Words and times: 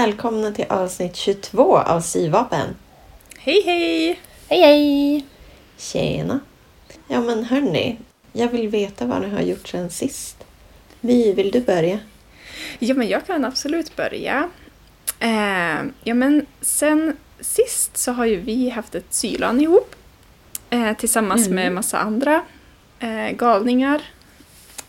Välkomna 0.00 0.50
till 0.52 0.64
avsnitt 0.68 1.16
22 1.16 1.78
av 1.78 2.00
Syvapen. 2.00 2.76
Hej 3.38 3.62
hej! 3.64 4.20
Hej 4.48 4.60
hej! 4.60 5.26
Tjena! 5.78 6.40
Ja 7.08 7.20
men 7.20 7.44
hörni, 7.44 7.98
jag 8.32 8.48
vill 8.48 8.68
veta 8.68 9.06
vad 9.06 9.22
ni 9.22 9.28
har 9.28 9.40
gjort 9.40 9.68
sen 9.68 9.90
sist. 9.90 10.36
Vi, 11.00 11.32
vill 11.32 11.50
du 11.50 11.60
börja? 11.60 11.98
Ja 12.78 12.94
men 12.94 13.08
jag 13.08 13.26
kan 13.26 13.44
absolut 13.44 13.96
börja. 13.96 14.48
Eh, 15.18 15.82
ja 16.04 16.14
men 16.14 16.46
sen 16.60 17.16
sist 17.40 17.96
så 17.96 18.12
har 18.12 18.24
ju 18.26 18.36
vi 18.36 18.68
haft 18.70 18.94
ett 18.94 19.14
sylan 19.14 19.60
ihop. 19.60 19.94
Eh, 20.70 20.92
tillsammans 20.96 21.46
Mm. 21.46 21.54
med 21.56 21.72
massa 21.72 21.98
andra 21.98 22.44
eh, 22.98 23.30
galningar. 23.30 24.02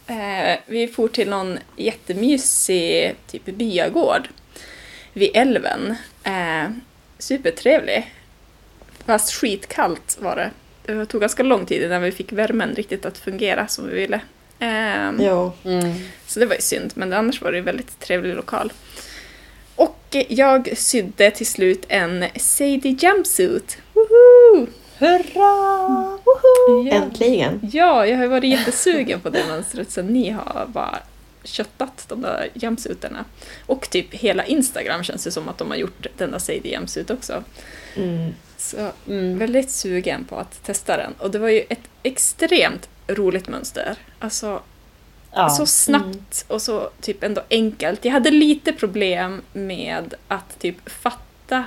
Eh, 0.08 0.60
vi 0.66 0.88
for 0.88 1.08
till 1.08 1.30
någon 1.30 1.60
jättemysig 1.76 3.16
typ 3.28 3.46
byagård 3.46 4.30
vid 5.18 5.32
älven. 5.34 5.96
Eh, 6.24 6.70
supertrevlig. 7.20 8.14
Fast 9.06 9.34
skitkallt 9.34 10.18
var 10.22 10.36
det. 10.36 10.52
Det 10.86 11.06
tog 11.06 11.22
ganska 11.22 11.44
lång 11.44 11.66
tid 11.66 11.84
innan 11.84 12.02
vi 12.02 12.12
fick 12.12 12.32
värmen 12.32 12.76
riktigt 12.76 13.06
att 13.06 13.18
fungera 13.18 13.68
som 13.68 13.88
vi 13.90 13.96
ville. 13.96 14.20
Eh, 14.60 15.12
Jo. 15.20 15.52
Mm. 15.66 15.94
så 16.28 16.40
det 16.40 16.46
var 16.46 16.56
ju 16.56 16.62
synd, 16.62 16.92
men 16.96 17.14
annars 17.14 17.42
var 17.42 17.52
det 17.52 17.58
en 17.58 17.64
väldigt 17.64 18.00
trevlig 18.00 18.36
lokal. 18.36 18.74
Och 19.76 20.16
jag 20.28 20.78
sydde 20.78 21.32
till 21.32 21.46
slut 21.48 21.86
en 21.90 22.26
Sadie 22.36 22.98
jumpsuit. 23.00 23.78
Woho! 23.94 24.68
Hurra! 24.98 26.18
Woho! 26.26 26.88
Ja. 26.88 26.94
Äntligen! 26.96 27.70
ja, 27.74 28.06
jag 28.08 28.18
har 28.18 28.28
varit 28.28 28.50
jättesugen 28.50 29.20
på 29.20 29.30
det 29.30 29.46
mönstret 29.48 29.92
sen 29.92 30.08
ni 30.08 30.30
har 30.30 30.66
bara 30.68 31.00
köttat 31.48 32.06
de 32.10 32.22
där 32.22 32.50
jumpsuiterna. 32.54 33.26
Och 33.66 33.90
typ 33.90 34.14
hela 34.14 34.46
Instagram 34.46 35.04
känns 35.04 35.24
det 35.24 35.32
som 35.32 35.50
att 35.50 35.58
de 35.58 35.70
har 35.70 35.78
gjort 35.78 36.08
den 36.18 36.32
där 36.32 36.40
Sadie 36.40 36.72
jumpsuit 36.72 37.10
också. 37.10 37.44
Mm. 37.96 38.34
Så 38.58 38.92
Mm. 39.08 39.38
väldigt 39.40 39.72
sugen 39.72 40.26
på 40.26 40.36
att 40.38 40.64
testa 40.64 40.98
den. 40.98 41.14
Och 41.18 41.32
det 41.32 41.40
var 41.40 41.50
ju 41.50 41.60
ett 41.70 41.90
extremt 42.04 42.90
roligt 43.08 43.48
mönster. 43.48 43.96
Alltså 44.20 44.62
Ja. 45.34 45.50
så 45.50 45.66
snabbt 45.66 46.46
och 46.48 46.62
så 46.62 46.90
typ 47.02 47.24
ändå 47.24 47.42
enkelt. 47.50 48.06
Jag 48.06 48.12
hade 48.12 48.32
lite 48.32 48.74
problem 48.74 49.42
med 49.54 50.14
att 50.28 50.60
typ 50.60 50.90
fatta 50.90 51.64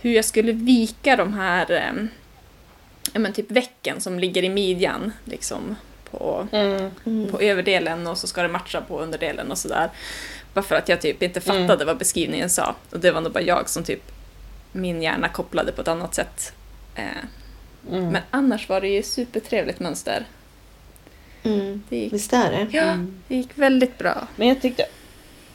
hur 0.00 0.12
jag 0.12 0.24
skulle 0.24 0.52
vika 0.52 1.16
de 1.16 1.34
här 1.34 1.70
eh, 1.72 3.18
men 3.18 3.32
typ 3.32 3.50
vecken 3.50 4.00
som 4.00 4.18
ligger 4.18 4.42
i 4.44 4.48
midjan 4.48 5.12
liksom 5.24 5.76
på, 6.18 6.46
Mm. 6.52 7.28
På 7.30 7.40
överdelen 7.40 8.06
och 8.06 8.18
så 8.18 8.26
ska 8.26 8.42
det 8.42 8.48
matcha 8.48 8.80
på 8.80 9.00
underdelen 9.00 9.50
och 9.50 9.58
sådär. 9.58 9.90
Bara 10.54 10.62
för 10.62 10.74
att 10.76 10.88
jag 10.88 11.00
typ 11.00 11.22
inte 11.22 11.40
fattade 11.40 11.64
Mm. 11.74 11.86
vad 11.86 11.98
beskrivningen 11.98 12.50
sa. 12.50 12.74
Och 12.90 13.00
det 13.00 13.10
var 13.10 13.20
nog 13.20 13.32
bara 13.32 13.42
jag 13.42 13.68
som 13.68 13.84
typ 13.84 14.02
min 14.72 15.02
hjärna 15.02 15.28
kopplade 15.28 15.72
på 15.72 15.80
ett 15.82 15.88
annat 15.88 16.14
sätt. 16.14 16.52
Eh, 16.94 17.04
Mm. 17.90 18.08
men 18.08 18.22
annars 18.30 18.68
var 18.68 18.80
det 18.80 18.88
ju 18.88 19.02
supertrevligt 19.02 19.80
mönster. 19.80 20.24
Mm. 21.42 21.82
Det 21.88 21.96
gick, 21.96 22.12
Visst 22.12 22.32
är 22.32 22.50
det? 22.50 22.66
ja, 22.70 22.82
Mm. 22.82 23.20
det 23.28 23.36
gick 23.36 23.50
väldigt 23.54 23.98
bra. 23.98 24.26
Men 24.36 24.48
jag 24.48 24.62
tyckte, 24.62 24.86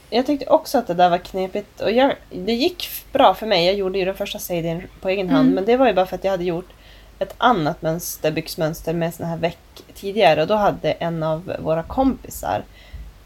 jag 0.10 0.26
tyckte 0.26 0.46
också 0.46 0.78
att 0.78 0.88
det 0.88 0.94
där 0.94 1.10
var 1.10 1.18
knepigt. 1.18 1.82
Och 1.82 1.92
jag, 1.92 2.16
det 2.32 2.54
gick 2.54 2.90
bra 3.12 3.34
för 3.34 3.46
mig. 3.48 3.66
Jag 3.66 3.76
gjorde 3.76 4.00
ju 4.00 4.06
den 4.06 4.16
första 4.16 4.40
sadien 4.40 4.84
på 5.02 5.10
egen 5.10 5.30
hand. 5.30 5.42
Mm. 5.46 5.56
Men 5.56 5.66
det 5.66 5.78
var 5.78 5.88
ju 5.88 5.94
bara 5.94 6.06
för 6.06 6.16
att 6.16 6.24
jag 6.24 6.32
hade 6.32 6.44
gjort 6.44 6.70
ett 7.20 7.36
annat 7.38 7.82
mönster, 7.82 8.32
byxmönster 8.32 8.94
med 8.94 9.14
såna 9.14 9.30
här 9.30 9.38
veck 9.38 9.58
tidigare. 9.96 10.42
Och 10.42 10.48
då 10.48 10.56
hade 10.56 10.92
en 10.92 11.24
av 11.24 11.54
våra 11.60 11.84
kompisar 11.84 12.64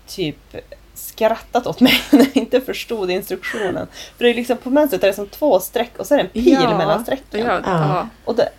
typ 0.07 0.55
skrattat 0.93 1.67
åt 1.67 1.79
mig 1.79 1.93
när 2.11 2.19
jag 2.19 2.37
inte 2.37 2.61
förstod 2.61 3.11
instruktionen. 3.11 3.87
För 4.17 4.23
det 4.23 4.29
är 4.29 4.33
liksom 4.35 4.57
på 4.57 4.69
mönstret 4.69 5.03
är 5.03 5.07
det 5.07 5.13
som 5.13 5.27
två 5.27 5.59
streck 5.59 5.91
och 5.97 6.05
så 6.07 6.13
är 6.13 6.17
det 6.17 6.23
en 6.23 6.29
pil 6.29 6.57
Ja, 6.61 6.77
mellan 6.77 7.03
strecken. 7.03 7.39
Ja, 7.45 7.59
Ja. 7.65 8.07
Och 8.25 8.35
det, 8.35 8.49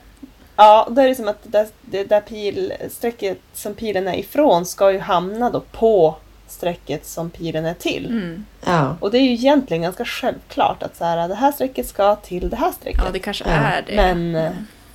ja, 0.57 0.89
då 0.91 1.03
är 1.03 1.09
det 1.09 1.15
som 1.15 1.29
att 1.29 1.43
det 1.43 1.49
där, 1.49 1.67
det 1.81 2.05
där 2.05 2.21
pilsträcket 2.21 3.39
som 3.53 3.75
pilen 3.75 4.09
är 4.09 4.15
ifrån 4.19 4.67
ska 4.67 4.93
ju 4.93 4.99
hamna 4.99 5.51
då 5.51 5.61
på 5.61 6.17
strecket 6.49 7.07
som 7.07 7.31
pilen 7.31 7.65
är 7.67 7.75
till. 7.75 8.07
Mm. 8.07 8.45
Ja. 8.67 8.97
Och 9.01 9.11
det 9.11 9.19
är 9.19 9.23
ju 9.23 9.33
egentligen 9.33 9.83
ganska 9.83 10.05
självklart 10.05 10.83
att 10.83 10.97
så 10.97 11.05
här, 11.05 11.29
det 11.29 11.35
här 11.35 11.53
strecket 11.53 11.89
ska 11.89 12.17
till 12.17 12.49
det 12.51 12.57
här 12.57 12.73
strecket. 12.73 13.03
ja, 13.05 13.11
det 13.13 13.19
kanske 13.19 13.45
Ja. 13.45 13.51
är 13.51 13.83
det. 13.87 13.97
Men 13.97 14.35
eh, 14.37 14.51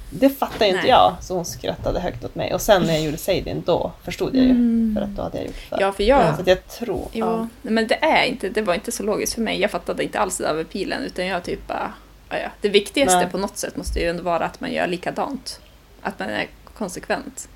det 0.09 0.29
fattar 0.29 0.65
ju 0.65 0.71
inte 0.71 0.81
Nej. 0.81 0.89
jag, 0.89 1.15
så 1.21 1.35
hon 1.35 1.45
skrattade 1.45 1.99
högt 1.99 2.23
åt 2.23 2.35
mig. 2.35 2.53
Och 2.53 2.61
sen 2.61 2.81
när 2.81 2.93
jag 2.93 3.03
gjorde 3.03 3.17
Sadien, 3.17 3.63
då 3.65 3.91
förstod 4.03 4.35
jag 4.35 4.43
ju. 4.43 4.51
Mm. 4.51 4.95
För 4.95 5.03
att 5.03 5.15
då 5.15 5.21
hade 5.21 5.37
jag 5.37 5.47
gjort 5.47 5.69
det. 5.69 5.77
Ja, 5.79 5.91
för 5.91 6.03
jag... 6.03 6.35
Så 6.35 6.41
att 6.41 6.47
jag 6.47 6.67
tror... 6.67 7.07
Jo, 7.13 7.25
Ja. 7.25 7.47
men 7.61 7.87
det 7.87 7.95
är 7.95 8.25
inte, 8.25 8.49
det 8.49 8.61
var 8.61 8.73
inte 8.73 8.91
så 8.91 9.03
logiskt 9.03 9.33
för 9.33 9.41
mig. 9.41 9.61
Jag 9.61 9.71
fattade 9.71 10.03
inte 10.03 10.19
alls 10.19 10.37
det 10.37 10.43
där 10.43 10.53
med 10.53 10.69
pilen, 10.69 11.03
utan 11.03 11.25
jag 11.25 11.43
typ 11.43 11.67
bara... 11.67 11.93
Ja, 12.29 12.37
ja. 12.37 12.49
Det 12.61 12.69
viktigaste 12.69 13.17
Nej. 13.17 13.29
på 13.31 13.37
något 13.37 13.57
sätt 13.57 13.77
måste 13.77 13.99
ju 13.99 14.09
ändå 14.09 14.23
vara 14.23 14.45
att 14.45 14.61
man 14.61 14.71
gör 14.71 14.87
likadant. 14.87 15.59
Att 16.01 16.19
man 16.19 16.29
är 16.29 16.47
konsekvent. 16.77 17.49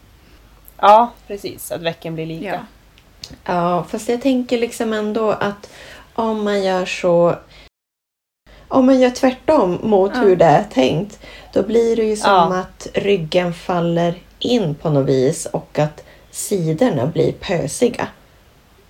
ja, 0.77 1.11
precis. 1.27 1.71
Att 1.71 1.81
vecken 1.81 2.15
blir 2.15 2.25
lika. 2.25 2.45
Ja. 2.45 2.59
Ja, 3.43 3.83
fast 3.89 4.09
jag 4.09 4.21
tänker 4.21 4.57
liksom 4.57 4.93
ändå 4.93 5.31
att 5.31 5.69
om 6.13 6.43
man 6.43 6.63
gör 6.63 6.85
så... 6.85 7.35
Om 8.73 8.85
man 8.85 8.99
gör 8.99 9.09
tvärtom 9.09 9.79
mot 9.83 10.11
Ja. 10.15 10.21
hur 10.21 10.35
det 10.35 10.45
är 10.45 10.63
tänkt, 10.63 11.19
då 11.53 11.63
blir 11.63 11.95
det 11.95 12.03
ju 12.03 12.15
som 12.15 12.31
Ja. 12.31 12.55
att 12.59 12.87
ryggen 12.93 13.53
faller 13.53 14.15
in 14.39 14.75
på 14.75 14.89
något 14.89 15.09
vis 15.09 15.45
och 15.45 15.79
att 15.79 16.03
sidorna 16.31 17.05
blir 17.05 17.31
pösiga. 17.31 18.07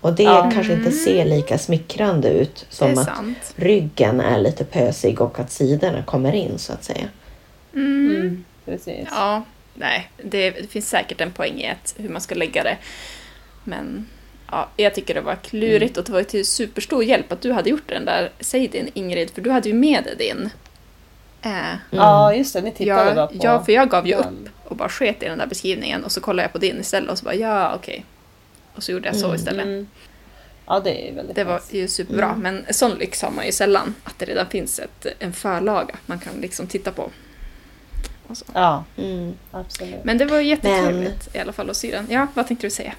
Och 0.02 0.14
det 0.14 0.24
Ja. 0.24 0.52
kanske 0.54 0.74
inte 0.74 0.92
ser 0.92 1.26
lika 1.26 1.58
smickrande 1.58 2.30
ut 2.30 2.66
som 2.70 2.98
att 2.98 3.06
sant. 3.06 3.54
ryggen 3.56 4.22
är 4.22 4.40
lite 4.40 4.64
pösig 4.66 5.22
och 5.22 5.40
att 5.40 5.52
sidorna 5.52 6.04
kommer 6.04 6.34
in 6.34 6.60
så 6.60 6.74
att 6.74 6.84
säga. 6.84 7.06
Mm. 7.74 8.16
Mm, 8.16 8.46
precis. 8.66 9.08
Ja, 9.12 9.44
nej, 9.74 10.12
det, 10.24 10.50
det 10.50 10.68
finns 10.68 10.90
säkert 10.90 11.22
en 11.22 11.32
poäng 11.32 11.62
i 11.62 11.70
att, 11.70 11.94
hur 11.98 12.10
man 12.10 12.22
ska 12.22 12.36
lägga 12.36 12.64
det. 12.64 12.78
Men 13.64 14.08
ja, 14.54 14.70
jag 14.84 14.96
tycker 14.96 15.14
det 15.14 15.22
var 15.22 15.36
klurigt 15.36 15.98
och 15.98 16.04
det 16.04 16.12
var 16.12 16.24
till 16.24 16.46
superstor 16.46 17.04
hjälp 17.04 17.32
att 17.32 17.42
du 17.42 17.52
hade 17.52 17.70
gjort 17.70 17.88
den 17.90 18.06
där 18.06 18.32
Sadien, 18.40 18.90
Ingrid, 18.94 19.30
för 19.30 19.42
du 19.42 19.52
hade 19.52 19.70
ju 19.70 19.76
med 19.76 20.04
dig 20.04 20.16
din. 20.16 20.50
Eh, 21.42 21.76
Ja, 21.92 22.34
just 22.34 22.54
det. 22.54 22.62
Ni 22.62 22.72
tittade 22.72 23.10
ja, 23.10 23.16
bara 23.16 23.28
på... 23.28 23.34
ja, 23.42 23.64
för 23.64 23.72
jag 23.72 23.90
gav 23.90 24.08
ju 24.08 24.14
den. 24.16 24.24
upp 24.24 24.72
och 24.72 24.76
bara 24.76 24.90
sket 24.90 25.24
i 25.24 25.26
den 25.26 25.38
där 25.38 25.48
beskrivningen 25.48 26.04
och 26.04 26.12
så 26.12 26.22
kollade 26.22 26.44
jag 26.44 26.52
på 26.54 26.58
din 26.58 26.80
istället 26.80 27.12
och 27.12 27.18
så 27.18 27.26
bara 27.26 27.36
ja, 27.36 27.76
okej. 27.76 28.06
Och 28.76 28.84
så 28.84 28.92
gjorde 28.92 29.08
jag 29.08 29.16
så 29.16 29.26
Mm, 29.26 29.36
istället. 29.36 29.66
Mm. 29.66 29.88
Ja, 30.68 30.80
det 30.80 31.10
är 31.10 31.14
väldigt 31.16 31.36
Det 31.36 31.44
var 31.44 31.62
ju 31.72 31.88
superbra, 31.88 32.26
Mm. 32.26 32.40
men 32.42 32.66
sån 32.74 32.92
lyx 32.92 33.22
har 33.22 33.32
man 33.32 33.46
ju 33.46 33.52
sällan. 33.52 33.96
Att 34.04 34.20
det 34.20 34.26
redan 34.26 34.46
finns 34.48 34.80
ett, 34.80 35.06
en 35.20 35.34
förlaga 35.34 35.96
man 36.06 36.20
kan 36.20 36.34
liksom 36.42 36.68
titta 36.68 36.92
på. 36.92 37.10
Ja, 38.54 38.84
Mm. 38.98 39.34
absolut. 39.52 40.04
Men 40.04 40.18
det 40.18 40.26
var 40.26 40.40
jättetrevligt 40.40 41.36
i 41.36 41.40
alla 41.40 41.54
fall 41.54 41.70
att 41.70 41.78
sy 41.78 41.92
den. 41.92 42.08
Ja, 42.10 42.28
vad 42.34 42.48
tänkte 42.48 42.68
du 42.68 42.72
säga? 42.72 42.94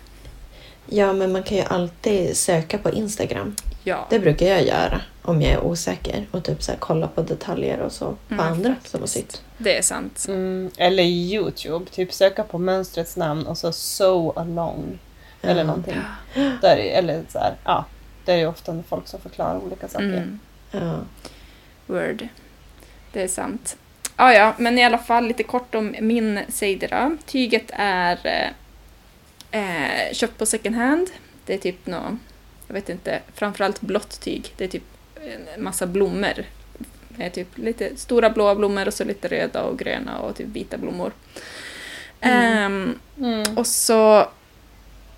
Ja, 0.86 1.12
men 1.12 1.32
man 1.32 1.42
kan 1.42 1.56
ju 1.58 1.62
alltid 1.64 2.36
söka 2.36 2.78
på 2.78 2.90
Instagram. 2.90 3.56
Ja, 3.84 4.06
Det 4.10 4.18
brukar 4.18 4.46
jag 4.46 4.62
göra 4.66 5.00
om 5.22 5.42
jag 5.42 5.52
är 5.52 5.60
osäker 5.64 6.26
och 6.30 6.44
typ 6.44 6.62
så 6.62 6.70
här, 6.72 6.78
kolla 6.78 7.08
på 7.08 7.22
detaljer 7.22 7.78
och 7.80 7.92
så 7.92 8.04
på 8.28 8.34
Mm, 8.34 8.46
andra 8.46 8.70
faktiskt. 8.74 8.90
som 8.90 9.00
har 9.00 9.06
sytt. 9.06 9.42
det 9.58 9.78
är 9.78 9.82
sant. 9.82 10.24
Mm, 10.28 10.70
eller 10.76 11.02
Youtube, 11.02 11.90
typ 11.90 12.12
söka 12.12 12.42
på 12.44 12.58
mönstrets 12.58 13.16
namn 13.16 13.46
och 13.46 13.58
så 13.58 13.72
so 13.72 14.32
along. 14.36 14.98
Eller 15.42 15.60
Ja. 15.60 15.66
någonting. 15.66 15.96
Där 16.34 16.76
är, 16.76 16.98
eller 16.98 17.22
så 17.28 17.38
här, 17.38 17.54
ja. 17.64 17.84
Det 18.24 18.32
är 18.32 18.36
ju 18.36 18.46
ofta 18.46 18.82
folk 18.88 19.08
som 19.08 19.20
förklarar 19.20 19.60
olika 19.66 19.88
saker. 19.88 20.06
Mm, 20.06 20.40
Ja. 20.70 20.98
word. 21.86 22.28
Det 23.12 23.22
är 23.22 23.28
sant. 23.28 23.76
Ja, 24.16 24.32
ja, 24.34 24.54
men 24.58 24.78
i 24.78 24.84
alla 24.84 24.98
fall 24.98 25.26
lite 25.26 25.42
kort 25.42 25.74
om 25.74 25.94
min 26.00 26.40
då. 26.48 27.16
Tyget 27.26 27.70
är 27.72 28.52
eh, 29.58 30.12
köpt 30.12 30.38
på 30.38 30.46
second 30.46 30.76
hand. 30.76 31.10
Det 31.46 31.54
är 31.54 31.58
typ 31.58 31.86
nå, 31.86 32.16
jag 32.66 32.74
vet 32.74 32.88
inte, 32.88 33.20
framförallt 33.34 33.80
blått 33.80 34.20
tyg. 34.20 34.52
Det 34.56 34.64
är 34.64 34.68
typ 34.68 34.82
en 35.56 35.62
massa 35.62 35.86
blommor. 35.86 36.44
Det 37.08 37.24
är 37.24 37.30
typ 37.30 37.58
lite 37.58 37.96
stora 37.96 38.30
blåa 38.30 38.54
blommor 38.54 38.86
och 38.86 38.94
så 38.94 39.04
lite 39.04 39.28
röda 39.28 39.62
och 39.62 39.78
gröna 39.78 40.18
och 40.18 40.36
typ 40.36 40.46
vita 40.46 40.78
blommor. 40.78 41.12
Mm. 42.20 42.56
Ehm, 42.56 42.98
Mm. 43.18 43.56
Och 43.56 43.66
så 43.66 44.28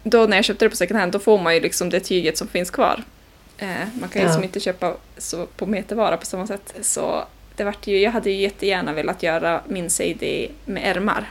då 0.03 0.27
när 0.27 0.37
jag 0.37 0.45
köpte 0.45 0.65
det 0.65 0.71
på 0.71 0.77
second 0.77 1.01
hand 1.01 1.13
då 1.13 1.19
får 1.19 1.39
man 1.39 1.55
ju 1.55 1.61
liksom 1.61 1.91
det 1.91 2.01
tyget 2.01 2.39
som 2.39 2.49
finns 2.49 2.71
kvar. 2.71 3.03
Eh, 3.59 3.69
man 4.01 4.09
kan 4.09 4.13
ju 4.13 4.19
Ja. 4.21 4.25
liksom 4.27 4.45
inte 4.45 4.61
köpa 4.61 4.97
så 5.19 5.47
på 5.47 5.67
metervara 5.67 6.17
på 6.17 6.27
samma 6.27 6.47
sätt. 6.47 6.75
Så 6.83 7.25
det 7.57 7.65
vart 7.65 7.87
ju, 7.87 7.99
jag 8.01 8.11
hade 8.11 8.31
ju 8.31 8.41
jättegärna 8.41 8.93
velat 8.93 9.23
göra 9.23 9.63
min 9.69 9.91
Sadie 9.91 10.51
med 10.65 10.97
ärmar. 10.97 11.31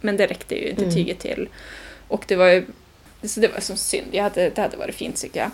Men 0.00 0.16
det 0.16 0.26
räckte 0.26 0.54
ju 0.54 0.68
inte 0.70 0.82
Mm. 0.82 0.94
tyget 0.94 1.18
till. 1.18 1.48
Och 2.08 2.24
det 2.28 2.36
var 2.36 2.46
ju 2.46 2.66
så 3.22 3.40
det 3.40 3.48
var 3.48 3.60
som 3.60 3.76
synd, 3.76 4.06
jag 4.10 4.22
hade, 4.22 4.50
det 4.50 4.62
hade 4.62 4.76
varit 4.76 4.94
fint 4.94 5.16
tycker 5.16 5.40
jag. 5.40 5.50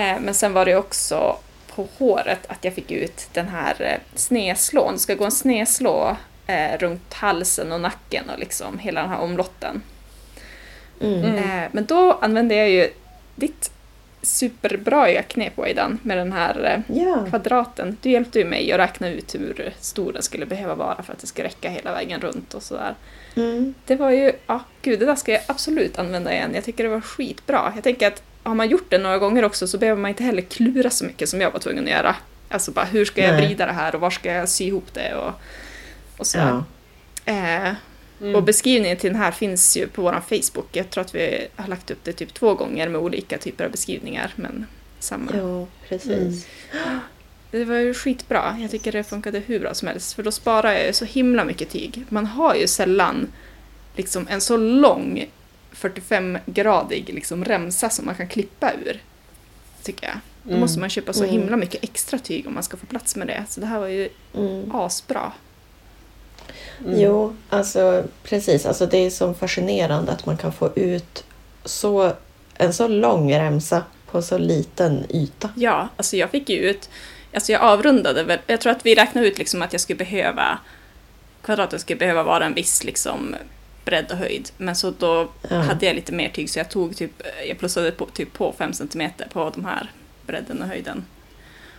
Eh, 0.00 0.20
men 0.20 0.34
sen 0.34 0.52
var 0.52 0.64
det 0.64 0.76
också 0.76 1.36
på 1.74 1.88
håret 1.98 2.46
att 2.46 2.64
jag 2.64 2.74
fick 2.74 2.90
ut 2.90 3.28
den 3.32 3.48
här 3.48 3.76
eh, 3.80 3.98
sneslån. 4.14 4.92
Det 4.92 4.98
ska 4.98 5.14
gå 5.14 5.24
en 5.24 5.30
sneslå 5.30 6.16
eh, 6.46 6.78
runt 6.78 7.14
halsen 7.14 7.72
och 7.72 7.80
nacken 7.80 8.30
och 8.30 8.38
liksom 8.38 8.78
hela 8.78 9.00
den 9.00 9.10
här 9.10 9.20
omlotten. 9.20 9.82
Mm. 11.00 11.24
Mm. 11.24 11.34
Eh, 11.36 11.68
men 11.72 11.84
då 11.84 12.12
använde 12.12 12.54
jag 12.54 12.70
ju 12.70 12.90
ditt 13.34 13.70
superbra 14.22 15.22
knep 15.22 15.58
Aidan 15.58 15.98
med 16.02 16.18
den 16.18 16.32
här 16.32 16.84
eh, 16.88 16.96
Ja. 16.96 17.26
kvadraten. 17.28 17.96
Du 18.02 18.10
hjälpte 18.10 18.38
ju 18.38 18.44
mig 18.44 18.72
att 18.72 18.78
räkna 18.78 19.08
ut 19.08 19.34
hur 19.34 19.72
stor 19.80 20.12
den 20.12 20.22
skulle 20.22 20.46
behöva 20.46 20.74
vara 20.74 21.02
för 21.02 21.12
att 21.12 21.18
det 21.18 21.26
ska 21.26 21.44
räcka 21.44 21.70
hela 21.70 21.92
vägen 21.92 22.20
runt 22.20 22.54
och 22.54 22.62
sådär. 22.62 22.82
Mm. 22.84 22.96
Det 23.86 23.96
var 23.96 24.10
ju, 24.10 24.32
ja 24.46 24.60
gud 24.82 24.98
det 25.00 25.06
där 25.06 25.14
ska 25.16 25.32
jag 25.32 25.42
absolut 25.46 25.98
använda 25.98 26.32
igen. 26.32 26.50
Jag 26.54 26.64
tycker 26.64 26.84
det 26.84 26.90
var 26.90 27.00
skitbra. 27.00 27.72
Jag 27.74 27.84
tänker 27.84 28.06
att 28.06 28.22
har 28.42 28.54
man 28.54 28.68
gjort 28.68 28.86
det 28.90 28.98
några 28.98 29.18
gånger 29.18 29.44
också 29.44 29.66
så 29.66 29.78
behöver 29.78 30.00
man 30.00 30.08
inte 30.08 30.22
heller 30.24 30.42
klura 30.42 30.90
så 30.90 31.04
mycket 31.04 31.28
som 31.28 31.40
jag 31.40 31.50
var 31.50 31.58
tvungen 31.60 31.84
att 31.84 31.90
göra. 31.90 32.16
Alltså 32.48 32.70
bara 32.70 32.84
hur 32.84 33.04
ska 33.04 33.22
jag 33.22 33.32
Nej. 33.34 33.46
vrida 33.46 33.66
det 33.66 33.72
här 33.72 33.94
och 33.94 34.00
var 34.00 34.10
ska 34.10 34.32
jag 34.32 34.48
sy 34.48 34.64
ihop 34.64 34.94
det 34.94 35.14
och, 35.14 35.32
och 36.16 36.26
sådär. 36.26 36.62
Ja. 37.24 37.32
Eh, 37.32 37.74
Mm. 38.20 38.34
och 38.34 38.42
beskrivningen 38.42 38.96
till 38.96 39.12
den 39.12 39.22
här 39.22 39.30
finns 39.30 39.76
ju 39.76 39.86
på 39.88 40.02
vår 40.02 40.12
Facebook. 40.12 40.66
Jag 40.72 40.90
tror 40.90 41.04
att 41.04 41.14
vi 41.14 41.46
har 41.56 41.68
lagt 41.68 41.90
upp 41.90 41.98
det 42.04 42.12
typ 42.12 42.34
två 42.34 42.54
gånger 42.54 42.88
med 42.88 43.00
olika 43.00 43.38
typer 43.38 43.64
av 43.64 43.70
beskrivningar. 43.70 44.32
Men 44.36 44.66
samma. 44.98 45.30
Jo, 45.34 45.68
precis. 45.88 46.46
Det 47.50 47.64
var 47.64 47.76
ju 47.76 47.94
skitbra. 47.94 48.56
Jag 48.60 48.70
tycker 48.70 48.92
det 48.92 49.04
funkade 49.04 49.38
hur 49.38 49.60
bra 49.60 49.74
som 49.74 49.88
helst. 49.88 50.12
För 50.12 50.22
då 50.22 50.32
sparar 50.32 50.72
jag 50.72 50.86
ju 50.86 50.92
så 50.92 51.04
himla 51.04 51.44
mycket 51.44 51.70
tyg. 51.70 52.04
Man 52.08 52.26
har 52.26 52.54
ju 52.54 52.66
sällan 52.66 53.32
liksom 53.96 54.26
en 54.30 54.40
så 54.40 54.56
lång 54.56 55.26
45-gradig 55.72 57.14
liksom 57.14 57.44
remsa 57.44 57.90
som 57.90 58.06
man 58.06 58.14
kan 58.14 58.28
klippa 58.28 58.72
ur. 58.84 59.02
Tycker 59.82 60.06
jag. 60.06 60.16
Då 60.42 60.48
Mm. 60.50 60.60
måste 60.60 60.80
man 60.80 60.90
köpa 60.90 61.12
så 61.12 61.24
Mm. 61.24 61.32
himla 61.32 61.56
mycket 61.56 61.84
extra 61.84 62.18
tyg 62.18 62.46
om 62.46 62.54
man 62.54 62.62
ska 62.62 62.76
få 62.76 62.86
plats 62.86 63.16
med 63.16 63.26
det. 63.26 63.44
Så 63.48 63.60
det 63.60 63.66
här 63.66 63.78
var 63.80 63.86
ju 63.86 64.08
Mm. 64.34 64.74
asbra. 64.74 65.32
Mm. 66.84 67.00
Jo, 67.00 67.36
alltså 67.48 68.04
precis. 68.22 68.66
Alltså, 68.66 68.86
det 68.86 68.98
är 68.98 69.10
så 69.10 69.34
fascinerande 69.34 70.12
att 70.12 70.26
man 70.26 70.36
kan 70.36 70.52
få 70.52 70.70
ut 70.76 71.24
så, 71.64 72.12
en 72.54 72.72
så 72.72 72.88
lång 72.88 73.32
remsa 73.34 73.82
på 74.10 74.22
så 74.22 74.38
liten 74.38 75.04
yta. 75.10 75.50
Ja, 75.56 75.88
alltså 75.96 76.16
jag 76.16 76.30
fick 76.30 76.48
ju 76.48 76.56
ut, 76.56 76.90
alltså 77.34 77.52
jag 77.52 77.62
avrundade 77.62 78.22
väl, 78.24 78.38
jag 78.46 78.60
tror 78.60 78.72
att 78.72 78.86
vi 78.86 78.94
räknade 78.94 79.26
ut 79.28 79.38
liksom 79.38 79.62
att 79.62 79.72
jag 79.72 79.80
skulle 79.80 79.96
behöva, 79.96 80.58
kvadraten 81.42 81.78
skulle 81.80 81.98
behöva 81.98 82.22
vara 82.22 82.44
en 82.44 82.54
viss 82.54 82.84
liksom 82.84 83.36
bredd 83.84 84.10
och 84.10 84.16
höjd. 84.16 84.50
Men 84.56 84.76
så 84.76 84.90
då 84.90 85.28
Ja. 85.50 85.56
hade 85.56 85.86
jag 85.86 85.94
lite 85.96 86.12
mer 86.12 86.28
tyg 86.28 86.50
så 86.50 86.58
jag 86.58 86.70
tog 86.70 86.96
typ, 86.96 87.22
jag 87.48 87.58
plussade 87.58 87.90
på, 87.90 88.06
typ 88.06 88.32
på 88.32 88.54
5 88.58 88.72
cm 88.72 89.10
på 89.32 89.52
de 89.54 89.64
här 89.64 89.90
bredden 90.26 90.62
och 90.62 90.68
höjden. 90.68 91.04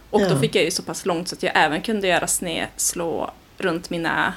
Och 0.09 0.19
då 0.19 0.25
Ja. 0.35 0.39
fick 0.39 0.55
jag 0.55 0.63
ju 0.63 0.71
så 0.71 0.83
pass 0.83 1.05
långt 1.05 1.27
så 1.29 1.35
att 1.35 1.43
jag 1.43 1.51
även 1.55 1.81
kunde 1.81 2.07
göra 2.07 2.27
snedslå 2.27 3.31
runt 3.57 3.89
mina 3.89 4.33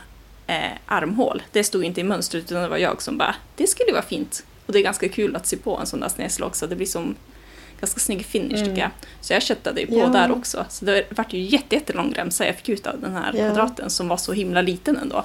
eh, 0.47 0.71
armhål. 0.87 1.43
Det 1.53 1.65
stod 1.65 1.85
inte 1.85 2.01
i 2.01 2.05
mönstret 2.05 2.45
utan 2.45 2.63
det 2.63 2.69
var 2.69 2.77
jag 2.77 3.03
som 3.03 3.19
bara, 3.19 3.35
det 3.57 3.67
skulle 3.67 3.93
vara 3.93 4.03
fint. 4.03 4.45
Och 4.67 4.73
det 4.73 4.79
är 4.79 4.83
ganska 4.83 5.09
kul 5.09 5.37
att 5.37 5.47
sy 5.47 5.57
på 5.57 5.77
en 5.79 5.87
sån 5.87 6.01
där 6.01 6.09
snedslå 6.09 6.47
också, 6.47 6.67
det 6.67 6.77
blir 6.77 6.87
som 6.87 7.15
ganska 7.83 8.01
snygg 8.01 8.25
finish 8.27 8.55
Mm. 8.57 8.69
tycker 8.69 8.81
jag. 8.83 8.91
Så 9.21 9.33
jag 9.33 9.43
köttade 9.43 9.81
ju 9.81 9.87
på 9.87 9.95
Ja. 9.99 10.07
där 10.07 10.33
också. 10.33 10.65
Så 10.69 10.85
det 10.85 11.05
vart 11.11 11.33
ju 11.33 11.41
jätte, 11.41 11.75
jättelång 11.75 12.13
remsa 12.17 12.47
jag 12.47 12.55
fick 12.57 12.69
ut 12.69 12.87
av 12.87 13.01
den 13.01 13.13
här 13.15 13.33
Ja. 13.35 13.45
kvadraten 13.47 13.91
som 13.91 14.09
var 14.09 14.17
så 14.17 14.33
himla 14.33 14.63
liten 14.63 14.97
ändå. 14.97 15.25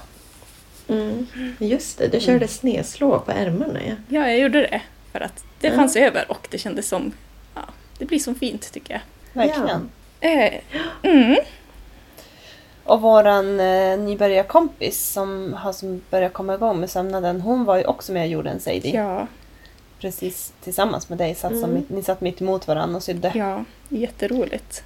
Mm. 0.87 1.27
Just 1.59 1.97
det, 1.97 2.07
du 2.07 2.19
körde 2.19 2.47
snedslå 2.47 3.19
på 3.19 3.31
ärmarna. 3.31 3.79
Ja. 3.87 3.93
Ja, 4.09 4.27
jag 4.29 4.39
gjorde 4.39 4.61
det. 4.61 4.81
För 5.11 5.19
att 5.19 5.43
det 5.59 5.67
Ja. 5.67 5.75
fanns 5.75 5.95
över 5.95 6.31
och 6.31 6.47
det 6.51 6.57
kändes 6.57 6.87
som, 6.87 7.11
ja, 7.55 7.61
det 7.97 8.05
blir 8.05 8.19
som 8.19 8.35
fint 8.35 8.71
tycker 8.73 8.93
jag. 8.93 9.01
Verkligen. 9.33 9.89
Eh, 10.19 10.53
mm. 11.11 11.35
Och 12.83 13.01
våran 13.01 13.59
eh, 13.59 13.99
nybörjarkompis 13.99 15.09
som 15.11 15.53
har 15.53 15.73
som 15.73 16.01
börjat 16.09 16.33
komma 16.33 16.53
igång 16.53 16.79
med 16.79 16.89
sömnaden, 16.89 17.41
hon 17.41 17.65
var 17.65 17.77
ju 17.77 17.85
också 17.85 18.11
med 18.11 18.21
och 18.23 18.27
gjorde 18.29 18.49
en 18.49 18.59
Sadie. 18.59 18.95
Ja, 18.95 19.27
Precis 19.99 20.53
tillsammans 20.63 21.09
med 21.09 21.17
dig. 21.17 21.35
Satt 21.35 21.51
Mm. 21.51 21.83
ni 21.87 22.03
satt 22.03 22.21
mitt 22.21 22.41
emot 22.41 22.67
varandra 22.67 22.95
och 22.97 23.03
sydde. 23.03 23.31
ja, 23.35 23.63
jätteroligt. 23.89 24.83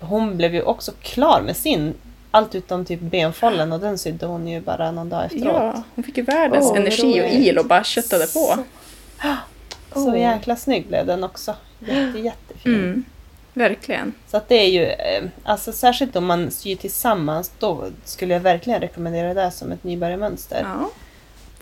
Hon 0.00 0.36
blev 0.36 0.54
ju 0.54 0.62
också 0.62 0.92
klar 1.02 1.40
med 1.46 1.56
sin. 1.56 1.94
Allt 2.30 2.54
utom 2.54 2.84
typ 2.84 3.00
benfållen 3.00 3.72
och 3.72 3.80
den 3.80 3.98
sydde 3.98 4.26
hon 4.26 4.48
ju 4.48 4.60
bara 4.60 4.90
någon 4.90 5.08
dag 5.08 5.24
efteråt. 5.24 5.44
Ja, 5.54 5.82
hon 5.94 6.04
fick 6.04 6.16
ju 6.16 6.22
världens 6.22 6.64
vad 6.68 6.76
energi 6.76 7.22
och 7.22 7.28
il 7.28 7.58
och 7.58 7.66
bara 7.66 7.84
köttade 7.84 8.26
på. 8.26 8.54
Så 9.92 10.08
Åh. 10.08 10.20
jäkla 10.20 10.56
snygg 10.56 10.86
blev 10.86 11.06
den 11.06 11.24
också. 11.24 11.54
Jätte, 11.80 12.18
jättefin. 12.18 12.74
Mm. 12.74 13.04
Verkligen. 13.54 14.12
Så 14.30 14.36
att 14.36 14.48
det 14.48 14.54
är 14.54 14.68
ju, 14.68 14.84
eh, 14.84 15.24
alltså 15.44 15.72
särskilt 15.72 16.16
om 16.16 16.26
man 16.26 16.50
syr 16.50 16.76
tillsammans, 16.76 17.52
då 17.58 17.84
skulle 18.04 18.34
jag 18.34 18.40
verkligen 18.40 18.80
rekommendera 18.80 19.34
det 19.34 19.50
som 19.50 19.72
ett 19.72 19.84
nybörjarmönster. 19.84 20.60
Ja, 20.80 20.90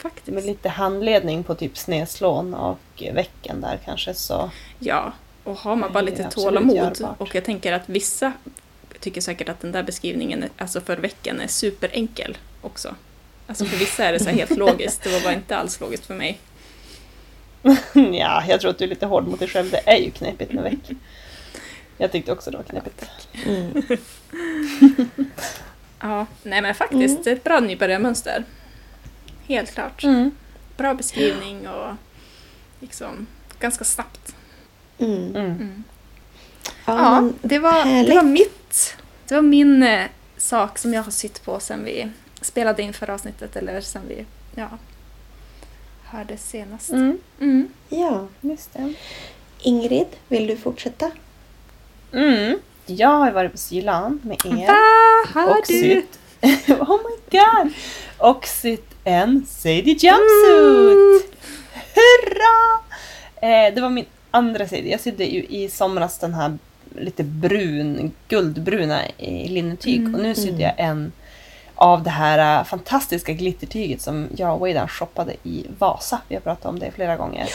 Med 0.02 0.12
faktiskt. 0.12 0.46
lite 0.46 0.69
handledning 0.69 1.43
på 1.44 1.54
typ 1.54 1.78
snedslån 1.78 2.54
och 2.54 3.02
vecken 3.12 3.60
där 3.60 3.78
kanske 3.84 4.14
så. 4.14 4.50
Ja, 4.78 5.12
och 5.44 5.56
har 5.58 5.76
man 5.76 5.93
bara 5.93 6.00
lite 6.02 6.31
tålamod 6.31 6.76
görbart. 6.76 7.20
och 7.20 7.34
jag 7.34 7.44
tänker 7.44 7.72
att 7.72 7.88
vissa 7.88 8.32
tycker 9.00 9.20
säkert 9.20 9.48
att 9.48 9.60
den 9.60 9.72
där 9.72 9.82
beskrivningen, 9.82 10.44
alltså 10.58 10.81
för 10.81 10.96
veckan, 10.96 11.40
är 11.40 11.46
superenkel 11.46 12.37
också. 12.62 12.94
Alltså 13.46 13.64
för 13.64 13.76
vissa 13.76 14.04
är 14.04 14.12
det 14.12 14.19
så 14.25 14.31
helt 14.31 14.56
logiskt, 14.56 15.02
det 15.02 15.10
var 15.12 15.20
bara 15.20 15.34
inte 15.34 15.56
alls 15.56 15.81
logiskt 15.81 16.06
för 16.06 16.14
mig. 16.14 16.38
ja, 18.12 18.44
jag 18.48 18.60
tror 18.60 18.70
att 18.70 18.78
du 18.78 18.84
är 18.84 18.88
lite 18.88 19.06
hård 19.06 19.26
mot 19.26 19.38
dig 19.38 19.48
själv. 19.48 19.70
Det 19.70 19.82
är 19.90 19.96
ju 19.98 20.10
knepigt 20.10 20.52
med 20.52 20.64
veck. 20.64 20.98
Jag 21.98 22.12
tyckte 22.12 22.32
också 22.32 22.50
det 22.50 22.56
var 22.56 22.64
knepigt. 22.64 23.06
Mm. 23.46 23.82
Ja, 26.00 26.26
nej 26.43 26.62
men 26.62 26.75
faktiskt, 26.75 27.26
Mm. 27.26 27.37
ett 27.38 27.44
bra 27.44 27.60
nybörjarmönster. 27.60 28.44
Helt 29.48 29.75
klart. 29.75 30.04
Mm. 30.04 30.31
Bra 30.76 30.94
beskrivning 30.94 31.69
och 31.69 31.94
liksom 32.81 33.26
ganska 33.58 33.84
snabbt. 33.84 34.34
Mm. 34.98 35.37
Mm. 35.37 35.37
Mm. 35.37 35.84
Ja, 36.84 36.98
Ja, 36.98 37.31
det 37.43 37.58
var, 37.58 38.04
det 38.06 38.14
var 38.14 38.22
mitt. 38.22 38.96
Det 39.28 39.34
var 39.34 39.43
min 39.43 39.82
eh, 39.82 40.06
sak 40.37 40.78
som 40.78 40.94
jag 40.94 41.02
har 41.02 41.10
sytt 41.10 41.44
på 41.44 41.60
sen 41.60 41.84
vi 41.84 42.08
spelade 42.40 42.82
in 42.82 42.93
förra 42.93 43.14
avsnittet 43.14 43.56
eller 43.56 43.81
sen 43.81 44.02
vi 44.08 44.25
ja, 44.54 44.69
hörde 46.04 46.37
senast. 46.37 46.90
Mm. 46.90 47.19
Mm. 47.40 47.69
ja. 47.88 48.26
Just 48.40 48.72
det. 48.72 48.94
Ingrid, 49.58 50.06
vill 50.28 50.46
du 50.46 50.56
fortsätta? 50.56 51.10
Mm. 52.12 52.58
Jag 52.87 53.08
har 53.08 53.31
varit 53.31 53.53
på 53.53 53.58
Sylan 53.58 54.20
med 54.24 54.38
er. 54.44 54.67
Va? 54.67 55.41
Har 55.41 55.50
och 55.50 55.65
du? 55.69 55.81
sytt. 55.81 56.19
oh 56.81 56.98
my 57.03 57.38
god! 57.38 57.72
Och 58.19 58.46
sytt 58.46 58.95
en 59.06 59.46
Sadie 59.48 59.94
jumpsuit! 59.98 61.32
Hurra! 61.94 62.81
Eh, 63.41 63.75
det 63.75 63.81
var 63.81 63.91
min 63.91 64.05
andra 64.31 64.69
Sadie. 64.69 64.91
Jag 64.91 65.01
sydde 65.01 65.25
ju 65.25 65.44
i 65.44 65.69
somras 65.69 66.19
den 66.19 66.34
här 66.34 66.58
lite 66.98 67.22
brun, 67.25 68.13
guldbruna 68.29 69.01
i 69.19 69.48
linnetyg. 69.48 69.96
Mm. 70.01 70.15
Och 70.15 70.20
nu 70.20 70.34
sydde 70.34 70.48
Mm. 70.48 70.60
jag 70.60 70.75
en 70.79 71.13
av 71.75 72.03
det 72.03 72.10
här 72.10 72.58
eh, 72.60 72.65
fantastiska 72.65 73.32
glittertyget 73.32 74.01
som 74.03 74.29
jag 74.36 74.55
och 74.55 74.60
Wadan 74.60 74.89
shoppade 74.89 75.32
i 75.43 75.67
Vasa. 75.79 76.20
Vi 76.29 76.34
har 76.34 76.43
pratat 76.43 76.67
om 76.67 76.79
det 76.79 76.91
flera 76.91 77.17
gånger. 77.17 77.48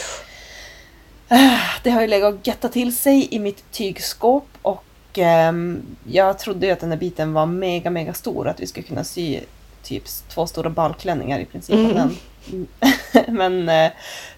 Eh, 1.28 1.58
Det 1.82 1.90
har 1.90 2.00
ju 2.00 2.06
legat 2.06 2.34
och 2.34 2.40
gettat 2.46 2.72
till 2.72 2.96
sig 2.96 3.28
i 3.34 3.38
mitt 3.38 3.72
tygskåp 3.72 4.46
och 4.62 4.84
ehm, 5.14 5.82
jag 6.10 6.38
trodde 6.38 6.66
ju 6.66 6.72
att 6.72 6.80
den 6.80 6.90
här 6.90 6.98
biten 6.98 7.32
var 7.32 7.46
mega, 7.46 7.90
mega 7.90 8.14
stor. 8.14 8.48
Att 8.48 8.60
vi 8.60 8.66
skulle 8.66 8.86
kunna 8.86 9.04
sy 9.04 9.40
typ 9.82 10.04
två 10.28 10.46
stora 10.46 10.70
balklänningar 10.70 11.38
i 11.40 11.44
princip. 11.44 11.74
Mm. 11.76 11.94
den. 11.94 12.16
men 13.34 13.68
eh, 13.68 13.92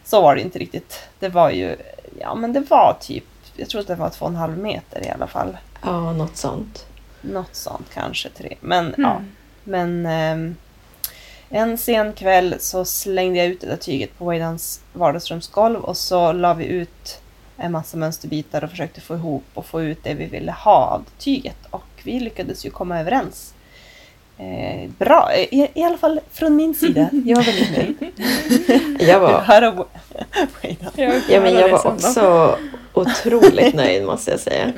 så 0.05 0.21
var 0.23 0.35
det 0.35 0.41
inte 0.43 0.59
riktigt. 0.59 1.01
Det 1.19 1.29
var 1.29 1.51
ju, 1.51 1.77
ja 2.21 2.35
men 2.35 2.53
det 2.53 2.61
var 2.61 2.97
typ, 3.01 3.25
jag 3.57 3.69
tror 3.69 3.81
att 3.81 3.87
det 3.87 3.95
var 3.95 4.11
två 4.11 4.25
och 4.25 4.31
en 4.31 4.37
halv 4.37 4.59
meter 4.59 5.07
i 5.07 5.11
alla 5.11 5.27
fall. 5.27 5.57
Ja, 5.83 6.13
något 6.13 6.37
sånt. 6.37 6.87
Något 7.21 7.55
sånt 7.57 7.87
kanske 7.95 8.29
tre. 8.29 8.57
Men 8.61 8.95
ja, 8.99 9.11
Mm. 9.17 9.31
men 9.65 10.07
ehm, 10.07 10.57
en 11.49 11.79
sen 11.79 12.13
kväll 12.13 12.55
så 12.61 12.85
slängde 12.85 13.39
jag 13.39 13.47
ut 13.47 13.61
det 13.61 13.67
där 13.67 13.77
tyget 13.77 14.19
på 14.19 14.25
Waydans 14.25 14.81
vardagsrumsgolv 14.93 15.81
och 15.81 15.97
så 15.97 16.33
la 16.33 16.55
vi 16.55 16.65
ut 16.65 17.21
en 17.57 17.73
massa 17.73 17.97
mönsterbitar 17.97 18.65
och 18.65 18.71
försökte 18.71 19.01
få 19.01 19.15
ihop 19.15 19.45
och 19.55 19.67
få 19.67 19.83
ut 19.83 19.99
det 20.05 20.15
vi 20.15 20.27
ville 20.27 20.53
ha 20.53 20.77
av 20.87 21.05
tyget. 21.19 21.57
Och 21.71 21.85
vi 22.05 22.21
lyckades 22.21 22.67
ju 22.67 22.71
komma 22.71 23.01
överens. 23.01 23.55
Eh, 24.39 24.91
bra, 24.99 25.35
I, 25.35 25.71
i 25.75 25.83
alla 25.83 25.97
fall 25.99 26.21
från 26.33 26.57
min 26.57 26.75
sida. 26.75 27.09
Jag 27.25 27.37
var 27.37 27.45
väldigt 27.45 27.77
nöjd. 27.77 28.13
Jag 29.09 29.21
var, 29.21 29.45
Waydan. 30.63 30.93
ja, 31.29 31.41
men 31.41 31.55
jag 31.55 31.69
var 31.69 31.87
också 31.87 32.59
otroligt 32.93 33.75
nöjd 33.75 34.05
måste 34.05 34.31
jag 34.31 34.41
säga. 34.41 34.73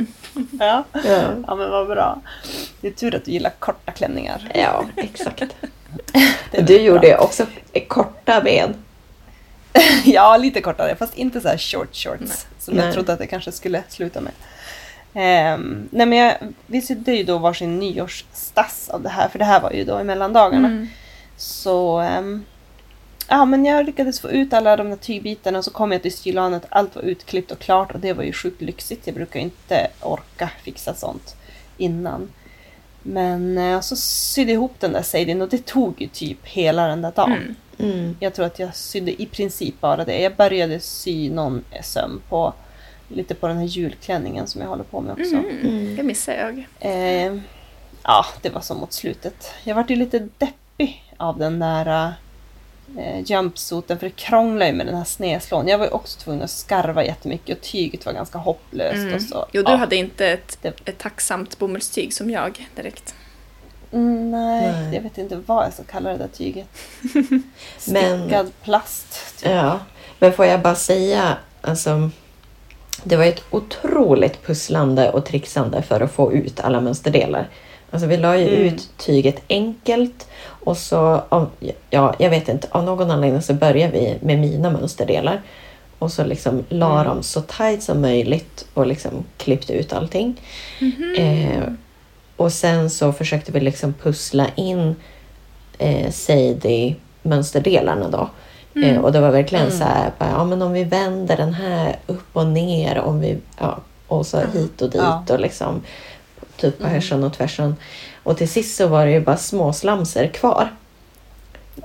Ja. 0.60 0.84
Ja, 0.92 1.22
ja, 1.46 1.54
men 1.54 1.70
vad 1.70 1.86
bra. 1.86 2.20
Det 2.80 2.88
är 2.88 2.92
tur 2.92 3.14
att 3.14 3.25
du 3.25 3.30
gillar 3.30 3.50
korta 3.58 3.92
klänningar. 3.92 4.50
ja 4.54 4.84
exakt. 4.96 5.42
Du 6.58 6.80
gjorde 6.80 7.08
bra. 7.08 7.18
också 7.18 7.46
korta 7.88 8.40
ben. 8.40 8.75
Ja, 10.04 10.36
lite 10.36 10.60
kortare, 10.60 10.96
fast 10.96 11.14
inte 11.14 11.40
så 11.40 11.48
här 11.48 11.58
short 11.58 11.96
shorts. 11.96 12.20
Nej. 12.20 12.36
Som 12.58 12.75
Nej. 12.75 12.84
jag 12.84 12.94
trodde 12.94 13.12
att 13.12 13.18
det 13.18 13.26
kanske 13.26 13.52
skulle 13.52 13.82
sluta 13.88 14.20
med. 14.20 14.32
Um, 15.16 15.88
nej 15.90 16.06
men 16.06 16.18
jag, 16.18 16.37
vi 16.66 16.80
sydde 16.80 17.12
ju 17.12 17.25
då 17.25 17.38
varsin 17.38 17.78
nyårsstass 17.78 18.88
av 18.88 19.02
det 19.02 19.08
här, 19.08 19.28
för 19.28 19.38
det 19.38 19.44
här 19.44 19.61
var 19.61 19.70
ju 19.70 19.85
då 19.85 20.00
i 20.00 20.04
mellandagarna. 20.04 20.68
Mm. 20.68 20.88
Så 21.37 21.99
ehm, 21.99 22.44
ja, 23.28 23.44
men 23.44 23.64
jag 23.64 23.87
lyckades 23.87 24.20
få 24.20 24.30
ut 24.30 24.52
alla 24.52 24.76
de 24.76 24.90
där 24.90 24.96
tygbitarna 24.96 25.58
och 25.58 25.64
så 25.64 25.70
kom 25.70 25.92
jag 25.92 26.02
till 26.02 26.16
sylanet. 26.16 26.66
Allt 26.68 26.96
var 26.96 27.02
utklippt 27.02 27.50
och 27.50 27.58
klart 27.58 27.94
och 27.94 28.00
det 28.00 28.12
var 28.12 28.25
ju 28.25 28.32
sjukt 28.32 28.62
lyxigt. 28.62 29.06
Jag 29.06 29.14
brukar 29.14 29.40
inte 29.40 29.88
orka 30.00 30.50
fixa 30.62 30.94
sånt 30.94 31.37
innan. 31.76 32.28
Men 33.02 33.58
eh, 33.58 33.80
så 33.80 33.96
sydde 33.96 34.52
jag 34.52 34.56
ihop 34.56 34.75
den 34.78 34.92
där 34.92 35.02
sejdin 35.02 35.42
och 35.42 35.49
det 35.49 35.66
tog 35.66 36.00
ju 36.00 36.08
typ 36.08 36.46
hela 36.46 36.87
den 36.87 37.02
där 37.02 37.12
dagen. 37.12 37.56
Mm. 37.78 37.92
Mm. 37.92 38.16
Jag 38.20 38.35
tror 38.35 38.46
att 38.46 38.58
jag 38.58 38.76
sydde 38.76 39.23
i 39.23 39.26
princip 39.26 39.80
bara 39.80 40.04
det. 40.04 40.20
Jag 40.20 40.37
började 40.37 40.80
sy 40.80 41.30
någon 41.30 41.64
söm 41.82 42.20
på 42.28 42.54
lite 43.08 43.34
på 43.34 43.48
den 43.48 43.56
här 43.58 43.64
julklänningen 43.64 44.46
som 44.46 44.60
jag 44.60 44.68
håller 44.68 44.84
på 44.84 45.00
med 45.00 45.12
också. 45.12 45.34
Mm. 45.34 45.60
Mm. 45.60 45.96
Det 45.96 46.02
missar 46.02 46.32
jag. 46.32 46.66
Eh, 46.80 47.36
ja, 48.02 48.25
det 48.42 48.50
var 48.50 48.60
så 48.60 48.75
mot 48.75 48.92
slutet. 48.92 49.50
Jag 49.64 49.75
vart 49.75 49.90
ju 49.90 49.96
lite 49.96 50.28
deppig 50.38 51.04
av 51.16 51.38
den 51.38 51.58
där 51.58 52.12
eh, 52.98 53.20
jumpsuiten 53.25 53.98
för 53.98 54.06
det 54.06 54.16
krånglar 54.16 54.66
ju 54.66 54.72
med 54.72 54.86
den 54.86 54.96
här 54.96 55.04
snedslån. 55.04 55.68
Jag 55.68 55.78
var 55.78 55.84
ju 55.86 55.90
också 55.92 56.18
tvungen 56.20 56.42
att 56.42 56.50
skarva 56.50 57.04
jättemycket 57.04 57.58
och 57.58 57.64
tyget 57.64 58.06
var 58.06 58.12
ganska 58.12 58.38
hopplöst. 58.38 58.94
Mm. 58.94 59.14
Och 59.14 59.22
så, 59.22 59.46
Jo, 59.52 59.62
du 59.62 59.70
ja. 59.72 59.76
hade 59.76 59.96
inte 59.96 60.26
ett, 60.26 60.58
Det- 60.62 60.88
ett 60.88 60.98
tacksamt 60.98 61.58
bomullstyg 61.58 62.14
som 62.14 62.30
jag 62.30 62.68
direkt. 62.76 63.14
Mm, 63.92 64.30
nej, 64.30 64.72
Nej. 64.72 64.94
jag 64.94 65.02
vet 65.02 65.18
inte 65.18 65.36
vad 65.36 65.64
jag 65.66 65.72
ska 65.72 65.82
kalla 65.84 66.10
det 66.10 66.16
där 66.16 66.28
tyget. 66.28 66.68
Men- 67.88 68.20
Stickad 68.22 68.52
plast. 68.62 69.36
Typ. 69.42 69.50
Ja, 69.50 69.80
men 70.18 70.32
får 70.32 70.46
jag 70.46 70.60
bara 70.62 70.75
säga, 70.75 71.36
alltså, 71.60 72.10
det 73.05 73.17
var 73.17 73.25
ett 73.25 73.43
otroligt 73.50 74.47
pusslande 74.47 75.11
och 75.11 75.25
trixande 75.26 75.83
för 75.83 76.00
att 76.00 76.12
få 76.12 76.33
ut 76.33 76.61
alla 76.61 76.81
mönsterdelar. 76.81 77.49
Alltså 77.91 78.07
vi 78.09 78.17
la 78.17 78.37
ju 78.38 78.49
Mm. 78.49 78.61
ut 78.75 78.88
tyget 78.99 79.43
enkelt 79.49 80.29
och 80.43 80.76
så, 80.76 81.23
av, 81.29 81.50
ja, 81.91 82.15
jag 82.19 82.31
vet 82.31 82.49
inte, 82.49 82.69
av 82.71 82.85
någon 82.85 83.11
anledning 83.11 83.43
så 83.43 83.55
började 83.55 83.93
vi 83.93 84.17
med 84.21 84.38
mina 84.38 84.71
mönsterdelar. 84.71 85.43
Och 85.99 86.12
så 86.12 86.25
liksom 86.25 86.65
la 86.69 86.93
Mm. 87.00 87.07
dem 87.07 87.23
så 87.23 87.41
tight 87.41 87.83
som 87.83 88.00
möjligt 88.00 88.67
och 88.75 88.87
liksom 88.87 89.11
klippte 89.37 89.73
ut 89.73 89.93
allting. 89.93 90.41
Eh, 91.19 91.62
och 92.37 92.53
sen 92.53 92.91
så 92.91 93.12
försökte 93.12 93.53
vi 93.53 93.61
liksom 93.61 93.93
pussla 93.93 94.47
in 94.55 94.97
eh, 95.79 96.11
Sadie 96.11 96.97
mönsterdelarna 97.23 98.09
då. 98.09 98.31
Eh, 98.83 98.99
och 98.99 99.12
det 99.12 99.21
var 99.21 99.30
verkligen 99.30 99.66
Mm. 99.66 99.78
så 99.78 99.85
här, 99.85 100.12
bara, 100.18 100.30
ja 100.30 100.45
men 100.45 100.62
om 100.62 100.73
vi 100.73 100.85
vänder 100.85 101.37
den 101.37 101.54
här 101.54 101.97
upp 102.06 102.26
och 102.37 102.47
ner 102.47 102.99
om 102.99 103.21
vi, 103.21 103.38
ja, 103.59 103.78
och 104.06 104.26
så 104.26 104.40
hit 104.52 104.83
och 104.83 104.90
dit 104.90 105.00
Ja. 105.04 105.25
och 105.28 105.40
liksom 105.40 105.83
typ 106.56 106.78
på 106.78 106.85
Mm. 106.85 106.95
härsan 106.95 107.25
och 107.25 107.33
tvärsan. 107.33 107.76
Och 108.23 108.37
till 108.38 108.49
sist 108.49 108.76
så 108.76 108.87
var 108.87 109.06
det 109.06 109.12
ju 109.12 109.21
bara 109.21 109.37
små 109.37 109.73
slamser 109.73 110.26
kvar. 110.28 110.73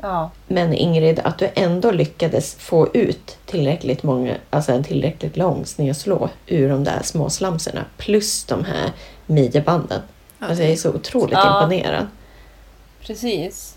Ja. 0.01 0.31
Men 0.48 0.74
Ingrid, 0.74 1.19
att 1.24 1.38
du 1.38 1.50
ändå 1.55 1.91
lyckades 1.91 2.55
få 2.55 2.88
ut 2.93 3.38
tillräckligt 3.45 4.03
många, 4.03 4.36
alltså 4.50 4.71
en 4.71 4.83
tillräckligt 4.83 5.38
lång 5.38 5.65
snedslå 5.65 6.29
ur 6.48 6.69
de 6.69 6.83
där 6.83 7.00
små 7.03 7.29
slamserna 7.29 7.86
plus 7.98 8.43
de 8.43 8.65
här 8.65 8.91
midjebanden. 9.25 10.01
Ja, 10.39 10.45
Alltså 10.48 10.63
jag 10.63 10.71
är 10.71 10.75
så 10.75 10.89
otroligt 10.89 11.33
Ja. 11.33 11.63
imponerad. 11.63 12.07
Precis. 13.01 13.75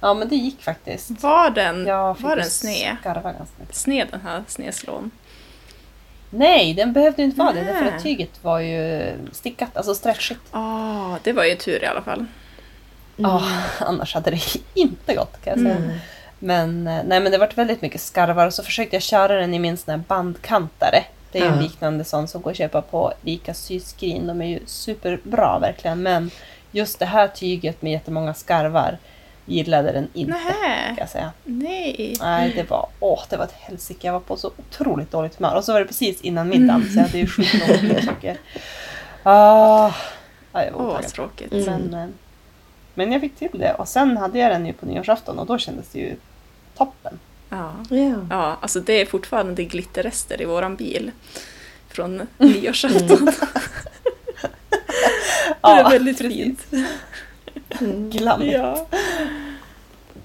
Ja, 0.00 0.14
men 0.14 0.28
det 0.28 0.36
gick 0.36 0.62
faktiskt. 0.62 1.10
Var 1.22 1.50
den, 1.50 1.86
Jag 1.86 2.20
var 2.20 2.36
den 2.36 2.50
sned? 2.50 2.96
Skarva 3.00 3.32
ganska 3.32 3.54
mycket. 3.60 3.74
Sned 3.74 4.08
den 4.10 4.20
här 4.20 4.44
snedslån? 4.48 5.10
Nej, 6.30 6.74
den 6.74 6.92
behövde 6.92 7.22
inte 7.22 7.38
vara 7.38 7.52
det. 7.52 7.62
Nej. 7.62 7.72
Därför 7.72 7.96
att 7.96 8.02
tyget 8.02 8.44
var 8.44 8.60
ju 8.60 9.12
stickat, 9.32 9.76
alltså 9.76 9.94
stretchigt. 9.94 10.40
Ah, 10.50 11.16
det 11.22 11.32
var 11.32 11.44
ju 11.44 11.54
tur 11.54 11.82
i 11.82 11.86
alla 11.86 12.02
fall. 12.02 12.26
Ja, 13.16 13.42
annars 13.78 14.14
hade 14.14 14.30
det 14.30 14.40
inte 14.74 15.14
gått 15.14 15.44
kan 15.44 15.50
jag 15.52 15.62
säga. 15.62 15.84
Mm. 15.84 15.98
Men, 16.38 16.86
eh, 16.86 17.04
nej, 17.04 17.20
men 17.20 17.32
det 17.32 17.38
varit 17.38 17.58
väldigt 17.58 17.82
mycket 17.82 18.00
skarvar 18.00 18.46
och 18.46 18.54
så 18.54 18.62
försökte 18.62 18.96
jag 18.96 19.02
köra 19.02 19.40
den 19.40 19.54
i 19.54 19.58
min 19.58 19.76
sån 19.76 19.90
här 19.90 20.02
bandkantare. 20.08 21.04
Det 21.32 21.38
är 21.38 21.42
ju 21.42 21.52
en 21.52 21.62
liknande 21.62 22.04
sån 22.04 22.28
som 22.28 22.42
går 22.42 22.50
att 22.50 22.56
köpa 22.56 22.82
på 22.82 23.12
Ica 23.24 23.54
syskrin. 23.54 24.26
De 24.26 24.40
är 24.40 24.46
ju 24.46 24.60
superbra 24.66 25.58
verkligen. 25.58 26.02
Men 26.02 26.30
just 26.72 26.98
det 26.98 27.06
här 27.06 27.28
tyget 27.28 27.82
med 27.82 27.92
jättemånga 27.92 28.34
skarvar 28.34 28.98
gillade 29.50 29.92
den 29.92 30.08
inte. 30.12 30.32
Kan 30.32 30.40
Nähä, 30.40 30.94
jag 30.98 31.08
säga. 31.08 31.32
nej. 31.44 32.16
Nej, 32.20 32.52
det 32.56 32.70
var, 32.70 32.88
åh, 33.00 33.22
det 33.28 33.36
var 33.36 33.44
ett 33.44 33.52
helsike. 33.52 34.06
Jag 34.06 34.12
var 34.12 34.20
på 34.20 34.36
så 34.36 34.50
otroligt 34.56 35.10
dåligt 35.10 35.36
humör. 35.36 35.54
Och 35.54 35.64
så 35.64 35.72
var 35.72 35.80
det 35.80 35.86
precis 35.86 36.20
innan 36.20 36.48
middagen, 36.48 36.90
så 36.92 36.98
jag 36.98 37.02
hade 37.04 37.18
ju 37.18 37.26
skitlångt 37.26 37.82
leksaker. 37.82 38.38
Ah, 39.22 39.92
ja, 40.52 40.64
jag 40.64 40.72
var 40.72 40.80
Åh, 40.80 40.92
vad 40.92 41.08
tråkigt. 41.08 41.52
Mm. 41.52 41.64
Men, 41.64 41.94
eh, 41.94 42.08
men 42.94 43.12
jag 43.12 43.20
fick 43.20 43.36
till 43.36 43.58
det. 43.58 43.74
Och 43.74 43.88
sen 43.88 44.16
hade 44.16 44.38
jag 44.38 44.50
den 44.50 44.66
ju 44.66 44.72
på 44.72 44.86
nyårsafton 44.86 45.38
och 45.38 45.46
då 45.46 45.58
kändes 45.58 45.88
det 45.88 45.98
ju 45.98 46.16
toppen. 46.76 47.18
Ja. 47.48 47.72
Ja. 47.90 48.26
ja, 48.30 48.58
alltså 48.60 48.80
det 48.80 48.92
är 49.00 49.06
fortfarande 49.06 49.64
glitterrester 49.64 50.42
i 50.42 50.44
våran 50.44 50.76
bil. 50.76 51.10
Från 51.88 52.26
nyårsafton. 52.38 53.24
det 55.62 55.68
är 55.68 55.90
väldigt 55.90 56.18
precis. 56.18 56.36
fint. 56.44 56.66
Mm. 57.80 58.10
Glammigt. 58.10 58.52
Ja. 58.52 58.86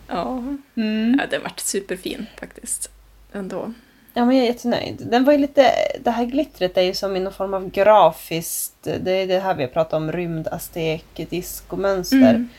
Ja. 0.08 0.44
Mm. 0.76 1.20
ja, 1.20 1.28
den 1.30 1.44
vart 1.44 1.60
superfin 1.60 2.26
faktiskt. 2.40 2.90
Ändå. 3.34 3.74
Ja, 4.14 4.26
men 4.26 4.36
jag 4.36 4.46
är 4.46 4.50
jättenöjd. 4.50 5.08
Den 5.12 5.24
var 5.24 5.34
ju 5.34 5.40
lite, 5.40 5.72
det 6.04 6.12
här 6.12 6.26
glittret 6.26 6.78
är 6.78 6.82
ju 6.82 6.94
som 6.94 7.16
i 7.16 7.20
någon 7.20 7.34
form 7.34 7.54
av 7.54 7.70
grafiskt, 7.70 8.84
det 8.84 9.12
är 9.12 9.28
det 9.28 9.40
här 9.40 9.56
vi 9.56 9.64
har 9.64 9.70
pratat 9.70 9.94
om, 9.94 10.12
rymd, 10.12 10.48
aztek, 10.48 11.06
diskomönster. 11.30 12.18
Mm. 12.18 12.50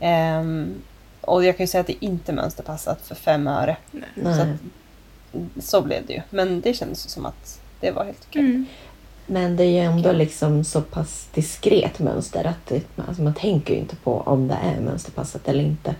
Ehm, 0.00 0.74
och 1.20 1.44
jag 1.44 1.56
kan 1.56 1.64
ju 1.64 1.68
säga 1.68 1.80
att 1.80 1.86
det 1.86 2.04
inte 2.04 2.32
är 2.32 2.36
mönsterpassat 2.36 3.06
för 3.06 3.14
fem 3.14 3.46
öre. 3.46 3.76
Så, 3.92 3.98
Nej. 4.14 4.40
att, 4.40 5.64
så 5.64 5.82
blev 5.82 6.06
det 6.06 6.12
ju. 6.12 6.22
Men 6.30 6.60
det 6.60 6.74
kändes 6.74 7.06
ju 7.06 7.08
som 7.08 7.26
att 7.26 7.60
det 7.80 7.90
var 7.90 8.04
helt 8.04 8.26
okej. 8.28 8.40
Mm. 8.42 8.66
Men 9.30 9.56
det 9.56 9.64
är 9.64 9.70
ju 9.70 9.78
ändå 9.78 10.12
liksom 10.12 10.64
så 10.64 10.80
pass 10.80 11.28
diskret 11.34 11.98
mönster 11.98 12.44
att 12.44 12.66
det, 12.66 12.82
alltså 13.08 13.22
man 13.22 13.34
tänker 13.34 13.74
ju 13.74 13.80
inte 13.80 13.96
på 13.96 14.20
om 14.20 14.48
det 14.48 14.58
är 14.64 14.80
mönsterpassat 14.80 15.48
eller 15.48 15.64
inte. 15.64 15.94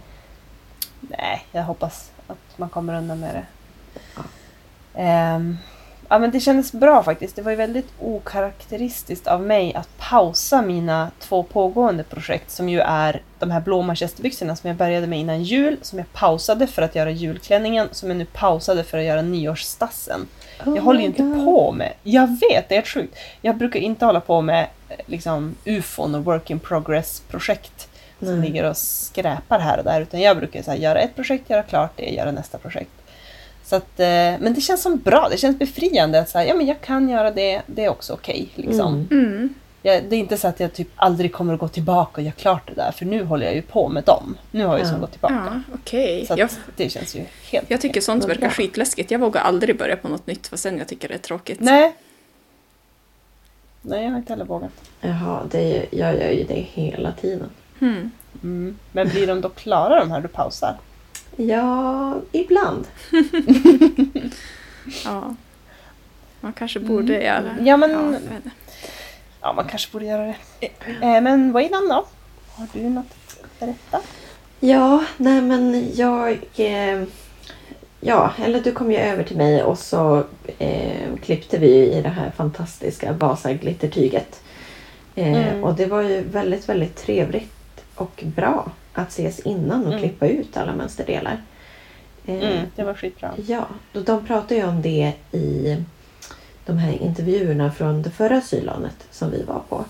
Nej, 1.00 1.46
jag 1.52 1.62
hoppas 1.62 2.10
att 2.26 2.58
man 2.58 2.68
kommer 2.68 2.94
undan 2.94 3.20
med 3.20 3.34
det. 3.34 3.46
Ja. 4.16 4.22
Ehm, 4.94 5.56
ja, 6.08 6.18
men 6.18 6.30
det 6.30 6.40
kändes 6.40 6.72
bra 6.72 7.02
faktiskt. 7.02 7.36
Det 7.36 7.42
var 7.42 7.50
ju 7.50 7.56
väldigt 7.56 7.88
okaraktäristiskt 8.00 9.26
av 9.26 9.42
mig 9.42 9.74
att 9.74 9.88
pausa 9.98 10.62
mina 10.62 11.10
två 11.18 11.42
pågående 11.42 12.04
projekt 12.04 12.50
som 12.50 12.68
ju 12.68 12.80
är 12.80 13.22
de 13.38 13.50
här 13.50 13.60
blå 13.60 13.82
manchesterbyxorna 13.82 14.56
som 14.56 14.68
jag 14.68 14.76
började 14.76 15.06
med 15.06 15.18
innan 15.18 15.42
jul, 15.42 15.76
som 15.82 15.98
jag 15.98 16.12
pausade 16.12 16.66
för 16.66 16.82
att 16.82 16.94
göra 16.94 17.10
julklänningen, 17.10 17.88
som 17.92 18.08
jag 18.08 18.18
nu 18.18 18.24
pausade 18.24 18.84
för 18.84 18.98
att 18.98 19.04
göra 19.04 19.22
nyårsstassen. 19.22 20.26
Oh 20.66 20.76
Jag 20.76 20.82
håller 20.82 21.00
ju 21.00 21.06
inte 21.06 21.22
God. 21.22 21.44
på 21.44 21.72
med... 21.72 21.92
Jag 22.02 22.26
vet, 22.26 22.68
det 22.68 22.74
är 22.74 22.76
helt 22.76 22.88
sjukt. 22.88 23.16
Jag 23.42 23.56
brukar 23.56 23.80
inte 23.80 24.04
hålla 24.04 24.20
på 24.20 24.40
med 24.40 24.66
eh, 24.88 24.96
liksom, 25.06 25.54
ufon 25.64 26.14
och 26.14 26.24
work 26.24 26.50
in 26.50 26.58
progress-projekt 26.58 27.88
som 28.18 28.40
Nej. 28.40 28.48
ligger 28.48 28.64
och 28.64 28.76
skräpar 28.76 29.58
här 29.58 29.78
och 29.78 29.84
där. 29.84 30.00
Utan 30.00 30.20
jag 30.20 30.36
brukar 30.36 30.62
så 30.62 30.70
här, 30.70 30.78
göra 30.78 31.00
ett 31.00 31.14
projekt, 31.14 31.50
göra 31.50 31.62
klart 31.62 31.92
det, 31.96 32.10
göra 32.10 32.32
nästa 32.32 32.58
projekt. 32.58 32.90
Så 33.64 33.76
att, 33.76 34.00
eh, 34.00 34.06
men 34.40 34.54
det 34.54 34.60
känns 34.60 34.82
som 34.82 34.96
bra, 34.98 35.28
det 35.30 35.36
känns 35.36 35.58
befriande 35.58 36.20
att 36.20 36.28
så 36.28 36.38
här, 36.38 36.46
ja, 36.46 36.54
men 36.54 36.66
jag 36.66 36.80
kan 36.80 37.08
göra 37.08 37.30
det, 37.30 37.62
det 37.66 37.84
är 37.84 37.88
också 37.88 38.12
okej. 38.12 38.48
liksom. 38.54 39.06
Mm. 39.10 39.26
Mm. 39.26 39.54
Jag, 39.82 40.04
det 40.04 40.16
är 40.16 40.20
inte 40.20 40.36
så 40.36 40.48
att 40.48 40.60
jag 40.60 40.72
typ 40.72 40.88
aldrig 40.96 41.32
kommer 41.32 41.54
att 41.54 41.60
gå 41.60 41.68
tillbaka 41.68 42.12
och 42.20 42.22
göra 42.22 42.32
klart 42.32 42.62
det 42.68 42.74
där, 42.74 42.92
för 42.92 43.04
nu 43.04 43.24
håller 43.24 43.46
jag 43.46 43.54
ju 43.54 43.62
på 43.62 43.88
med 43.88 44.04
dem. 44.04 44.36
Nu 44.50 44.64
har 44.64 44.72
jag 44.72 44.78
ju 44.80 44.84
Ja. 44.86 44.90
som 44.92 45.00
gått 45.00 45.10
tillbaka. 45.12 45.62
Ja, 45.68 45.74
okej. 45.74 46.26
Så 46.26 46.34
Jag, 46.36 46.48
det 46.76 46.88
känns 46.88 47.16
ju 47.16 47.24
helt 47.52 47.70
jag 47.70 47.80
tycker 47.80 48.00
sånt 48.00 48.24
verkar 48.24 48.50
skitläskigt. 48.50 49.10
Jag 49.10 49.18
vågar 49.18 49.40
aldrig 49.40 49.78
börja 49.78 49.96
på 49.96 50.08
något 50.08 50.26
nytt 50.26 50.46
fastän 50.46 50.78
jag 50.78 50.88
tycker 50.88 51.08
det 51.08 51.14
är 51.14 51.18
tråkigt. 51.18 51.60
Nej. 51.60 51.96
Nej, 53.82 54.02
jag 54.04 54.10
har 54.10 54.18
inte 54.18 54.32
heller 54.32 54.44
vågat. 54.44 54.70
Jaha, 55.00 55.42
det 55.50 55.76
är, 55.76 55.86
jag 55.90 56.14
gör 56.16 56.30
ju 56.30 56.44
det 56.44 56.54
hela 56.72 57.12
tiden. 57.12 57.50
Mm. 57.80 58.10
Mm. 58.42 58.78
Men 58.92 59.08
blir 59.08 59.26
de 59.26 59.40
då 59.40 59.48
klara 59.48 60.00
de 60.00 60.10
här 60.10 60.20
du 60.20 60.28
pausar? 60.28 60.76
Ja, 61.36 62.14
ibland. 62.32 62.86
Ja. 65.04 65.34
Man 66.40 66.52
kanske 66.52 66.80
borde 66.80 67.14
Mm. 67.16 67.26
göra... 67.26 67.56
Ja, 67.60 67.76
men- 67.76 67.90
inte. 68.14 68.50
Ja, 69.40 69.52
man 69.52 69.68
kanske 69.68 69.92
borde 69.92 70.04
göra 70.04 70.34
det. 70.60 70.66
Eh, 71.02 71.20
men 71.20 71.52
Wayland 71.52 71.88
då? 71.88 72.04
Har 72.54 72.66
du 72.72 72.80
något 72.88 73.06
att 73.42 73.60
berätta? 73.60 74.00
Ja, 74.60 75.04
nej 75.16 75.40
men 75.42 75.90
jag... 75.94 76.38
Eh, 76.56 77.02
ja, 78.00 78.32
eller 78.44 78.60
du 78.60 78.72
kom 78.72 78.92
ju 78.92 78.98
över 78.98 79.24
till 79.24 79.36
mig 79.36 79.62
och 79.62 79.78
så 79.78 80.24
eh, 80.58 81.16
klippte 81.24 81.58
vi 81.58 81.74
ju 81.76 81.84
i 81.84 82.02
det 82.02 82.08
här 82.08 82.30
fantastiska 82.30 83.12
Vasa-glittertyget. 83.12 84.40
Eh, 85.14 85.28
Mm. 85.48 85.64
Och 85.64 85.74
det 85.74 85.86
var 85.86 86.02
ju 86.02 86.20
väldigt, 86.22 86.68
väldigt 86.68 86.96
trevligt 86.96 87.52
och 87.94 88.24
bra 88.26 88.70
att 88.92 89.08
ses 89.08 89.40
innan 89.40 89.80
och 89.80 89.86
Mm. 89.92 89.98
klippa 89.98 90.26
ut 90.28 90.56
alla 90.56 90.74
mönsterdelar. 90.74 91.42
Eh, 92.26 92.34
Mm, 92.34 92.66
det 92.76 92.82
var 92.84 92.94
skitbra. 92.94 93.30
Ja, 93.46 93.66
de 93.92 94.26
pratade 94.26 94.54
ju 94.54 94.66
om 94.66 94.82
det 94.82 95.12
i 95.32 95.76
de 96.68 96.78
här 96.78 97.02
intervjuerna 97.02 97.72
från 97.72 98.02
det 98.02 98.10
förra 98.10 98.40
sylanet 98.40 99.06
som 99.10 99.30
vi 99.30 99.42
var 99.42 99.62
på. 99.68 99.84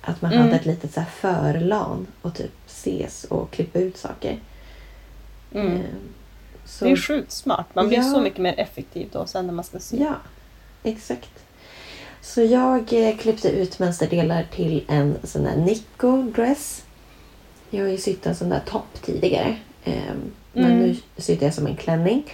Att 0.00 0.22
man 0.22 0.32
Mm. 0.32 0.44
hade 0.44 0.56
ett 0.56 0.66
litet 0.66 0.94
så 0.94 1.00
här 1.00 1.08
förlan 1.10 2.06
och 2.22 2.34
typ 2.34 2.52
ses 2.66 3.24
och 3.24 3.50
klippa 3.50 3.78
ut 3.78 3.96
saker. 3.96 4.38
Mm. 5.54 5.72
Eh, 5.74 5.80
Så, 6.64 6.84
Det 6.84 6.90
är 6.90 6.96
sjukt 6.96 7.32
smart. 7.32 7.66
Man 7.74 7.88
blir 7.88 7.98
Ja. 7.98 8.04
så 8.04 8.20
mycket 8.20 8.38
mer 8.40 8.54
effektiv 8.60 9.08
då 9.12 9.26
sen 9.26 9.46
när 9.46 9.52
man 9.54 9.64
ska 9.64 9.78
sy. 9.78 9.96
Ja, 9.96 10.14
exakt. 10.82 11.30
Så 12.20 12.42
jag 12.42 12.92
eh, 12.92 13.16
klippte 13.16 13.48
ut 13.48 13.78
mönsterdelar 13.78 14.46
till 14.54 14.84
en 14.88 15.16
sån 15.24 15.42
där 15.44 15.56
Nico-dress. 15.56 16.82
Jag 17.70 17.84
har 17.84 17.90
ju 17.90 17.98
sytt 17.98 18.26
en 18.26 18.34
sån 18.34 18.48
där 18.48 18.60
topp 18.66 19.02
tidigare. 19.02 19.56
Eh, 19.84 19.94
men 20.52 20.64
Mm. 20.64 20.78
nu 20.78 20.96
sydde 21.16 21.44
jag 21.44 21.54
som 21.54 21.66
en 21.66 21.76
klänning. 21.76 22.24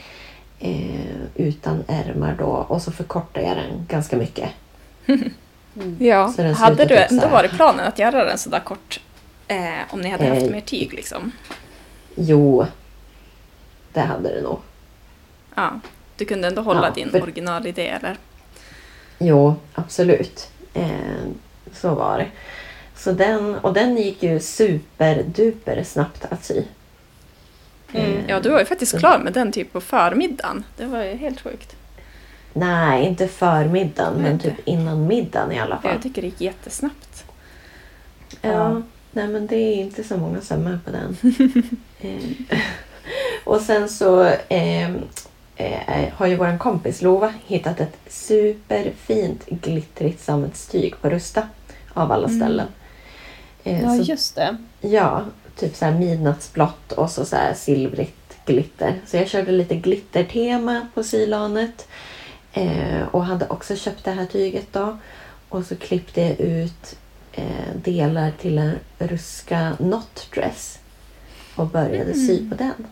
Eh, 0.59 1.17
utan 1.35 1.85
ärmar 1.89 2.35
då. 2.39 2.47
Och 2.47 2.83
så 2.83 2.93
förkortade 2.93 3.47
jag 3.47 3.57
den 3.57 3.87
ganska 3.89 4.17
mycket. 4.17 4.51
Ja, 5.99 6.29
Så 6.37 6.43
den 6.43 6.55
ser 6.55 6.63
hade 6.65 6.85
du 6.85 6.97
typ 6.97 7.11
ändå 7.11 7.29
varit 7.29 7.51
planen 7.53 7.87
att 7.87 7.99
göra 7.99 8.25
den 8.25 8.39
sådär 8.39 8.61
kort? 8.61 9.01
Eh, 9.49 9.59
om 9.91 10.01
ni 10.01 10.09
hade 10.11 10.27
haft 10.29 10.43
Eh. 10.43 10.51
mer 10.51 10.61
tyg 10.61 10.93
liksom? 10.93 11.33
Jo, 12.15 12.67
det 13.93 14.01
hade 14.01 14.35
det 14.35 14.43
nog. 14.43 14.59
Ja. 15.55 15.81
Du 16.17 16.25
kunde 16.25 16.49
ändå 16.49 16.63
hålla 16.63 16.87
Ja, 16.89 16.91
din 16.95 17.11
för- 17.11 17.23
originalidé 17.23 17.89
eller? 17.89 18.17
Jo, 19.19 19.55
absolut. 19.75 20.51
Eh, 20.75 20.91
så 21.73 21.95
var 21.95 22.19
det. 22.19 22.27
Så 22.97 23.13
den, 23.13 23.55
och 23.55 23.73
den 23.73 23.97
gick 23.97 24.23
ju 24.23 24.41
superduper 24.41 25.83
snabbt 25.85 26.25
att 26.31 26.45
sy. 26.45 26.63
Mm. 27.95 28.23
Ja, 28.29 28.41
du 28.41 28.49
var 28.51 28.59
ju 28.59 28.65
faktiskt 28.65 28.93
så- 28.93 28.99
klar 28.99 29.19
med 29.19 29.33
den 29.33 29.53
typ 29.53 29.73
på 29.73 29.81
förmiddagen. 29.81 30.65
Det 30.77 30.87
var 30.87 31.03
ju 31.03 31.15
helt 31.17 31.41
sjukt. 31.41 31.77
Nej, 32.53 33.07
inte 33.07 33.29
förmiddagen, 33.29 34.15
men 34.23 34.39
typ 34.39 34.55
innan 34.69 35.07
middagen 35.07 35.53
i 35.53 35.61
alla 35.61 35.79
fall. 35.81 35.91
Jag 35.93 36.03
tycker 36.03 36.23
det 36.23 36.29
gick 36.29 36.41
jättesnabbt. 36.41 37.25
Ja, 38.41 38.49
Ja. 38.51 38.83
nej 39.13 39.29
men 39.29 39.47
det 39.47 39.57
är 39.57 39.75
inte 39.75 40.05
så 40.05 40.17
många 40.17 40.41
sömmar 40.41 40.79
på 40.85 40.91
den. 40.91 41.17
eh, 42.01 42.59
och 43.45 43.61
sen 43.61 43.89
så 43.89 44.25
eh, 44.49 44.91
eh, 45.57 46.09
har 46.15 46.27
ju 46.27 46.37
vår 46.37 46.59
kompis 46.59 47.03
Lova 47.03 47.33
hittat 47.47 47.81
ett 47.81 47.97
superfint 48.09 49.47
glittrigt 49.47 50.21
sammetstyg 50.25 50.95
på 51.01 51.11
Rusta 51.11 51.49
av 51.95 52.13
alla 52.13 52.29
Mm. 52.29 52.41
ställen. 52.41 52.67
Eh, 53.65 53.83
Ja, 53.83 53.97
så, 53.97 54.03
just 54.03 54.35
det. 54.37 54.57
ja, 54.81 55.23
typ 55.57 55.77
så 55.77 55.85
här 55.85 55.93
midnattsblått 55.99 56.93
och 56.93 57.11
så, 57.11 57.25
så 57.25 57.37
här 57.37 57.55
silvrigt 57.55 58.37
glitter. 58.47 59.01
Så 59.07 59.17
jag 59.17 59.29
körde 59.29 59.53
lite 59.53 59.75
glittertema 59.75 60.87
på 60.95 61.05
sylanet. 61.05 61.89
Eh, 62.53 63.03
och 63.11 63.25
hade 63.25 63.47
också 63.49 63.77
köpt 63.77 64.05
det 64.05 64.11
här 64.11 64.27
tyget 64.27 64.67
då. 64.73 64.99
Och 65.49 65.67
så 65.67 65.77
klippte 65.77 66.21
jag 66.21 66.41
ut 66.41 66.97
eh, 67.33 67.45
delar 67.85 68.31
till 68.41 68.59
en 68.59 68.79
ruska 68.99 69.73
knotdress. 69.79 70.79
Och 71.57 71.67
började 71.67 72.15
sy 72.15 72.51
på 72.51 72.55
den. 72.57 72.87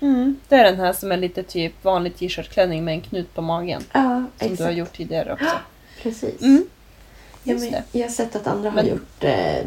Mm. 0.00 0.36
Det 0.48 0.54
är 0.54 0.64
den 0.64 0.80
här 0.80 0.92
som 0.92 1.12
är 1.12 1.16
lite 1.16 1.42
typ 1.42 1.84
vanlig 1.84 2.16
t-shirtklänning 2.16 2.84
med 2.84 2.94
en 2.94 3.00
knut 3.00 3.34
på 3.34 3.42
magen. 3.42 3.82
Ja, 3.92 4.00
Som 4.08 4.26
exakt. 4.38 4.58
du 4.58 4.64
har 4.64 4.70
gjort 4.70 4.92
tidigare 4.96 5.32
också. 5.32 5.44
Precis. 6.02 6.42
Mm. 6.42 6.64
Ja, 7.42 7.54
men 7.54 7.74
jag 7.92 8.02
har 8.02 8.08
sett 8.12 8.36
att 8.36 8.46
andra 8.46 8.70
har 8.70 8.76
Men- 8.76 8.88
gjort 8.88 9.24
eh, 9.24 9.64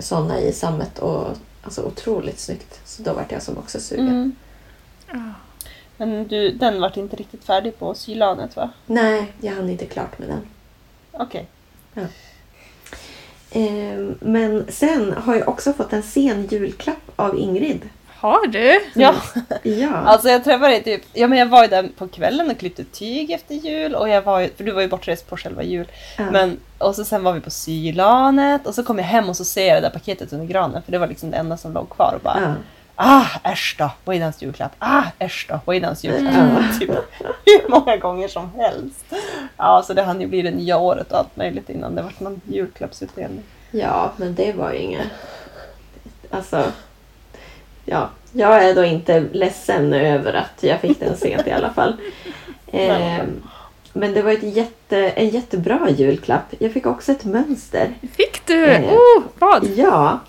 sådana 0.00 0.40
i 0.40 0.52
sammet 0.52 0.98
och 0.98 1.26
alltså 1.62 1.82
otroligt 1.82 2.38
snyggt. 2.38 2.80
Så 2.84 3.02
då 3.02 3.12
vart 3.12 3.32
jag 3.32 3.42
som 3.42 3.58
också 3.58 3.80
sugen. 3.80 4.08
Mm. 4.08 4.36
Ja. 5.12 5.18
Men 5.96 6.28
du, 6.28 6.50
den 6.52 6.80
vart 6.80 6.96
inte 6.96 7.16
riktigt 7.16 7.44
färdig 7.44 7.78
på 7.78 7.94
sylanet 7.94 8.56
va? 8.56 8.70
Nej, 8.86 9.32
jag 9.40 9.52
hann 9.52 9.68
inte 9.70 9.86
klart 9.86 10.18
med 10.18 10.28
den. 10.28 10.40
Okej. 11.12 11.46
Eh, 13.50 13.98
men 14.20 14.66
sen 14.68 15.12
har 15.12 15.34
jag 15.36 15.48
också 15.48 15.72
fått 15.72 15.92
en 15.92 16.02
sen 16.02 16.46
julklapp 16.50 17.10
av 17.16 17.38
Ingrid. 17.38 17.88
Har 18.06 18.46
du? 18.46 18.80
Ja, 18.94 19.14
Ja. 19.62 19.96
alltså 19.96 20.28
jag 20.28 20.44
träffade 20.44 20.68
dig 20.72 20.82
typ, 20.84 21.02
ja 21.12 21.28
men 21.28 21.38
jag 21.38 21.46
var 21.46 21.62
ju 21.62 21.68
där 21.68 21.88
på 21.98 22.08
kvällen 22.08 22.50
och 22.50 22.58
klippte 22.58 22.84
tyg 22.84 23.30
efter 23.30 23.54
jul 23.54 23.94
och 23.94 24.08
jag 24.08 24.22
var 24.22 24.40
ju, 24.40 24.48
för 24.56 24.64
du 24.64 24.72
var 24.72 24.82
ju 24.82 24.88
bortrest 24.88 25.28
på 25.28 25.36
själva 25.36 25.62
jul. 25.62 25.86
ja. 26.18 26.30
Men, 26.30 26.56
och 26.78 26.94
så 26.94 27.04
sen 27.04 27.24
var 27.24 27.32
vi 27.32 27.40
på 27.40 27.50
sylanet 27.50 28.66
och 28.66 28.74
så 28.74 28.84
kom 28.84 28.98
jag 28.98 29.04
hem 29.04 29.28
och 29.28 29.36
så 29.36 29.44
ser 29.44 29.66
jag 29.66 29.76
det 29.76 29.80
där 29.80 29.90
paketet 29.90 30.32
under 30.32 30.46
granen 30.46 30.82
för 30.82 30.92
det 30.92 30.98
var 30.98 31.06
liksom 31.06 31.30
det 31.30 31.36
enda 31.36 31.56
som 31.56 31.72
låg 31.72 31.90
kvar 31.90 32.12
och 32.16 32.20
bara 32.22 32.40
ja. 32.40 32.54
Ah, 33.00 33.26
äsch 33.44 33.76
då, 33.78 33.90
vad 34.04 34.16
är 34.16 34.22
hans 34.22 34.42
julklapp? 34.42 34.72
Ah, 34.78 35.02
äsch 35.18 35.46
då, 35.48 35.60
vad 35.64 35.76
är 35.76 35.80
hans 35.80 36.04
julklapp? 36.04 36.34
Ja. 36.34 36.78
typ, 36.80 36.90
hur 37.44 37.70
många 37.70 37.96
gånger 37.96 38.28
som 38.28 38.50
helst. 38.56 39.04
Ja, 39.56 39.82
så 39.82 39.94
det 39.94 40.02
hann 40.02 40.20
ju 40.20 40.26
bli 40.26 40.42
det 40.42 40.50
nya 40.50 40.78
året 40.78 41.12
och 41.12 41.18
allt 41.18 41.36
möjligt 41.36 41.70
innan 41.70 41.94
det 41.94 42.02
var 42.02 42.12
någon 42.18 42.40
julklappsutdelning. 42.44 43.42
ja, 43.70 44.12
men 44.16 44.34
det 44.34 44.52
var 44.52 44.72
ju 44.72 44.78
inget... 44.78 45.06
Alltså... 46.30 46.72
Ja, 47.84 48.08
jag 48.32 48.64
är 48.64 48.74
då 48.74 48.84
inte 48.84 49.20
ledsen 49.32 49.92
över 49.92 50.32
att 50.32 50.62
jag 50.62 50.80
fick 50.80 51.00
den 51.00 51.16
sent 51.16 51.46
i 51.46 51.50
alla 51.50 51.70
fall. 51.70 51.96
Eh, 52.72 53.24
men 53.98 54.14
det 54.14 54.22
var 54.22 54.32
ett 54.32 54.56
jätte, 54.56 54.96
en 54.96 55.28
jättebra 55.28 55.90
julklapp. 55.90 56.54
Jag 56.58 56.72
fick 56.72 56.86
också 56.86 57.12
ett 57.12 57.24
mönster. 57.24 57.94
Fick 58.16 58.46
du? 58.46 58.64
Eh. 58.64 58.92
Oh, 58.92 59.22
vad? 59.38 59.66
Ja, 59.76 60.20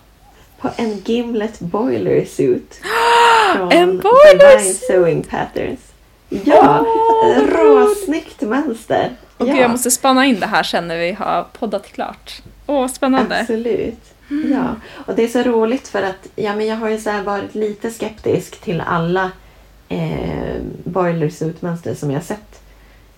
på 0.59 0.69
en 0.75 1.01
Gimlet 1.05 1.59
Boiler 1.59 2.25
Suit. 2.25 2.81
Från 3.55 3.71
En 3.71 3.99
boiler 3.99 4.57
Divine 4.57 4.73
suit! 4.73 4.87
Sewing 4.87 5.23
Patterns. 5.23 5.79
Ja, 6.29 6.85
Åh, 6.85 7.37
råsnyggt 7.47 8.41
mönster. 8.41 9.11
Och 9.37 9.47
ja, 9.47 9.53
gud, 9.53 9.61
jag 9.63 9.71
måste 9.71 9.91
spana 9.91 10.25
in 10.25 10.39
det 10.39 10.45
här 10.45 10.63
sen 10.63 10.87
när 10.87 10.97
vi 10.97 11.11
har 11.11 11.45
poddat 11.59 11.91
klart. 11.91 12.41
Åh, 12.67 12.87
spännande. 12.87 13.39
Absolut. 13.39 14.13
Ja, 14.51 14.75
och 15.05 15.15
det 15.15 15.23
är 15.23 15.27
så 15.27 15.41
roligt 15.43 15.87
för 15.87 16.03
att 16.03 16.27
ja, 16.35 16.55
men 16.55 16.67
jag 16.67 16.75
har 16.75 16.89
ju 16.89 16.97
så 16.97 17.21
varit 17.21 17.55
lite 17.55 17.91
skeptisk 17.91 18.61
till 18.61 18.81
alla 18.81 19.31
eh, 19.89 20.55
boiler 20.83 21.29
suit-mönster 21.29 21.95
som 21.95 22.11
jag 22.11 22.23
sett. 22.23 22.58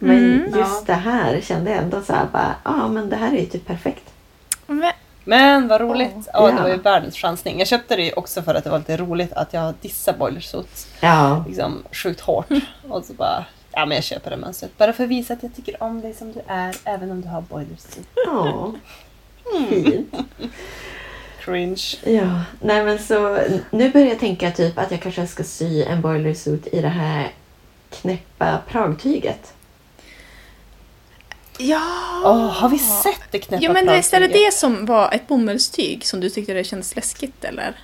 Men 0.04 0.18
Mm. 0.18 0.44
just 0.46 0.56
Ja. 0.56 0.84
det 0.86 0.94
här 0.94 1.42
kände 1.42 1.72
jag 1.72 1.80
ändå 1.80 2.02
så 2.02 2.14
här 2.14 2.26
bara, 2.32 2.56
ja 2.64 2.88
men 2.88 3.10
det 3.10 3.16
här 3.16 3.34
är 3.34 3.40
ju 3.40 3.46
typ 3.46 3.68
perfekt. 3.68 4.04
Men, 4.68 4.92
Men 5.24 5.68
vad 5.68 5.82
roligt! 5.82 6.12
Ja, 6.34 6.50
Ja. 6.50 6.56
det 6.56 6.62
var 6.62 6.70
ju 6.70 6.76
världens 6.78 7.16
chansning. 7.16 7.60
Jag 7.60 7.68
köpte 7.68 7.96
det 7.96 8.04
ju 8.04 8.12
också 8.14 8.42
för 8.42 8.56
att 8.56 8.64
det 8.64 8.70
var 8.70 8.78
lite 8.80 8.98
roligt 8.98 9.34
att 9.34 9.54
jag 9.54 9.74
dissar 9.82 10.14
boiler 10.14 10.40
suits 10.42 10.88
Ja, 11.02 11.44
liksom 11.48 11.84
sjukt 11.92 12.22
hårt. 12.22 12.46
Och 12.90 13.06
så 13.06 13.14
bara, 13.14 13.46
ja 13.72 13.86
men 13.86 13.96
jag 13.96 14.04
köper 14.04 14.30
det 14.32 14.38
mönstret. 14.38 14.78
Bara 14.78 14.94
för 14.94 15.04
att 15.04 15.10
visa 15.10 15.34
att 15.34 15.44
jag 15.44 15.56
tycker 15.56 15.84
om 15.84 16.02
dig 16.02 16.14
som 16.14 16.32
du 16.32 16.40
är, 16.48 16.76
även 16.84 17.12
om 17.12 17.22
du 17.22 17.28
har 17.28 17.42
boiler 17.42 17.76
suit. 17.78 18.08
ja. 18.26 18.74
fint. 19.70 20.16
Cringe. 21.40 21.82
Ja, 22.04 22.42
nej 22.62 22.86
men 22.86 23.00
så 23.00 23.40
nu 23.72 23.90
börjar 23.92 24.08
jag 24.08 24.20
tänka 24.20 24.52
typ 24.52 24.78
att 24.78 24.92
jag 24.92 25.02
kanske 25.02 25.28
ska 25.28 25.44
sy 25.44 25.84
en 25.84 26.02
boiler 26.02 26.34
suit 26.34 26.68
i 26.72 26.82
det 26.82 26.88
här 26.88 27.32
knäppa 27.90 28.58
pragtyget. 28.68 29.54
Ja! 31.58 31.82
Åh, 32.26 32.50
har 32.52 32.70
vi 32.70 32.80
sett 32.80 33.22
det 33.32 33.40
knäppa 33.40 33.64
Jo, 33.66 33.74
men 33.74 33.92
visst 33.96 34.14
är 34.14 34.20
det 34.20 34.28
det 34.28 34.54
som 34.54 34.86
var 34.86 35.12
ett 35.12 35.28
bomullstyg 35.28 36.06
som 36.06 36.20
du 36.20 36.30
tyckte 36.30 36.54
det 36.54 36.64
kändes 36.64 36.96
läskigt, 36.96 37.44
eller? 37.44 37.80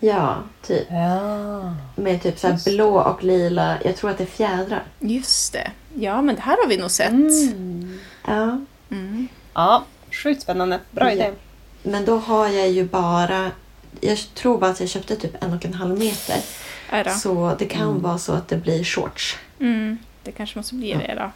Ja, 0.00 0.36
typ. 0.66 0.86
Ja. 0.90 1.74
Med 1.96 2.22
typ 2.22 2.38
så 2.38 2.46
här 2.46 2.54
Just 2.54 2.64
det. 2.64 2.70
blå 2.70 2.98
och 3.00 3.24
lila. 3.24 3.78
Jag 3.84 3.96
tror 3.96 4.10
att 4.10 4.18
det 4.18 4.24
är 4.24 4.26
fjädrar. 4.26 4.82
Just 4.98 5.52
det. 5.52 5.70
Ja, 5.94 6.22
men 6.22 6.34
det 6.34 6.40
här 6.40 6.56
har 6.62 6.68
vi 6.68 6.76
nog 6.76 6.90
sett. 6.90 7.10
Mm. 7.10 7.98
Ja. 8.26 8.60
Mm. 8.90 9.28
Ja, 9.54 9.84
sjukt 10.22 10.42
spännande. 10.42 10.78
Bra 10.90 11.04
Ja. 11.06 11.12
idé. 11.12 11.30
Men 11.82 12.04
då 12.04 12.16
har 12.18 12.48
jag 12.48 12.68
ju 12.70 12.84
bara... 12.84 13.50
Jag 14.00 14.18
tror 14.34 14.58
bara 14.58 14.70
att 14.70 14.80
jag 14.80 14.88
köpte 14.88 15.16
typ 15.16 15.44
en 15.44 15.52
och 15.52 15.64
en 15.64 15.74
halv 15.74 15.98
meter. 15.98 16.36
Då. 17.04 17.10
Så 17.10 17.56
det 17.58 17.64
kan 17.64 17.82
Mm. 17.88 18.02
vara 18.02 18.18
så 18.18 18.32
att 18.32 18.48
det 18.48 18.56
blir 18.56 18.84
shorts. 18.84 19.36
Mm. 19.60 19.98
Det 20.22 20.32
kanske 20.32 20.58
måste 20.58 20.74
bli 20.74 20.92
det 20.92 21.14
då. 21.18 21.30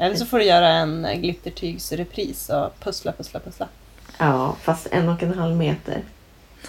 Eller 0.00 0.16
så 0.16 0.26
får 0.26 0.38
du 0.38 0.44
göra 0.44 0.68
en 0.68 1.06
glittertygsrepris 1.22 2.48
och 2.48 2.80
pussla, 2.80 3.12
pussla, 3.12 3.40
pussla. 3.40 3.68
Ja, 4.18 4.56
fast 4.62 4.86
en 4.90 5.08
och 5.08 5.22
en 5.22 5.34
halv 5.34 5.56
meter. 5.56 6.02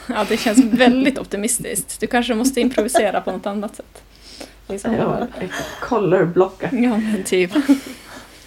Ja, 0.08 0.26
det 0.30 0.38
känns 0.38 0.60
väldigt 0.60 1.20
optimistiskt. 1.20 2.00
Du 2.00 2.08
kanske 2.08 2.36
måste 2.36 2.62
improvisera 2.62 3.22
på 3.22 3.32
något 3.32 3.46
annat 3.46 3.76
sätt. 3.76 4.02
Liksom. 4.68 4.94
Ja, 4.94 5.28
colorblocka. 5.82 6.70
Ja, 6.72 6.98
men 6.98 7.24
typ. 7.24 7.52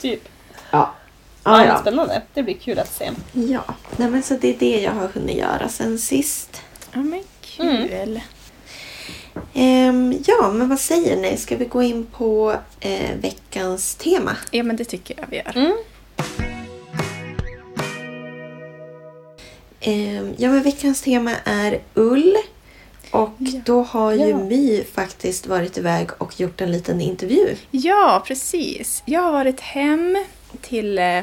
Typ. 0.00 0.28
Ja. 0.70 0.94
Ah, 1.42 1.64
ja. 1.64 1.78
Spännande. 1.78 2.22
Det 2.34 2.42
blir 2.42 2.54
kul 2.54 2.78
att 2.78 2.92
se. 2.92 3.10
ja. 3.32 3.64
Nej, 3.96 4.10
men 4.10 4.22
så 4.22 4.34
det 4.40 4.54
är 4.54 4.58
det 4.58 4.80
jag 4.80 4.92
har 4.92 5.08
hunnit 5.08 5.36
göra 5.36 5.68
sen 5.68 5.98
sist. 5.98 6.62
Ja, 6.92 6.98
men 6.98 7.22
kul. 7.40 8.20
Ehm, 9.54 10.18
ja, 10.26 10.50
men 10.52 10.68
vad 10.68 10.78
säger 10.80 11.16
ni? 11.16 11.36
Ska 11.36 11.56
vi 11.56 11.64
gå 11.64 11.82
in 11.82 12.06
på 12.06 12.54
eh, 12.80 13.16
veckans 13.20 13.94
tema? 13.94 14.36
Ja, 14.50 14.62
men 14.62 14.76
det 14.76 14.84
tycker 14.84 15.14
jag 15.20 15.26
vi 15.30 15.36
gör. 15.36 15.56
Mm. 15.56 15.76
Ehm, 19.80 20.34
ja, 20.36 20.50
men 20.50 20.62
veckans 20.62 21.02
tema 21.02 21.30
är 21.44 21.78
ull. 21.94 22.36
Och 23.10 23.30
Ja. 23.38 23.60
då 23.64 23.82
har 23.82 24.12
ju 24.12 24.28
Ja. 24.28 24.38
My 24.38 24.84
faktiskt 24.84 25.46
varit 25.46 25.78
iväg 25.78 26.08
och 26.18 26.40
gjort 26.40 26.60
en 26.60 26.72
liten 26.72 27.00
intervju. 27.00 27.56
Ja, 27.70 28.22
precis. 28.26 29.02
Jag 29.06 29.20
har 29.20 29.32
varit 29.32 29.60
hem 29.60 30.24
till 30.60 30.98
eh, 30.98 31.22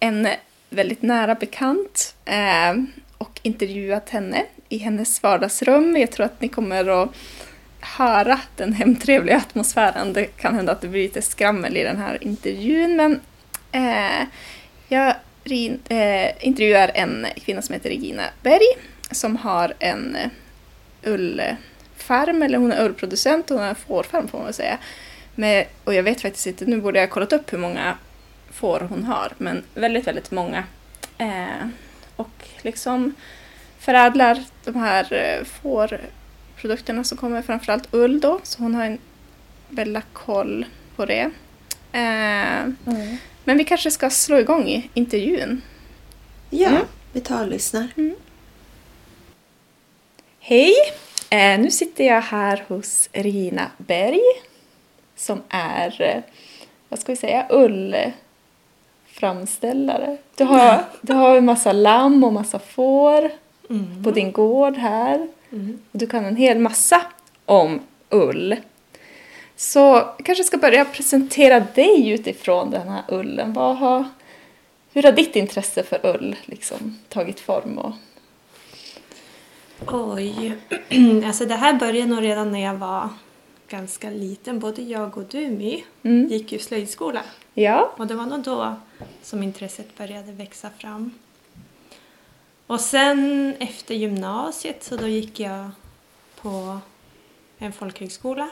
en 0.00 0.28
väldigt 0.70 1.02
nära 1.02 1.34
bekant 1.34 2.14
eh, 2.24 2.82
och 3.18 3.40
intervjuat 3.42 4.08
henne 4.08 4.44
i 4.72 4.78
hennes 4.78 5.22
vardagsrum. 5.22 5.96
Jag 5.96 6.10
tror 6.10 6.26
att 6.26 6.40
ni 6.40 6.48
kommer 6.48 6.88
att 6.88 7.08
höra 7.80 8.40
den 8.56 8.72
hemtrevliga 8.72 9.36
atmosfären. 9.36 10.12
Det 10.12 10.24
kan 10.24 10.54
hända 10.54 10.72
att 10.72 10.80
det 10.80 10.88
blir 10.88 11.02
lite 11.02 11.22
skrammel 11.22 11.76
i 11.76 11.82
den 11.82 11.96
här 11.96 12.24
intervjun, 12.24 12.96
men 12.96 13.20
eh, 13.72 14.26
jag 14.88 15.14
eh, 15.88 16.46
intervjuar 16.46 16.90
en 16.94 17.26
kvinna 17.36 17.62
som 17.62 17.72
heter 17.72 17.90
Regina 17.90 18.22
Berg 18.42 18.66
som 19.10 19.36
har 19.36 19.74
en 19.78 20.16
ullfarm, 21.04 22.42
eller 22.42 22.58
hon 22.58 22.72
är 22.72 22.84
ullproducent 22.84 23.50
och 23.50 23.56
hon 23.56 23.62
har 23.62 23.70
en 23.70 23.74
fårfarm 23.74 24.28
får 24.28 24.38
man 24.38 24.44
väl 24.44 24.54
säga. 24.54 24.78
Med, 25.34 25.66
och 25.84 25.94
jag 25.94 26.02
vet 26.02 26.20
faktiskt 26.20 26.46
inte, 26.46 26.64
nu 26.64 26.80
borde 26.80 26.98
jag 26.98 27.06
ha 27.06 27.14
kollat 27.14 27.32
upp 27.32 27.52
hur 27.52 27.58
många 27.58 27.96
får 28.52 28.80
hon 28.80 29.04
har, 29.04 29.32
men 29.38 29.62
väldigt, 29.74 30.06
väldigt 30.06 30.30
många. 30.30 30.64
Eh, 31.18 31.68
och 32.16 32.48
liksom 32.62 33.14
förädlar 33.82 34.44
de 34.64 34.76
här 34.76 35.12
eh, 35.12 35.44
fårprodukterna 35.44 37.04
som 37.04 37.18
kommer 37.18 37.42
framförallt 37.42 37.88
ull 37.94 38.20
då, 38.20 38.40
så 38.42 38.62
hon 38.62 38.74
har 38.74 38.84
en 38.86 38.98
väldigt 39.68 40.04
koll 40.12 40.66
på 40.96 41.06
det. 41.06 41.30
Eh, 41.92 42.62
Mm. 42.86 43.16
men 43.44 43.58
vi 43.58 43.64
kanske 43.64 43.90
ska 43.90 44.10
slå 44.10 44.38
igång 44.38 44.68
i 44.68 44.90
intervjun. 44.94 45.62
Ja, 46.50 46.68
Mm. 46.68 46.82
vi 47.12 47.20
tar 47.20 47.42
och 47.42 47.48
lyssnar. 47.48 47.88
Hej! 50.40 50.74
Eh, 51.30 51.60
nu 51.60 51.70
sitter 51.70 52.04
jag 52.04 52.20
här 52.22 52.64
hos 52.68 53.08
Regina 53.12 53.70
Berg 53.76 54.20
som 55.16 55.42
är, 55.48 56.22
vad 56.88 56.98
ska 57.00 57.12
vi 57.12 57.16
säga, 57.16 57.46
ullframställare. 57.50 60.16
Du 60.36 60.44
har, 60.44 60.84
du 61.00 61.12
har 61.12 61.36
en 61.36 61.44
massa 61.44 61.72
lamm 61.72 62.24
och 62.24 62.32
massa 62.32 62.58
får 62.58 63.30
på 64.04 64.10
din 64.10 64.32
gård 64.32 64.76
här. 64.76 65.28
Och 65.92 65.98
du 65.98 66.06
kan 66.06 66.24
en 66.24 66.36
hel 66.36 66.58
massa 66.58 67.02
om 67.44 67.80
ull. 68.10 68.56
Så 69.56 69.78
jag 70.18 70.24
kanske 70.24 70.44
ska 70.44 70.56
börja 70.56 70.84
presentera 70.84 71.60
dig 71.60 72.10
utifrån 72.10 72.70
den 72.70 72.88
här 72.88 73.02
ullen. 73.08 73.52
Vad 73.52 73.76
har, 73.76 74.04
hur 74.92 75.02
har 75.02 75.12
ditt 75.12 75.36
intresse 75.36 75.82
för 75.82 76.06
ull 76.06 76.36
liksom 76.44 76.98
tagit 77.08 77.40
form? 77.40 77.78
Och, 77.78 77.92
Oj, 79.86 80.56
alltså 81.26 81.46
det 81.46 81.54
här 81.54 81.74
började 81.74 82.06
nog 82.14 82.22
redan 82.24 82.52
när 82.52 82.60
jag 82.64 82.74
var 82.74 83.08
ganska 83.68 84.10
liten. 84.10 84.58
Både 84.58 84.82
jag 84.82 85.18
och 85.18 85.24
du 85.30 85.48
My 85.48 85.84
Mm. 86.02 86.28
gick 86.28 86.52
ju 86.52 86.58
slöjdskola 86.58 87.22
ja. 87.54 87.92
och 87.96 88.06
det 88.06 88.14
var 88.14 88.26
nog 88.26 88.40
då 88.40 88.74
som 89.22 89.42
intresset 89.42 89.98
började 89.98 90.32
växa 90.32 90.70
fram. 90.78 91.10
Och 92.72 92.80
sen 92.80 93.54
efter 93.58 93.94
gymnasiet 93.94 94.84
så 94.84 94.96
då 94.96 95.08
gick 95.08 95.40
jag 95.40 95.70
på 96.36 96.78
en 97.58 97.72
folkhögskola 97.72 98.50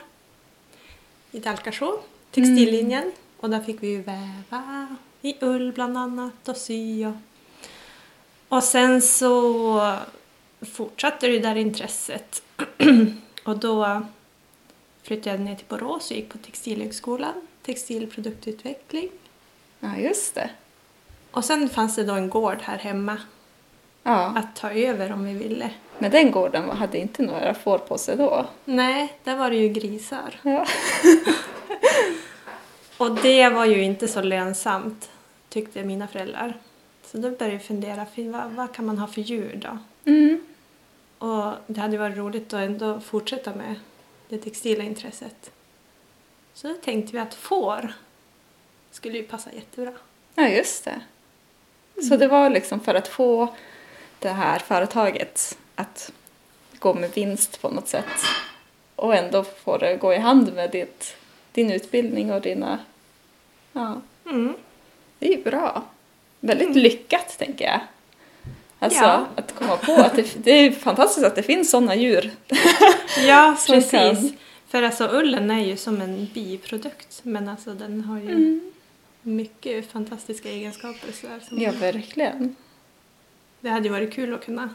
i 1.30 1.38
Dalkarså, 1.38 2.00
textillinjen. 2.30 3.12
Och 3.36 3.50
där 3.50 3.60
fick 3.60 3.82
vi 3.82 3.86
ju 3.86 4.02
väva 4.02 4.96
i 5.22 5.36
ull 5.40 5.72
bland 5.72 5.98
annat 5.98 6.48
och 6.48 6.56
sy. 6.56 7.06
Och, 7.06 7.14
och 8.48 8.62
sen 8.62 9.02
så 9.02 9.96
fortsatte 10.60 11.26
det 11.26 11.38
där 11.38 11.56
intresset. 11.56 12.42
och 13.44 13.58
då 13.58 14.06
flyttade 15.02 15.30
jag 15.30 15.40
ner 15.40 15.56
till 15.56 15.66
Borås 15.68 16.10
och 16.10 16.16
gick 16.16 16.28
på 16.28 16.38
Textilhögskolan, 16.38 17.34
textilproduktutveckling. 17.62 19.10
ja, 19.80 19.96
just 19.96 20.34
det. 20.34 20.50
Och 21.30 21.44
sen 21.44 21.68
fanns 21.68 21.96
det 21.96 22.04
då 22.04 22.14
en 22.14 22.30
gård 22.30 22.58
här 22.62 22.78
hemma 22.78 23.18
Ja. 24.02 24.32
att 24.36 24.56
ta 24.56 24.70
över 24.70 25.12
om 25.12 25.24
vi 25.24 25.34
ville. 25.34 25.70
Men 25.98 26.10
den 26.10 26.30
gården 26.30 26.70
hade 26.70 26.98
inte 26.98 27.22
några 27.22 27.54
får 27.54 27.78
på 27.78 27.98
sig 27.98 28.16
då. 28.16 28.46
Nej, 28.64 29.18
där 29.24 29.36
var 29.36 29.50
det 29.50 29.56
ju 29.56 29.68
grisar. 29.68 30.34
Ja. 30.42 30.66
Och 32.96 33.14
det 33.14 33.48
var 33.48 33.64
ju 33.64 33.82
inte 33.82 34.08
så 34.08 34.22
lönsamt, 34.22 35.10
tyckte 35.48 35.84
mina 35.84 36.08
föräldrar. 36.08 36.58
Så 37.04 37.16
då 37.18 37.30
började 37.30 37.52
jag 37.52 37.64
fundera, 37.64 38.06
vad, 38.16 38.50
vad 38.50 38.74
kan 38.74 38.86
man 38.86 38.98
ha 38.98 39.06
för 39.06 39.20
djur 39.20 39.58
då? 39.62 39.78
Mm. 40.10 40.40
Och 41.18 41.52
det 41.66 41.80
hade 41.80 41.98
varit 41.98 42.16
roligt 42.16 42.52
att 42.52 42.60
ändå 42.60 43.00
fortsätta 43.00 43.54
med 43.54 43.74
det 44.28 44.38
textila 44.38 44.84
intresset. 44.84 45.50
Så 46.54 46.68
då 46.68 46.74
tänkte 46.74 47.12
vi 47.12 47.18
att 47.18 47.34
får 47.34 47.92
skulle 48.90 49.18
ju 49.18 49.24
passa 49.24 49.52
jättebra. 49.52 49.92
ja, 50.34 50.48
just 50.48 50.84
det. 50.84 51.00
Så 52.08 52.16
det 52.16 52.28
var 52.28 52.50
liksom 52.50 52.80
för 52.80 52.94
att 52.94 53.08
få 53.08 53.54
det 54.20 54.28
här 54.28 54.58
företaget 54.58 55.58
att 55.74 56.12
gå 56.78 56.94
med 56.94 57.10
vinst 57.14 57.62
på 57.62 57.68
något 57.68 57.88
sätt 57.88 58.04
och 58.96 59.14
ändå 59.14 59.44
få 59.44 59.78
det 59.78 59.96
gå 59.96 60.14
i 60.14 60.18
hand 60.18 60.52
med 60.54 60.70
ditt, 60.70 61.16
din 61.52 61.70
utbildning 61.70 62.32
och 62.32 62.40
dina... 62.40 62.78
Ja, 63.72 64.00
Mm. 64.24 64.54
det 65.18 65.32
är 65.32 65.36
ju 65.36 65.42
bra. 65.42 65.82
Väldigt 66.40 66.76
lyckat, 66.76 67.38
tänker 67.38 67.64
jag. 67.64 67.80
Alltså, 68.78 69.00
Ja. 69.04 69.26
att 69.36 69.54
komma 69.54 69.76
på 69.76 69.92
att 69.92 70.14
det, 70.16 70.44
det 70.44 70.50
är 70.50 70.70
fantastiskt 70.72 71.26
att 71.26 71.34
det 71.34 71.42
finns 71.42 71.70
sådana 71.70 71.94
djur. 71.94 72.30
Ja, 73.26 73.56
precis. 73.66 73.90
kan- 73.90 74.36
För 74.68 74.82
alltså 74.82 75.08
ullen 75.12 75.50
är 75.50 75.64
ju 75.64 75.76
som 75.76 76.00
en 76.00 76.26
biprodukt 76.34 77.20
men 77.22 77.48
alltså 77.48 77.70
den 77.74 78.00
har 78.04 78.18
ju 78.18 78.30
Mm. 78.30 78.72
mycket 79.22 79.90
fantastiska 79.92 80.48
egenskaper. 80.48 81.12
Så 81.12 81.26
där, 81.26 81.40
som 81.48 81.58
Ja, 81.60 81.72
verkligen. 81.72 82.56
Det 83.60 83.68
hade 83.68 83.84
ju 83.88 83.92
varit 83.92 84.12
kul 84.12 84.34
att 84.34 84.44
kunna 84.44 84.68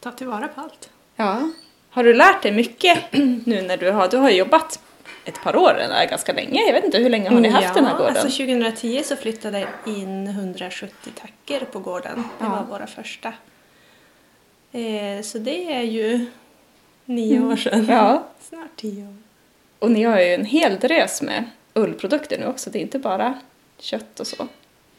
ta 0.00 0.12
tillvara 0.12 0.48
på 0.48 0.60
allt. 0.60 0.90
Ja. 1.16 1.50
Har 1.90 2.04
du 2.04 2.14
lärt 2.14 2.42
dig 2.42 2.52
mycket 2.52 2.98
nu 3.46 3.62
när 3.62 3.76
du 3.76 3.90
har, 3.90 4.08
du 4.08 4.16
har 4.16 4.30
jobbat 4.30 4.80
ett 5.24 5.40
par 5.42 5.56
år 5.56 5.74
eller 5.80 6.06
ganska 6.06 6.32
länge? 6.32 6.60
Jag 6.66 6.72
vet 6.72 6.84
inte, 6.84 6.98
hur 6.98 7.10
länge 7.10 7.30
har 7.30 7.40
ni 7.40 7.48
haft 7.48 7.74
den 7.74 7.84
här 7.86 7.96
gården? 7.98 8.16
Alltså 8.16 8.28
2010 8.44 9.02
så 9.04 9.16
flyttade 9.16 9.58
jag 9.60 9.96
in 9.96 10.26
170 10.26 11.10
tacker 11.14 11.64
på 11.64 11.78
gården. 11.78 12.24
Det 12.38 12.44
Ja. 12.44 12.48
var 12.50 12.64
våra 12.78 12.86
första. 12.86 13.32
Eh, 14.72 15.22
så 15.22 15.38
det 15.38 15.72
är 15.74 15.82
ju 15.82 16.26
nio 17.04 17.40
år 17.40 17.56
sedan. 17.56 17.78
Mm. 17.80 17.90
Ja. 17.96 18.26
Snart 18.40 18.76
tio 18.76 19.02
år. 19.04 19.16
Och 19.78 19.90
ni 19.90 20.02
har 20.02 20.20
ju 20.20 20.34
en 20.34 20.44
hel 20.44 20.78
drös 20.78 21.22
med 21.22 21.44
ullprodukter 21.74 22.38
nu 22.38 22.46
också, 22.46 22.70
det 22.70 22.78
är 22.78 22.82
inte 22.82 22.98
bara 22.98 23.34
kött 23.78 24.20
och 24.20 24.26
så. 24.26 24.48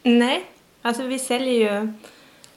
Nej, 0.02 0.44
alltså 0.82 1.02
vi 1.02 1.18
säljer 1.18 1.72
ju 1.80 1.92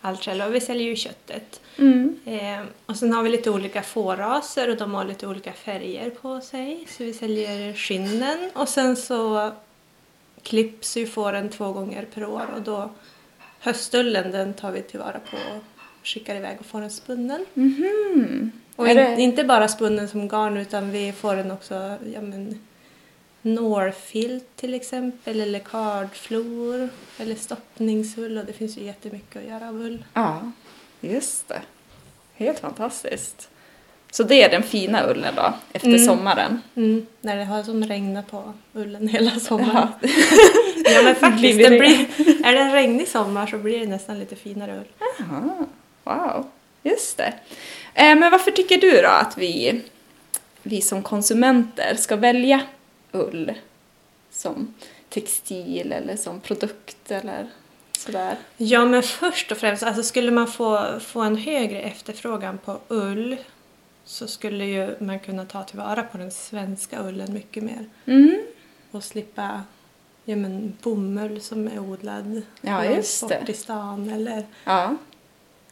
allt 0.01 0.23
själva. 0.23 0.47
Vi 0.49 0.61
säljer 0.61 0.87
ju 0.87 0.95
köttet. 0.95 1.61
Mm. 1.77 2.19
Eh, 2.25 2.59
och 2.85 2.95
sen 2.95 3.13
har 3.13 3.23
vi 3.23 3.29
lite 3.29 3.49
olika 3.51 3.81
fårraser 3.83 4.69
och 4.69 4.77
de 4.77 4.93
har 4.93 5.05
lite 5.05 5.27
olika 5.27 5.53
färger 5.53 6.09
på 6.09 6.41
sig. 6.41 6.85
Så 6.89 7.03
vi 7.03 7.13
säljer 7.13 7.73
skinnen 7.73 8.49
och 8.53 8.69
sen 8.69 8.95
så 8.95 9.51
klipps 10.43 10.97
ju 10.97 11.07
fåren 11.07 11.49
två 11.49 11.71
gånger 11.71 12.05
per 12.13 12.25
år 12.25 12.45
och 12.55 12.61
då 12.61 12.89
höstullen 13.59 14.31
den 14.31 14.53
tar 14.53 14.71
vi 14.71 14.81
tillvara 14.81 15.19
på 15.31 15.37
och 15.55 15.63
skickar 16.03 16.35
iväg 16.35 16.57
och 16.59 16.65
får 16.65 16.81
den 16.81 16.91
spunnen. 16.91 17.45
Mhm. 17.53 18.51
Och 18.75 18.87
Är 18.87 18.91
in, 18.91 18.97
det- 19.15 19.21
inte 19.21 19.43
bara 19.43 19.67
spunnen 19.67 20.07
som 20.09 20.27
garn 20.27 20.57
utan 20.57 20.91
vi 20.91 21.11
får 21.11 21.35
den 21.35 21.51
också 21.51 21.73
ja, 22.13 22.21
men, 22.21 22.61
Norfilt 23.55 24.45
till 24.55 24.73
exempel 24.73 25.39
eller 25.41 25.59
kardflor 25.59 26.89
eller 27.19 27.35
stoppningsull 27.35 28.37
och 28.37 28.45
det 28.45 28.53
finns 28.53 28.77
ju 28.77 28.83
jättemycket 28.83 29.41
att 29.41 29.47
göra 29.49 29.67
av 29.69 29.75
ull. 29.81 30.05
Ja, 30.13 30.51
just 31.01 31.47
det. 31.47 31.61
Helt 32.35 32.59
fantastiskt. 32.59 33.49
Så 34.11 34.23
det 34.23 34.43
är 34.43 34.49
den 34.49 34.63
fina 34.63 35.09
ullen 35.09 35.35
då, 35.35 35.53
efter 35.73 35.87
Mm. 35.87 36.05
sommaren? 36.05 36.61
Mm, 36.75 37.05
när 37.21 37.35
det 37.37 37.43
har 37.45 37.63
som 37.63 37.83
regnat 37.83 38.31
på 38.31 38.53
ullen 38.73 39.07
hela 39.17 39.39
sommaren. 39.39 39.87
Ja. 40.01 40.09
Ja 40.93 41.01
men 41.03 41.15
faktiskt, 41.31 41.57
det- 41.59 41.79
blir, 41.79 42.05
är 42.45 42.53
det 42.53 42.59
en 42.59 42.71
regnig 42.71 43.07
sommar 43.07 43.47
så 43.47 43.57
blir 43.57 43.79
det 43.79 43.85
nästan 43.87 44.19
lite 44.19 44.35
finare 44.35 44.77
ull. 44.79 45.05
Aha. 45.21 45.65
Wow, 46.03 46.45
just 46.83 47.17
det. 47.17 47.33
Eh, 47.93 48.15
men 48.15 48.31
varför 48.31 48.51
tycker 48.51 48.77
du 48.77 49.01
då 49.01 49.07
att 49.07 49.37
vi, 49.37 49.81
vi 50.63 50.81
som 50.81 51.03
konsumenter 51.03 51.95
ska 51.95 52.15
välja 52.15 52.61
ull 53.11 53.53
som 54.31 54.73
textil 55.09 55.91
eller 55.91 56.15
som 56.15 56.39
produkt 56.39 57.11
eller 57.11 57.47
sådär? 57.97 58.37
Ja 58.57 58.85
men 58.85 59.03
först 59.03 59.51
och 59.51 59.57
främst, 59.57 59.83
alltså 59.83 60.03
skulle 60.03 60.31
man 60.31 60.47
få, 60.47 60.99
få 60.99 61.21
en 61.21 61.35
högre 61.35 61.81
efterfrågan 61.81 62.57
på 62.57 62.79
ull 62.87 63.37
så 64.03 64.27
skulle 64.27 64.65
ju 64.65 64.95
man 64.99 65.19
kunna 65.19 65.45
ta 65.45 65.63
tillvara 65.63 66.03
på 66.03 66.17
den 66.17 66.31
svenska 66.31 67.03
ullen 67.07 67.33
mycket 67.33 67.63
mer 67.63 67.85
Mm. 68.05 68.37
och 68.91 69.03
slippa 69.03 69.61
ja, 70.25 70.35
men, 70.35 70.77
bomull 70.81 71.41
som 71.41 71.67
är 71.67 71.79
odlad 71.79 72.41
Ja, 72.61 72.85
just 72.85 73.29
det. 73.29 73.43
i 73.47 73.53
stan 73.53 74.09
eller 74.09 74.45
Ja, 74.63 74.95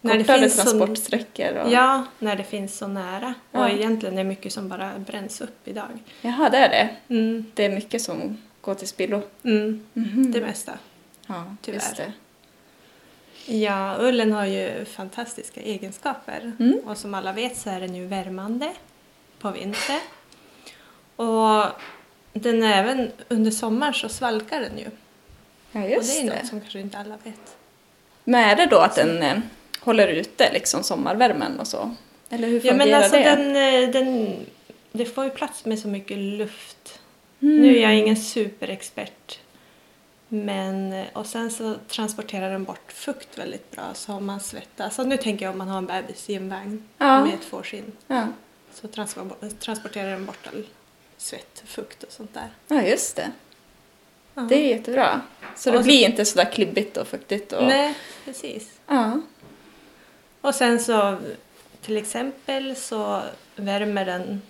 när 0.06 0.18
det 0.18 0.24
kortare 0.24 0.40
finns 0.40 0.56
så, 0.56 0.62
transportsträckor 0.62 1.54
och... 1.58 1.72
ja, 1.72 2.04
när 2.20 2.36
det 2.36 2.44
finns 2.44 2.78
så 2.78 2.88
nära. 2.88 3.34
Ja. 3.52 3.60
Och 3.64 3.70
egentligen 3.70 4.14
är 4.18 4.24
det 4.24 4.30
mycket 4.30 4.54
som 4.54 4.70
bara 4.70 5.00
bränns 5.00 5.42
upp 5.42 5.68
idag. 5.68 5.88
Jaha, 6.22 6.50
det 6.50 6.58
är 6.58 6.70
det. 6.70 6.90
Mm, 7.16 7.46
Det 7.54 7.66
är 7.66 7.70
mycket 7.70 8.02
som 8.02 8.38
går 8.62 8.76
till 8.76 8.88
spillo. 8.88 9.22
mm, 9.44 9.86
Mhm. 9.94 10.32
det 10.32 10.42
mesta. 10.42 10.72
Ja, 11.28 11.56
Tyvärr. 11.62 11.76
just 11.80 11.98
det. 11.98 12.12
Ja, 13.48 13.96
ullen 14.00 14.32
har 14.34 14.46
ju 14.46 14.86
fantastiska 14.86 15.62
egenskaper. 15.62 16.52
Mm. 16.60 16.80
Och 16.86 16.98
som 16.98 17.14
alla 17.14 17.32
vet 17.34 17.58
så 17.58 17.70
är 17.70 17.80
den 17.82 17.96
ju 17.96 18.06
värmande 18.08 18.72
på 19.40 19.52
vintern. 19.52 20.00
Och 21.16 21.66
den 22.34 22.64
är 22.64 22.78
även 22.84 23.12
under 23.28 23.52
sommaren 23.52 23.94
så 23.94 24.10
svalkar 24.10 24.62
den 24.62 24.78
ju. 24.78 24.86
Ja, 25.72 25.84
och 25.84 25.90
just 25.90 26.14
det 26.14 26.20
är 26.28 26.30
det. 26.32 26.36
något 26.38 26.48
som 26.48 26.60
kanske 26.62 26.80
inte 26.80 26.98
alla 26.98 27.18
vet. 27.24 27.58
Men 28.24 28.44
är 28.50 28.56
det 28.56 28.66
då 28.66 28.78
att 28.78 28.96
den 28.96 29.42
håller 29.86 30.08
ute 30.08 30.54
liksom 30.54 30.84
sommarvärmen 30.84 31.60
och 31.60 31.68
så? 31.68 31.96
Eller 32.30 32.48
hur 32.48 32.56
Ja 32.66 32.72
fungerar 32.72 32.86
men 32.86 32.94
alltså 32.94 33.18
det? 33.18 33.24
den, 33.24 33.56
eh, 33.84 33.90
den, 33.90 34.36
det 34.92 35.06
får 35.06 35.24
ju 35.24 35.30
plats 35.30 35.66
med 35.66 35.80
så 35.80 35.88
mycket 35.88 36.18
luft. 36.18 37.00
Mm. 37.42 37.62
Nu 37.62 37.78
är 37.78 37.82
jag 37.82 37.96
ingen 37.96 38.18
superexpert. 38.18 39.40
Men, 40.28 40.94
eh, 40.94 41.06
och 41.14 41.26
sen 41.26 41.52
så 41.52 41.76
transporterar 41.88 42.52
den 42.52 42.64
bort 42.64 42.92
fukt 42.92 43.38
väldigt 43.38 43.72
bra 43.72 43.84
så 43.94 44.14
om 44.14 44.26
man 44.26 44.40
svettas. 44.40 44.96
Så 44.96 45.04
nu 45.04 45.18
tänker 45.18 45.46
jag 45.46 45.52
om 45.52 45.58
man 45.58 45.68
har 45.68 45.78
en 45.78 45.86
bebis 45.86 46.30
i 46.30 46.36
en 46.36 46.50
vagn 46.50 46.84
Ja. 46.98 47.26
med 47.26 47.34
ett 47.34 47.44
fårskinn. 47.46 47.92
Ja. 48.08 48.28
Så 48.74 48.88
transpor- 48.88 49.50
transporterar 49.60 50.12
den 50.12 50.26
bort 50.26 50.48
all 50.54 50.66
svett, 51.18 51.64
fukt 51.66 52.04
och 52.04 52.12
sånt 52.12 52.34
där. 52.34 52.50
ja, 52.68 52.82
just 52.82 53.16
det. 53.16 53.32
Ja. 54.34 54.42
Det 54.42 54.56
är 54.56 54.76
jättebra. 54.78 55.22
Så 55.56 55.72
det 55.72 55.78
Och 55.78 55.84
så- 55.84 55.88
blir 55.88 56.06
inte 56.06 56.26
sådär 56.26 56.52
klibbigt 56.52 56.98
och 56.98 57.08
fuktigt. 57.08 57.54
Och... 57.54 57.64
Nej, 57.68 57.94
precis. 58.26 58.72
Ja. 58.88 59.22
Och 60.46 60.56
sen 60.56 60.80
så 60.80 61.18
till 61.82 61.98
exempel 61.98 62.76
så 62.76 63.22
värmer 63.56 64.06
den 64.06 64.42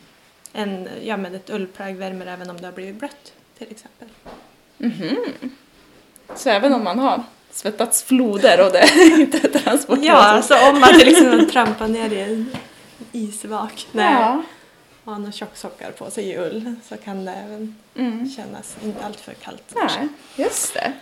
en, 0.53 0.89
ja 1.03 1.17
men 1.17 1.35
ett 1.35 1.49
ullplagg 1.49 1.95
värmer 1.95 2.25
även 2.25 2.49
om 2.49 2.57
det 2.61 2.65
har 2.67 2.71
blivit 2.73 2.95
blött 2.95 3.33
till 3.57 3.67
exempel. 3.71 4.07
Mhm. 4.77 5.15
Så 6.35 6.49
även 6.49 6.73
om 6.73 6.83
man 6.83 6.99
har 6.99 7.23
svettats 7.51 8.03
floder 8.03 8.65
och 8.65 8.71
det 8.71 8.89
inte 9.19 9.39
transporteras? 9.59 10.05
Ja, 10.07 10.13
alltså 10.15 10.55
om 10.69 10.79
man 10.79 10.99
till 10.99 11.07
exempel 11.07 11.49
trampar 11.51 11.87
ner 11.87 12.09
i 12.13 12.21
en 12.21 12.51
isvak 13.11 13.87
när 13.91 14.11
Ja. 14.13 14.43
man 15.03 15.13
har 15.13 15.19
några 15.19 15.31
tjocksockar 15.31 15.91
på 15.91 16.11
sig 16.11 16.29
i 16.29 16.37
ull 16.37 16.75
så 16.89 16.97
kan 16.97 17.25
det 17.25 17.31
även 17.31 17.75
Mm. 17.95 18.29
kännas 18.29 18.75
inte 18.83 19.05
alltför 19.05 19.33
kallt. 19.33 19.73
Nej, 19.75 20.07
just 20.35 20.73
det. 20.73 20.93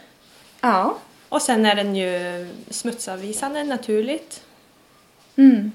Ja. 0.62 0.98
Och 1.30 1.42
sen 1.42 1.66
är 1.66 1.76
den 1.76 1.96
ju 1.96 2.48
smutsavvisande 2.70 3.64
naturligt. 3.64 4.44
Mm. 5.36 5.72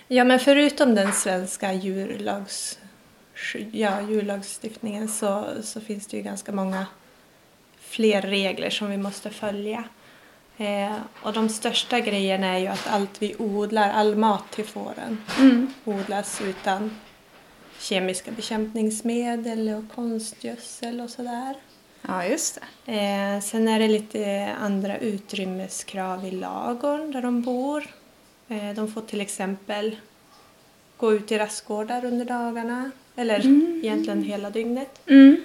Ja, 0.07 0.23
men 0.23 0.39
förutom 0.39 0.95
den 0.95 1.13
svenska 1.13 1.73
djurlags, 1.73 2.79
ja, 3.71 4.01
djurlagstiftningen 4.01 5.07
så, 5.07 5.45
så 5.63 5.81
finns 5.81 6.07
det 6.07 6.17
ju 6.17 6.23
ganska 6.23 6.51
många 6.51 6.85
fler 7.79 8.21
regler 8.21 8.69
som 8.69 8.89
vi 8.89 8.97
måste 8.97 9.29
följa. 9.29 9.83
Eh, 10.59 10.95
och 11.23 11.33
de 11.33 11.49
största 11.49 11.99
grejerna 11.99 12.47
är 12.47 12.57
ju 12.59 12.67
att 12.67 12.87
allt 12.87 13.21
vi 13.21 13.35
odlar, 13.39 13.89
all 13.89 14.15
mat 14.15 14.51
till 14.51 14.65
fåren, 14.65 15.23
Mm. 15.39 15.73
odlas 15.85 16.41
utan 16.41 16.95
kemiska 17.79 18.31
bekämpningsmedel 18.31 19.69
och 19.69 19.95
konstgödsel 19.95 21.01
och 21.01 21.09
sådär. 21.09 21.55
Ja, 22.07 22.25
just 22.25 22.59
det. 22.85 22.93
Eh, 22.93 23.41
sen 23.41 23.67
är 23.67 23.79
det 23.79 23.87
lite 23.87 24.49
andra 24.61 24.97
utrymmeskrav 24.97 26.25
i 26.25 26.31
lagorn 26.31 27.11
där 27.11 27.21
de 27.21 27.41
bor. 27.41 27.87
Eh, 28.47 28.69
de 28.75 28.91
får 28.91 29.01
till 29.01 29.21
exempel 29.21 29.95
gå 30.97 31.13
ut 31.13 31.31
i 31.31 31.37
rastgårdar 31.37 32.05
under 32.05 32.25
dagarna. 32.25 32.91
Eller 33.15 33.39
Mm. 33.39 33.79
egentligen 33.83 34.23
hela 34.23 34.49
dygnet. 34.49 35.01
Mm. 35.09 35.37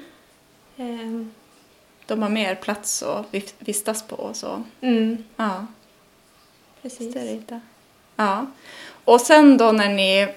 De 2.07 2.23
har 2.23 2.29
mer 2.29 2.55
plats 2.55 3.03
att 3.03 3.27
vistas 3.59 4.03
på 4.03 4.17
och 4.17 4.37
så. 4.37 4.63
mm, 4.81 5.25
Ja. 5.37 5.67
precis. 6.83 7.17
Ja. 8.17 8.47
Och 9.05 9.21
sen 9.21 9.57
då 9.57 9.73
när 9.73 9.89
ni 9.89 10.29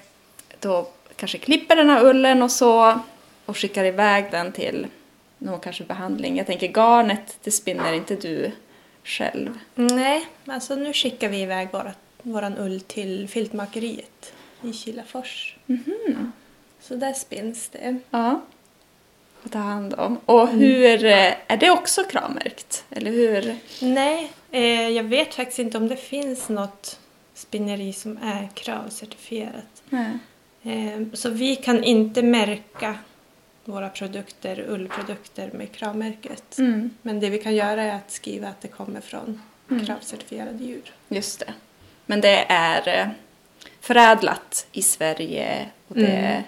då 0.60 0.88
kanske 1.16 1.38
klipper 1.38 1.76
den 1.76 1.90
här 1.90 2.04
ullen 2.04 2.42
och 2.42 2.50
så 2.50 3.00
och 3.46 3.56
skickar 3.56 3.84
iväg 3.84 4.24
den 4.30 4.52
till 4.52 4.86
någon 5.38 5.60
kanske 5.60 5.84
behandling. 5.84 6.36
Jag 6.36 6.46
tänker 6.46 6.68
garnet, 6.68 7.38
det 7.42 7.50
spinner 7.50 7.92
inte 7.92 8.16
du 8.16 8.52
själv. 9.04 9.58
Nej, 9.74 10.26
alltså 10.46 10.74
nu 10.74 10.92
skickar 10.92 11.28
vi 11.28 11.40
iväg 11.42 11.68
våra, 11.72 11.92
våran 12.22 12.58
ull 12.58 12.80
till 12.80 13.28
filtmakeriet 13.28 14.32
i 14.62 14.72
Kilafors. 14.72 15.56
Mhm. 15.66 16.32
Så 16.80 16.94
där 16.96 17.12
spinns 17.12 17.68
det. 17.68 17.98
Ja. 18.10 18.40
Att 19.48 19.52
ta 19.52 19.58
hand 19.58 19.94
om. 19.94 20.18
Och 20.24 20.48
hur, 20.48 21.04
eh, 21.04 21.32
är 21.46 21.56
det 21.56 21.70
också 21.70 22.04
kravmärkt? 22.04 22.84
Eller 22.90 23.10
hur? 23.10 23.56
Nej, 23.82 24.32
eh, 24.50 24.88
jag 24.88 25.04
vet 25.04 25.34
faktiskt 25.34 25.58
inte 25.58 25.78
om 25.78 25.88
det 25.88 25.96
finns 25.96 26.48
något 26.48 26.98
spinneri 27.34 27.92
som 27.92 28.18
är 28.22 28.48
kravcertifierat. 28.54 29.82
Nej. 29.90 30.18
Eh, 30.62 31.00
Så 31.12 31.30
vi 31.30 31.56
kan 31.56 31.84
inte 31.84 32.22
märka 32.22 32.94
våra 33.64 33.88
produkter, 33.88 34.64
ullprodukter 34.68 35.50
med 35.54 35.72
kravmärket. 35.72 36.58
Mm. 36.58 36.90
Men 37.02 37.20
det 37.20 37.30
vi 37.30 37.38
kan 37.38 37.54
göra 37.54 37.82
är 37.82 37.94
att 37.96 38.10
skriva 38.10 38.48
att 38.48 38.60
det 38.60 38.68
kommer 38.68 39.00
från 39.00 39.42
Mm. 39.70 39.86
kravcertifierade 39.86 40.64
djur. 40.64 40.92
Just 41.08 41.40
det. 41.40 41.54
Men 42.06 42.20
det 42.20 42.44
är 42.48 43.00
eh, 43.00 43.08
förädlat 43.80 44.66
i 44.72 44.82
Sverige 44.82 45.66
och 45.88 45.94
det 45.96 46.06
Mm. 46.06 46.42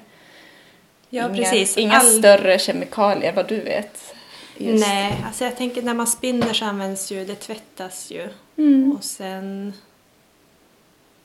Ja, 1.10 1.24
inga, 1.26 1.34
precis. 1.34 1.76
inga 1.76 1.96
All- 1.96 2.18
större 2.18 2.58
kemikalier 2.58 3.32
vad 3.32 3.48
du 3.48 3.60
vet. 3.60 4.14
Just. 4.56 4.86
Nej, 4.86 5.16
alltså 5.26 5.44
jag 5.44 5.56
tänker 5.56 5.82
när 5.82 5.94
man 5.94 6.06
spinner 6.06 6.52
så 6.52 6.64
används 6.64 7.12
ju, 7.12 7.24
det 7.24 7.34
tvättas 7.34 8.10
ju. 8.10 8.28
Mm. 8.56 8.92
Och 8.96 9.04
sen 9.04 9.72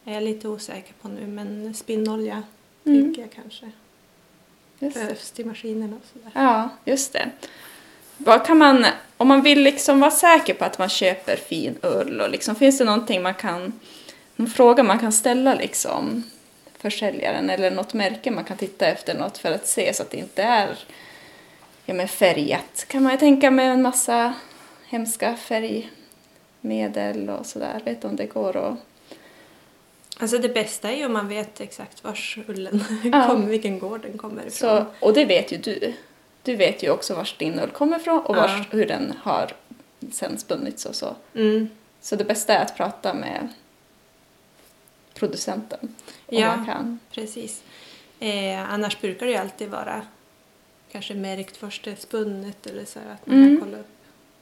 är 0.06 0.14
jag 0.14 0.24
lite 0.24 0.48
osäker 0.48 0.94
på 1.02 1.08
nu, 1.08 1.28
men 1.28 1.74
spinnolja 1.74 2.44
Mm. 2.86 3.04
tänker 3.04 3.22
jag 3.22 3.32
kanske 3.32 3.72
Just 4.80 4.96
behövs 4.96 5.32
till 5.32 5.46
maskinerna 5.46 5.96
och 5.96 6.02
sådär. 6.14 6.32
Ja, 6.44 6.70
just 6.86 7.14
det. 7.14 7.30
Vad 8.18 8.46
kan 8.46 8.58
man, 8.58 8.86
om 9.18 9.28
man 9.28 9.42
vill 9.42 9.62
liksom 9.62 10.00
vara 10.00 10.12
säker 10.12 10.54
på 10.54 10.66
att 10.66 10.80
man 10.80 10.90
köper 10.90 11.36
fin 11.36 11.76
ull 11.82 12.22
och 12.22 12.30
liksom, 12.30 12.56
finns 12.56 12.78
det 12.78 12.84
någonting 12.86 13.22
man 13.22 13.34
kan, 13.34 13.74
någon 14.36 14.48
fråga 14.50 14.84
man 14.84 15.00
kan 15.00 15.12
ställa 15.14 15.54
liksom 15.56 16.24
försäljaren 16.86 17.50
eller 17.50 17.72
något 17.72 17.94
märke 17.94 18.32
man 18.32 18.44
kan 18.44 18.58
titta 18.58 18.86
efter 18.88 19.14
något 19.18 19.38
för 19.38 19.52
att 19.52 19.68
se 19.68 19.94
så 19.94 20.04
att 20.04 20.12
det 20.12 20.18
inte 20.18 20.44
är 20.44 20.78
ja, 21.86 21.94
men 21.94 22.08
färgat 22.08 22.86
kan 22.88 23.04
man 23.04 23.12
ju 23.12 23.18
tänka 23.18 23.52
med 23.52 23.72
en 23.72 23.82
massa 23.82 24.34
hemska 24.88 25.36
färgmedel 26.62 27.30
och 27.30 27.46
sådär. 27.46 27.82
Vet 27.86 28.02
du 28.02 28.08
om 28.08 28.16
det 28.16 28.26
går 28.26 28.58
att... 28.58 28.78
Alltså 30.20 30.38
det 30.38 30.50
bästa 30.50 30.92
är 30.92 30.96
ju 30.98 31.06
om 31.06 31.14
man 31.14 31.28
vet 31.28 31.62
exakt 31.62 32.04
vars 32.04 32.38
ullen 32.48 32.84
Ja. 33.14 33.28
kommer, 33.28 33.48
vilken 33.48 33.80
gård 33.80 34.02
den 34.02 34.18
kommer 34.18 34.42
ifrån. 34.48 34.52
Så, 34.52 34.86
och 35.06 35.14
det 35.14 35.26
vet 35.26 35.52
ju 35.52 35.58
du. 35.58 35.94
Du 36.44 36.56
vet 36.56 36.84
ju 36.84 36.90
också 36.90 37.14
vars 37.16 37.38
din 37.38 37.60
ull 37.60 37.70
kommer 37.70 37.98
ifrån 38.00 38.20
och 38.26 38.36
vars, 38.36 38.52
Ja. 38.58 38.64
hur 38.72 38.86
den 38.86 39.14
har 39.24 39.52
sen 40.12 40.38
spunnits 40.38 40.86
och 40.86 40.96
så. 40.96 41.16
Mm. 41.36 41.70
Så 42.02 42.16
det 42.16 42.24
bästa 42.24 42.54
är 42.54 42.62
att 42.62 42.78
prata 42.78 43.14
med 43.14 43.48
producenten 45.16 45.80
om 46.26 46.38
Ja. 46.38 46.56
man 46.56 46.66
kan. 46.66 47.00
Precis. 47.12 47.64
Eh, 48.20 48.74
annars 48.74 49.02
brukar 49.02 49.26
det 49.26 49.32
ju 49.32 49.38
alltid 49.38 49.70
vara 49.70 50.02
kanske 50.92 51.14
märkt 51.14 51.58
först 51.58 51.88
är 51.88 51.96
spunnet 51.96 52.68
eller 52.68 52.86
så 52.86 53.00
att 53.00 53.28
man 53.28 53.38
Mm. 53.38 53.58
kan 53.58 53.66
kolla 53.66 53.78
upp 53.80 53.88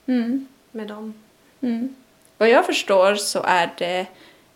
Mm. 0.06 0.46
med 0.70 0.88
dem. 0.88 1.14
Mm. 1.60 1.94
Vad 2.38 2.48
jag 2.48 2.66
förstår 2.66 3.14
så 3.14 3.42
är 3.42 3.74
det 3.78 4.06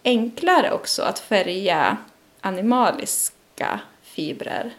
enklare 0.05 0.73
också 0.73 1.03
att 1.03 1.19
färga 1.19 1.97
animaliska 2.41 3.81
fibrer. 4.03 4.75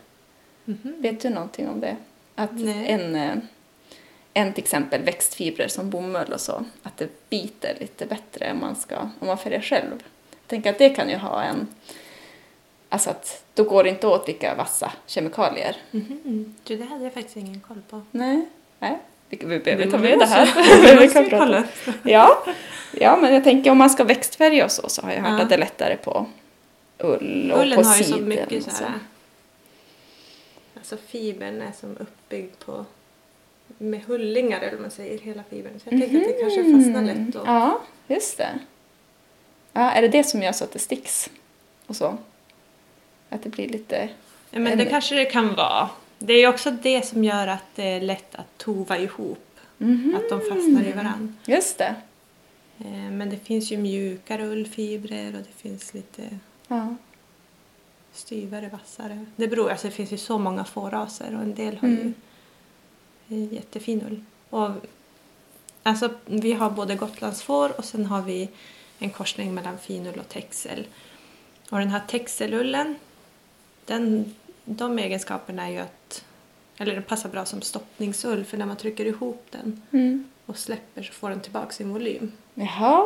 Mhm. 0.66 0.96
Vet 1.02 1.22
du 1.22 1.30
någonting 1.30 1.68
om 1.70 1.80
det? 1.80 1.96
Att 2.36 2.52
Nej. 2.60 2.92
en, 2.92 3.16
eh, 3.16 3.36
en 4.34 4.54
till 4.54 4.64
exempel 4.64 5.02
växtfibrer 5.04 5.68
som 5.68 5.90
bomull 5.90 6.34
och 6.34 6.42
så, 6.42 6.66
att 6.84 6.98
det 6.98 7.30
biter 7.30 7.78
lite 7.80 8.06
bättre 8.06 8.52
om 8.52 8.60
man, 8.60 8.76
ska, 8.76 9.00
om 9.00 9.28
man 9.28 9.38
färgar 9.38 9.62
själv. 9.62 10.04
Tänker 10.50 10.70
att 10.70 10.78
det 10.78 10.90
kan 10.90 11.10
ju 11.10 11.16
ha 11.16 11.42
en... 11.44 11.68
Alltså 12.90 13.10
att 13.10 13.44
då 13.54 13.64
går 13.64 13.84
det 13.84 13.90
inte 13.90 14.08
åt 14.08 14.28
lika 14.28 14.56
vassa 14.56 14.92
kemikalier. 15.06 15.76
Mhm. 15.92 16.56
Du, 16.64 16.76
det 16.76 16.84
hade 16.84 17.04
jag 17.04 17.14
faktiskt 17.14 17.38
ingen 17.38 17.60
koll 17.60 17.82
på. 17.90 18.02
Nej, 18.12 18.46
nej. 18.80 18.98
Vi, 19.30 19.38
behöver 19.38 19.86
Det 19.86 19.92
ta 19.92 19.98
med 19.98 20.20
det 20.20 20.26
här. 20.26 21.00
Vi 21.00 21.08
kan 21.08 21.30
prata. 21.30 21.46
kolla. 21.46 21.64
Ja. 22.04 22.44
ja, 22.92 23.18
men 23.22 23.34
jag 23.34 23.44
tänker 23.44 23.72
om 23.72 23.78
man 23.78 23.90
ska 23.90 24.04
växtfärga 24.04 24.66
och 24.66 24.72
så, 24.72 24.90
så 24.90 25.02
har 25.02 25.12
jag 25.12 25.22
hört 25.22 25.32
Ja. 25.40 25.44
att 25.44 25.50
det 25.50 25.56
är 25.56 25.60
lättare 25.60 25.98
på 25.98 26.26
ull 26.98 27.52
och 27.56 27.62
Ullen 27.62 27.80
på 27.80 27.86
har 27.88 27.98
ju 27.98 28.04
så 28.04 28.10
siden 28.14 28.28
mycket 28.30 28.68
och 28.68 28.74
så 28.74 28.84
här... 28.84 28.94
Alltså 30.78 30.98
fibern 30.98 31.62
är 31.62 31.72
som 31.80 31.98
uppbyggd 32.00 32.54
på 32.66 32.86
med 33.78 34.02
hullingar 34.04 34.60
eller 34.60 34.72
vad 34.72 34.82
man 34.82 34.92
säger, 34.92 35.20
hela 35.20 35.44
fibern. 35.50 35.80
Så 35.80 35.90
jag 35.90 36.00
tänkte 36.02 36.18
att 36.18 36.24
det 36.24 36.42
kanske 36.42 36.74
fastnar 36.74 37.02
lätt. 37.02 37.36
Och, 37.36 37.48
Mm. 37.48 37.56
Ja, 37.62 37.80
just 38.08 38.38
det. 38.38 38.60
Ja, 39.74 39.92
är 39.92 40.02
det 40.02 40.08
det 40.08 40.24
som 40.24 40.42
gör 40.44 40.52
så 40.52 40.64
att 40.64 40.72
det 40.72 40.80
sticks 40.80 41.30
och 41.88 41.96
så? 41.96 42.18
Att 43.30 43.44
det 43.44 43.50
blir 43.50 43.70
lite... 43.70 44.10
Ja, 44.52 44.60
men 44.60 44.78
det 44.78 44.86
kanske 44.86 45.16
det 45.16 45.26
kan 45.26 45.56
vara. 45.56 45.90
Det 46.20 46.34
är 46.34 46.48
också 46.48 46.72
det 46.72 47.06
som 47.06 47.24
gör 47.24 47.48
att 47.48 47.64
det 47.76 47.84
är 47.84 48.02
lätt 48.02 48.36
att 48.36 48.58
tova 48.58 48.98
ihop. 48.98 49.46
Mhm. 49.78 50.16
Att 50.18 50.30
de 50.30 50.40
fastnar 50.42 50.84
i 50.84 50.92
varann. 50.92 51.38
Just 51.46 51.78
det. 51.78 51.96
Eh, 52.80 52.86
Men 53.12 53.30
det 53.30 53.38
finns 53.38 53.72
ju 53.72 53.78
mjukare 53.78 54.46
ullfibrer 54.48 55.28
och 55.36 55.42
det 55.42 55.62
finns 55.70 55.94
lite 55.94 56.22
Ja. 56.68 56.96
styvare, 58.14 58.70
vassare. 58.70 59.26
Det 59.36 59.48
beror, 59.48 59.72
alltså 59.72 59.88
det 59.88 59.92
finns 59.94 60.12
ju 60.12 60.18
så 60.18 60.38
många 60.38 60.66
fåraser 60.66 61.36
och 61.36 61.42
en 61.42 61.56
del 61.56 61.78
har 61.78 61.88
Mm. 61.88 62.14
ju 63.28 63.38
jättefin 63.56 64.02
ull. 64.08 64.24
Och, 64.50 64.72
alltså 65.84 66.10
vi 66.26 66.54
har 66.54 66.70
både 66.70 66.96
gotlandsfår 66.96 67.78
och 67.78 67.86
sen 67.86 68.06
har 68.06 68.22
vi 68.22 68.50
en 69.00 69.10
korsning 69.10 69.54
mellan 69.54 69.78
finull 69.78 70.20
och 70.20 70.30
texel. 70.30 70.88
Och 71.70 71.80
den 71.80 71.90
här 71.90 72.02
texelullen, 72.08 72.96
den, 73.86 74.36
de 74.66 75.00
egenskaperna 75.00 75.68
är 75.68 75.72
ju 75.72 75.78
att, 75.78 76.26
eller 76.78 76.94
den 76.94 77.04
passar 77.04 77.30
bra 77.30 77.46
som 77.46 77.62
stoppningsull 77.62 78.46
för 78.46 78.58
när 78.58 78.66
man 78.66 78.78
trycker 78.78 79.06
ihop 79.06 79.46
den 79.50 79.82
Mm. 79.92 80.30
och 80.46 80.58
släpper 80.58 81.04
så 81.04 81.14
får 81.14 81.30
den 81.30 81.42
tillbaka 81.42 81.72
sin 81.72 81.94
volym. 81.94 82.32
Jaha. 82.54 83.04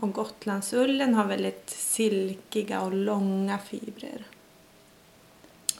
Och 0.00 0.12
Gotlandsullen 0.12 1.14
har 1.14 1.24
väldigt 1.24 1.70
silkiga 1.70 2.80
och 2.80 2.92
långa 2.94 3.58
fibrer. 3.58 4.24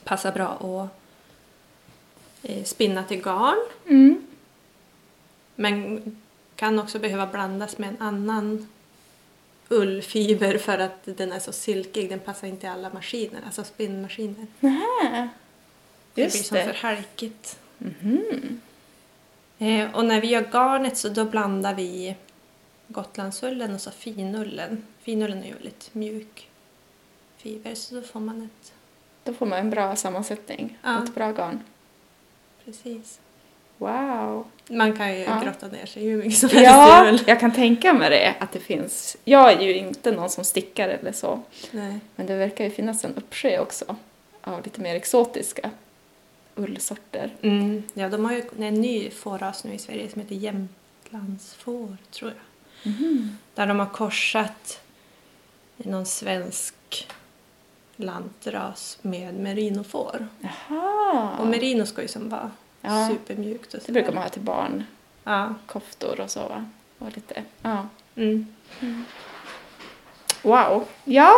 Passar 0.04 0.32
bra 0.32 0.48
att 0.48 0.88
eh, 2.50 2.64
spinna 2.64 3.04
till 3.04 3.22
garn. 3.22 3.58
Mm. 3.86 4.26
Men 5.54 6.00
kan 6.56 6.78
också 6.78 6.98
behöva 6.98 7.26
blandas 7.26 7.78
med 7.78 7.88
en 7.88 7.96
annan 8.02 8.68
ullfiber 9.68 10.58
för 10.58 10.78
att 10.78 10.98
den 11.04 11.32
är 11.32 11.38
så 11.38 11.52
silkig. 11.52 12.10
Den 12.10 12.20
passar 12.20 12.48
inte 12.48 12.66
i 12.66 12.70
alla 12.70 12.90
maskiner, 12.92 13.40
alltså 13.46 13.64
spinnmaskiner. 13.64 14.46
Nähä. 14.60 15.28
det 16.14 16.22
Just 16.22 16.34
blir 16.36 16.42
som 16.42 16.56
det. 16.56 16.64
för 16.64 16.88
halkigt. 16.88 17.58
Mhm. 17.78 18.60
Eh, 19.58 19.94
och 19.94 20.04
när 20.04 20.20
vi 20.20 20.26
gör 20.26 20.42
garnet 20.52 20.96
så 20.96 21.08
då 21.08 21.24
blandar 21.24 21.74
vi 21.74 22.16
Gotlandsullen 22.88 23.74
och 23.74 23.80
så 23.80 23.90
finullen. 23.90 24.84
Finullen 25.00 25.42
är 25.42 25.46
ju 25.46 25.52
väldigt 25.54 25.94
mjuk 25.94 26.48
fiber 27.36 27.74
så 27.74 27.94
då 27.94 28.02
får 28.02 28.20
man 28.20 28.42
ett 28.42 28.72
Då 29.24 29.32
får 29.34 29.46
man 29.46 29.58
en 29.58 29.70
bra 29.70 29.96
sammansättning 29.96 30.78
Ja. 30.82 30.98
och 30.98 31.04
ett 31.04 31.14
bra 31.14 31.32
garn. 31.32 31.60
Precis. 32.64 33.20
Wow. 33.78 34.46
Man 34.70 34.96
kan 34.96 35.12
ju 35.14 35.18
Ja. 35.22 35.40
grotta 35.44 35.66
ner 35.68 35.86
sig 35.86 36.02
hur 36.02 36.16
mycket 36.16 36.38
som 36.38 36.48
helst 36.50 36.64
Ja, 36.70 37.18
jag 37.26 37.40
kan 37.40 37.52
tänka 37.52 37.92
mig 37.92 38.10
det. 38.10 38.34
Att 38.40 38.52
det 38.52 38.60
finns. 38.60 39.16
Jag 39.24 39.52
är 39.52 39.60
ju 39.60 39.74
inte 39.76 40.10
någon 40.12 40.30
som 40.30 40.44
stickar 40.44 40.88
eller 40.88 41.12
så. 41.12 41.42
Nej. 41.70 42.00
Men 42.16 42.26
det 42.26 42.34
verkar 42.36 42.64
ju 42.64 42.70
finnas 42.70 43.04
en 43.04 43.14
uppsjö 43.14 43.58
också 43.58 43.96
av 44.40 44.64
lite 44.64 44.80
mer 44.80 44.94
exotiska 44.94 45.70
ullsorter. 46.56 47.34
Mm. 47.42 47.82
Ja, 47.94 48.08
de 48.08 48.24
har 48.24 48.32
ju 48.32 48.42
en 48.58 48.74
ny 48.74 49.10
fårras 49.10 49.64
nu 49.64 49.74
i 49.74 49.78
Sverige 49.78 50.08
som 50.10 50.20
heter 50.22 50.34
jämtlandsfår, 50.34 51.96
tror 52.10 52.32
jag. 52.32 52.92
Där 53.54 53.66
de 53.66 53.78
har 53.78 53.86
korsat 53.86 54.80
någon 55.76 56.06
svensk 56.06 56.74
lantras 57.96 58.98
med 59.02 59.34
merinofår. 59.34 60.28
Jaha. 60.40 61.36
Och 61.40 61.46
merino 61.46 61.86
ska 61.86 62.02
ju 62.02 62.08
som 62.08 62.28
vara 62.28 62.50
Ja. 62.82 63.08
supermjukt 63.08 63.74
och 63.74 63.80
Det 63.86 63.92
brukar 63.92 64.12
man 64.12 64.22
ha 64.22 64.30
till 64.30 64.42
barn. 64.42 64.84
Ja. 65.24 65.54
Koftor 65.66 66.20
och 66.20 66.30
så 66.30 66.40
va? 66.40 66.70
Och 66.98 67.12
lite, 67.14 67.42
ja. 67.62 67.88
Mm. 68.16 68.54
Wow. 70.42 70.84
Ja, 71.04 71.32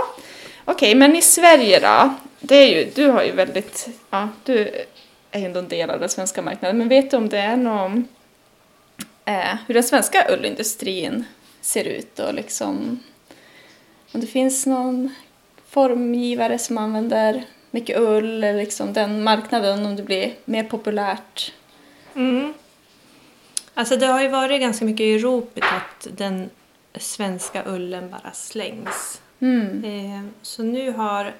okej, 0.64 0.94
men 0.94 1.16
i 1.16 1.22
Sverige 1.22 1.80
då? 1.80 2.14
Det 2.40 2.56
är 2.56 2.76
ju, 2.76 2.90
du 2.94 3.06
har 3.06 3.22
ju 3.22 3.32
väldigt, 3.32 3.88
ja, 4.10 4.28
du 4.44 4.86
är 5.30 5.40
ju 5.40 5.46
ändå 5.46 5.58
en 5.58 5.68
del 5.68 5.90
av 5.90 6.00
den 6.00 6.08
svenska 6.08 6.42
marknaden, 6.42 6.78
men 6.78 6.88
vet 6.88 7.10
du 7.10 7.16
om 7.16 7.28
det 7.28 7.38
är 7.38 7.56
någon, 7.56 8.08
eh, 9.24 9.54
hur 9.66 9.74
den 9.74 9.82
svenska 9.82 10.26
ullindustrin 10.32 11.24
ser 11.60 11.84
ut 11.84 12.18
och 12.18 12.34
liksom, 12.34 13.00
om 14.12 14.20
det 14.20 14.26
finns 14.26 14.66
någon 14.66 15.14
formgivare 15.68 16.58
som 16.58 16.78
använder 16.78 17.44
mycket 17.70 17.98
ull, 17.98 18.44
eller 18.44 18.54
liksom 18.60 18.92
den 18.92 19.22
marknaden, 19.22 19.86
om 19.86 19.96
det 19.96 20.02
blir 20.02 20.34
mer 20.44 20.64
populärt? 20.64 21.52
Mm. 22.14 22.54
Alltså 23.74 23.96
det 23.96 24.06
har 24.06 24.22
ju 24.22 24.28
varit 24.28 24.60
ganska 24.60 24.84
mycket 24.84 25.04
i 25.04 25.18
ropet 25.18 25.64
att 25.64 26.06
den 26.16 26.50
svenska 26.98 27.62
ullen 27.66 28.10
bara 28.10 28.32
slängs. 28.32 29.20
Mm. 29.40 29.84
Eh, 29.84 30.30
Så 30.42 30.62
nu 30.62 30.90
har 30.92 31.34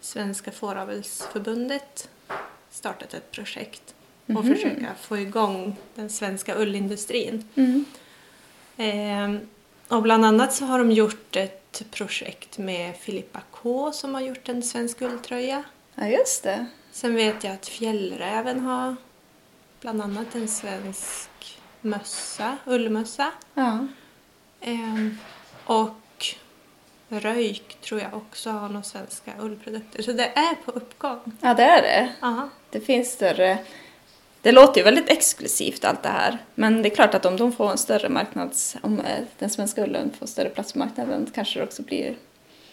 Svenska 0.00 0.50
Fåravelsförbundet 0.50 2.08
startat 2.70 3.14
ett 3.14 3.30
projekt 3.30 3.94
och 4.26 4.44
Mhm. 4.44 4.54
försöka 4.54 4.86
få 5.00 5.18
igång 5.18 5.76
den 5.94 6.10
svenska 6.10 6.54
ullindustrin. 6.54 7.48
Mm. 7.54 7.84
Eh, 8.76 9.40
Och 9.96 10.02
bland 10.02 10.24
annat 10.24 10.54
så 10.54 10.64
har 10.64 10.78
de 10.78 10.90
gjort 10.92 11.36
ett 11.36 11.59
projekt 11.90 12.58
med 12.58 12.96
Filippa 12.96 13.40
K 13.50 13.92
som 13.92 14.14
har 14.14 14.20
gjort 14.20 14.48
en 14.48 14.62
svensk 14.62 15.02
ulltröja. 15.02 15.62
Ja, 15.94 16.06
just 16.08 16.42
det. 16.42 16.66
Sen 16.92 17.14
vet 17.14 17.44
jag 17.44 17.52
att 17.52 17.66
Fjällräven 17.66 18.60
har 18.60 18.96
bland 19.80 20.02
annat 20.02 20.34
en 20.34 20.48
svensk 20.48 21.60
mössa, 21.80 22.56
ullmössa. 22.66 23.32
Ja. 23.54 23.86
Ehm, 24.60 25.18
och 25.64 25.94
Röjk 27.08 27.80
tror 27.80 28.00
jag 28.00 28.14
också 28.14 28.50
har 28.50 28.68
några 28.68 28.82
svenska 28.82 29.32
ullprodukter. 29.40 30.02
Så 30.02 30.12
det 30.12 30.26
är 30.26 30.54
på 30.54 30.70
uppgång. 30.70 31.32
ja, 31.40 31.54
det 31.54 31.62
är 31.62 31.82
det. 31.82 32.12
Ja. 32.20 32.48
Det 32.70 32.80
finns 32.80 33.12
större... 33.12 33.58
Det 34.42 34.52
låter 34.52 34.80
ju 34.80 34.84
väldigt 34.84 35.08
exklusivt 35.10 35.84
allt 35.84 36.02
det 36.02 36.08
här. 36.08 36.38
Men 36.54 36.82
det 36.82 36.88
är 36.88 36.94
klart 36.94 37.14
att 37.14 37.24
om 37.26 37.36
de 37.36 37.52
får 37.52 37.70
en 37.70 37.78
större 37.78 38.08
marknads... 38.08 38.76
Om 38.82 39.00
eh, 39.00 39.04
den 39.38 39.50
svenska 39.50 39.82
ullen 39.84 40.10
får 40.18 40.26
större 40.26 40.48
plats 40.48 40.72
på 40.72 40.78
marknaden 40.78 41.30
kanske 41.34 41.58
det 41.58 41.64
också 41.64 41.82
blir 41.82 42.14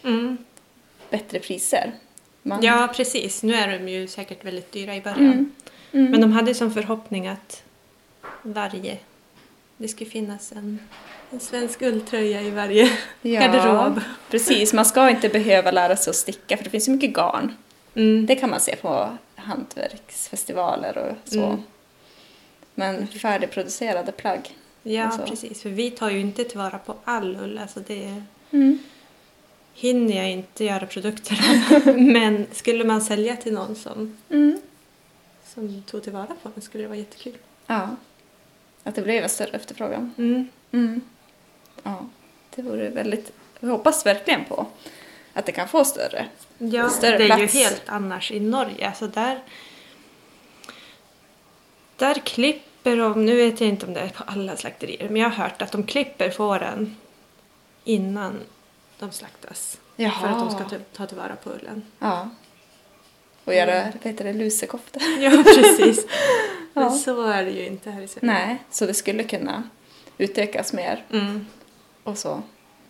Mm. 0.04 0.38
bättre 1.10 1.40
priser. 1.40 1.92
Man, 2.44 2.64
ja, 2.64 2.90
precis. 2.96 3.44
Nu 3.44 3.54
är 3.56 3.80
de 3.80 3.90
ju 3.92 4.08
säkert 4.08 4.46
väldigt 4.46 4.72
dyra 4.72 4.96
i 4.96 5.02
början. 5.02 5.20
Mm. 5.26 5.52
Mm. 5.92 6.12
Men 6.12 6.22
de 6.22 6.32
hade 6.32 6.54
som 6.54 6.74
förhoppning 6.74 7.28
att 7.28 7.64
varje 8.42 8.98
det 9.78 9.88
ska 9.88 10.06
finnas 10.06 10.52
en, 10.52 10.80
en 11.32 11.40
svensk 11.40 11.82
ulltröja 11.82 12.42
i 12.42 12.50
varje 12.50 12.90
Ja, 13.22 13.40
garderob. 13.42 14.02
precis. 14.30 14.74
Man 14.74 14.86
ska 14.86 15.10
inte 15.10 15.30
behöva 15.30 15.72
lära 15.72 15.96
sig 15.96 16.10
att 16.12 16.16
sticka 16.16 16.58
för 16.58 16.64
det 16.64 16.70
finns 16.70 16.88
ju 16.88 16.92
mycket 16.92 17.14
garn. 17.14 17.54
Mm. 17.96 18.26
Det 18.26 18.36
kan 18.36 18.50
man 18.50 18.60
se 18.60 18.76
på 18.76 19.18
hantverksfestivaler 19.48 20.98
och 20.98 21.30
så. 21.30 21.44
Mm. 21.46 21.62
Men 22.76 23.08
färdigproducerade 23.08 24.12
plagg. 24.12 24.58
Ja, 24.84 25.04
Alltså. 25.06 25.22
precis. 25.28 25.62
För 25.62 25.70
vi 25.70 25.92
tar 25.92 26.10
ju 26.10 26.20
inte 26.20 26.44
tillvara 26.44 26.78
på 26.80 26.96
all 27.04 27.36
ull. 27.36 27.58
Alltså 27.58 27.80
det 27.88 28.24
Mm. 28.52 28.80
hinner 29.74 30.16
jag 30.16 30.32
inte 30.32 30.64
göra 30.66 30.86
produkter 30.86 31.40
av. 31.88 31.98
Men 32.02 32.46
skulle 32.52 32.84
man 32.84 33.02
sälja 33.02 33.36
till 33.36 33.54
någon 33.54 33.76
som, 33.76 34.18
Mm. 34.30 34.62
som 35.46 35.84
tog 35.84 36.04
tillvara 36.04 36.36
på 36.44 36.50
den 36.54 36.62
skulle 36.62 36.84
det 36.84 36.88
vara 36.88 36.98
jättekul. 36.98 37.38
Ja. 37.68 37.90
Att 38.84 38.96
det 38.96 39.02
blev 39.02 39.24
en 39.24 39.30
större 39.30 39.50
efterfrågan. 39.58 40.14
Mm. 40.18 40.48
Mm. 40.72 41.02
Ja, 41.84 42.06
det 42.56 42.62
vore 42.62 42.90
väldigt... 42.90 43.32
Jag 43.60 43.70
hoppas 43.70 44.06
verkligen 44.06 44.46
på 44.46 44.66
att 45.38 45.46
det 45.46 45.52
kan 45.52 45.68
få 45.68 45.86
större. 45.86 46.26
Ja, 46.58 46.90
Större 46.90 47.18
det 47.18 47.24
är 47.24 47.38
plats. 47.38 47.56
ju 47.56 47.60
helt 47.60 47.84
annars 47.86 48.32
i 48.32 48.40
Norge. 48.40 48.88
Alltså 48.88 49.08
där, 49.08 49.40
där 51.98 52.14
klipper 52.14 52.98
de, 52.98 53.26
nu 53.26 53.36
vet 53.36 53.62
jag 53.62 53.70
inte 53.70 53.86
om 53.86 53.94
det 53.94 54.00
är 54.00 54.10
på 54.10 54.24
alla 54.28 54.56
slakterier, 54.56 55.10
men 55.10 55.22
jag 55.22 55.30
har 55.30 55.44
hört 55.44 55.62
att 55.62 55.72
de 55.72 55.84
klipper 55.84 56.30
fåren 56.30 56.96
innan 57.84 58.40
de 59.00 59.12
slaktas. 59.12 59.80
Jaha. 59.96 60.12
För 60.22 60.28
att 60.28 60.40
de 60.40 60.50
ska 60.52 60.64
ta, 60.70 60.76
ta 60.94 61.06
tillvara 61.06 61.36
på 61.36 61.50
ullen. 61.50 61.86
Ja. 62.00 62.30
Och 63.44 63.54
göra, 63.54 63.82
vad 63.84 64.12
heter 64.12 64.26
det, 64.26 64.34
lusekofta. 64.34 65.00
Ja, 65.20 65.44
precis. 65.46 66.06
Ja. 66.74 66.82
Men 66.82 66.92
så 67.00 67.24
är 67.28 67.46
det 67.46 67.52
ju 67.52 67.66
inte 67.66 67.92
här 67.92 68.02
i 68.02 68.08
Sverige. 68.08 68.28
Nej, 68.28 68.58
så 68.72 68.86
det 68.86 68.94
skulle 68.94 69.24
kunna 69.24 69.64
utökas 70.18 70.74
mer 70.74 71.06
Mm. 71.12 71.46
och 72.04 72.18
så. 72.18 72.42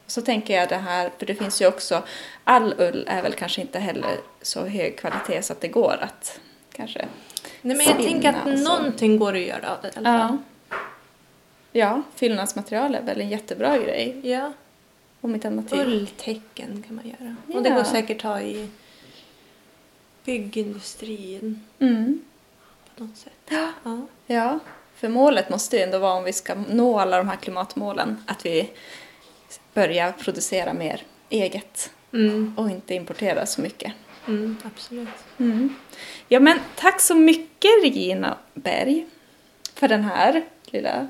Så 0.08 0.22
tänker 0.22 0.54
jag 0.56 0.70
det 0.70 0.76
här, 0.76 1.12
för 1.18 1.26
det 1.26 1.36
finns 1.36 1.62
ju 1.62 1.68
också, 1.68 2.04
all 2.44 2.74
ull 2.78 3.04
är 3.08 3.22
väl 3.22 3.34
kanske 3.34 3.62
inte 3.62 3.80
heller 3.80 4.18
så 4.42 4.66
hög 4.66 4.98
kvalitet 5.00 5.42
så 5.42 5.54
att 5.54 5.62
det 5.62 5.68
går 5.68 5.98
att 6.02 6.40
kanske... 6.72 7.08
Nej, 7.62 7.78
men 7.78 7.86
jag 7.86 7.98
tänker 7.98 8.30
att 8.30 8.48
och 8.48 8.60
så. 8.60 8.64
någonting 8.78 9.18
går 9.20 9.34
att 9.36 9.40
göra 9.42 9.72
av 9.72 9.78
det 9.82 9.88
i 9.88 9.92
alla 9.96 10.20
fall. 10.20 10.38
Ja. 10.70 10.78
Ja, 11.72 12.02
fyllnadsmaterial 12.16 12.96
är 12.96 13.02
väl 13.02 13.22
en 13.22 13.30
jättebra 13.30 13.78
grej, 13.78 14.20
Ja. 14.24 14.54
om 15.22 15.36
inte 15.36 15.48
annat. 15.48 15.74
Ulltecken 15.74 16.84
kan 16.88 16.96
man 16.96 17.08
göra. 17.08 17.36
Och 17.58 17.64
det 17.64 17.70
Ja. 17.70 17.76
går 17.76 17.84
säkert 17.84 18.18
att 18.18 18.24
ha 18.24 18.42
i 18.42 18.70
byggindustrin 20.24 21.64
Mm. 21.80 22.22
på 22.98 23.04
något 23.04 23.18
sätt. 23.18 23.34
Ja. 23.50 23.72
Ja. 23.84 24.02
Ja, 24.28 24.60
för 24.96 25.10
målet 25.10 25.50
måste 25.50 25.78
ju 25.78 25.84
ändå 25.84 25.98
vara 26.00 26.14
om 26.14 26.24
vi 26.24 26.34
ska 26.34 26.56
nå 26.70 27.00
alla 27.00 27.18
de 27.18 27.28
här 27.30 27.36
klimatmålen 27.36 28.24
att 28.28 28.46
vi 28.46 28.70
börjar 29.78 30.12
producera 30.12 30.74
mer 30.74 31.02
eget 31.30 31.92
Mm. 32.14 32.54
och 32.58 32.70
inte 32.70 32.94
importera 32.96 33.46
så 33.46 33.62
mycket. 33.62 33.94
Mm, 34.28 34.58
absolut. 34.64 35.08
Mm. 35.40 35.76
Ja, 36.28 36.40
men 36.40 36.60
tack 36.76 37.02
så 37.02 37.16
mycket 37.16 37.72
Regina 37.84 38.38
Berg 38.54 39.06
för 39.76 39.88
den 39.88 40.04
här 40.04 40.44
lilla 40.66 41.08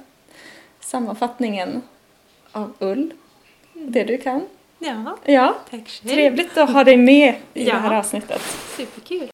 sammanfattningen 0.80 1.82
av 2.51 2.74
ull. 2.80 3.13
Det 3.74 4.03
du 4.03 4.18
kan. 4.18 4.41
Ja, 4.80 5.18
Ja, 5.26 5.55
tack 5.70 5.88
själv. 5.89 6.13
trevligt 6.13 6.57
att 6.57 6.70
ha 6.70 6.84
dig 6.84 6.97
med 6.97 7.36
i 7.53 7.63
Ja. 7.68 7.74
det 7.74 7.80
här 7.80 7.93
avsnittet. 7.95 8.41
Superkul. 8.78 9.30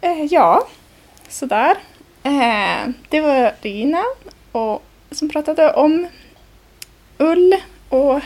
Eh, 0.00 0.24
ja, 0.24 0.68
sådär. 1.28 1.76
Eh, 2.22 2.88
det 3.08 3.20
var 3.20 3.54
Regina 3.62 4.02
och, 4.54 4.82
som 5.10 5.28
pratade 5.28 5.72
om 5.72 6.06
ull 7.18 7.54
och 7.88 8.20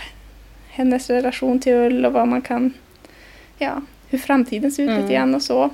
hennes 0.68 1.11
relation 1.11 1.61
till 1.61 1.72
ull 1.72 2.07
och 2.07 2.12
vad 2.12 2.29
man 2.29 2.43
kan, 2.43 2.72
ja, 3.59 3.83
hur 4.09 4.18
framtiden 4.18 4.72
ser 4.72 4.83
ut 4.83 4.89
Mm. 4.91 5.03
lite 5.03 5.14
grann 5.14 5.35
och 5.35 5.43
så. 5.43 5.70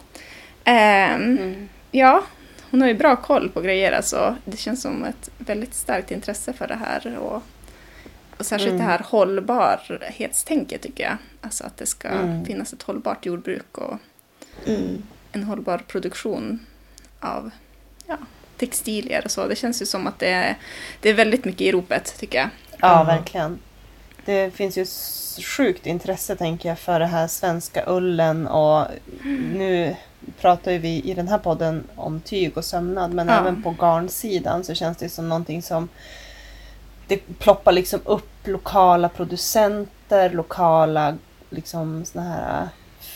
Ehm, 0.65 1.39
Mm. 1.39 1.69
Ja, 1.91 2.25
hon 2.71 2.81
har 2.81 2.89
ju 2.89 2.95
bra 2.95 3.17
koll 3.17 3.49
på 3.49 3.61
grejer 3.61 3.93
alltså. 3.93 4.37
Det 4.45 4.57
känns 4.57 4.83
som 4.83 5.05
ett 5.05 5.31
väldigt 5.39 5.75
starkt 5.75 6.11
intresse 6.11 6.53
för 6.53 6.69
det 6.69 6.75
här 6.75 7.19
och, 7.19 7.43
och 8.39 8.47
särskilt 8.47 8.71
Mm. 8.75 8.79
det 8.87 8.93
här 8.93 8.99
hållbarhetstänket 9.05 10.83
tycker 10.83 11.05
jag. 11.05 11.17
Alltså 11.41 11.65
att 11.65 11.77
det 11.77 11.87
ska 11.87 12.09
Mm. 12.09 12.45
finnas 12.45 12.73
ett 12.73 12.83
hållbart 12.83 13.27
jordbruk 13.27 13.79
och 13.79 13.99
Mm. 14.67 15.03
en 15.33 15.43
hållbar 15.45 15.79
produktion 15.79 16.61
av 17.21 17.51
ja, 18.07 18.17
textilier 18.67 19.23
och 19.25 19.31
så. 19.31 19.47
Det 19.49 19.57
känns 19.57 19.83
ju 19.83 19.87
som 19.87 20.07
att 20.07 20.19
det 20.19 20.29
är, 20.29 20.55
det 21.01 21.11
är 21.11 21.15
väldigt 21.15 21.45
mycket 21.45 21.61
i 21.61 21.73
ropet 21.73 22.15
tycker 22.19 22.39
jag. 22.39 22.49
Ja, 22.81 23.05
verkligen. 23.05 23.59
Det 24.25 24.55
finns 24.55 24.77
ju 24.79 24.87
sjukt 25.57 25.87
intresse 25.87 26.37
tänker 26.37 26.69
jag 26.69 26.79
för 26.79 27.01
det 27.01 27.07
här 27.07 27.27
svenska 27.27 27.85
ullen 27.87 28.47
och 28.47 28.87
nu 29.55 29.97
pratar 30.41 30.73
ju 30.73 30.79
vi 30.79 31.01
i 31.01 31.15
den 31.15 31.29
här 31.29 31.39
podden 31.39 31.85
om 31.97 32.21
tyg 32.21 32.57
och 32.59 32.65
sömnad 32.65 33.13
men 33.13 33.29
Ja. 33.29 33.35
även 33.41 33.63
på 33.63 33.75
garnsidan 33.81 34.65
så 34.65 34.75
känns 34.75 34.97
det 34.99 35.09
som 35.09 35.29
någonting 35.29 35.63
som 35.63 35.89
det 37.07 37.39
ploppar 37.39 37.73
liksom 37.73 38.01
upp 38.05 38.31
lokala 38.47 39.09
producenter, 39.09 40.31
lokala 40.31 41.17
liksom 41.51 42.05
såna 42.05 42.25
här 42.25 42.69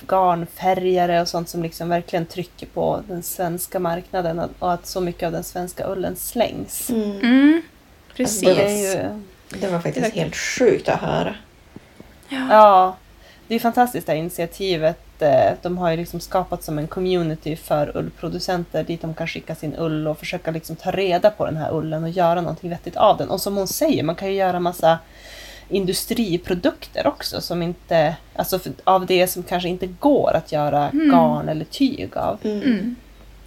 garnfärgare 0.06 1.20
och 1.20 1.28
sånt 1.28 1.48
som 1.48 1.62
liksom 1.62 1.88
verkligen 1.88 2.26
trycker 2.26 2.66
på 2.66 3.02
den 3.08 3.22
svenska 3.22 3.78
marknaden 3.78 4.38
och- 4.58 4.72
att 4.72 4.86
så 4.86 5.00
mycket 5.00 5.26
av 5.26 5.32
den 5.32 5.44
svenska 5.44 5.86
ullen 5.92 6.16
slängs. 6.16 6.90
Mm. 6.90 7.10
Mm, 7.20 7.62
precis. 8.16 8.40
Det 8.40 8.62
är 8.62 8.94
ju 8.94 9.20
Det 9.60 9.68
var 9.68 9.80
faktiskt 9.80 10.14
helt 10.14 10.36
sjukt 10.36 10.88
att 10.88 11.00
höra. 11.00 11.34
Ja, 12.28 12.96
det 13.48 13.54
är 13.54 13.58
fantastiskt 13.58 14.06
det 14.06 14.12
här 14.12 14.18
initiativet. 14.18 14.98
Eh, 15.22 15.52
De 15.62 15.78
har 15.78 15.90
ju 15.90 15.96
liksom 15.96 16.20
skapat 16.20 16.62
som 16.62 16.78
en 16.78 16.86
community 16.86 17.56
för 17.56 17.96
ullproducenter 17.96 18.84
dit 18.84 19.00
de 19.02 19.14
kan 19.14 19.26
skicka 19.28 19.54
sin 19.54 19.74
ull 19.78 20.08
och 20.08 20.18
försöka 20.18 20.50
liksom 20.50 20.76
ta 20.76 20.90
reda 20.90 21.30
på 21.30 21.46
den 21.46 21.56
här 21.56 21.74
ullen 21.74 22.02
och 22.02 22.10
göra 22.10 22.40
någonting 22.40 22.70
vettigt 22.70 22.96
av 22.96 23.16
den. 23.16 23.30
Och 23.30 23.40
som 23.40 23.56
hon 23.56 23.68
säger, 23.68 24.02
man 24.02 24.14
kan 24.14 24.28
ju 24.28 24.34
göra 24.34 24.60
massa 24.60 24.98
industriprodukter 25.68 27.06
också 27.06 27.40
som 27.40 27.62
inte, 27.62 28.16
alltså 28.36 28.58
för, 28.58 28.72
av 28.84 29.06
det 29.06 29.26
som 29.26 29.42
kanske 29.42 29.68
inte 29.68 29.86
går 29.86 30.32
att 30.36 30.52
göra 30.52 30.88
Mm. 30.90 31.10
garn 31.10 31.48
eller 31.48 31.64
tyg 31.64 32.16
av. 32.16 32.38
Mm. 32.42 32.62
Mm. 32.62 32.96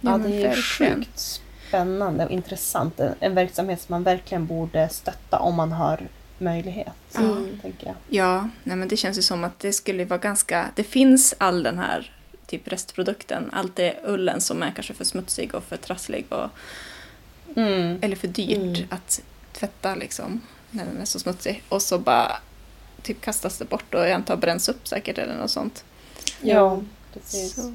Ja, 0.00 0.18
det 0.18 0.42
är 0.42 0.48
verkligen. 0.48 0.94
sjukt 1.04 1.40
spännande 1.68 2.24
och 2.24 2.30
intressant. 2.30 3.00
En, 3.00 3.14
en 3.20 3.34
verksamhet 3.34 3.80
som 3.80 3.92
man 3.92 4.02
verkligen 4.02 4.46
borde 4.46 4.88
stötta 4.88 5.38
om 5.38 5.54
man 5.54 5.72
har 5.72 6.00
möjlighet. 6.38 7.16
Mm. 7.18 7.58
Tänker 7.62 7.86
jag. 7.86 7.94
Ja, 8.08 8.48
nej 8.64 8.76
men 8.76 8.88
det 8.88 8.96
känns 8.96 9.18
ju 9.18 9.22
som 9.22 9.44
att 9.44 9.58
det 9.58 9.72
skulle 9.72 10.04
vara 10.04 10.18
ganska... 10.20 10.66
Det 10.74 10.84
finns 10.84 11.34
all 11.38 11.62
den 11.62 11.78
här 11.78 12.12
typ 12.46 12.68
restprodukten, 12.68 13.50
allt 13.52 13.76
det 13.76 13.94
ullen 14.04 14.40
som 14.40 14.62
är 14.62 14.70
kanske 14.74 14.94
för 14.94 15.04
smutsig 15.04 15.54
och 15.54 15.64
för 15.64 15.76
trasslig 15.76 16.26
och, 16.28 16.48
Mm. 17.56 17.98
eller 18.02 18.16
för 18.16 18.28
dyrt 18.28 18.56
Mm. 18.78 18.86
att 18.90 19.22
tvätta 19.52 19.94
liksom 19.94 20.40
när 20.72 20.84
den 20.84 21.00
är 21.00 21.04
så 21.04 21.18
smutsig. 21.18 21.62
Och 21.68 21.82
så 21.82 21.98
bara 21.98 22.32
typ 23.02 23.20
kastas 23.20 23.58
det 23.58 23.64
bort 23.64 23.94
och 23.94 24.00
jag 24.00 24.10
antar 24.10 24.36
bränns 24.36 24.68
upp 24.68 24.88
säkert 24.88 25.18
eller 25.18 25.34
något 25.34 25.50
sånt. 25.50 25.84
Ja, 26.40 26.80
precis. 27.12 27.54
Så, 27.54 27.72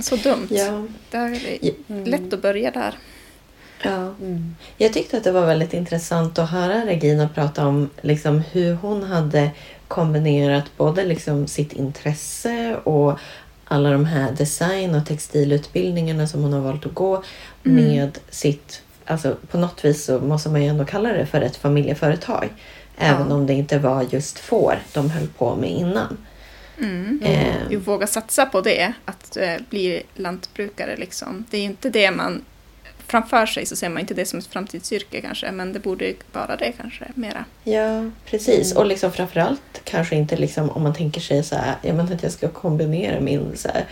så 0.00 0.16
dumt. 0.16 0.46
Ja. 0.50 0.86
Det 1.10 1.16
är 1.16 2.04
lätt 2.04 2.32
att 2.32 2.42
börja 2.42 2.70
där. 2.70 2.98
Ja. 3.82 4.14
Mm. 4.20 4.56
Jag 4.76 4.92
tyckte 4.92 5.16
att 5.16 5.24
det 5.24 5.32
var 5.32 5.46
väldigt 5.46 5.74
intressant 5.74 6.38
att 6.38 6.50
höra 6.50 6.86
Regina 6.86 7.28
prata 7.28 7.66
om 7.66 7.90
liksom 8.00 8.38
hur 8.38 8.74
hon 8.74 9.02
hade 9.02 9.50
kombinerat 9.88 10.64
både 10.76 11.04
liksom 11.04 11.46
sitt 11.46 11.72
intresse 11.72 12.76
och 12.76 13.18
alla 13.64 13.90
de 13.90 14.04
här 14.04 14.32
design 14.32 14.94
och 14.94 15.06
textilutbildningarna 15.06 16.26
som 16.26 16.42
hon 16.42 16.52
har 16.52 16.60
valt 16.60 16.86
att 16.86 16.94
gå 16.94 17.22
Mm. 17.64 17.84
med 17.84 18.18
sitt, 18.30 18.82
alltså 19.10 19.36
på 19.50 19.58
något 19.58 19.84
vis 19.84 20.04
så 20.04 20.18
måste 20.20 20.48
man 20.48 20.62
ju 20.62 20.68
ändå 20.68 20.84
kalla 20.84 21.12
det 21.12 21.26
för 21.26 21.40
ett 21.40 21.56
familjeföretag. 21.56 22.48
Även 22.98 23.28
Ja. 23.28 23.34
om 23.34 23.46
det 23.46 23.52
inte 23.52 23.78
var 23.78 24.06
just 24.10 24.38
får 24.38 24.78
de 24.92 25.10
höll 25.10 25.26
på 25.26 25.56
med 25.56 25.70
innan. 25.70 26.18
Mm. 26.78 27.20
Eh, 27.24 27.54
Jo, 27.70 27.80
våga 27.80 28.06
satsa 28.06 28.46
på 28.46 28.60
det, 28.60 28.92
att 29.04 29.36
eh, 29.36 29.54
bli 29.70 30.02
lantbrukare 30.14 30.96
liksom. 30.96 31.44
Det 31.50 31.58
är 31.58 31.62
inte 31.64 31.90
det 31.90 32.10
man... 32.10 32.42
Framför 33.06 33.46
sig 33.46 33.66
så 33.66 33.76
ser 33.76 33.88
man 33.88 34.00
inte 34.00 34.14
det 34.14 34.24
som 34.26 34.38
ett 34.38 34.46
framtidsyrke 34.46 35.20
kanske, 35.20 35.52
men 35.52 35.72
det 35.72 35.78
borde 35.78 36.12
vara 36.32 36.56
det 36.56 36.72
kanske 36.72 37.04
mera. 37.14 37.44
Ja, 37.64 38.10
precis. 38.26 38.70
Mm. 38.72 38.80
Och 38.80 38.86
liksom 38.86 39.12
framförallt 39.12 39.80
kanske 39.84 40.16
inte 40.16 40.36
liksom 40.36 40.70
om 40.70 40.82
man 40.82 40.94
tänker 40.94 41.20
sig 41.20 41.42
så 41.44 41.54
här, 41.56 41.74
jag 41.82 41.96
menar 41.96 42.14
att 42.14 42.22
jag 42.22 42.32
ska 42.32 42.48
kombinera 42.48 43.20
min 43.20 43.56
så 43.56 43.68
här, 43.68 43.84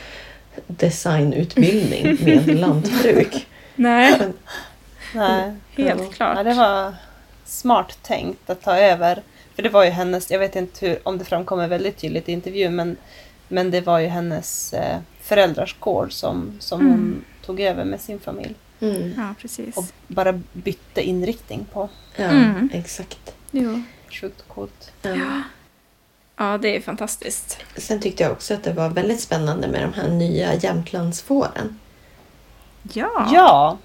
designutbildning 0.66 2.16
med 2.24 2.48
lantbruk. 2.58 3.46
Nej, 3.74 4.14
Men, 4.18 4.32
Nej. 5.14 5.52
helt 5.76 6.02
Ja, 6.02 6.08
klart. 6.12 6.44
det 6.44 6.54
var 6.54 6.94
smart 7.44 7.98
tänkt 8.02 8.50
att 8.50 8.62
ta 8.62 8.76
över. 8.76 9.22
För 9.54 9.62
det 9.62 9.68
var 9.68 9.84
ju 9.84 9.90
hennes, 9.90 10.30
jag 10.30 10.38
vet 10.38 10.56
inte 10.56 10.86
hur, 10.86 10.98
om 11.02 11.18
det 11.18 11.24
framkommer 11.24 11.68
väldigt 11.68 11.96
tydligt 11.96 12.28
i 12.28 12.32
intervjun, 12.32 12.76
men, 12.76 12.96
men 13.48 13.70
det 13.70 13.80
var 13.80 13.98
ju 13.98 14.06
hennes 14.06 14.72
eh, 14.72 14.98
föräldrars 15.20 15.76
gård 15.80 16.12
som, 16.12 16.52
som 16.60 16.80
Mm. 16.80 16.92
hon 16.92 17.24
tog 17.46 17.60
över 17.60 17.84
med 17.84 18.00
sin 18.00 18.20
familj. 18.20 18.54
Mm. 18.80 19.12
Ja, 19.16 19.34
precis. 19.40 19.76
och 19.76 19.84
bara 20.06 20.40
bytte 20.52 21.02
inriktning 21.02 21.66
på. 21.72 21.88
Ja, 22.16 22.24
Mm. 22.24 22.70
exakt. 22.72 23.34
Jo. 23.50 23.82
Sjukt 24.10 24.44
coolt. 24.48 24.92
Ja. 25.02 25.42
Ja, 26.36 26.58
det 26.58 26.76
är 26.76 26.80
fantastiskt. 26.80 27.58
Sen 27.76 28.00
tyckte 28.00 28.22
jag 28.22 28.32
också 28.32 28.54
att 28.54 28.62
det 28.64 28.72
var 28.72 28.88
väldigt 28.88 29.20
spännande 29.20 29.68
med 29.68 29.82
de 29.82 29.92
här 30.00 30.08
nya 30.08 30.54
Jämtlandsfåren. 30.54 31.78
Ja. 32.92 33.28
Ja, 33.32 33.78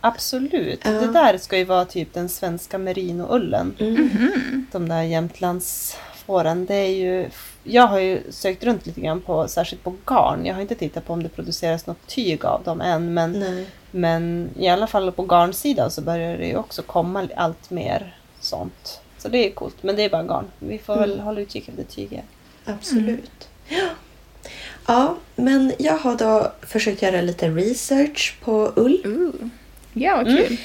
absolut. 0.00 0.80
Ja. 0.84 0.90
Det 0.90 1.12
där 1.12 1.38
ska 1.38 1.58
ju 1.58 1.64
vara 1.64 1.84
typ 1.84 2.14
den 2.14 2.28
svenska 2.28 2.78
merinoullen. 2.78 3.74
Mm. 3.78 3.94
Mhm. 3.94 4.66
De 4.72 4.88
där 4.88 5.02
Jämtlandsfåren. 5.02 6.66
Det 6.66 6.74
är 6.74 6.88
ju... 6.96 7.28
Jag 7.64 7.86
har 7.86 7.98
ju 7.98 8.22
sökt 8.30 8.64
runt 8.64 8.86
lite 8.86 9.00
grann 9.00 9.20
på, 9.20 9.48
särskilt 9.48 9.84
på 9.84 9.94
garn. 10.06 10.46
Jag 10.46 10.54
har 10.54 10.60
inte 10.62 10.74
tittat 10.74 11.06
på 11.06 11.12
om 11.12 11.22
det 11.22 11.28
produceras 11.28 11.86
något 11.86 12.06
tyg 12.06 12.44
av 12.44 12.62
dem 12.62 12.80
än. 12.80 13.14
Men, 13.14 13.32
Nej. 13.32 13.66
men 13.90 14.50
i 14.58 14.68
alla 14.68 14.86
fall 14.86 15.12
på 15.12 15.22
garnsidan 15.22 15.90
så 15.90 16.00
börjar 16.02 16.38
det 16.38 16.46
ju 16.46 16.56
också 16.56 16.82
komma 16.82 17.28
allt 17.36 17.70
mer 17.70 18.16
sånt. 18.40 19.00
Så 19.18 19.28
det 19.28 19.46
är 19.46 19.50
coolt. 19.50 19.76
Men 19.82 19.96
det 19.96 20.02
är 20.02 20.10
bara 20.10 20.22
garn. 20.22 20.44
Vi 20.58 20.78
får 20.78 20.96
väl 20.96 21.12
Mm. 21.12 21.24
hålla 21.24 21.40
utkik 21.40 21.68
efter 21.68 21.82
tyget. 21.84 22.24
Absolut. 22.64 23.48
Ja. 23.68 23.88
ja, 24.86 25.16
men 25.36 25.72
jag 25.78 25.98
har 25.98 26.16
då 26.16 26.52
försökt 26.62 27.02
göra 27.02 27.20
lite 27.20 27.48
research 27.48 28.36
på 28.44 28.72
ull. 28.76 29.02
Ooh. 29.06 29.48
Ja, 30.00 30.16
vad 30.16 30.26
Mm. 30.28 30.46
kul. 30.46 30.56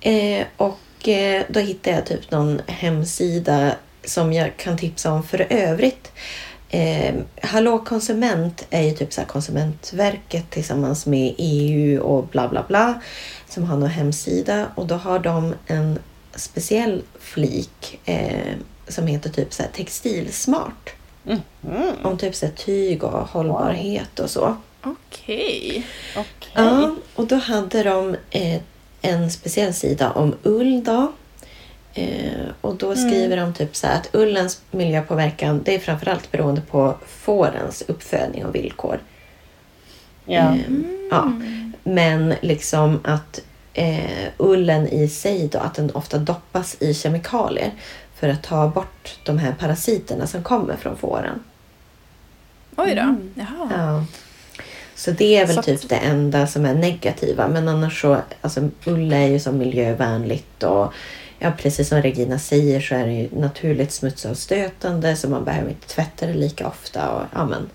Eh, 0.00 0.46
och 0.56 1.08
eh, 1.08 1.42
då 1.48 1.60
hittade 1.60 1.96
jag 1.96 2.06
typ 2.06 2.30
någon 2.30 2.60
hemsida 2.66 3.72
som 4.04 4.32
jag 4.32 4.56
kan 4.56 4.78
tipsa 4.78 5.12
om 5.12 5.22
för 5.22 5.46
övrigt. 5.50 6.12
Eh, 6.70 7.14
Hallå 7.42 7.78
konsument 7.78 8.66
är 8.70 8.82
ju 8.82 8.90
typ 8.92 9.12
så 9.12 9.22
Konsumentverket 9.22 10.50
tillsammans 10.50 11.06
med 11.06 11.34
EU 11.38 12.00
och 12.02 12.26
bla 12.26 12.48
bla 12.48 12.64
bla 12.68 13.00
som 13.48 13.64
har 13.64 13.76
någon 13.76 13.88
hemsida 13.90 14.66
och 14.74 14.86
då 14.86 14.94
har 14.94 15.18
de 15.18 15.54
en 15.66 15.98
speciell 16.34 17.02
flik 17.20 18.00
eh, 18.04 18.54
som 18.88 19.06
heter 19.06 19.30
typ 19.30 19.52
så 19.52 19.62
textilsmart. 19.72 20.90
Mm. 21.26 21.40
Om 22.02 22.18
typ 22.18 22.34
så 22.34 22.48
tyg 22.56 23.04
och 23.04 23.28
hållbarhet 23.28 24.18
och 24.18 24.30
så. 24.30 24.56
Okej. 24.82 25.86
Okej. 26.16 26.50
Ja, 26.54 26.94
och 27.14 27.26
då 27.26 27.36
hade 27.36 27.82
de 27.82 28.16
eh, 28.30 28.60
en 29.02 29.30
speciell 29.30 29.74
sida 29.74 30.10
om 30.10 30.34
ull 30.42 30.84
då. 30.84 31.12
Eh, 31.94 32.46
och 32.60 32.76
då 32.76 32.96
skriver 32.96 33.36
de 33.36 33.54
typ 33.54 33.76
så 33.76 33.86
här 33.86 33.96
att 33.96 34.08
ullens 34.12 34.60
miljöpåverkan 34.70 35.62
det 35.64 35.74
är 35.74 35.78
framförallt 35.78 36.32
beroende 36.32 36.60
på 36.60 36.94
fårens 37.06 37.82
uppfödning 37.88 38.46
och 38.46 38.54
villkor. 38.54 39.00
Ja. 40.24 40.54
Eh, 40.54 40.60
ja. 41.10 41.32
Men 41.84 42.34
liksom 42.40 43.00
att 43.04 43.40
eh, 43.74 44.28
ullen 44.36 44.88
i 44.88 45.08
sig 45.08 45.48
då, 45.48 45.58
att 45.58 45.74
den 45.74 45.90
ofta 45.90 46.18
doppas 46.18 46.76
i 46.82 46.94
kemikalier 46.94 47.72
för 48.14 48.28
att 48.28 48.42
ta 48.42 48.68
bort 48.68 49.18
de 49.24 49.38
här 49.38 49.52
parasiterna 49.52 50.26
som 50.26 50.42
kommer 50.42 50.76
från 50.76 50.96
fåren. 50.96 51.44
Oj 52.76 52.94
då. 52.94 53.02
Mm. 53.02 53.34
Jaha. 53.34 53.70
Ja. 53.76 54.04
Så 54.96 55.10
det 55.10 55.36
är 55.36 55.46
väl 55.46 55.54
Så 55.54 55.60
att- 55.60 55.66
typ 55.66 55.88
det 55.88 55.96
enda 55.96 56.46
som 56.46 56.64
är 56.66 56.74
negativa. 56.74 57.48
Men 57.48 57.68
annars 57.68 58.00
så, 58.00 58.18
alltså 58.40 58.68
ull 58.84 59.12
är 59.12 59.26
ju 59.26 59.38
som 59.40 59.58
miljövänligt 59.58 60.62
och 60.62 60.92
ja, 61.38 61.52
precis 61.58 61.88
som 61.88 62.02
Regina 62.02 62.38
säger 62.38 62.80
så 62.80 62.94
är 62.94 63.06
det 63.06 63.12
ju 63.12 63.28
naturligt 63.32 63.92
smutsavstötande 63.92 65.16
så 65.16 65.28
man 65.28 65.44
behöver 65.44 65.68
inte 65.70 65.86
tvätta 65.88 66.26
det 66.26 66.34
lika 66.34 66.68
ofta 66.68 67.10
och 67.10 67.22
ja 67.34 67.44
men, 67.46 67.70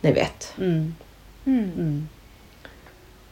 ni 0.00 0.12
vet. 0.12 0.52
Mm. 0.58 0.94
Mm. 1.46 1.72
Mm. 1.76 2.08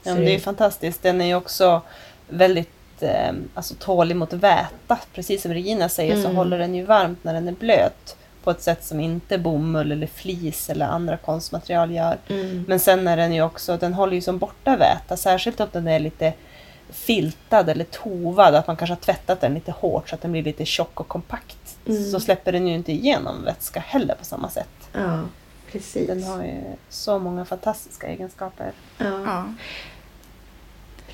Så 0.03 0.09
Ja, 0.11 0.14
men 0.14 0.24
det 0.24 0.30
är 0.30 0.35
ju 0.35 0.41
fantastiskt. 0.41 1.03
Den 1.03 1.20
är 1.20 1.26
ju 1.26 1.35
också 1.35 1.82
väldigt 2.28 2.68
eh, 3.01 3.32
alltså, 3.55 3.74
tålig 3.78 4.16
mot 4.16 4.32
väta. 4.32 4.99
Precis 5.14 5.43
som 5.43 5.53
Regina 5.55 5.89
säger 5.89 6.14
så 6.14 6.20
Mm. 6.24 6.37
håller 6.37 6.59
den 6.59 6.74
ju 6.74 6.85
varmt 6.85 7.24
när 7.24 7.35
den 7.35 7.49
är 7.49 7.53
blöt. 7.53 8.16
På 8.45 8.51
ett 8.51 8.62
sätt 8.62 8.84
som 8.84 9.01
inte 9.01 9.38
bomull 9.38 9.92
eller 9.92 10.07
flis 10.07 10.70
eller 10.70 10.86
andra 10.86 11.16
konstmaterial 11.16 11.90
gör. 11.92 12.18
Mm. 12.28 12.64
Men 12.68 12.80
sen 12.80 13.09
är 13.09 13.16
den 13.16 13.34
ju 13.34 13.42
också, 13.42 13.76
den 13.76 13.95
håller 13.95 14.14
ju 14.14 14.20
som 14.20 14.38
borta 14.38 14.76
väta. 14.76 15.16
Särskilt 15.16 15.61
om 15.61 15.68
den 15.72 15.88
är 15.88 15.99
lite 15.99 16.32
filtad 16.90 17.68
eller 17.68 17.84
tovad. 17.84 18.55
Att 18.55 18.66
man 18.66 18.76
kanske 18.76 18.95
har 18.95 19.01
tvättat 19.01 19.40
den 19.40 19.55
lite 19.55 19.72
hårt 19.72 20.09
så 20.09 20.14
att 20.14 20.20
den 20.22 20.32
blir 20.32 20.42
lite 20.42 20.64
tjock 20.64 21.01
och 21.01 21.09
kompakt. 21.09 21.76
Mm. 21.86 22.05
Så 22.11 22.20
släpper 22.20 22.53
den 22.53 22.68
ju 22.68 22.74
inte 22.74 22.92
igenom 22.92 23.45
vätska 23.45 23.80
heller 23.80 24.14
på 24.14 24.24
samma 24.24 24.49
sätt. 24.51 24.68
Ja, 24.92 25.20
precis. 25.72 26.07
Den 26.07 26.22
har 26.24 26.42
ju 26.45 26.61
så 26.88 27.18
många 27.18 27.45
fantastiska 27.45 28.07
egenskaper. 28.07 28.72
Ja, 28.99 29.05
Ja. 29.24 29.45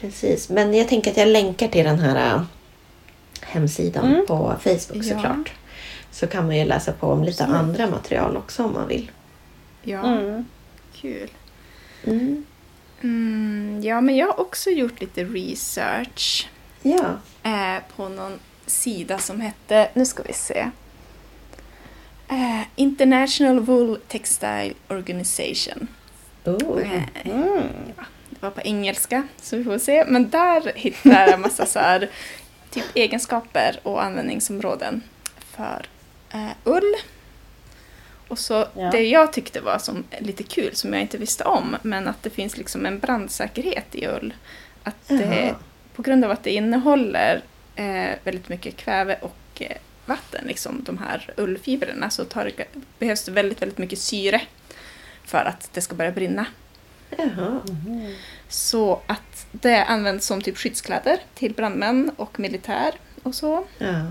precis. 0.01 0.49
Men 0.49 0.75
jag 0.75 0.89
tänker 0.89 1.11
att 1.11 1.17
jag 1.17 1.29
länkar 1.29 1.69
till 1.69 1.85
den 1.85 1.99
här 1.99 2.35
äh, 2.35 2.43
hemsidan 3.43 4.05
Mm. 4.07 4.27
på 4.27 4.55
Facebook 4.61 5.05
Ja. 5.05 5.15
såklart. 5.15 5.53
Så 6.11 6.27
kan 6.27 6.47
man 6.47 6.57
ju 6.57 6.65
läsa 6.65 6.93
på 6.93 7.07
om 7.07 7.25
lite 7.25 7.45
Absolut. 7.45 7.61
andra 7.63 7.91
material 7.91 8.37
också 8.37 8.65
om 8.65 8.73
man 8.73 8.89
vill. 8.89 9.11
Ja, 9.83 10.07
Mm. 10.07 10.45
kul. 10.95 11.31
Mm. 12.05 12.45
Mm, 13.03 13.81
ja, 13.85 14.01
men 14.01 14.17
jag 14.17 14.27
har 14.27 14.41
också 14.41 14.71
gjort 14.71 15.01
lite 15.01 15.25
research 15.25 16.49
Ja. 16.83 17.05
eh, 17.43 17.83
på 17.97 18.09
någon 18.09 18.39
sida 18.67 19.19
som 19.19 19.41
hette, 19.41 19.89
nu 19.95 20.05
ska 20.07 20.23
vi 20.23 20.33
se, 20.33 20.71
eh, 22.29 22.61
International 22.77 23.61
Wool 23.61 23.99
Textile 24.09 24.73
Organization. 24.89 25.89
Oh. 26.45 26.81
Eh, 26.83 27.03
Mm. 27.31 27.63
det 28.31 28.43
var 28.43 28.51
på 28.51 28.61
engelska, 28.61 29.23
så 29.43 29.57
vi 29.57 29.65
får 29.65 29.79
se. 29.79 30.05
Men 30.09 30.31
där 30.31 30.73
hittar 30.75 31.11
jag 31.11 31.33
en 31.33 31.41
massa 31.41 31.67
så 31.67 31.79
här, 31.79 32.11
typ 32.71 32.85
egenskaper 32.95 33.81
och 33.83 34.03
användningsområden 34.05 35.03
för 35.51 35.87
eh, 36.33 36.51
ull. 36.65 36.95
Och 38.29 38.39
så 38.39 38.67
Ja. 38.75 38.91
det 38.91 39.03
jag 39.03 39.33
tyckte 39.33 39.61
var 39.61 39.79
som 39.79 40.05
lite 40.19 40.43
kul, 40.43 40.75
som 40.77 40.93
jag 40.93 41.03
inte 41.03 41.19
visste 41.19 41.45
om, 41.45 41.77
men 41.83 42.09
att 42.09 42.23
det 42.23 42.31
finns 42.31 42.57
liksom 42.57 42.87
en 42.87 42.99
brandsäkerhet 42.99 43.95
i 43.95 44.07
ull. 44.07 44.35
Att 44.85 45.09
det, 45.09 45.55
på 45.95 46.03
grund 46.03 46.25
av 46.25 46.31
att 46.31 46.45
det 46.45 46.51
innehåller 46.51 47.43
eh, 47.77 48.11
väldigt 48.25 48.49
mycket 48.49 48.77
kväve 48.77 49.19
och 49.21 49.63
eh, 49.63 49.77
vatten, 50.07 50.45
liksom 50.47 50.85
de 50.85 50.99
här 50.99 51.31
ullfibrerna, 51.37 52.11
så 52.11 52.25
tar 52.25 52.53
behövs 52.99 53.25
det 53.25 53.33
väldigt, 53.33 53.63
väldigt 53.63 53.79
mycket 53.79 53.99
syre 53.99 54.41
för 55.25 55.45
att 55.45 55.69
det 55.73 55.81
ska 55.81 55.95
börja 55.95 56.13
brinna. 56.13 56.47
Jaha. 57.19 57.61
Mhm. 57.69 58.15
Så 58.49 59.01
att 59.07 59.47
det 59.53 59.85
används 59.85 60.27
som 60.27 60.43
typ 60.43 60.59
skyddskläder 60.59 61.19
till 61.35 61.55
brandmän 61.55 62.11
och 62.17 62.41
militär 62.41 62.93
och 63.23 63.35
så. 63.35 63.65
Ja. 63.79 64.07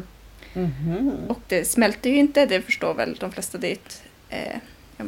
Mhm. 0.53 1.11
Och 1.29 1.39
det 1.47 1.65
smälter 1.65 2.09
ju 2.09 2.15
inte, 2.17 2.45
det 2.45 2.61
förstår 2.61 2.93
väl 2.93 3.15
de 3.19 3.31
flesta. 3.31 3.57
Det 3.57 3.67
är, 3.67 3.73
ett, 3.73 4.03
eh, 4.29 4.57
ja, 4.97 5.05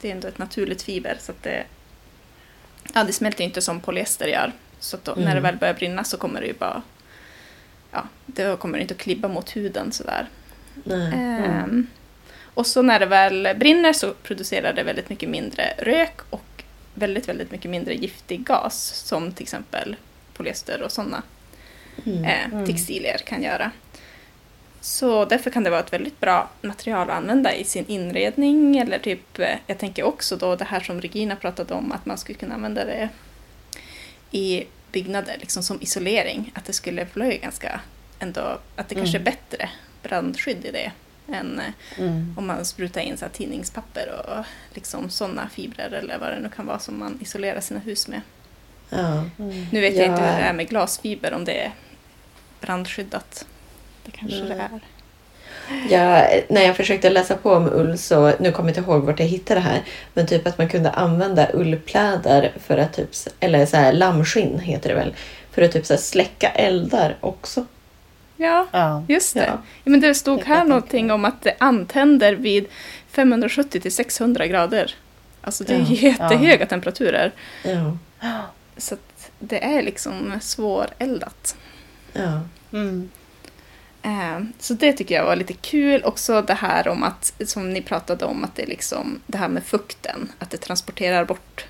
det 0.00 0.08
är 0.08 0.12
ändå 0.12 0.28
ett 0.28 0.38
naturligt 0.38 0.82
fiber 0.82 1.16
så 1.20 1.32
det, 1.42 1.64
ja, 2.94 3.04
det 3.04 3.12
smälter 3.12 3.40
ju 3.40 3.44
inte 3.48 3.62
som 3.62 3.80
polyester 3.80 4.26
gör. 4.26 4.52
Så 4.80 4.96
då, 5.04 5.12
när 5.12 5.22
det 5.24 5.30
Mm. 5.30 5.42
väl 5.42 5.56
börjar 5.56 5.74
brinna 5.74 6.04
så 6.04 6.16
kommer 6.16 6.40
det 6.40 6.46
ju 6.46 6.52
bara, 6.54 6.82
ja, 7.92 8.04
det 8.26 8.58
kommer 8.60 8.78
inte 8.78 8.94
att 8.94 9.00
klibba 9.00 9.28
mot 9.28 9.56
huden 9.56 9.92
sådär. 9.92 10.26
Nej. 10.84 11.12
Ehm, 11.14 11.86
och 12.40 12.66
så 12.66 12.82
när 12.82 13.00
det 13.00 13.06
väl 13.06 13.48
brinner 13.56 13.92
så 13.92 14.14
producerar 14.22 14.72
det 14.72 14.82
väldigt 14.82 15.08
mycket 15.10 15.28
mindre 15.28 15.74
rök 15.78 16.20
och 16.30 16.64
väldigt, 16.94 17.28
väldigt 17.28 17.50
mycket 17.50 17.70
mindre 17.70 17.94
giftig 17.94 18.44
gas 18.44 18.88
som 19.06 19.32
till 19.32 19.42
exempel 19.42 19.96
polyester 20.34 20.82
och 20.82 20.92
sådana 20.92 21.22
Mm. 22.06 22.24
eh, 22.24 22.44
Mm. 22.44 22.66
textilier 22.66 23.18
kan 23.18 23.42
göra. 23.42 23.70
Så 24.80 25.24
därför 25.24 25.50
kan 25.50 25.64
det 25.64 25.70
vara 25.70 25.80
ett 25.80 25.92
väldigt 25.92 26.20
bra 26.20 26.50
material 26.62 27.10
att 27.10 27.16
använda 27.16 27.54
i 27.54 27.64
sin 27.64 27.86
inredning 27.86 28.78
eller 28.78 28.98
typ, 28.98 29.38
eh, 29.38 29.56
jag 29.66 29.78
tänker 29.78 30.02
också 30.02 30.36
då 30.36 30.56
det 30.56 30.64
här 30.64 30.80
som 30.80 31.00
Regina 31.00 31.36
pratade 31.36 31.74
om 31.74 31.92
att 31.92 32.06
man 32.06 32.18
skulle 32.18 32.38
kunna 32.38 32.54
använda 32.54 32.84
det 32.84 33.08
i 34.30 34.64
byggnader 34.92 35.36
liksom 35.40 35.62
som 35.62 35.82
isolering. 35.82 36.52
Att 36.54 36.64
det 36.64 36.72
skulle 36.72 37.06
bli 37.14 37.38
ganska 37.38 37.80
ändå, 38.18 38.58
att 38.76 38.88
det 38.88 38.94
kanske 38.94 39.16
är 39.16 39.20
Mm. 39.20 39.24
bättre 39.48 39.70
brandskydd 40.02 40.64
i 40.64 40.70
det 40.72 40.92
än 41.34 41.58
eh, 41.60 42.00
Mm. 42.04 42.34
om 42.38 42.46
man 42.46 42.64
sprutar 42.64 43.00
in 43.00 43.16
så 43.16 43.24
här 43.24 43.32
tidningspapper 43.32 44.12
och 44.28 44.44
liksom 44.74 45.10
sådana 45.10 45.48
fibrer 45.48 45.90
eller 45.90 46.18
vad 46.18 46.28
det 46.30 46.40
nu 46.40 46.48
kan 46.56 46.66
vara 46.66 46.78
som 46.78 46.98
man 46.98 47.18
isolerar 47.22 47.60
sina 47.60 47.80
hus 47.80 48.08
med. 48.08 48.20
Ja. 48.90 49.24
Mm. 49.38 49.66
Nu 49.72 49.80
vet 49.80 49.96
jag 49.96 50.06
Ja. 50.06 50.10
inte 50.10 50.22
hur 50.22 50.32
det 50.38 50.44
är 50.48 50.52
med 50.52 50.68
glasfiber, 50.68 51.32
om 51.32 51.44
det 51.44 51.64
är 51.64 51.72
brandskyddat. 52.60 53.46
Det 54.12 54.18
kanske 54.18 54.38
Nej. 54.44 54.48
det 54.48 54.54
är. 54.54 54.80
Jag, 55.90 56.42
när 56.48 56.62
jag 56.62 56.76
försökte 56.76 57.10
läsa 57.10 57.36
på 57.36 57.52
om 57.52 57.66
ull 57.72 57.98
så, 57.98 58.32
nu 58.40 58.52
kommer 58.52 58.70
jag 58.70 58.78
inte 58.78 58.90
ihåg 58.90 59.02
vart 59.04 59.20
jag 59.20 59.26
hittade 59.26 59.60
det 59.60 59.64
här, 59.64 59.82
men 60.14 60.26
typ 60.26 60.46
att 60.46 60.58
man 60.58 60.68
kunde 60.68 60.90
använda 60.90 61.48
ullplädar 61.52 62.52
för 62.66 62.78
att 62.78 62.92
typ, 62.92 63.08
eller 63.40 63.66
så 63.66 63.76
här 63.76 63.92
lammskinn 63.92 64.58
heter 64.58 64.88
det 64.88 64.94
väl, 64.94 65.14
för 65.50 65.62
att 65.62 65.72
typ 65.72 65.86
så 65.86 65.92
här 65.94 66.00
släcka 66.00 66.48
eldar 66.48 67.16
också. 67.20 67.66
Ja, 68.36 68.66
Ja. 68.72 69.04
just 69.08 69.34
det. 69.34 69.40
Ja. 69.40 69.46
Ja. 69.84 69.90
men 69.90 70.00
det 70.00 70.14
stod 70.14 70.44
här 70.44 70.64
någonting 70.64 71.10
om 71.10 71.24
att 71.24 71.42
det 71.42 71.54
antänder 71.58 72.32
vid 72.34 72.66
570 73.10 73.80
till 73.80 73.92
600 73.94 74.46
grader. 74.46 74.94
Alltså 75.42 75.64
det 75.64 75.74
är 75.74 75.78
Ja. 75.78 75.84
jättehöga 75.88 76.66
temperaturer. 76.66 77.32
Ja. 77.64 77.96
Så 78.76 78.94
att, 78.94 79.30
det 79.38 79.64
är 79.64 79.82
liksom 79.82 80.38
svåreldat. 80.40 81.56
Ja. 82.12 82.40
Mm. 82.72 83.08
Eh, 84.08 84.40
Så 84.58 84.74
det 84.74 84.92
tycker 84.92 85.14
jag 85.14 85.24
var 85.24 85.36
lite 85.36 85.52
kul. 85.52 86.04
Också 86.04 86.42
det 86.42 86.54
här 86.54 86.88
om 86.88 87.02
att, 87.02 87.32
som 87.46 87.72
ni 87.72 87.82
pratade 87.82 88.24
om, 88.24 88.44
att 88.44 88.56
det 88.56 88.62
är 88.62 88.66
liksom 88.66 89.20
det 89.26 89.38
här 89.38 89.48
med 89.48 89.64
fukten. 89.64 90.32
Att 90.38 90.50
det 90.50 90.56
transporterar 90.56 91.24
bort 91.24 91.66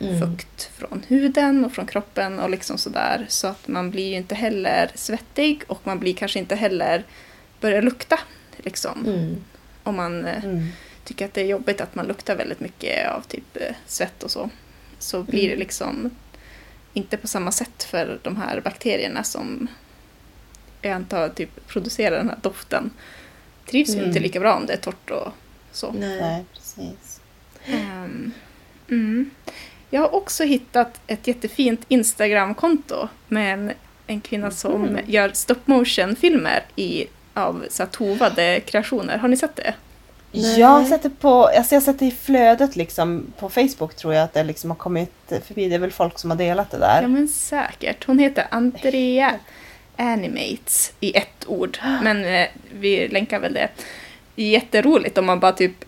Mm. 0.00 0.20
fukt 0.20 0.70
från 0.78 1.02
huden 1.08 1.64
och 1.64 1.72
från 1.72 1.86
kroppen 1.86 2.38
och 2.38 2.50
liksom 2.50 2.78
sådär. 2.78 3.26
Så 3.28 3.46
att 3.46 3.68
man 3.68 3.90
blir 3.90 4.08
ju 4.08 4.14
inte 4.16 4.34
heller 4.34 4.90
svettig 4.94 5.62
och 5.66 5.80
man 5.84 5.98
blir 5.98 6.14
kanske 6.14 6.38
inte 6.38 6.56
heller 6.56 7.04
börjar 7.60 7.82
lukta. 7.82 8.18
Liksom. 8.56 9.06
Mm. 9.06 9.36
Om 9.82 9.96
man 9.96 10.24
eh, 10.24 10.44
Mm. 10.44 10.68
tycker 11.04 11.24
att 11.24 11.34
det 11.34 11.40
är 11.40 11.44
jobbigt 11.46 11.80
att 11.80 11.94
man 11.94 12.06
luktar 12.06 12.36
väldigt 12.36 12.60
mycket 12.60 13.08
av 13.10 13.20
typ 13.20 13.56
eh, 13.56 13.74
svett 13.86 14.22
och 14.22 14.30
så. 14.30 14.50
Så 14.98 15.22
blir 15.22 15.42
det 15.42 15.46
Mm. 15.46 15.58
liksom 15.58 16.10
inte 16.92 17.16
på 17.16 17.28
samma 17.28 17.52
sätt 17.52 17.82
för 17.84 18.18
de 18.22 18.36
här 18.36 18.60
bakterierna 18.60 19.24
som 19.24 19.68
jag 20.86 20.94
antar 20.96 21.28
typ 21.28 21.66
producerar 21.66 22.16
den 22.16 22.28
här 22.28 22.38
doften. 22.42 22.90
Trivs 23.70 23.94
Mm. 23.94 24.04
inte 24.06 24.20
lika 24.20 24.40
bra 24.40 24.54
om 24.56 24.66
det 24.66 24.72
är 24.72 24.76
torrt 24.76 25.10
och 25.10 25.28
så. 25.72 25.92
Nej. 25.92 26.20
Nej, 26.20 26.44
precis. 26.54 27.20
Ehm, 27.66 28.32
mm. 28.90 29.30
Jag 29.90 30.00
har 30.00 30.14
också 30.14 30.44
hittat 30.44 31.00
ett 31.06 31.26
jättefint 31.26 31.80
Instagram-konto 31.88 33.08
med 33.28 33.52
en, 33.54 33.72
en 34.06 34.20
kvinna 34.20 34.50
som 34.50 34.82
Mhm. 34.82 34.98
gör 35.06 35.30
stop 35.34 35.54
motion-filmer 35.64 36.64
i, 36.76 37.06
av 37.34 37.64
så 37.70 37.82
här, 37.82 37.90
tovade 37.90 38.60
kreationer. 38.60 39.18
Har 39.18 39.28
ni 39.28 39.36
sett 39.36 39.56
det? 39.56 39.74
Nej. 40.32 40.60
Jag 40.60 40.66
har 40.68 40.84
sett 40.84 41.02
det 41.02 41.10
på, 41.10 41.44
alltså 41.46 41.74
jag 41.74 41.80
har 41.80 41.84
sett 41.84 41.98
det 41.98 42.06
i 42.06 42.10
flödet 42.10 42.76
liksom 42.76 43.26
på 43.38 43.48
Facebook 43.48 43.94
tror 43.96 44.14
jag 44.14 44.24
att 44.24 44.34
det 44.34 44.44
liksom 44.44 44.70
har 44.70 44.76
kommit 44.76 45.12
förbi. 45.46 45.68
Det 45.68 45.74
är 45.74 45.78
väl 45.78 45.92
folk 45.92 46.18
som 46.18 46.30
har 46.30 46.36
delat 46.38 46.70
det 46.70 46.78
där. 46.78 47.02
Ja 47.02 47.08
men 47.08 47.28
säkert. 47.28 48.04
Hon 48.06 48.18
heter 48.18 48.46
Andrea 48.50 49.34
Animates 49.96 50.92
i 51.00 51.16
ett 51.16 51.44
ord. 51.46 51.78
Men 52.02 52.24
eh, 52.24 52.46
vi 52.80 53.08
länkar 53.08 53.40
väl 53.40 53.52
det. 53.54 53.68
Jätteroligt 54.36 55.18
om 55.18 55.26
man 55.26 55.40
bara 55.40 55.52
typ 55.52 55.84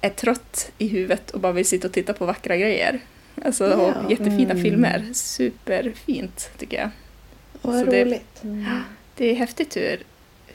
är 0.00 0.10
trött 0.10 0.70
i 0.78 0.88
huvudet 0.88 1.30
och 1.30 1.40
bara 1.40 1.52
vill 1.52 1.66
sitta 1.66 1.86
och 1.88 1.92
titta 1.94 2.12
på 2.12 2.24
vackra 2.26 2.56
grejer. 2.56 3.00
Alltså 3.44 3.64
Ja. 3.70 4.10
jättefina 4.10 4.50
Mm. 4.50 4.62
filmer. 4.62 5.04
Superfint 5.12 6.50
tycker 6.58 6.76
jag. 6.78 6.90
Vad 7.62 7.84
Så 7.84 7.90
det- 7.90 8.04
roligt. 8.04 8.42
Mm. 8.44 8.66
Det 9.16 9.30
är 9.30 9.34
häftigt 9.34 9.76
hur, 9.76 10.00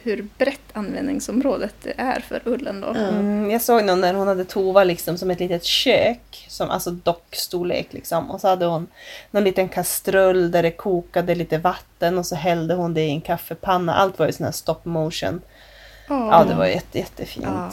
hur 0.03 0.27
brett 0.37 0.59
användningsområdet 0.73 1.75
det 1.83 1.93
är 1.97 2.19
för 2.19 2.41
ullen 2.45 2.81
då. 2.81 2.87
Mm, 2.87 3.51
jag 3.51 3.61
såg 3.61 3.83
någon 3.83 4.01
när 4.01 4.13
hon 4.13 4.27
hade 4.27 4.45
Tova 4.45 4.83
liksom 4.83 5.17
som 5.17 5.31
ett 5.31 5.39
litet 5.39 5.63
kök, 5.63 6.45
som, 6.47 6.69
alltså 6.69 6.91
dockstorlek 6.91 7.87
liksom. 7.93 8.31
Och 8.31 8.41
så 8.41 8.47
hade 8.47 8.65
hon 8.65 8.87
någon 9.31 9.43
liten 9.43 9.69
kastrull 9.69 10.51
där 10.51 10.63
det 10.63 10.71
kokade 10.71 11.35
lite 11.35 11.57
vatten 11.57 12.17
och 12.17 12.25
så 12.25 12.35
hällde 12.35 12.73
hon 12.73 12.93
det 12.93 13.01
i 13.01 13.09
en 13.09 13.21
kaffepanna. 13.21 13.93
Allt 13.93 14.19
var 14.19 14.25
ju 14.25 14.31
sån 14.31 14.45
här 14.45 14.53
stop 14.53 14.79
motion. 14.83 15.41
Ja, 16.07 16.45
det 16.49 16.55
var 16.55 16.65
jätte, 16.65 16.99
jättefint. 16.99 17.45
Ja. 17.45 17.71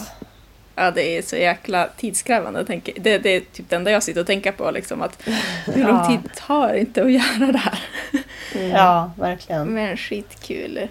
Ja, 0.75 0.91
det 0.91 1.19
är 1.19 1.23
så 1.23 1.37
jäkla 1.37 1.89
tidskrävande. 1.97 2.65
Tänker. 2.65 2.95
Det, 3.01 3.19
det 3.19 3.31
är 3.31 3.41
typ 3.41 3.71
det 3.71 3.77
enda 3.77 3.91
jag 3.91 4.03
sitter 4.03 4.21
och 4.21 4.27
tänker 4.27 4.53
på. 4.53 4.71
Liksom, 4.71 5.03
att 5.03 5.29
hur 5.67 5.85
lång 5.85 6.07
tid 6.09 6.31
tar 6.37 6.69
det 6.69 6.81
inte 6.81 7.03
att 7.03 7.13
göra 7.13 7.53
det 7.53 7.59
här? 7.59 7.79
Mm. 8.55 8.71
Ja, 8.71 9.13
verkligen. 9.17 9.67
Men 9.69 9.97
skitkul 9.97 10.89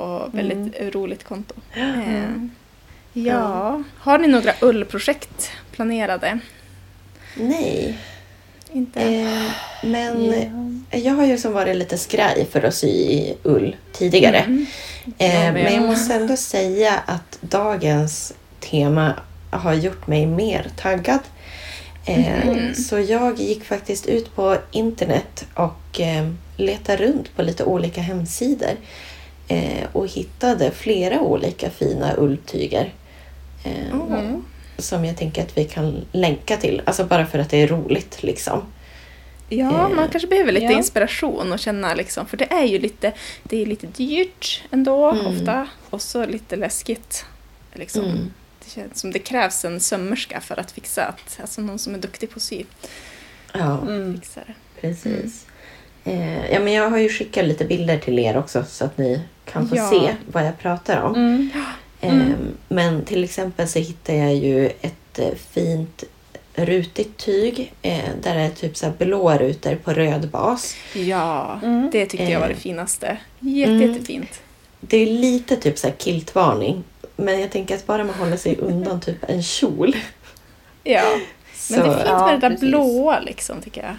och 0.00 0.34
väldigt 0.38 0.94
roligt 0.94 1.24
konto. 1.24 1.54
Eh, 1.74 1.82
Mm. 2.08 2.50
ja, 3.12 3.82
har 3.98 4.18
ni 4.18 4.28
några 4.28 4.52
ullprojekt 4.60 5.50
planerade? 5.72 6.38
Nej. 7.34 7.98
Inte? 8.72 9.00
Eh, 9.02 9.50
men 9.82 10.24
Ja. 10.90 10.98
jag 10.98 11.14
har 11.14 11.24
ju 11.26 11.38
som 11.38 11.52
varit 11.52 11.76
lite 11.76 11.98
skraj 11.98 12.46
för 12.52 12.62
att 12.62 12.74
sy 12.74 12.86
i 12.88 13.36
ull 13.42 13.76
tidigare. 13.92 14.38
Mm. 14.38 14.66
Eh, 15.18 15.34
med. 15.34 15.54
men 15.54 15.74
jag 15.74 15.82
måste 15.82 16.14
ändå 16.14 16.36
säga 16.36 16.92
att 17.06 17.38
dagens 17.40 18.34
tema 18.60 19.14
har 19.50 19.74
gjort 19.74 20.06
mig 20.06 20.26
mer 20.26 20.70
taggad. 20.76 21.20
Eh, 22.06 22.46
Mhm. 22.46 22.74
Så 22.74 22.98
jag 22.98 23.38
gick 23.40 23.64
faktiskt 23.64 24.06
ut 24.06 24.34
på 24.36 24.56
internet 24.70 25.46
och 25.54 26.00
eh, 26.00 26.30
letade 26.56 27.06
runt 27.06 27.36
på 27.36 27.42
lite 27.42 27.64
olika 27.64 28.00
hemsidor 28.00 28.70
och 29.92 30.08
hittade 30.08 30.70
flera 30.70 31.20
olika 31.20 31.70
fina 31.70 32.14
ulltyger. 32.16 32.92
Eh, 33.64 33.90
Mm. 33.92 34.44
Som 34.78 35.04
jag 35.04 35.16
tänker 35.16 35.42
att 35.42 35.58
vi 35.58 35.64
kan 35.64 36.04
länka 36.12 36.56
till, 36.56 36.82
alltså 36.84 37.04
bara 37.04 37.26
för 37.26 37.38
att 37.38 37.50
det 37.50 37.56
är 37.62 37.66
roligt 37.68 38.22
liksom. 38.22 38.62
Ja, 39.48 39.88
Eh, 39.90 39.94
man 39.96 40.08
kanske 40.08 40.28
behöver 40.28 40.52
lite 40.52 40.64
ja. 40.66 40.72
inspiration 40.72 41.52
och 41.52 41.58
känna 41.58 41.94
liksom, 41.94 42.26
för 42.26 42.36
det 42.36 42.52
är 42.52 42.64
ju 42.64 42.78
lite, 42.78 43.12
det 43.42 43.62
är 43.62 43.66
lite 43.66 43.86
dyrt 43.86 44.62
ändå 44.70 45.10
Mm. 45.10 45.26
ofta 45.26 45.66
och 45.90 46.02
så 46.02 46.26
lite 46.26 46.56
läskigt. 46.56 47.24
Liksom. 47.74 48.04
Mm. 48.04 48.32
Det 48.64 48.70
känns 48.70 49.00
som 49.00 49.10
det 49.12 49.18
krävs 49.18 49.64
en 49.64 49.80
sömmerska 49.80 50.40
för 50.40 50.60
att 50.60 50.70
fixa 50.72 51.04
att, 51.04 51.38
alltså 51.40 51.60
någon 51.60 51.78
som 51.78 51.94
är 51.94 51.98
duktig 51.98 52.30
på 52.30 52.36
att 52.36 52.42
sy. 52.42 52.64
Ja. 53.52 53.80
Mm. 53.80 54.14
Fixa 54.20 54.40
det. 54.46 54.54
Precis. 54.80 55.46
Eh, 56.10 56.52
ja, 56.52 56.60
men 56.60 56.72
jag 56.72 56.90
har 56.90 56.98
ju 56.98 57.08
skickat 57.08 57.44
lite 57.44 57.64
bilder 57.64 57.98
till 57.98 58.18
er 58.18 58.36
också 58.36 58.64
så 58.68 58.84
att 58.84 58.98
ni 58.98 59.20
kan 59.44 59.68
få 59.68 59.76
Ja. 59.76 59.90
se 59.90 60.14
vad 60.32 60.46
jag 60.46 60.58
pratar 60.58 61.02
om. 61.02 61.14
Mm. 61.14 61.50
Eh, 62.00 62.36
men 62.68 63.04
till 63.04 63.24
exempel 63.24 63.68
så 63.68 63.78
hittar 63.78 64.14
jag 64.14 64.34
ju 64.34 64.66
ett 64.66 65.18
eh, 65.18 65.28
fint 65.50 66.04
rutigt 66.54 67.16
tyg 67.16 67.72
eh, 67.82 67.98
där 68.22 68.34
det 68.34 68.40
är 68.40 68.50
typ 68.50 68.76
så 68.76 68.86
här 68.86 68.92
blå 68.98 69.30
rutor 69.32 69.74
på 69.84 69.92
röd 69.92 70.28
bas. 70.30 70.74
Ja, 70.92 71.60
Mm. 71.62 71.88
det 71.92 72.06
tyckte 72.06 72.26
jag 72.30 72.40
var 72.40 72.48
det 72.48 72.54
finaste. 72.54 73.16
Jätte, 73.40 73.70
Mm. 73.72 73.92
Jättefint. 73.92 74.40
Det 74.80 74.96
är 74.96 75.06
lite 75.06 75.56
typ 75.56 75.78
så 75.78 75.86
här 75.86 75.94
kiltvarning. 75.98 76.84
Men 77.16 77.40
jag 77.40 77.50
tänker 77.50 77.74
att 77.74 77.86
bara 77.86 78.04
man 78.04 78.14
håller 78.14 78.36
sig 78.36 78.56
undan 78.56 79.00
typ 79.00 79.16
en 79.30 79.42
kjol. 79.42 79.96
Ja, 80.84 81.02
Så, 81.56 81.72
men 81.72 81.82
det 81.82 81.88
är 81.88 81.94
fint 81.96 82.06
Ja, 82.08 82.26
med 82.26 82.34
det 82.34 82.40
där 82.40 82.50
precis. 82.50 82.68
blåa 82.68 83.20
liksom 83.20 83.60
tycker 83.62 83.82
jag. 83.82 83.96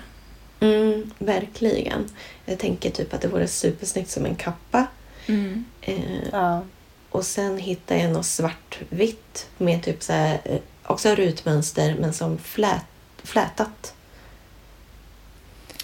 Mm, 0.62 1.12
verkligen. 1.20 2.10
Jag 2.46 2.60
tänker 2.60 2.90
typ 2.90 3.14
att 3.14 3.22
det 3.22 3.28
vore 3.28 3.48
supersnyggt 3.48 4.10
som 4.10 4.26
en 4.26 4.36
kappa. 4.36 4.88
Mm. 5.28 5.66
Eh, 5.82 6.28
Ja. 6.32 6.62
Och 7.10 7.26
sen 7.26 7.58
hittade 7.58 8.00
jag 8.02 8.12
något 8.12 8.26
svartvitt 8.26 9.48
med 9.58 9.84
typ 9.84 10.04
så 10.04 10.14
här, 10.14 10.40
eh, 10.46 10.58
också 10.84 11.16
rutmönster 11.16 11.96
men 12.00 12.14
som 12.14 12.38
flät, 12.38 12.86
flätat. 13.24 13.94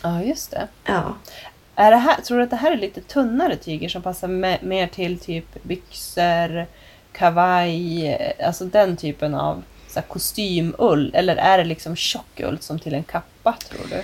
ja, 0.04 0.24
just 0.24 0.52
det. 0.52 0.68
Ja. 0.86 1.16
Är 1.76 1.92
det 1.92 1.98
här, 1.98 2.22
tror 2.22 2.38
du 2.38 2.44
att 2.44 2.50
det 2.50 2.56
här 2.56 2.72
är 2.72 2.78
lite 2.78 3.02
tunnare 3.02 3.56
tyger 3.56 3.90
som 3.90 4.02
passar 4.02 4.28
me- 4.28 4.64
mer 4.66 4.88
till 4.88 5.20
typ 5.20 5.64
byxor, 5.64 6.66
kavaj, 7.12 8.08
eh, 8.08 8.48
alltså 8.48 8.66
den 8.66 8.98
typen 8.98 9.36
av 9.36 9.64
så 9.90 10.02
kostymull? 10.02 11.12
Eller 11.16 11.36
är 11.36 11.58
det 11.58 11.64
liksom 11.64 11.96
tjock 11.96 12.40
ull 12.40 12.58
som 12.62 12.80
till 12.80 12.94
en 12.94 13.04
kappa 13.04 13.54
tror 13.70 13.88
du? 13.90 14.04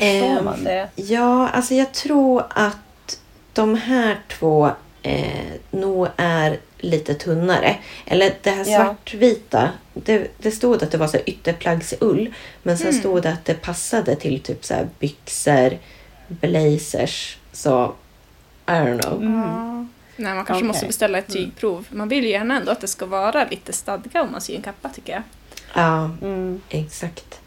Förstår 0.00 0.38
Ehm, 0.38 0.44
man 0.44 0.64
det? 0.64 0.88
ja, 0.96 1.48
alltså 1.48 1.74
jag 1.74 1.92
tror 1.92 2.44
att 2.50 3.20
de 3.52 3.74
här 3.74 4.18
två 4.28 4.70
eh, 5.02 5.52
nog 5.70 6.08
är 6.16 6.58
lite 6.78 7.14
tunnare. 7.14 7.76
Eller 8.06 8.34
det 8.42 8.50
här 8.50 8.64
Ja. 8.66 8.84
svartvita, 8.84 9.70
det, 9.94 10.28
det 10.38 10.50
stod 10.50 10.82
att 10.82 10.90
det 10.90 10.98
var 10.98 11.06
så 11.08 11.18
ytterplaggsull. 11.26 12.34
Men 12.62 12.78
sen 12.78 12.86
Mm. 12.88 13.00
stod 13.00 13.22
det 13.22 13.30
att 13.32 13.44
det 13.44 13.54
passade 13.54 14.16
till 14.16 14.40
typ 14.40 14.64
så 14.64 14.74
här 14.74 14.88
byxor, 14.98 15.78
blazers. 16.28 17.38
Så, 17.52 17.92
I 18.66 18.70
don't 18.70 19.02
know. 19.02 19.22
Mm. 19.22 19.40
Ja. 19.40 19.86
Nej, 20.16 20.34
man 20.34 20.44
kanske 20.44 20.52
Okej. 20.54 20.66
måste 20.68 20.86
beställa 20.86 21.18
ett 21.18 21.28
tygprov. 21.32 21.86
Man 21.90 22.08
vill 22.08 22.24
ju 22.24 22.30
gärna 22.30 22.56
ändå 22.56 22.72
att 22.72 22.80
det 22.80 22.86
ska 22.88 23.06
vara 23.06 23.44
lite 23.50 23.72
stadga 23.72 24.22
om 24.22 24.32
man 24.32 24.40
syr 24.40 24.56
en 24.56 24.62
kappa 24.62 24.88
tycker 24.88 25.12
jag. 25.12 25.22
Ja, 25.74 26.10
Mm. 26.22 26.60
Exakt. 26.68 27.40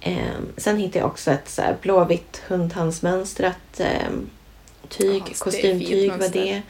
Ehm, 0.00 0.46
sen 0.56 0.76
hittade 0.76 0.98
jag 0.98 1.06
också 1.06 1.30
ett 1.30 1.48
så 1.48 1.62
här 1.62 1.76
blåvitt 1.82 2.42
hundhandsmönstrat 2.48 3.56
ehm, 3.80 4.30
tyg, 4.88 5.22
är 5.30 5.34
kostymtyg 5.38 6.10
var 6.10 6.28
det. 6.28 6.62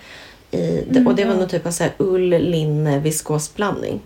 I, 0.50 0.84
det- 0.90 1.06
Och 1.06 1.14
det 1.14 1.24
var 1.24 1.30
Mhm. 1.32 1.40
nog 1.40 1.50
typ 1.50 1.66
av 1.66 1.70
så 1.70 1.82
här 1.82 1.92
ull, 1.98 2.28
linne, 2.28 2.98
viskosblandning. 2.98 4.00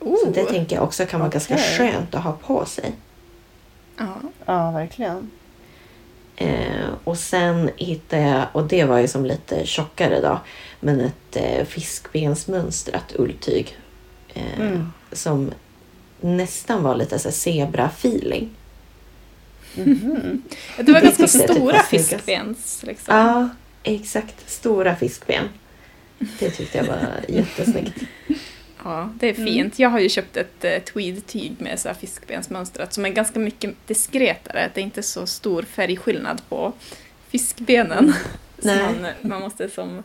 Så 0.00 0.30
det 0.34 0.44
tänker 0.44 0.76
jag 0.76 0.84
också 0.84 1.06
kan 1.06 1.20
vara 1.20 1.30
ganska 1.30 1.54
Okej. 1.54 1.78
skönt 1.78 2.14
att 2.14 2.22
ha 2.24 2.32
på 2.32 2.64
sig. 2.64 2.92
ja. 3.98 4.14
Ja, 4.46 4.70
verkligen. 4.70 5.30
Eh, 6.36 6.86
och 7.04 7.18
sen 7.18 7.70
hittade 7.76 8.22
jag, 8.22 8.46
och 8.52 8.64
det 8.64 8.84
var 8.84 8.98
ju 8.98 9.08
som 9.08 9.24
lite 9.24 9.66
tjockare 9.66 10.20
då, 10.20 10.40
men 10.80 11.00
ett 11.00 11.36
eh, 11.36 11.64
fiskbensmönstrat 11.64 13.12
ulltyg. 13.18 13.76
Eh, 14.34 14.60
Mm. 14.60 14.92
Som 15.12 15.50
nästan 16.20 16.82
var 16.82 16.94
lite 16.94 17.18
så 17.18 17.28
zebra-feeling. 17.30 18.48
Mhm. 19.74 20.42
Det 20.76 20.92
var 20.92 21.00
ganska 21.00 21.26
typ 21.26 21.50
stora 21.50 21.82
fiskbens. 21.82 22.82
Liksom. 22.82 23.16
Ja, 23.16 23.48
exakt. 23.82 24.50
Stora 24.50 24.96
fiskben. 24.96 25.44
Det 26.38 26.50
tyckte 26.50 26.78
jag 26.78 26.84
var 26.84 27.00
jättesnyggt. 27.28 28.02
Ja, 28.84 29.12
det 29.14 29.28
är 29.28 29.34
fint. 29.34 29.78
Jag 29.78 29.90
har 29.90 30.00
ju 30.00 30.08
köpt 30.08 30.36
ett 30.36 30.64
eh, 30.64 30.78
tweed-tyg 30.82 31.54
med 31.58 31.80
så 31.80 31.88
här 31.88 31.94
fiskbensmönstrat 31.94 32.92
som 32.92 33.04
är 33.04 33.08
ganska 33.08 33.38
mycket 33.38 33.74
diskretare. 33.86 34.70
Det 34.74 34.80
är 34.80 34.84
inte 34.84 35.02
så 35.02 35.26
stor 35.26 35.62
färgskillnad 35.62 36.42
på 36.48 36.72
fiskbenen. 37.28 38.14
Nej. 38.56 38.82
man, 38.82 39.06
man 39.30 39.40
måste 39.40 39.68
som... 39.68 40.02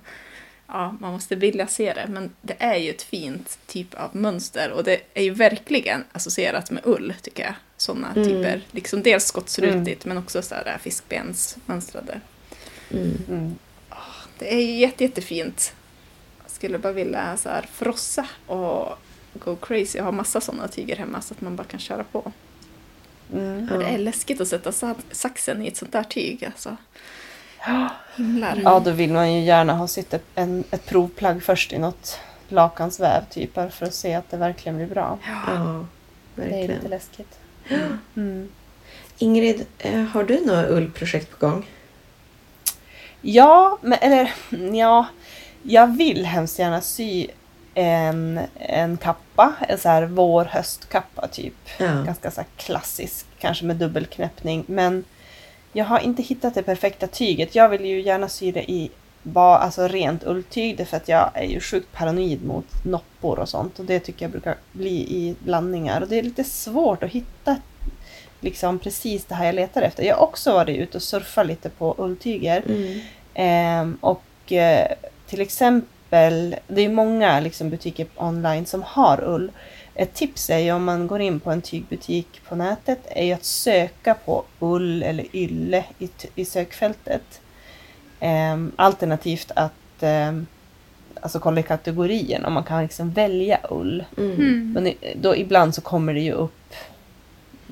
Ja, 0.67 0.97
man 0.99 1.11
måste 1.13 1.35
vilja 1.35 1.67
se 1.67 1.93
det, 1.93 2.07
men 2.09 2.31
det 2.41 2.55
är 2.59 2.75
ju 2.75 2.89
ett 2.89 3.01
fint 3.01 3.59
typ 3.67 3.93
av 3.93 4.15
mönster 4.15 4.71
och 4.71 4.83
det 4.83 5.01
är 5.13 5.23
ju 5.23 5.29
verkligen 5.31 6.03
associerat 6.11 6.71
med 6.71 6.81
ull, 6.85 7.13
tycker 7.21 7.43
jag. 7.43 7.53
Sådana 7.77 8.11
Mm. 8.15 8.23
typer. 8.27 8.61
Liksom 8.71 9.03
dels 9.03 9.25
skottsrutigt, 9.25 10.05
men 10.05 10.17
också 10.17 10.41
så 10.41 10.55
här 10.55 10.77
fiskbensmönstrade. 10.81 12.21
Mm. 12.91 13.17
Mm. 13.29 13.55
Det 14.39 14.53
är 14.53 14.59
ju 14.61 14.71
jätte, 14.79 15.03
jättefint. 15.03 15.73
Jag 16.43 16.51
skulle 16.51 16.77
bara 16.79 16.93
vilja 16.93 17.37
så 17.37 17.49
här 17.49 17.65
frossa 17.71 18.27
och 18.45 18.97
go 19.33 19.55
crazy 19.55 19.99
och 19.99 20.05
ha 20.05 20.11
massa 20.11 20.41
sådana 20.41 20.67
tyger 20.67 20.95
hemma 20.95 21.21
så 21.21 21.33
att 21.33 21.41
man 21.41 21.55
bara 21.55 21.63
kan 21.67 21.79
köra 21.79 22.03
på. 22.03 22.31
Mm. 23.33 23.65
Men 23.65 23.79
Det 23.79 23.85
är 23.85 23.91
Ja. 23.91 23.97
läskigt 23.97 24.41
att 24.41 24.47
sätta 24.47 24.71
sa- 24.71 24.95
saxen 25.11 25.61
i 25.61 25.67
ett 25.67 25.77
sånt 25.77 25.91
där 25.91 26.03
tyg 26.03 26.45
alltså. 26.45 26.77
Himlar. 28.15 28.59
Ja, 28.63 28.79
då 28.85 28.91
vill 28.91 29.13
man 29.13 29.33
ju 29.33 29.39
gärna 29.41 29.73
ha 29.73 29.85
ett, 29.97 30.23
en, 30.35 30.63
ett 30.71 30.85
provplagg 30.85 31.43
först 31.43 31.73
i 31.73 31.77
något 31.77 32.19
lakansväv 32.47 33.21
typ 33.29 33.53
bara 33.53 33.69
för 33.69 33.85
att 33.85 33.93
se 33.93 34.13
att 34.13 34.29
det 34.29 34.37
verkligen 34.37 34.75
blir 34.77 34.87
bra. 34.87 35.17
Ja, 35.47 35.85
Det 36.35 36.41
är 36.41 36.45
lite 36.45 36.57
verkligen. 36.67 36.89
läskigt. 36.89 37.39
Mm. 38.15 38.49
Ingrid, 39.17 39.65
eh, 39.79 40.01
har 40.01 40.23
du 40.23 40.45
några 40.45 40.67
ullprojekt 40.67 41.31
på 41.39 41.47
gång? 41.47 41.65
Ja, 43.21 43.77
men, 43.81 43.99
eller 44.01 44.33
ja, 44.73 45.05
jag 45.63 45.97
vill 45.97 46.25
hemskt 46.25 46.59
gärna 46.59 46.81
sy 46.81 47.27
en, 47.73 48.39
en 48.55 48.97
kappa, 48.97 49.53
en 49.67 49.77
så 49.77 49.89
här 49.89 50.03
vår-höstkappa 50.05 51.27
typ. 51.27 51.53
Ja. 51.77 51.85
Ganska 52.05 52.31
så 52.31 52.41
här 52.41 52.47
klassisk, 52.57 53.25
kanske 53.39 53.65
med 53.65 53.75
dubbelknäppning. 53.75 54.63
Men 54.67 55.03
jag 55.73 55.85
har 55.85 55.99
inte 55.99 56.21
hittat 56.21 56.55
det 56.55 56.63
perfekta 56.63 57.07
tyget. 57.07 57.55
Jag 57.55 57.69
vill 57.69 57.85
ju 57.85 58.01
gärna 58.01 58.29
sy 58.29 58.51
det 58.51 58.71
i 58.71 58.91
ba, 59.23 59.57
alltså 59.57 59.87
rent 59.87 60.23
ulltyg 60.23 60.77
därför 60.77 60.97
att 60.97 61.07
jag 61.07 61.31
är 61.33 61.45
ju 61.45 61.59
sjukt 61.59 61.91
paranoid 61.93 62.45
mot 62.45 62.85
noppor 62.85 63.39
och 63.39 63.49
sånt. 63.49 63.79
Och 63.79 63.85
det 63.85 63.99
tycker 63.99 64.25
jag 64.25 64.31
brukar 64.31 64.55
bli 64.71 64.95
i 64.95 65.35
blandningar. 65.39 66.01
Och 66.01 66.07
det 66.07 66.19
är 66.19 66.23
lite 66.23 66.43
svårt 66.43 67.03
att 67.03 67.09
hitta 67.09 67.57
liksom 68.39 68.79
precis 68.79 69.25
det 69.25 69.35
här 69.35 69.45
jag 69.45 69.55
letar 69.55 69.81
efter. 69.81 70.03
Jag 70.03 70.15
har 70.15 70.23
också 70.23 70.53
varit 70.53 70.77
ute 70.77 70.97
och 70.97 71.03
surfat 71.03 71.47
lite 71.47 71.69
på 71.69 71.95
ulltyger. 71.97 72.63
Mm. 72.67 72.99
Ehm, 73.33 73.97
och 74.01 74.51
eh, 74.51 74.87
till 75.27 75.41
exempel, 75.41 76.55
det 76.67 76.81
är 76.81 76.89
många 76.89 77.39
liksom, 77.39 77.69
butiker 77.69 78.07
online 78.15 78.65
som 78.65 78.83
har 78.83 79.23
ull. 79.23 79.51
Ett 79.95 80.13
tips 80.13 80.49
är 80.49 80.57
ju 80.57 80.71
om 80.71 80.83
man 80.83 81.07
går 81.07 81.21
in 81.21 81.39
på 81.39 81.51
en 81.51 81.61
tygbutik 81.61 82.41
på 82.49 82.55
nätet 82.55 82.99
är 83.05 83.25
ju 83.25 83.33
att 83.33 83.43
söka 83.43 84.13
på 84.13 84.43
ull 84.59 85.03
eller 85.03 85.35
ylle 85.35 85.85
i, 85.99 86.09
i 86.35 86.45
sökfältet. 86.45 87.41
Ehm, 88.19 88.71
alternativt 88.75 89.51
att 89.55 89.73
ehm, 90.03 90.45
alltså 91.21 91.39
kolla 91.39 91.59
i 91.59 91.63
kategorien 91.63 92.45
om 92.45 92.53
man 92.53 92.63
kan 92.63 92.83
liksom 92.83 93.11
välja 93.11 93.59
ull. 93.69 94.03
Mm. 94.17 94.31
Mm. 94.31 94.71
Men 94.73 94.93
då 95.21 95.35
ibland 95.35 95.75
så 95.75 95.81
kommer 95.81 96.13
det 96.13 96.19
ju 96.21 96.31
upp 96.31 96.73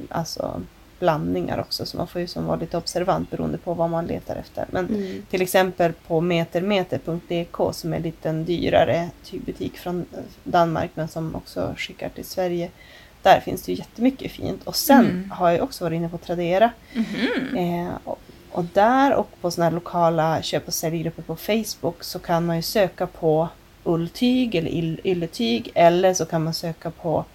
alltså, 0.10 0.62
blandningar 1.02 1.60
också 1.60 1.86
så 1.86 1.98
man 1.98 2.08
får 2.08 2.22
ju 2.22 2.28
som 2.28 2.46
vara 2.46 2.56
lite 2.60 2.78
observant 2.78 3.32
beroende 3.32 3.58
på 3.58 3.74
vad 3.74 3.90
man 3.90 4.06
letar 4.06 4.36
efter. 4.36 4.66
Men 4.72 4.86
Mm. 4.88 5.26
till 5.30 5.42
exempel 5.42 5.94
på 6.08 6.22
metermeter.dk 6.22 7.74
som 7.74 7.94
är 7.94 7.98
en 7.98 8.04
liten 8.04 8.46
dyrare 8.46 9.10
tygbutik 9.24 9.78
från 9.78 10.06
Danmark 10.44 10.92
men 10.94 11.08
som 11.08 11.36
också 11.36 11.74
skickar 11.78 12.10
till 12.10 12.26
Sverige. 12.26 12.70
Där 13.22 13.40
finns 13.40 13.62
det 13.64 13.72
ju 13.72 13.78
jättemycket 13.78 14.32
fint. 14.32 14.64
Och 14.64 14.76
sen 14.76 15.06
Mm. 15.06 15.32
har 15.32 15.50
jag 15.52 15.64
också 15.64 15.84
varit 15.84 15.96
inne 15.96 16.10
på 16.10 16.18
Tradera. 16.18 16.72
Mhm. 16.94 17.58
Eh, 17.58 17.94
och, 18.04 18.20
och 18.52 18.64
där 18.74 19.14
och 19.14 19.30
på 19.42 19.52
sådana 19.52 19.70
här 19.70 19.76
lokala 19.76 20.42
köp 20.42 20.68
och 20.68 20.74
säljgrupper 20.74 21.22
på 21.22 21.36
Facebook 21.36 22.04
så 22.04 22.20
kan 22.20 22.46
man 22.46 22.56
ju 22.56 22.62
söka 22.62 23.08
på 23.08 23.48
ulltyg 23.84 24.56
eller 24.56 24.72
ylletyg 25.08 25.72
eller 25.76 26.14
så 26.14 26.26
kan 26.26 26.44
man 26.44 26.54
söka 26.54 26.92
på 26.92 27.26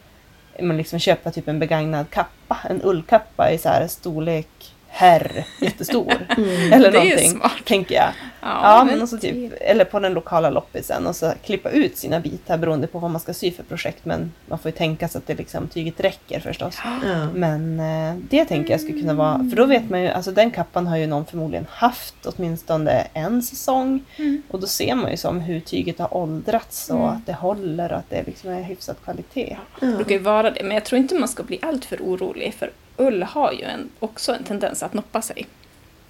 man 0.61 0.77
liksom 0.77 0.99
köpa 0.99 1.31
typ 1.31 1.49
en 1.49 1.59
begagnad 1.59 2.11
kappa, 2.11 2.59
en 2.71 2.83
ullkappa 2.83 3.51
i 3.51 3.59
så 3.59 3.69
här 3.69 3.87
storlek 3.87 4.76
herr, 4.97 5.45
jättestor. 5.61 6.13
Mm. 6.37 6.73
Eller 6.73 6.93
Det 6.93 6.99
någonting, 6.99 7.41
tänker 7.65 7.95
jag. 7.95 8.09
Ja, 8.41 8.85
men 8.91 9.03
också 9.03 9.19
typ, 9.19 9.53
eller 9.61 9.85
på 9.85 10.01
den 10.01 10.15
lokala 10.15 10.51
loppisen 10.51 11.07
och 11.07 11.17
så 11.17 11.33
klippa 11.45 11.71
ut 11.71 11.99
sina 11.99 12.21
bitar 12.21 12.59
beroende 12.59 12.87
på 12.87 12.99
vad 12.99 13.11
man 13.11 13.21
ska 13.21 13.35
sy 13.35 13.51
för 13.53 13.63
projekt. 13.63 14.05
Men 14.05 14.33
man 14.47 14.59
får 14.59 14.69
ju 14.71 14.77
tänka 14.77 15.09
sig 15.09 15.19
att 15.19 15.27
det 15.27 15.35
liksom, 15.35 15.69
tyget 15.69 16.01
räcker 16.01 16.41
förstås. 16.41 16.79
Ja. 17.05 17.29
Men 17.35 17.81
eh, 17.81 18.15
det 18.31 18.45
tänker 18.45 18.71
jag 18.71 18.81
skulle 18.81 19.01
kunna 19.01 19.15
vara, 19.15 19.39
för 19.51 19.57
då 19.57 19.65
vet 19.67 19.91
man 19.91 20.03
ju, 20.03 20.09
alltså 20.09 20.33
den 20.33 20.51
kappan 20.51 20.87
har 20.87 20.97
ju 20.97 21.07
någon 21.07 21.27
förmodligen 21.27 21.67
haft 21.71 22.15
åtminstone 22.27 23.07
en 23.13 23.43
säsong. 23.43 24.05
Mm. 24.17 24.43
Och 24.49 24.61
då 24.61 24.67
ser 24.67 24.95
man 24.95 25.11
ju 25.11 25.17
som 25.17 25.41
hur 25.41 25.61
tyget 25.61 25.99
har 25.99 26.17
åldrats 26.17 26.91
och 26.91 26.97
Mm. 26.97 27.09
att 27.09 27.27
det 27.27 27.33
håller 27.33 27.93
och 27.93 27.99
att 27.99 28.11
det 28.11 28.23
liksom 28.27 28.51
är 28.51 28.63
hyfsad 28.63 28.97
kvalitet. 29.05 29.57
Det 29.81 29.87
brukar 29.87 30.13
ju 30.15 30.19
vara 30.19 30.51
det, 30.51 30.63
men 30.63 30.73
jag 30.75 30.85
tror 30.85 30.99
inte 30.99 31.15
man 31.15 31.29
ska 31.29 31.43
bli 31.43 31.59
alltför 31.63 31.97
orolig 32.01 32.55
för 32.55 32.71
ull 32.97 33.23
har 33.23 33.53
ju 33.53 33.63
en, 33.63 33.89
också 33.99 34.35
en 34.35 34.45
tendens 34.45 34.83
att 34.83 34.95
noppa 34.95 35.23
sig. 35.23 35.47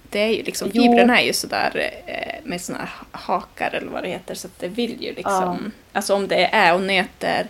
Det 0.09 0.19
är 0.19 0.27
ju 0.35 0.43
liksom, 0.43 0.69
Jo. 0.73 0.83
fibrerna 0.83 1.21
är 1.21 1.25
ju 1.25 1.33
sådär 1.33 1.91
eh, 2.05 2.35
med 2.43 2.61
såna 2.61 2.77
här 2.79 2.89
hakar 3.11 3.71
eller 3.75 3.87
vad 3.91 4.03
det 4.03 4.09
heter 4.09 4.35
så 4.35 4.47
att 4.47 4.59
det 4.59 4.67
vill 4.67 5.03
ju 5.03 5.13
liksom, 5.13 5.71
alltså 5.93 6.15
om 6.15 6.27
det 6.27 6.45
är 6.45 6.73
och 6.75 6.81
nöter 6.81 7.47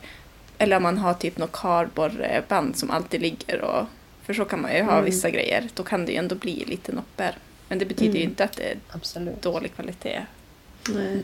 eller 0.58 0.78
om 0.78 0.84
man 0.84 0.98
har 0.98 1.14
typ 1.14 1.38
något 1.38 1.52
kardborreband 1.52 2.78
som 2.78 2.92
alltid 2.92 3.22
ligger 3.22 3.62
och, 3.62 3.86
för 4.26 4.34
så 4.34 4.46
kan 4.46 4.62
man 4.62 4.76
ju 4.76 4.84
ha 4.84 4.92
Mm. 4.92 5.06
vissa 5.06 5.30
grejer, 5.30 5.68
då 5.74 5.84
kan 5.84 6.06
det 6.06 6.12
ju 6.12 6.18
ändå 6.18 6.36
bli 6.36 6.66
lite 6.66 6.92
noppor. 6.92 7.30
Men 7.70 7.80
det 7.80 7.86
betyder 7.86 8.14
ju 8.14 8.20
Mm. 8.22 8.30
inte 8.30 8.44
att 8.44 8.52
det 8.58 8.64
är 8.72 8.78
Absolut. 8.92 9.42
dålig 9.42 9.76
kvalitet. 9.76 10.22
Nej. 10.90 11.24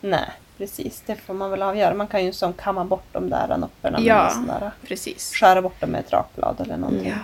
Nej, 0.00 0.30
precis. 0.58 1.02
Det 1.06 1.16
får 1.16 1.34
man 1.34 1.50
väl 1.50 1.62
avgöra. 1.62 1.94
Man 1.94 2.06
kan 2.06 2.24
ju 2.24 2.32
som 2.32 2.52
kamma 2.52 2.84
bort 2.84 3.06
de 3.12 3.30
där 3.30 3.56
nopporna 3.58 3.98
med 3.98 4.06
Ja. 4.06 4.30
sån 4.30 4.46
där, 4.46 4.70
Precis. 4.88 5.32
skära 5.34 5.62
bort 5.62 5.80
dem 5.80 5.90
med 5.90 6.00
ett 6.00 6.12
rakblad 6.12 6.60
eller 6.60 6.76
någonting. 6.76 7.08
Ja, 7.08 7.16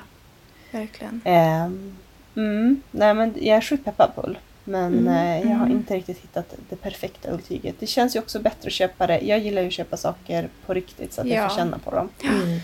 verkligen. 0.79 1.20
Ehm, 1.24 1.97
mm, 2.37 2.83
nej 2.91 3.14
men 3.14 3.35
jag 3.41 3.57
är 3.57 3.61
sjukt 3.61 3.85
peppad 3.85 4.14
på 4.14 4.22
ull. 4.22 4.39
Men 4.64 4.99
Mm. 4.99 5.07
eh, 5.09 5.51
jag 5.51 5.57
har 5.59 5.66
Mm. 5.66 5.77
inte 5.79 5.97
riktigt 5.97 6.18
hittat 6.18 6.55
det 6.68 6.77
perfekta 6.77 7.31
ulltyget. 7.31 7.74
Det 7.81 7.87
känns 7.87 8.16
ju 8.16 8.20
också 8.20 8.39
bättre 8.41 8.66
att 8.66 8.72
köpa 8.72 9.07
det. 9.07 9.18
Jag 9.20 9.39
gillar 9.39 9.62
ju 9.62 9.68
att 9.68 9.74
köpa 9.74 9.97
saker 9.97 10.49
på 10.66 10.74
riktigt 10.74 11.12
så 11.12 11.20
att 11.20 11.27
jag 11.27 11.45
Ja. 11.45 11.49
får 11.49 11.57
känna 11.57 11.79
på 11.79 11.91
dem. 11.91 12.09
Mm. 12.24 12.59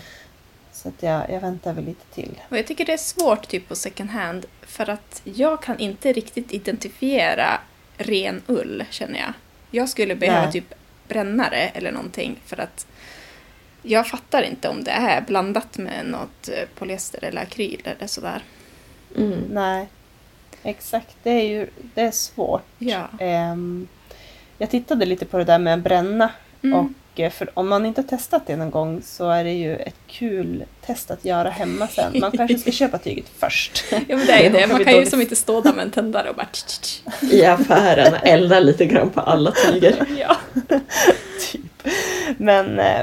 Så 0.71 0.87
att 0.89 1.03
jag, 1.03 1.29
jag 1.29 1.41
väntar 1.41 1.73
väl 1.73 1.85
lite 1.85 2.05
till. 2.13 2.39
Och 2.49 2.57
jag 2.57 2.67
tycker 2.67 2.85
det 2.85 2.93
är 2.93 2.97
svårt 2.97 3.47
typ 3.47 3.67
på 3.69 3.75
second 3.75 4.09
hand 4.09 4.45
för 4.61 4.89
att 4.89 5.21
jag 5.23 5.61
kan 5.61 5.79
inte 5.79 6.13
riktigt 6.13 6.51
identifiera 6.53 7.59
ren 7.97 8.41
ull 8.47 8.83
känner 8.89 9.19
jag. 9.19 9.33
Jag 9.71 9.89
skulle 9.89 10.15
behöva 10.15 10.41
Nej. 10.41 10.51
typ 10.51 10.73
bränna 11.07 11.49
det 11.49 11.71
eller 11.73 11.91
någonting 11.91 12.39
för 12.45 12.59
att 12.59 12.87
jag 13.83 14.07
fattar 14.07 14.41
inte 14.43 14.69
om 14.69 14.83
det 14.83 14.91
är 14.91 15.21
blandat 15.21 15.77
med 15.77 16.05
något 16.05 16.49
eh, 16.49 16.67
polyester 16.75 17.23
eller 17.23 17.41
akryl 17.41 17.81
eller 17.85 18.07
sådär. 18.07 18.43
Mm. 19.17 19.39
Nej, 19.49 19.87
exakt. 20.63 21.15
Det 21.23 21.29
är 21.29 21.47
ju 21.47 21.67
det 21.93 22.01
är 22.01 22.11
svårt. 22.11 22.65
Ja. 22.77 23.07
Ehm, 23.19 23.87
jag 24.57 24.69
tittade 24.69 25.05
lite 25.05 25.25
på 25.25 25.37
det 25.37 25.43
där 25.43 25.59
med 25.59 25.73
att 25.73 25.79
bränna. 25.79 26.29
Mm. 26.61 26.79
Och 26.79 27.19
eh, 27.19 27.31
för 27.31 27.49
om 27.53 27.67
man 27.67 27.85
inte 27.85 28.01
har 28.01 28.07
testat 28.07 28.47
det 28.47 28.55
någon 28.55 28.71
gång 28.71 29.01
så 29.03 29.29
är 29.29 29.43
det 29.43 29.53
ju 29.53 29.75
ett 29.75 29.95
kul 30.07 30.63
test 30.85 31.11
att 31.11 31.25
göra 31.25 31.49
hemma 31.49 31.87
sen. 31.87 32.19
Man 32.19 32.31
kanske 32.37 32.57
ska 32.57 32.71
köpa 32.71 32.97
tyget 32.97 33.25
först. 33.37 33.83
Ja 33.91 34.17
men 34.17 34.25
det 34.25 34.31
är 34.31 34.43
ju 34.43 34.49
Det 34.59 34.67
man 34.67 34.83
kan 34.83 34.93
ju 34.93 35.05
som 35.05 35.21
inte 35.21 35.35
stå 35.35 35.61
där 35.61 35.73
med 35.73 35.83
en 35.83 35.91
tändare 35.91 36.29
och 36.29 36.35
bara 36.35 36.47
tch, 36.51 36.63
tch, 36.63 37.01
tch. 37.21 37.33
I 37.33 37.45
affären, 37.45 38.13
elda 38.23 38.59
lite 38.59 38.85
grann 38.85 39.09
på 39.09 39.21
alla 39.21 39.51
tyger. 39.51 40.05
Ja. 40.19 40.37
typ. 41.51 41.87
Men 42.37 42.79
eh, 42.79 43.01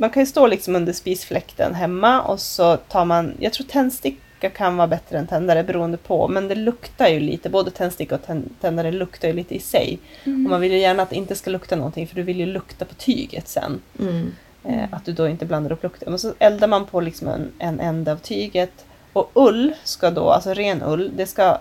man 0.00 0.10
kan 0.10 0.22
ju 0.22 0.26
stå 0.26 0.46
liksom 0.46 0.76
under 0.76 0.92
spisfläkten 0.92 1.74
hemma 1.74 2.22
och 2.22 2.40
så 2.40 2.76
tar 2.76 3.04
man, 3.04 3.34
jag 3.38 3.52
tror 3.52 3.66
tändsticka 3.66 4.50
kan 4.50 4.76
vara 4.76 4.88
bättre 4.88 5.18
än 5.18 5.26
tändare 5.26 5.64
beroende 5.64 5.96
på, 5.96 6.28
men 6.28 6.48
det 6.48 6.54
luktar 6.54 7.08
ju 7.08 7.20
lite, 7.20 7.50
både 7.50 7.70
tändsticka 7.70 8.14
och 8.14 8.20
tän- 8.20 8.48
tändare 8.60 8.92
luktar 8.92 9.28
ju 9.28 9.34
lite 9.34 9.54
i 9.54 9.58
sig. 9.58 9.98
Mm. 10.24 10.46
Och 10.46 10.50
man 10.50 10.60
vill 10.60 10.72
ju 10.72 10.78
gärna 10.78 11.02
att 11.02 11.10
det 11.10 11.16
inte 11.16 11.34
ska 11.34 11.50
lukta 11.50 11.76
någonting 11.76 12.06
för 12.06 12.14
du 12.14 12.22
vill 12.22 12.38
ju 12.38 12.46
lukta 12.46 12.84
på 12.84 12.94
tyget 12.94 13.48
sen. 13.48 13.80
Mm. 13.98 14.32
Eh, 14.64 14.84
att 14.90 15.04
du 15.04 15.12
då 15.12 15.28
inte 15.28 15.46
blandar 15.46 15.72
upp 15.72 15.82
lukten. 15.82 16.10
Men 16.10 16.18
så 16.18 16.34
eldar 16.38 16.68
man 16.68 16.86
på 16.86 17.00
liksom 17.00 17.28
en, 17.28 17.52
en 17.58 17.80
ände 17.80 18.12
av 18.12 18.16
tyget. 18.16 18.84
Och 19.12 19.30
ull 19.34 19.74
ska 19.84 20.10
då, 20.10 20.30
alltså 20.30 20.54
ren 20.54 20.82
ull, 20.82 21.10
det 21.16 21.26
ska 21.26 21.58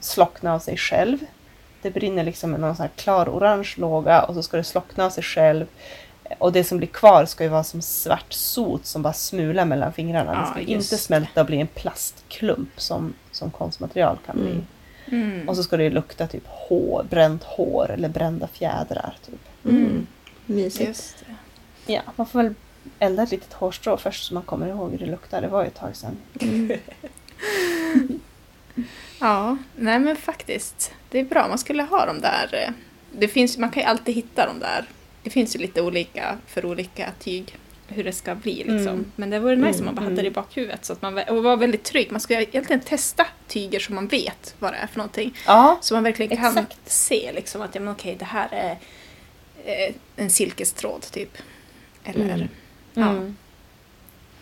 slockna 0.00 0.54
av 0.54 0.58
sig 0.58 0.76
själv. 0.76 1.18
Det 1.82 1.90
brinner 1.90 2.24
liksom 2.24 2.50
med 2.50 2.60
någon 2.60 2.76
sån 2.76 2.82
här 2.82 2.92
klar 2.96 3.28
orange 3.28 3.74
låga 3.76 4.22
och 4.22 4.34
så 4.34 4.42
ska 4.42 4.56
det 4.56 4.64
slockna 4.64 5.04
av 5.04 5.10
sig 5.10 5.22
själv. 5.22 5.66
Och 6.38 6.52
det 6.52 6.64
som 6.64 6.78
blir 6.78 6.88
kvar 6.88 7.24
ska 7.24 7.44
ju 7.44 7.50
vara 7.50 7.64
som 7.64 7.82
svart 7.82 8.32
sot 8.32 8.86
som 8.86 9.02
bara 9.02 9.12
smular 9.12 9.64
mellan 9.64 9.92
fingrarna. 9.92 10.32
Ja, 10.34 10.40
det 10.40 10.46
ska 10.50 10.60
inte 10.72 10.94
det. 10.94 10.98
smälta 10.98 11.40
och 11.40 11.46
bli 11.46 11.60
en 11.60 11.66
plastklump 11.66 12.80
som, 12.80 13.14
som 13.30 13.50
konstmaterial 13.50 14.18
kan 14.26 14.36
bli. 14.36 14.50
Mm. 14.50 14.64
Mm. 15.32 15.48
Och 15.48 15.56
så 15.56 15.62
ska 15.62 15.76
det 15.76 15.90
lukta 15.90 16.26
typ 16.26 16.42
hår, 16.46 17.06
bränt 17.10 17.42
hår 17.44 17.90
eller 17.90 18.08
brända 18.08 18.46
fjädrar. 18.48 19.16
Typ. 19.26 19.40
Mm. 19.64 20.06
Mysigt. 20.46 20.88
Just 20.88 21.16
det. 21.86 21.92
Ja, 21.92 22.00
man 22.16 22.26
får 22.26 22.42
väl 22.42 22.54
elda 22.98 23.22
ett 23.22 23.30
litet 23.30 23.52
hårstrå 23.52 23.96
först 23.96 24.24
så 24.24 24.34
man 24.34 24.42
kommer 24.42 24.66
ihåg 24.68 24.90
hur 24.90 24.98
det 24.98 25.06
luktar. 25.06 25.40
Det 25.40 25.48
var 25.48 25.62
ju 25.62 25.66
ett 25.68 25.74
tag 25.74 25.96
sedan. 25.96 26.16
Ja, 29.20 29.56
nej 29.76 29.98
men 29.98 30.16
faktiskt. 30.16 30.92
Det 31.10 31.18
är 31.18 31.24
bra, 31.24 31.48
man 31.48 31.58
skulle 31.58 31.82
ha 31.82 32.06
de 32.06 32.20
där. 32.20 32.48
eh, 32.52 32.72
Det 33.12 33.28
finns, 33.28 33.58
man 33.58 33.70
kan 33.70 33.82
ju 33.82 33.88
alltid 33.88 34.14
hitta 34.14 34.46
de 34.46 34.58
där. 34.60 34.84
Det 35.28 35.32
finns 35.32 35.56
ju 35.56 35.60
lite 35.60 35.82
olika 35.82 36.38
för 36.46 36.64
olika 36.64 37.12
tyg 37.18 37.56
hur 37.88 38.04
det 38.04 38.12
ska 38.12 38.34
bli 38.34 38.54
liksom. 38.54 38.76
Mm. 38.88 39.12
Men 39.16 39.30
det 39.30 39.38
vore 39.40 39.56
nice 39.56 39.78
om 39.78 39.84
man 39.84 39.94
bara 39.94 40.00
hade 40.00 40.12
Mm. 40.12 40.22
det 40.24 40.28
i 40.28 40.30
bakhuvudet 40.30 40.84
så 40.84 40.92
att 40.92 41.02
man 41.02 41.18
och 41.18 41.42
var 41.42 41.56
väldigt 41.56 41.84
trygg. 41.84 42.10
Man 42.12 42.20
skulle 42.20 42.42
egentligen 42.42 42.80
testa 42.80 43.26
tyger 43.46 43.80
så 43.80 43.92
man 43.92 44.06
vet 44.08 44.54
vad 44.58 44.72
det 44.72 44.76
är 44.76 44.86
för 44.86 44.98
någonting. 44.98 45.34
Ja, 45.46 45.78
Så 45.80 45.94
man 45.94 46.02
verkligen 46.02 46.36
kan 46.36 46.46
Exakt. 46.58 46.90
se 46.90 47.32
liksom 47.34 47.62
att 47.62 47.74
ja, 47.74 47.80
men 47.80 47.92
okej, 47.92 48.16
det 48.18 48.24
här 48.24 48.48
är 48.52 48.78
eh, 49.64 49.94
en 50.16 50.30
silkestråd 50.30 51.02
typ. 51.02 51.36
Eller 52.04 52.34
Mm. 52.34 52.48
ja. 52.94 53.10
mm. 53.10 53.36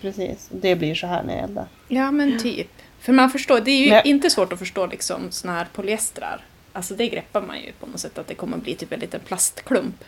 precis. 0.00 0.48
Det 0.50 0.76
blir 0.76 0.94
så 0.94 1.06
här 1.06 1.22
när 1.22 1.34
jag 1.34 1.44
eldar. 1.44 1.66
Ja, 1.88 2.10
men 2.10 2.38
typ. 2.38 2.70
För 3.00 3.12
man 3.12 3.30
förstår, 3.30 3.60
det 3.60 3.70
är 3.70 3.84
ju 3.84 3.90
Men- 3.90 4.06
inte 4.06 4.30
svårt 4.30 4.52
att 4.52 4.58
förstå 4.58 4.86
liksom 4.86 5.30
såna 5.30 5.52
här 5.54 5.66
polyestrar. 5.72 6.44
Alltså 6.72 6.94
det 6.94 7.08
greppar 7.08 7.42
man 7.42 7.60
ju 7.60 7.72
på 7.80 7.86
något 7.86 8.00
sätt 8.00 8.18
att 8.18 8.26
det 8.28 8.34
kommer 8.34 8.56
bli 8.56 8.74
typ 8.74 8.92
en 8.92 9.00
liten 9.00 9.20
plastklump. 9.20 10.04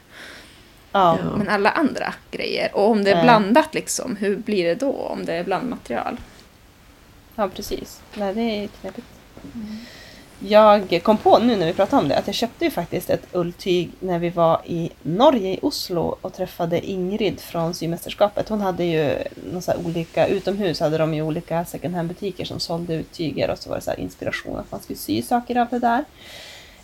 Ja. 0.93 1.19
Men 1.37 1.49
alla 1.49 1.71
andra 1.71 2.15
grejer, 2.31 2.71
och 2.75 2.91
om 2.91 3.05
det 3.05 3.11
är 3.11 3.23
blandat 3.23 3.75
liksom, 3.75 4.17
hur 4.17 4.37
blir 4.37 4.65
det 4.65 4.75
då 4.75 4.93
om 4.93 5.25
det 5.25 5.35
är 5.35 5.45
blandmaterial? 5.45 6.17
Ja, 7.35 7.49
precis. 7.49 8.01
Nej, 8.15 8.35
det 8.35 8.41
är 8.41 8.69
knepigt. 8.69 9.07
Jag 10.41 11.01
kom 11.03 11.17
på 11.17 11.39
nu 11.39 11.57
när 11.57 11.67
vi 11.67 11.73
pratade 11.73 12.03
om 12.03 12.09
det 12.09 12.19
att 12.19 12.27
jag 12.27 12.35
köpte 12.35 12.65
ju 12.65 12.71
faktiskt 12.71 13.11
ett 13.11 13.27
ulltyg 13.33 13.91
när 14.01 14.19
vi 14.19 14.31
var 14.31 14.61
i 14.65 14.91
Norge, 15.03 15.55
i 15.55 15.59
Oslo 15.63 16.19
och 16.21 16.35
träffade 16.35 16.87
Ingrid 16.87 17.41
från 17.41 17.75
symästerskapet. 17.75 18.49
Hon 18.49 18.61
hade 18.61 18.85
ju 18.85 19.03
här 19.67 19.87
olika, 19.87 20.27
utomhus 20.27 20.81
hade 20.81 20.99
de 20.99 21.15
ju 21.15 21.23
olika 21.23 21.65
second 21.65 21.95
hand 21.95 22.09
butiker 22.09 22.45
som 22.45 22.61
sålde 22.61 22.95
ut 22.95 23.13
tyger 23.13 23.51
och 23.51 23.59
så 23.59 23.69
var 23.69 23.77
det 23.77 23.83
så 23.83 23.91
här 23.91 24.01
inspiration 24.01 24.59
att 24.59 24.73
man 24.73 24.81
skulle 24.81 24.99
sy 24.99 25.23
saker 25.23 25.57
av 25.57 25.67
det 25.71 25.79
där. 25.79 26.05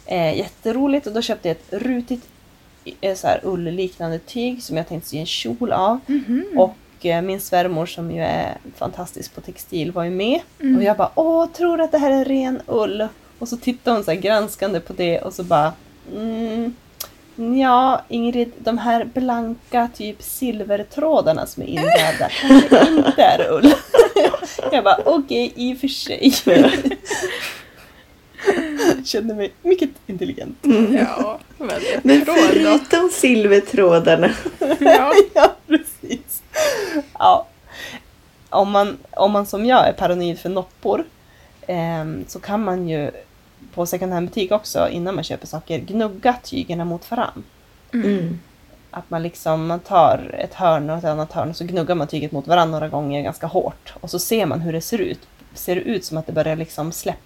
Eh, 0.06 0.38
jätteroligt 0.38 1.06
och 1.06 1.12
då 1.12 1.22
köpte 1.22 1.48
jag 1.48 1.56
ett 1.56 1.72
rutigt 1.82 2.28
eh, 3.00 3.14
så 3.14 3.26
här 3.26 3.40
ullliknande 3.42 4.18
tyg 4.18 4.62
som 4.62 4.76
jag 4.76 4.88
tänkte 4.88 5.08
sy 5.08 5.18
en 5.18 5.26
kjol 5.26 5.72
av. 5.72 6.00
Och 6.56 7.06
eh, 7.06 7.22
min 7.22 7.40
svärmor 7.40 7.86
som 7.86 8.10
ju 8.10 8.22
är 8.22 8.56
fantastisk 8.76 9.34
på 9.34 9.40
textil 9.40 9.92
var 9.92 10.04
ju 10.04 10.10
med. 10.10 10.40
Mm. 10.60 10.76
Och 10.76 10.82
jag 10.82 10.96
bara 10.96 11.10
åh, 11.14 11.46
tror 11.46 11.80
att 11.80 11.92
det 11.92 11.98
här 11.98 12.10
är 12.10 12.24
ren 12.24 12.60
ull? 12.66 13.08
Och 13.38 13.48
så 13.48 13.56
tittade 13.56 13.96
hon 13.96 14.04
så 14.04 14.10
här 14.10 14.18
granskande 14.18 14.80
på 14.80 14.92
det 14.92 15.20
och 15.20 15.32
så 15.34 15.44
bara 15.44 15.72
mm, 16.14 16.74
Ja, 17.36 18.02
Ingrid, 18.08 18.52
de 18.58 18.78
här 18.78 19.04
blanka 19.04 19.88
typ 19.96 20.22
silvertrådarna 20.22 21.46
som 21.46 21.62
är 21.62 21.66
invävda 21.66 22.28
kanske 22.40 22.88
inte 22.96 23.22
är 23.22 23.52
ull. 23.52 23.74
Jag 24.72 24.84
bara 24.84 24.98
okej, 25.04 25.52
i 25.56 25.74
och 25.74 25.78
för 25.78 25.88
sig. 25.88 26.34
Kände 29.04 29.34
mig 29.34 29.52
mycket 29.62 29.90
intelligent. 30.06 30.58
Ja, 30.92 31.38
väldigt 31.58 32.04
Men 32.04 32.26
förutom 32.26 33.10
silvertrådarna. 33.12 34.30
Ja. 34.80 35.12
ja, 35.34 35.54
precis. 35.66 36.42
Ja. 37.18 37.46
Om 38.50 38.70
man, 38.70 38.98
om 39.10 39.32
man 39.32 39.46
som 39.46 39.66
jag 39.66 39.88
är 39.88 39.92
paranoid 39.92 40.38
för 40.38 40.48
noppor 40.48 41.04
ehm, 41.66 42.24
så 42.28 42.40
kan 42.40 42.64
man 42.64 42.88
ju 42.88 43.10
på 43.74 43.86
second 43.86 44.12
hand-butik 44.12 44.52
också 44.52 44.88
innan 44.88 45.14
man 45.14 45.24
köper 45.24 45.46
saker 45.46 45.78
gnugga 45.78 46.36
tygerna 46.42 46.84
mot 46.84 47.10
varann. 47.10 47.44
Mm. 47.92 48.40
Att 48.90 49.10
man 49.10 49.22
liksom 49.22 49.66
man 49.66 49.80
tar 49.80 50.34
ett 50.38 50.54
hörn 50.54 50.90
och 50.90 50.98
ett 50.98 51.04
annat 51.04 51.32
hörn 51.32 51.50
och 51.50 51.56
så 51.56 51.64
gnuggar 51.64 51.94
man 51.94 52.06
tyget 52.06 52.32
mot 52.32 52.46
varann 52.46 52.70
några 52.70 52.88
gånger 52.88 53.22
ganska 53.22 53.46
hårt. 53.46 53.94
Och 54.00 54.10
så 54.10 54.18
ser 54.18 54.46
man 54.46 54.60
hur 54.60 54.72
det 54.72 54.80
ser 54.80 54.98
ut. 54.98 55.20
Ser 55.54 55.74
det 55.74 55.80
ut 55.80 56.04
som 56.04 56.16
att 56.16 56.26
det 56.26 56.32
börjar 56.32 56.56
liksom 56.56 56.92
släppa 56.92 57.18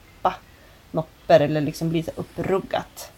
noppor 0.90 1.40
eller 1.40 1.60
liksom 1.60 1.88
bli 1.88 2.02
så 2.02 2.10
uppruggat. 2.16 3.12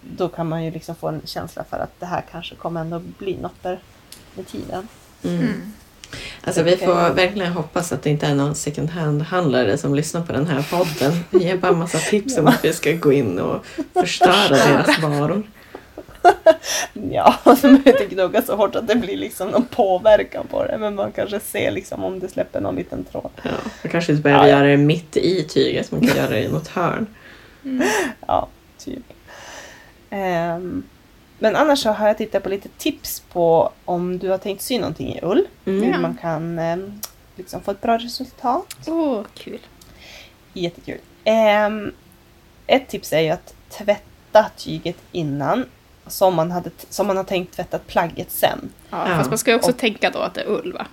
Då 0.00 0.28
kan 0.28 0.48
man 0.48 0.64
ju 0.64 0.70
liksom 0.70 0.94
få 0.94 1.08
en 1.08 1.22
känsla 1.24 1.64
för 1.70 1.78
att 1.78 2.00
det 2.00 2.06
här 2.06 2.24
kanske 2.30 2.54
kommer 2.54 2.80
ändå 2.80 2.98
bli 3.18 3.36
noppor 3.36 3.78
med 4.34 4.46
tiden. 4.46 4.88
Mm. 5.24 5.72
Alltså 6.44 6.62
vi 6.62 6.76
får 6.76 7.14
verkligen 7.14 7.52
hoppas 7.52 7.92
att 7.92 8.02
det 8.02 8.10
inte 8.10 8.26
är 8.26 8.34
någon 8.34 8.54
second 8.54 8.90
hand-handlare 8.90 9.78
som 9.78 9.94
lyssnar 9.94 10.22
på 10.22 10.32
den 10.32 10.46
här 10.46 10.66
podden. 10.70 11.24
Vi 11.30 11.38
ger 11.38 11.56
bara 11.56 11.72
massa 11.72 11.98
tips 11.98 12.38
om 12.38 12.46
att 12.46 12.64
vi 12.64 12.72
ska 12.72 12.92
gå 12.92 13.12
in 13.12 13.38
och 13.38 13.64
förstöra 13.94 14.48
deras 14.48 14.98
varor. 14.98 15.42
Ja, 17.10 17.34
och 17.44 17.58
så 17.58 17.66
behöver 17.66 17.90
inte 18.02 18.14
gnugga 18.14 18.42
så 18.42 18.56
hårt 18.56 18.74
att 18.74 18.86
det 18.88 18.94
blir 18.96 19.16
liksom 19.16 19.48
någon 19.48 19.64
påverkan 19.66 20.46
på 20.46 20.64
det. 20.64 20.78
Men 20.78 20.94
man 20.94 21.12
kanske 21.12 21.40
ser 21.40 21.70
liksom 21.70 22.04
om 22.04 22.20
det 22.20 22.28
släpper 22.28 22.60
någon 22.60 22.76
liten 22.76 23.04
tråd. 23.04 23.30
Ja, 23.42 23.50
och 23.84 23.90
kanske 23.90 24.12
inte 24.12 24.22
behöver 24.22 24.44
Ja, 24.44 24.50
ja. 24.50 24.56
göra 24.58 24.68
det 24.68 24.76
mitt 24.76 25.16
i 25.16 25.44
tyget, 25.44 25.90
man 25.92 26.06
kan 26.06 26.16
göra 26.16 26.30
det 26.30 26.42
i 26.42 26.48
något 26.48 26.68
hörn. 26.68 27.06
Ja, 28.26 28.48
typ. 28.78 29.02
Ehm, 30.10 30.82
men 31.38 31.56
annars 31.56 31.78
så 31.82 31.90
har 31.90 32.06
jag 32.06 32.18
tittat 32.18 32.42
på 32.42 32.48
lite 32.48 32.68
tips 32.68 33.20
på 33.32 33.72
om 33.84 34.18
du 34.18 34.28
har 34.28 34.38
tänkt 34.38 34.62
sy 34.62 34.78
någonting 34.78 35.14
i 35.14 35.20
ull. 35.22 35.46
Mm. 35.64 35.82
Hur 35.82 35.98
man 36.00 36.14
kan 36.20 36.58
ehm, 36.58 37.00
liksom 37.36 37.60
få 37.62 37.70
ett 37.70 37.80
bra 37.80 37.98
resultat. 37.98 38.74
Åh, 38.86 39.20
kul. 39.34 39.60
Jättekul. 40.52 40.98
Ehm, 41.24 41.92
ett 42.66 42.88
tips 42.88 43.12
är 43.12 43.20
ju 43.20 43.30
att 43.30 43.54
tvätta 43.70 44.46
tyget 44.56 44.96
innan. 45.12 45.64
Som 46.08 46.34
man, 46.34 46.50
hade, 46.50 46.70
som 46.88 47.06
man 47.06 47.16
har 47.16 47.24
tänkt 47.24 47.56
tvätta 47.56 47.78
plagget 47.78 48.30
sen. 48.30 48.70
Ja, 48.90 49.08
Ja. 49.10 49.16
Fast 49.16 49.30
man 49.30 49.38
ska 49.38 49.50
ju 49.50 49.56
också 49.56 49.70
Och- 49.70 49.76
tänka 49.78 50.10
då 50.10 50.18
att 50.18 50.34
det 50.34 50.40
är 50.40 50.48
ull 50.50 50.72
va? 50.72 50.86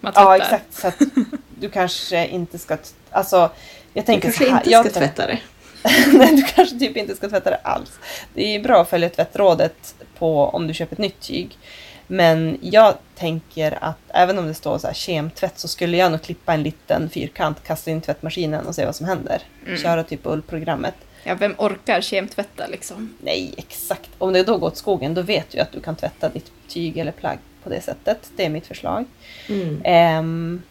Man 0.00 0.12
Ja, 0.16 0.36
exakt. 0.36 0.74
Så 0.74 0.88
att 0.88 0.94
du 1.58 1.70
kanske 1.70 2.26
inte 2.26 2.58
ska... 2.58 2.76
Alltså, 3.10 3.36
jag 3.36 3.50
Du 3.92 4.02
tänker 4.06 4.22
kanske 4.22 4.44
så 4.44 4.50
här. 4.50 4.58
inte 4.58 4.70
jag 4.70 4.90
ska 4.90 5.00
tvätta 5.00 5.26
det. 5.26 5.38
Nej, 6.12 6.36
du 6.36 6.42
kanske 6.42 6.78
typ 6.78 6.96
inte 6.96 7.16
ska 7.16 7.28
tvätta 7.28 7.50
det 7.50 7.56
alls. 7.56 7.90
Det 8.34 8.54
är 8.56 8.60
bra 8.62 8.80
att 8.82 8.90
följa 8.90 9.08
tvättrådet 9.10 9.94
på 10.18 10.44
om 10.48 10.66
du 10.66 10.74
köper 10.74 10.94
ett 10.94 10.98
nytt 10.98 11.20
tyg. 11.20 11.58
Men 12.06 12.58
jag 12.62 12.94
tänker 13.14 13.78
att 13.84 13.98
även 14.08 14.38
om 14.38 14.46
det 14.46 14.54
står 14.54 14.78
så 14.78 14.86
här 14.86 14.94
kemtvätt 14.94 15.58
så 15.58 15.68
skulle 15.68 15.96
jag 15.96 16.12
nog 16.12 16.22
klippa 16.22 16.52
en 16.54 16.62
liten 16.62 17.10
fyrkant, 17.10 17.62
kasta 17.66 17.90
in 17.90 18.00
tvättmaskinen 18.00 18.66
och 18.66 18.74
se 18.74 18.86
vad 18.86 18.96
som 18.96 19.06
händer. 19.06 19.42
Mm. 19.66 19.78
Köra 19.78 20.04
typ 20.04 20.20
ullprogrammet. 20.24 20.94
Ja, 21.26 21.34
vem 21.34 21.54
orkar 21.58 22.00
kemtvätta 22.00 22.66
liksom? 22.66 23.14
Nej, 23.20 23.54
exakt. 23.56 24.10
Om 24.18 24.32
det 24.32 24.42
då 24.42 24.58
går 24.58 24.66
åt 24.66 24.76
skogen 24.76 25.14
då 25.14 25.22
vet 25.22 25.50
du 25.50 25.58
att 25.58 25.72
du 25.72 25.80
kan 25.80 25.96
tvätta 25.96 26.28
ditt 26.28 26.52
tyg 26.68 26.98
eller 26.98 27.12
plagg 27.12 27.38
på 27.62 27.70
det 27.70 27.80
sättet. 27.80 28.30
Det 28.36 28.44
är 28.44 28.48
mitt 28.48 28.66
förslag. 28.66 29.04
Mm. 29.48 29.80
Ehm, 29.84 30.62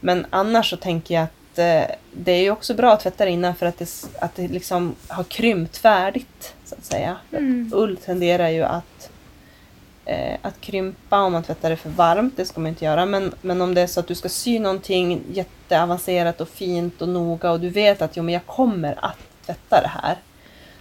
men 0.00 0.26
annars 0.30 0.70
så 0.70 0.76
tänker 0.76 1.14
jag 1.14 1.24
att 1.24 1.58
eh, 1.58 1.96
det 2.12 2.32
är 2.32 2.42
ju 2.42 2.50
också 2.50 2.74
bra 2.74 2.92
att 2.92 3.00
tvätta 3.00 3.24
det 3.24 3.30
innan 3.30 3.54
för 3.54 3.66
att 3.66 3.78
det, 3.78 3.88
att 4.20 4.34
det 4.34 4.48
liksom 4.48 4.94
har 5.08 5.24
krympt 5.24 5.76
färdigt. 5.76 6.54
så 6.64 6.74
att 6.74 6.84
säga. 6.84 7.16
Mm. 7.32 7.70
Ull 7.74 7.96
tenderar 7.96 8.48
ju 8.48 8.62
att, 8.62 9.10
eh, 10.04 10.36
att 10.42 10.60
krympa 10.60 11.20
om 11.20 11.32
man 11.32 11.42
tvättar 11.42 11.70
det 11.70 11.76
för 11.76 11.90
varmt. 11.90 12.36
Det 12.36 12.44
ska 12.44 12.60
man 12.60 12.68
inte 12.68 12.84
göra. 12.84 13.06
Men, 13.06 13.34
men 13.40 13.60
om 13.60 13.74
det 13.74 13.80
är 13.80 13.86
så 13.86 14.00
att 14.00 14.08
du 14.08 14.14
ska 14.14 14.28
sy 14.28 14.58
någonting 14.58 15.22
jätteavancerat 15.32 16.40
och 16.40 16.48
fint 16.48 17.02
och 17.02 17.08
noga 17.08 17.50
och 17.50 17.60
du 17.60 17.68
vet 17.68 18.02
att 18.02 18.16
jo, 18.16 18.22
men 18.22 18.34
jag 18.34 18.46
kommer 18.46 19.04
att 19.04 19.35
tvätta 19.46 19.80
det 19.80 19.88
här. 19.88 20.16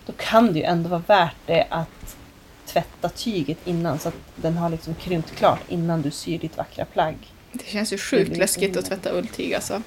Då 0.05 0.13
kan 0.18 0.53
det 0.53 0.59
ju 0.59 0.66
ändå 0.66 0.89
vara 0.89 1.03
värt 1.07 1.36
det 1.45 1.68
att 1.70 2.18
tvätta 2.66 3.09
tyget 3.09 3.57
innan 3.68 3.99
så 3.99 4.07
att 4.07 4.16
den 4.36 4.57
har 4.57 4.70
liksom 4.70 4.95
krympt 4.95 5.36
klart 5.36 5.61
innan 5.70 6.01
du 6.01 6.11
syr 6.11 6.39
ditt 6.39 6.57
vackra 6.57 6.86
plagg. 6.86 7.16
Det 7.51 7.66
känns 7.66 7.93
ju 7.93 7.97
sjukt 7.97 8.38
läskigt 8.38 8.70
inne. 8.70 8.80
att 8.80 8.86
tvätta 8.86 9.11
ulltyg 9.11 9.53
alltså. 9.53 9.82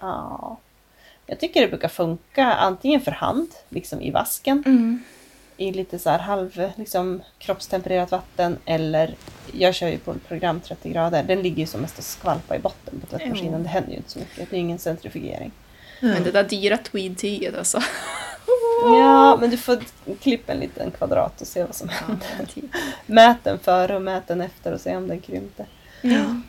Ja. 0.00 0.56
Jag 1.26 1.40
tycker 1.40 1.60
det 1.60 1.68
brukar 1.68 1.88
funka 1.88 2.44
antingen 2.44 3.00
för 3.00 3.10
hand, 3.10 3.48
liksom 3.68 4.00
i 4.00 4.10
vasken, 4.10 4.62
Mm. 4.66 5.02
i 5.56 5.72
lite 5.72 5.98
så 5.98 6.10
här 6.10 6.18
halv 6.18 6.70
liksom, 6.76 7.22
kroppstempererat 7.38 8.10
vatten 8.10 8.58
eller 8.64 9.14
jag 9.52 9.74
kör 9.74 9.88
ju 9.88 9.98
på 9.98 10.10
ett 10.12 10.28
program 10.28 10.60
30 10.60 10.90
grader. 10.92 11.22
Den 11.22 11.42
ligger 11.42 11.58
ju 11.58 11.66
som 11.66 11.80
mest 11.80 11.98
och 11.98 12.04
skvalpar 12.04 12.56
i 12.56 12.58
botten 12.58 13.00
på 13.00 13.06
tvättmaskinen. 13.06 13.52
Jo. 13.58 13.62
Det 13.62 13.68
händer 13.68 13.90
ju 13.90 13.96
inte 13.96 14.10
så 14.10 14.18
mycket. 14.18 14.50
Det 14.50 14.56
är 14.56 14.60
ingen 14.60 14.78
centrifugering. 14.78 15.52
Men 16.00 16.24
det 16.24 16.30
där 16.30 16.44
dyra 16.44 16.76
tweed-tyget 16.76 17.58
alltså. 17.58 17.80
Ja, 18.82 19.36
men 19.40 19.50
du 19.50 19.56
får 19.56 19.78
klippa 20.20 20.52
en 20.52 20.60
liten 20.60 20.90
kvadrat 20.90 21.40
och 21.40 21.46
se 21.46 21.64
vad 21.64 21.74
som 21.74 21.88
händer. 21.88 22.46
typ. 22.54 22.64
Mät 23.06 23.44
den 23.44 23.58
före 23.58 23.96
och 23.96 24.02
mät 24.02 24.28
den 24.28 24.40
efter 24.40 24.72
och 24.72 24.80
se 24.80 24.96
om 24.96 25.08
den 25.08 25.20
krympte. 25.20 25.66
Ja. 26.02 26.40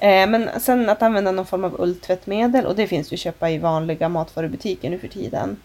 Eh, 0.00 0.28
men 0.28 0.60
sen 0.60 0.88
att 0.88 1.02
använda 1.02 1.32
någon 1.32 1.46
form 1.46 1.64
av 1.64 1.80
ulltvättmedel 1.80 2.66
och 2.66 2.76
det 2.76 2.86
finns 2.86 3.12
ju 3.12 3.14
att 3.14 3.20
köpa 3.20 3.50
i 3.50 3.58
vanliga 3.58 4.08
matvarubutiker 4.08 4.90
nu 4.90 4.98
för 4.98 5.08
tiden. 5.08 5.56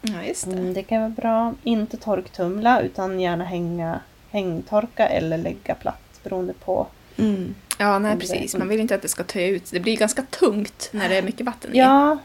ja, 0.00 0.22
just 0.22 0.44
det. 0.44 0.52
Mm, 0.52 0.74
det 0.74 0.82
kan 0.82 1.00
vara 1.00 1.10
bra. 1.10 1.54
Inte 1.62 1.96
torktumla 1.96 2.80
utan 2.80 3.20
gärna 3.20 3.44
hänga, 3.44 4.00
hängtorka 4.30 5.06
eller 5.06 5.38
lägga 5.38 5.74
platt 5.74 6.20
beroende 6.22 6.52
på. 6.52 6.86
Mm. 7.18 7.54
Ja, 7.78 7.98
nej 7.98 8.14
det- 8.14 8.20
precis. 8.20 8.56
Man 8.56 8.68
vill 8.68 8.80
inte 8.80 8.94
att 8.94 9.02
det 9.02 9.08
ska 9.08 9.24
töja 9.24 9.46
ut. 9.48 9.70
Det 9.70 9.80
blir 9.80 9.96
ganska 9.96 10.22
tungt 10.22 10.88
när 10.92 11.08
det 11.08 11.16
är 11.16 11.22
mycket 11.22 11.46
vatten 11.46 11.74
i. 11.74 11.78
Ja, 11.78 12.18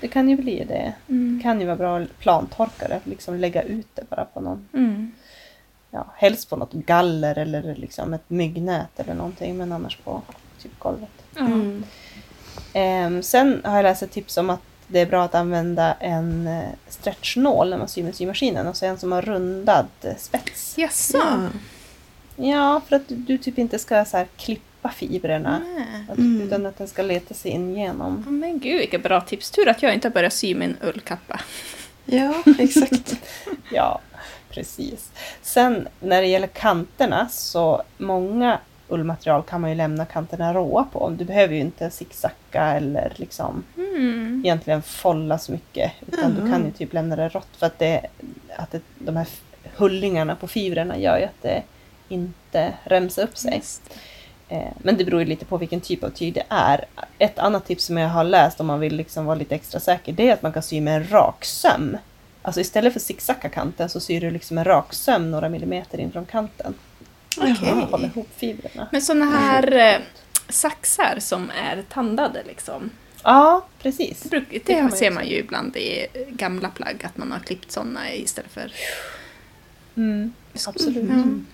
det 0.00 0.08
kan 0.08 0.28
ju 0.28 0.36
bli 0.36 0.64
det. 0.64 0.94
Mm. 1.08 1.36
Det 1.38 1.42
kan 1.42 1.60
ju 1.60 1.66
vara 1.66 1.76
bra 1.76 1.98
att 1.98 2.18
plantorka 2.18 2.88
det, 2.88 3.00
liksom 3.04 3.36
lägga 3.36 3.62
ut 3.62 3.86
det 3.94 4.10
bara 4.10 4.24
på 4.24 4.40
någon. 4.40 4.68
Mm. 4.74 5.12
ja, 5.90 6.06
helst 6.16 6.50
på 6.50 6.56
något 6.56 6.72
galler 6.72 7.38
eller 7.38 7.74
liksom 7.74 8.14
ett 8.14 8.30
myggnät 8.30 9.00
eller 9.00 9.14
någonting, 9.14 9.56
men 9.56 9.72
annars 9.72 9.96
på 9.96 10.22
typ 10.62 10.78
golvet. 10.78 11.10
Ja. 11.34 11.40
Mm. 11.40 11.84
Ehm, 12.72 13.22
sen 13.22 13.60
har 13.64 13.76
jag 13.76 13.82
läst 13.82 14.02
ett 14.02 14.10
tips 14.10 14.36
om 14.36 14.50
att 14.50 14.60
det 14.86 15.00
är 15.00 15.06
bra 15.06 15.24
att 15.24 15.34
använda 15.34 15.94
en 15.94 16.46
eh, 16.46 16.62
stretchnål 16.88 17.70
när 17.70 17.78
man 17.78 17.88
syr 17.88 18.02
med 18.02 18.14
symaskinen, 18.14 18.66
alltså 18.66 18.86
en 18.86 18.98
som 18.98 19.12
har 19.12 19.22
rundad 19.22 19.86
eh, 20.02 20.16
spets. 20.16 20.78
Jaså? 20.78 21.18
Ja. 21.18 21.48
Ja, 22.36 22.80
för 22.88 22.96
att 22.96 23.08
du, 23.08 23.14
du 23.14 23.38
typ 23.38 23.58
inte 23.58 23.78
ska 23.78 24.04
så 24.04 24.16
här 24.16 24.26
klippa 24.36 24.88
fibrerna, 24.88 25.60
att, 26.10 26.18
Mm. 26.18 26.40
utan 26.42 26.66
att 26.66 26.78
den 26.78 26.88
ska 26.88 27.02
leta 27.02 27.34
sig 27.34 27.50
in 27.50 27.76
igenom. 27.76 28.22
Ja, 28.26 28.30
Men 28.30 28.58
gud 28.58 28.78
vilka 28.80 28.98
bra 28.98 29.20
tips. 29.20 29.50
Tur 29.50 29.68
att 29.68 29.82
jag 29.82 29.94
inte 29.94 30.08
har 30.08 30.12
börjat 30.12 30.32
sy 30.32 30.54
min 30.54 30.76
ullkappa. 30.82 31.40
ja, 32.04 32.34
exakt. 32.58 33.16
Ja, 33.72 34.00
precis. 34.50 35.10
Sen 35.42 35.88
när 36.00 36.20
det 36.22 36.26
gäller 36.28 36.46
kanterna 36.46 37.28
så 37.28 37.82
många 37.98 38.58
ullmaterial 38.88 39.42
kan 39.42 39.60
man 39.60 39.70
ju 39.70 39.76
lämna 39.76 40.04
kanterna 40.06 40.54
råa 40.54 40.84
på. 40.92 41.10
Du 41.10 41.24
behöver 41.24 41.54
ju 41.54 41.60
inte 41.60 41.90
zigzacka 41.90 42.62
eller 42.64 43.12
liksom 43.16 43.64
Mm. 43.76 44.42
egentligen 44.44 44.82
folla 44.82 45.38
så 45.38 45.52
mycket. 45.52 45.92
Utan 46.12 46.34
du 46.34 46.40
Jaha. 46.40 46.50
kan 46.50 46.64
ju 46.64 46.70
typ 46.72 46.92
lämna 46.92 47.16
det 47.16 47.28
rått 47.28 47.48
för 47.58 47.66
att, 47.66 47.78
det, 47.78 48.00
att 48.56 48.70
det, 48.70 48.80
de 48.98 49.16
här 49.16 49.26
hullingarna 49.76 50.36
på 50.36 50.46
fibrerna 50.48 50.98
gör 50.98 51.18
ju 51.18 51.24
att 51.24 51.42
det 51.42 51.62
inte 52.08 52.74
remsar 52.84 53.22
upp 53.22 53.36
sig. 53.38 53.62
Eh, 54.48 54.72
Men 54.78 54.96
det 54.96 55.04
beror 55.04 55.20
ju 55.20 55.26
lite 55.26 55.44
på 55.44 55.56
vilken 55.56 55.80
typ 55.80 56.04
av 56.04 56.10
tyg 56.10 56.34
det 56.34 56.44
är. 56.48 56.84
Ett 57.18 57.38
annat 57.38 57.66
tips 57.66 57.84
som 57.84 57.96
jag 57.96 58.08
har 58.08 58.24
läst 58.24 58.60
om 58.60 58.66
man 58.66 58.80
vill 58.80 58.96
liksom 58.96 59.24
vara 59.24 59.34
lite 59.38 59.54
extra 59.54 59.80
säker 59.80 60.12
det 60.12 60.28
är 60.28 60.32
att 60.32 60.42
man 60.42 60.52
kan 60.52 60.62
sy 60.62 60.80
med 60.80 60.96
en 60.96 61.08
rak 61.10 61.44
söm. 61.44 61.96
Alltså 62.42 62.60
istället 62.60 62.92
för 62.92 63.00
zigzacka 63.00 63.48
kanten 63.48 63.88
så 63.88 64.00
syr 64.00 64.20
du 64.20 64.30
liksom 64.30 64.58
en 64.58 64.64
rak 64.64 64.94
söm 64.94 65.30
några 65.30 65.48
millimeter 65.48 66.00
in 66.00 66.12
från 66.12 66.26
kanten. 66.26 66.74
Okej. 67.38 67.74
Man 67.74 67.82
håller 67.82 68.06
ihop 68.06 68.28
fibrerna. 68.36 68.88
Men 68.92 69.02
sådana 69.02 69.24
här 69.26 69.94
eh, 69.94 70.00
saxar 70.48 71.16
som 71.20 71.50
är 71.50 71.82
tandade 71.88 72.42
liksom. 72.46 72.90
Ja, 73.22 73.66
precis. 73.82 74.20
Det, 74.22 74.28
bruk, 74.28 74.44
det, 74.50 74.58
Det 74.66 74.74
kan 74.74 74.82
man 74.84 74.92
ser 74.92 75.10
man 75.10 75.26
ju 75.26 75.36
ibland 75.36 75.76
i 75.76 76.06
gamla 76.28 76.68
plagg, 76.68 77.04
att 77.04 77.16
man 77.16 77.32
har 77.32 77.38
klippt 77.38 77.72
sådana 77.72 78.12
istället 78.12 78.50
för... 78.50 78.72
Mm, 79.96 80.32
absolut. 80.66 80.96
Mm. 80.96 81.46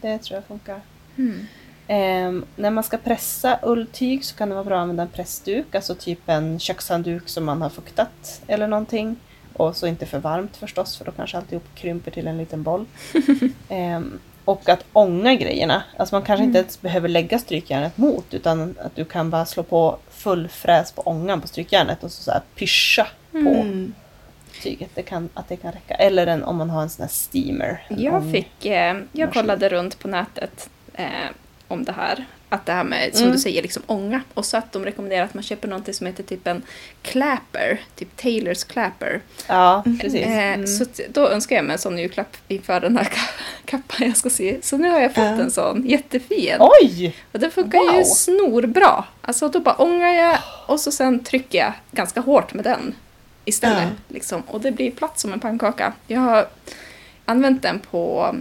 Det 0.00 0.18
tror 0.18 0.36
jag 0.36 0.44
funkar. 0.44 0.80
Mm. 1.16 1.46
Ehm, 1.88 2.44
när 2.56 2.70
man 2.70 2.84
ska 2.84 2.96
pressa 2.96 3.58
ulltyg 3.62 4.24
så 4.24 4.36
kan 4.36 4.48
det 4.48 4.54
vara 4.54 4.64
bra 4.64 4.76
att 4.76 4.82
använda 4.82 5.02
en 5.02 5.08
pressduk, 5.08 5.74
alltså 5.74 5.94
typ 5.94 6.28
en 6.28 6.58
kökshandduk 6.58 7.28
som 7.28 7.44
man 7.44 7.62
har 7.62 7.68
fuktat 7.68 8.42
eller 8.46 8.66
någonting. 8.66 9.16
Och 9.52 9.76
så 9.76 9.86
inte 9.86 10.06
för 10.06 10.18
varmt 10.18 10.56
förstås, 10.56 10.96
för 10.96 11.04
då 11.04 11.12
kanske 11.12 11.36
alltihop 11.36 11.64
krymper 11.74 12.10
till 12.10 12.26
en 12.26 12.38
liten 12.38 12.62
boll. 12.62 12.86
Ehm, 13.68 14.18
och 14.44 14.68
att 14.68 14.84
ånga 14.92 15.34
grejerna. 15.34 15.82
Alltså 15.96 16.14
man 16.14 16.22
kanske 16.22 16.44
inte 16.44 16.58
ens 16.58 16.80
behöver 16.80 17.08
lägga 17.08 17.38
strykjärnet 17.38 17.98
mot, 17.98 18.34
utan 18.34 18.74
att 18.80 18.96
du 18.96 19.04
kan 19.04 19.30
bara 19.30 19.46
slå 19.46 19.62
på 19.62 19.98
full 20.10 20.48
fräs 20.48 20.92
på 20.92 21.02
ångan 21.02 21.40
på 21.40 21.48
strykjärnet 21.48 22.04
och 22.04 22.12
så, 22.12 22.22
så 22.22 22.30
här 22.30 22.42
pyscha 22.54 23.06
på 23.30 23.38
Mm. 23.38 23.94
Tyget. 24.62 24.90
Det 24.94 25.02
kan, 25.02 25.28
att 25.34 25.48
det 25.48 25.56
kan 25.56 25.72
räcka. 25.72 25.94
Eller 25.94 26.26
en, 26.26 26.44
om 26.44 26.56
man 26.56 26.70
har 26.70 26.82
en 26.82 26.90
sån 26.90 27.02
här 27.02 27.10
steamer. 27.10 27.86
Jag 27.88 28.32
fick, 28.32 28.66
eh, 28.66 28.96
jag 29.12 29.32
kollade 29.32 29.68
runt 29.68 29.98
på 29.98 30.08
nätet 30.08 30.70
eh, 30.94 31.06
om 31.68 31.84
det 31.84 31.92
här. 31.92 32.24
Att 32.50 32.66
det 32.66 32.72
här 32.72 32.84
med, 32.84 33.10
som 33.14 33.22
Mm. 33.22 33.32
du 33.32 33.38
säger, 33.38 33.62
liksom 33.62 33.82
ånga. 33.86 34.20
Och 34.34 34.44
så 34.44 34.56
att 34.56 34.72
de 34.72 34.84
rekommenderar 34.84 35.24
att 35.24 35.34
man 35.34 35.42
köper 35.42 35.68
någonting 35.68 35.94
som 35.94 36.06
heter 36.06 36.22
typ 36.22 36.46
en 36.46 36.62
clapper. 37.02 37.80
Typ 37.96 38.16
Taylors 38.16 38.64
clapper. 38.64 39.20
Ja, 39.46 39.82
precis. 40.00 40.22
Eh, 40.26 40.38
Mm. 40.54 40.66
Så 40.66 40.82
att 40.82 41.00
då 41.08 41.28
önskar 41.28 41.56
jag 41.56 41.64
mig 41.64 41.72
en 41.72 41.78
sån 41.78 41.98
julklapp 41.98 42.36
inför 42.48 42.80
den 42.80 42.96
här 42.96 43.04
ka- 43.04 43.30
kappan 43.64 44.06
jag 44.08 44.16
ska 44.16 44.30
se. 44.30 44.56
Så 44.62 44.76
nu 44.76 44.90
har 44.90 45.00
jag 45.00 45.14
fått 45.14 45.24
Ja. 45.24 45.30
en 45.30 45.50
sån. 45.50 45.86
Jättefin. 45.86 46.56
Oj! 46.60 47.14
Och 47.32 47.38
den 47.38 47.50
funkar 47.50 47.78
ju 47.78 47.92
Wow. 47.92 48.04
snorbra. 48.04 49.04
Alltså 49.20 49.48
då 49.48 49.60
bara 49.60 49.74
ångar 49.74 50.08
jag 50.14 50.38
och 50.66 50.80
så 50.80 50.92
sen 50.92 51.24
trycker 51.24 51.58
jag 51.58 51.72
ganska 51.92 52.20
hårt 52.20 52.54
med 52.54 52.64
den 52.64 52.94
istället. 53.44 53.82
Ja. 53.82 54.14
Liksom. 54.14 54.40
Och 54.40 54.60
det 54.60 54.72
blir 54.72 54.90
platt 54.90 55.18
som 55.18 55.32
en 55.32 55.40
pannkaka. 55.40 55.92
Jag 56.06 56.20
har 56.20 56.46
använt 57.24 57.62
den 57.62 57.78
på, 57.78 58.34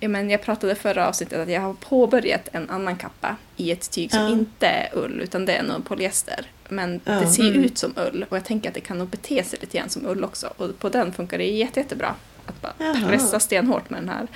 ja, 0.00 0.08
men 0.08 0.30
jag 0.30 0.42
pratade 0.42 0.74
förra 0.74 1.08
avsnittet 1.08 1.38
att 1.40 1.48
jag 1.50 1.60
har 1.60 1.74
påbörjat 1.74 2.48
en 2.52 2.70
annan 2.70 2.96
kappa 2.96 3.36
i 3.56 3.70
ett 3.70 3.90
tyg 3.90 4.10
som 4.10 4.20
Ja. 4.22 4.28
inte 4.28 4.66
är 4.66 4.88
ull 4.98 5.20
utan 5.20 5.46
det 5.46 5.52
är 5.52 5.62
nog 5.62 5.84
polyester. 5.88 6.46
Men 6.68 7.00
Ja. 7.04 7.12
det 7.12 7.26
ser 7.26 7.50
Mm. 7.50 7.64
ut 7.64 7.78
som 7.78 7.92
ull 7.96 8.26
och 8.28 8.36
jag 8.36 8.44
tänker 8.44 8.68
att 8.68 8.74
det 8.74 8.80
kan 8.80 8.98
nog 8.98 9.08
bete 9.08 9.44
sig 9.44 9.58
lite 9.62 9.78
grann 9.78 9.88
som 9.88 10.06
ull 10.06 10.24
också. 10.24 10.52
Och 10.56 10.78
på 10.78 10.88
den 10.88 11.12
funkar 11.12 11.38
det 11.38 11.44
jätte, 11.44 11.80
jättebra. 11.80 12.14
Att 12.46 12.60
bara 12.62 12.72
Jaha. 12.78 13.08
pressa 13.08 13.40
stenhårt 13.40 13.90
med 13.90 14.00
den 14.02 14.08
här 14.08 14.26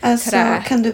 Alltså, 0.00 0.30
kan 0.64 0.82
du... 0.82 0.92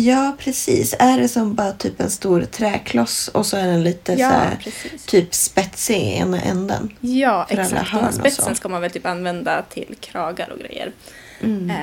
Ja, 0.00 0.36
precis. 0.38 0.94
Är 0.98 1.18
det 1.20 1.28
som 1.28 1.54
bara 1.54 1.72
typ 1.72 2.00
en 2.00 2.10
stor 2.10 2.42
träkloss 2.42 3.28
och 3.28 3.46
så 3.46 3.56
är 3.56 3.66
den 3.66 3.84
lite 3.84 4.14
så 4.16 4.20
Ja, 4.22 4.28
här, 4.28 4.56
precis. 4.64 5.06
typ 5.06 5.34
spetsig 5.34 5.96
i 5.96 6.16
ena 6.16 6.40
änden? 6.42 6.96
Ja, 7.00 7.46
exakt. 7.50 7.70
Den 7.70 7.84
här 7.84 8.12
spetsen 8.12 8.44
så. 8.44 8.54
ska 8.54 8.68
man 8.68 8.80
väl 8.80 8.90
typ 8.90 9.06
använda 9.06 9.62
till 9.62 9.96
kragar 10.00 10.50
och 10.50 10.58
grejer. 10.58 10.92
Mm. 11.40 11.70
Eh, 11.70 11.76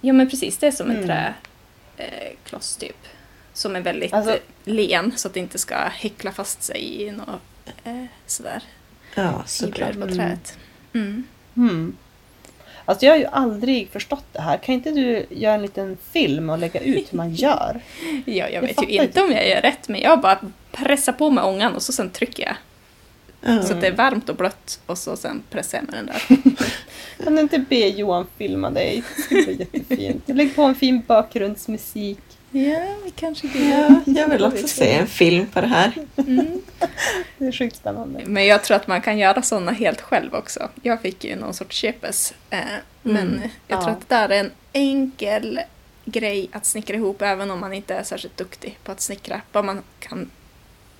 ja 0.00 0.12
men 0.12 0.30
precis, 0.30 0.58
det 0.58 0.66
är 0.66 0.70
som 0.72 0.90
en 0.90 0.96
Mm. 1.04 1.32
träkloss 1.96 2.76
typ. 2.76 2.96
Som 3.52 3.76
är 3.76 3.80
väldigt 3.80 4.12
Alltså- 4.12 4.32
eh, 4.32 4.38
len 4.64 5.12
så 5.16 5.28
att 5.28 5.34
det 5.34 5.40
inte 5.40 5.58
ska 5.58 5.74
häckla 5.76 6.32
fast 6.32 6.62
sig 6.62 7.02
i 7.02 7.10
något 7.10 7.40
eh, 7.84 8.04
sådär 8.26 8.62
Ja, 9.14 9.42
såklart. 9.46 9.92
på 9.92 10.02
Mm. 10.02 10.14
träet. 10.14 10.58
Mm. 10.94 11.24
Hmm. 11.54 11.96
Alltså 12.84 13.06
jag 13.06 13.12
har 13.12 13.18
ju 13.18 13.26
aldrig 13.26 13.88
förstått 13.88 14.24
det 14.32 14.40
här. 14.40 14.56
Kan 14.58 14.74
inte 14.74 14.90
du 14.90 15.26
göra 15.30 15.54
en 15.54 15.62
liten 15.62 15.98
film 16.12 16.50
och 16.50 16.58
lägga 16.58 16.80
ut 16.80 17.12
hur 17.12 17.16
man 17.16 17.34
gör? 17.34 17.80
Ja, 18.24 18.48
jag 18.48 18.60
vet 18.60 18.74
fattar 18.74 18.90
ju 18.90 19.02
inte 19.02 19.22
om 19.22 19.32
jag 19.32 19.48
gör 19.48 19.60
rätt 19.60 19.88
men 19.88 20.00
jag 20.00 20.20
bara 20.20 20.38
pressar 20.72 21.12
på 21.12 21.30
med 21.30 21.44
ångan 21.44 21.74
och 21.74 21.82
så 21.82 21.92
sen 21.92 22.10
trycker 22.10 22.42
jag. 22.42 22.56
Ja. 23.40 23.62
Så 23.62 23.74
att 23.74 23.80
det 23.80 23.86
är 23.86 23.92
varmt 23.92 24.28
och 24.28 24.36
blött 24.36 24.80
och 24.86 24.98
så 24.98 25.16
sen 25.16 25.42
pressar 25.50 25.78
jag 25.78 25.84
med 25.84 25.94
den 25.94 26.06
där. 26.06 26.22
Kan 27.24 27.34
du 27.34 27.40
inte 27.42 27.58
be 27.58 27.76
Johan 27.88 28.26
filma 28.38 28.70
dig? 28.70 29.02
Det 29.16 29.22
skulle 29.22 29.42
bli 29.42 29.58
jättefint. 29.58 30.22
Lägg 30.26 30.56
på 30.56 30.62
en 30.62 30.74
fin 30.74 31.02
bakgrundsmusik. 31.06 32.18
Ja, 32.52 32.96
vi 33.04 33.10
kanske 33.16 33.46
Ja, 33.46 34.00
jag 34.06 34.28
vill 34.28 34.44
också 34.44 34.68
se 34.68 34.92
en 34.94 35.06
film 35.06 35.46
på 35.46 35.60
det 35.60 35.66
här. 35.66 35.92
Mm. 36.16 36.62
Det 37.38 37.46
är 37.46 37.52
sjukt 37.52 37.76
spännande. 37.76 38.22
Men 38.26 38.46
jag 38.46 38.64
tror 38.64 38.76
att 38.76 38.86
man 38.86 39.00
kan 39.00 39.18
göra 39.18 39.42
sådana 39.42 39.72
helt 39.72 40.00
själv 40.00 40.34
också. 40.34 40.68
Jag 40.82 41.00
fick 41.02 41.24
ju 41.24 41.36
någon 41.36 41.54
sorts 41.54 41.76
köpes. 41.76 42.34
Eh, 42.50 42.58
Men 43.02 43.42
jag 43.68 43.80
tror 43.80 43.90
Ja. 43.90 43.96
att 43.96 44.08
det 44.08 44.14
där 44.14 44.28
är 44.28 44.40
en 44.40 44.50
enkel 44.72 45.60
grej 46.04 46.48
att 46.52 46.66
snickra 46.66 46.96
ihop 46.96 47.22
även 47.22 47.50
om 47.50 47.60
man 47.60 47.72
inte 47.72 47.94
är 47.94 48.02
särskilt 48.02 48.36
duktig 48.36 48.78
på 48.84 48.92
att 48.92 49.00
snickra. 49.00 49.40
Bara 49.52 49.62
man, 49.62 49.82
kan, 49.98 50.30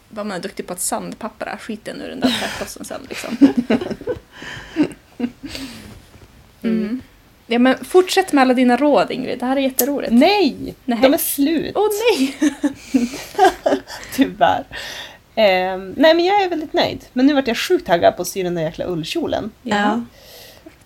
bara 0.08 0.24
man 0.24 0.36
är 0.36 0.40
duktig 0.42 0.66
på 0.66 0.72
att 0.72 0.80
sandpappra 0.80 1.58
skiten 1.58 2.00
ur 2.00 2.08
den 2.08 2.20
där 2.20 2.30
träklossen 2.40 2.84
sen. 2.84 3.00
Liksom. 3.08 3.36
Mm. 6.62 7.00
Ja, 7.52 7.58
men 7.58 7.84
fortsätt 7.84 8.32
med 8.32 8.42
alla 8.42 8.54
dina 8.54 8.76
råd 8.76 9.10
Ingrid, 9.10 9.38
det 9.38 9.46
här 9.46 9.56
är 9.56 9.60
jätteroligt. 9.60 10.12
Nej! 10.12 10.74
Nej. 10.84 10.98
De 11.02 11.14
är 11.14 11.18
slut. 11.18 11.76
Åh 11.76 11.88
nej! 12.10 12.36
Tyvärr. 14.14 14.64
Ehm, 15.34 15.94
nej 15.96 16.14
men 16.14 16.24
jag 16.24 16.42
är 16.42 16.48
väldigt 16.48 16.72
nöjd. 16.72 17.04
Men 17.12 17.26
nu 17.26 17.34
vart 17.34 17.46
jag 17.46 17.56
sjukt 17.56 17.86
taggad 17.86 18.16
på 18.16 18.22
att 18.22 18.28
sy 18.28 18.42
den 18.42 18.54
där 18.54 18.62
jäkla 18.62 18.84
ullkjolen. 18.84 19.50
Ja. 19.62 20.04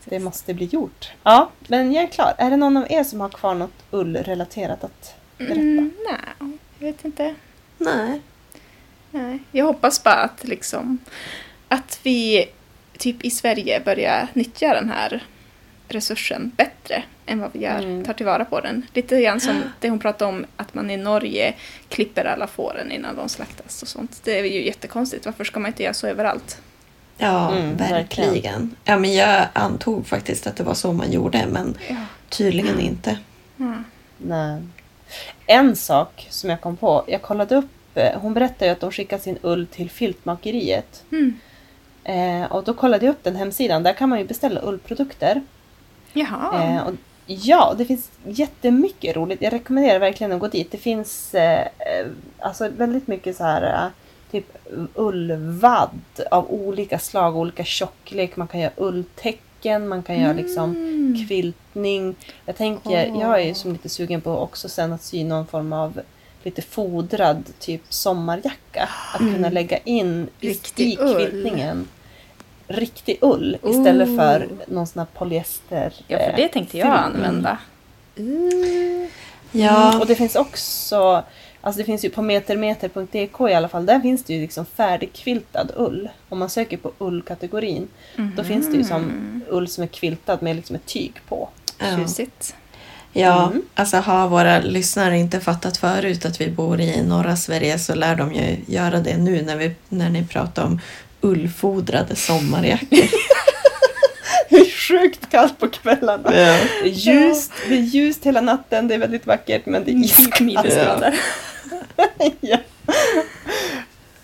Det 0.05 0.19
måste 0.19 0.55
bli 0.55 0.67
gjort. 0.67 1.11
Ja, 1.23 1.51
men 1.69 1.93
jag 1.93 2.05
är 2.05 2.09
klar. 2.09 2.35
Är 2.39 2.51
det 2.51 2.57
någon 2.57 2.77
av 2.77 2.87
er 2.91 3.05
som 3.05 3.21
har 3.21 3.29
kvar 3.29 3.55
något 3.55 3.85
ullrelaterat 3.91 4.85
att 4.85 5.15
berätta? 5.39 5.53
Mm, 5.55 5.93
nej, 6.11 6.49
jag 6.79 6.87
vet 6.87 7.05
inte. 7.05 7.35
Nej. 7.79 8.21
Nej, 9.11 9.39
jag 9.53 9.65
hoppas 9.65 10.05
bara 10.05 10.15
att 10.15 10.45
liksom 10.45 10.99
att 11.69 12.01
vi 12.03 12.47
typ 12.99 13.25
i 13.25 13.31
Sverige 13.31 13.83
börjar 13.85 14.29
nyttja 14.33 14.75
den 14.75 14.91
här 14.91 15.23
resursen 15.89 16.53
bättre 16.57 17.03
än 17.27 17.41
vad 17.41 17.51
vi 17.53 17.59
gör, 17.59 17.79
Mm. 17.79 18.05
tar 18.05 18.13
tillvara 18.13 18.45
på 18.45 18.61
den. 18.61 18.87
Lite 18.95 19.21
grann 19.23 19.41
som 19.41 19.63
det 19.81 19.91
hon 19.91 19.99
pratade 19.99 20.29
om 20.33 20.47
att 20.57 20.75
man 20.75 20.91
i 20.91 20.97
Norge 20.97 21.55
klipper 21.89 22.25
alla 22.25 22.47
fåren 22.47 22.93
innan 22.93 23.17
de 23.17 23.29
slaktas 23.29 23.83
och 23.83 23.89
sånt. 23.89 24.21
Det 24.25 24.39
är 24.39 24.45
ju 24.45 24.67
jättekonstigt. 24.67 25.27
Varför 25.27 25.45
ska 25.45 25.61
man 25.61 25.67
inte 25.69 25.83
göra 25.83 25.95
så 25.95 26.07
överallt? 26.07 26.61
Ja, 27.19 27.53
Mm, 27.53 27.77
verkligen. 27.77 28.31
verkligen. 28.33 28.77
Ja, 28.85 28.99
men 28.99 29.15
jag 29.15 29.47
antog 29.53 30.07
faktiskt 30.07 30.47
att 30.47 30.57
det 30.57 30.63
var 30.65 30.75
så 30.75 30.93
man 30.93 31.13
gjorde, 31.13 31.47
men 31.47 31.79
Ja. 31.89 31.95
tydligen 32.29 32.81
inte. 32.81 33.19
Mm. 33.59 33.85
Nej. 34.19 34.63
En 35.47 35.77
sak 35.77 36.27
som 36.31 36.51
jag 36.51 36.61
kom 36.61 36.77
på. 36.77 37.05
Jag 37.09 37.23
kollade 37.23 37.57
upp. 37.57 37.67
eh, 37.95 38.19
Hon 38.21 38.35
berättade 38.35 38.65
ju 38.67 38.71
att 38.73 38.81
de 38.81 38.93
skickade 38.93 39.23
sin 39.23 39.39
ull 39.43 39.67
till 39.67 39.91
filtmakeriet. 39.91 41.05
Mm. 41.13 41.39
Eh, 42.05 42.53
och 42.53 42.65
då 42.65 42.75
kollade 42.75 43.07
jag 43.07 43.13
upp 43.13 43.25
den 43.25 43.37
hemsidan. 43.37 43.83
Där 43.83 43.93
kan 43.93 44.09
man 44.09 44.19
ju 44.19 44.25
beställa 44.25 44.61
ullprodukter. 44.61 45.43
Jaha. 46.17 46.63
Eh, 46.63 46.87
och, 46.87 46.95
ja, 47.27 47.75
det 47.79 47.85
finns 47.85 48.11
jättemycket 48.25 49.17
roligt. 49.17 49.43
Jag 49.43 49.53
rekommenderar 49.53 49.99
verkligen 49.99 50.33
att 50.33 50.41
gå 50.41 50.49
dit. 50.49 50.71
Det 50.71 50.79
finns 50.79 51.35
eh, 51.35 51.61
eh, 51.61 52.07
alltså 52.39 52.69
väldigt 52.69 53.07
mycket 53.07 53.37
så 53.37 53.45
här 53.45 53.63
eh, 53.63 53.91
typ 54.31 54.59
ullvadd 54.95 56.01
av 56.31 56.51
olika 56.51 56.99
slag, 56.99 57.37
olika 57.37 57.65
tjocklek. 57.65 58.37
Man 58.37 58.49
kan 58.49 58.61
göra 58.61 58.73
ulltäcken 58.77 59.89
man 59.89 60.03
kan 60.03 60.21
göra 60.21 60.33
liksom 60.33 60.71
Mm. 60.77 61.27
kviltning. 61.27 62.15
Jag 62.47 62.57
tänker, 62.57 63.21
jag 63.21 63.43
är 63.43 63.55
som 63.55 63.73
lite 63.73 63.89
sugen 63.89 64.21
på 64.21 64.39
också 64.39 64.69
sen 64.69 64.93
att 64.93 65.03
sy 65.03 65.25
någon 65.25 65.47
form 65.47 65.73
av 65.73 66.01
lite 66.43 66.63
fodrad 66.63 67.45
typ 67.59 67.83
sommarjacka. 67.89 68.89
Att 69.13 69.19
kunna 69.19 69.51
lägga 69.51 69.79
in 69.79 70.29
Riktig 70.41 70.93
i 70.93 70.97
ull. 71.01 71.85
Riktig 72.69 73.19
ull 73.21 73.59
istället 73.65 74.09
Oh. 74.09 74.17
för 74.17 74.49
någon 74.67 74.87
sån 74.87 74.99
här 75.01 75.07
polyester. 75.19 75.93
Ja, 76.09 76.19
för 76.19 76.29
eh, 76.31 76.37
det 76.37 76.49
tänkte 76.49 76.79
jag 76.79 76.89
använda. 76.89 77.59
Ja, 79.53 79.89
Mm, 79.89 80.01
Och 80.01 80.07
det 80.07 80.15
finns 80.15 80.37
också, 80.37 81.23
alltså 81.61 81.79
det 81.79 81.85
finns 81.85 82.05
ju 82.05 82.11
på 82.11 82.23
metermeter.dk 82.23 83.41
i 83.51 83.55
alla 83.55 83.69
fall, 83.69 83.87
där 83.87 84.01
finns 84.01 84.25
det 84.25 84.35
ju 84.35 84.41
liksom 84.41 84.67
färdigkviltad 84.67 85.67
ull. 85.77 86.09
Om 86.29 86.39
man 86.39 86.51
söker 86.51 86.77
på 86.77 86.93
ullkategorin, 86.99 87.89
då 88.37 88.45
finns 88.45 88.71
det 88.71 88.77
ju 88.77 88.85
som 88.85 89.13
ull 89.49 89.69
som 89.69 89.83
är 89.85 89.89
kviltad 89.89 90.39
med 90.43 90.57
liksom 90.57 90.77
ett 90.77 90.87
tyg 90.87 91.13
på. 91.29 91.49
ja. 91.79 91.97
Tjusigt. 91.97 92.55
ja 93.13 93.47
Mm. 93.47 93.63
alltså 93.75 93.97
har 93.97 94.29
våra 94.29 94.59
lyssnare 94.61 95.19
inte 95.19 95.41
fattat 95.41 95.77
förut 95.77 96.25
att 96.25 96.41
vi 96.41 96.51
bor 96.51 96.81
i 96.81 97.03
norra 97.03 97.37
Sverige 97.37 97.79
så 97.79 97.95
lär 97.95 98.17
de 98.17 98.33
ju 98.35 98.57
göra 98.67 98.99
det 99.01 99.17
nu 99.17 99.43
när, 99.43 99.57
vi, 99.57 99.75
när 99.89 100.11
ni 100.11 100.25
pratar 100.27 100.65
om 100.65 100.81
ullfodrade 101.27 102.17
sommarjackor. 102.17 102.89
Det 104.49 104.57
är 104.57 104.71
sjukt 104.71 105.31
kallt 105.31 105.59
på 105.59 105.69
kvällarna. 105.69 106.23
ja. 106.25 106.59
Det 106.83 106.89
är 106.89 106.93
ljust, 106.93 107.53
det 107.69 107.75
är 107.75 107.79
ljust 107.81 108.25
hela 108.27 108.41
natten, 108.41 108.89
det 108.89 108.95
är 108.95 108.99
väldigt 108.99 109.27
vackert 109.27 109.67
men 109.67 109.85
det 109.85 109.91
är 109.91 109.95
iskallt. 110.05 110.41
Minusgrader. 110.41 111.15
ja. 112.41 112.59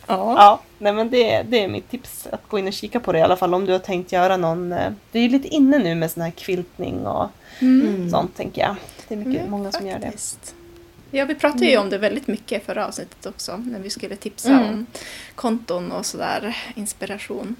Ja. 0.06 0.34
ja, 0.36 0.60
nej 0.78 0.92
men 0.92 1.10
det, 1.10 1.42
det 1.42 1.64
är 1.64 1.68
mitt 1.68 1.90
tips 1.90 2.26
att 2.32 2.48
gå 2.48 2.58
in 2.58 2.66
och 2.66 2.72
kika 2.72 3.00
på 3.00 3.12
det 3.12 3.18
i 3.18 3.22
alla 3.22 3.36
fall 3.36 3.54
om 3.54 3.66
du 3.66 3.72
har 3.72 3.78
tänkt 3.78 4.12
göra 4.12 4.36
någon... 4.36 4.72
eh, 4.72 4.92
Det 5.12 5.18
är 5.18 5.22
ju 5.22 5.28
lite 5.28 5.48
inne 5.48 5.78
nu 5.78 5.94
med 5.94 6.10
sån 6.10 6.22
här 6.22 6.30
kviltning 6.30 7.06
och 7.06 7.28
Mm. 7.60 8.10
sånt 8.10 8.36
tänker 8.36 8.62
jag. 8.62 8.76
Det 9.08 9.14
är 9.14 9.18
mycket, 9.18 9.40
Mm, 9.40 9.50
många 9.50 9.72
som 9.72 9.86
gör 9.86 9.98
det. 9.98 10.12
Ja, 11.14 11.24
vi 11.24 11.34
pratade 11.34 11.66
ju 11.66 11.76
om 11.78 11.90
det 11.90 11.98
väldigt 11.98 12.26
mycket 12.26 12.62
i 12.62 12.64
förra 12.64 12.86
avsnittet 12.86 13.26
också, 13.26 13.56
när 13.56 13.78
vi 13.80 13.90
skulle 13.90 14.16
tipsa 14.16 14.50
Mm. 14.50 14.68
om 14.68 14.86
konton 15.34 15.92
och 15.92 16.06
sådär, 16.06 16.56
inspiration. 16.74 17.56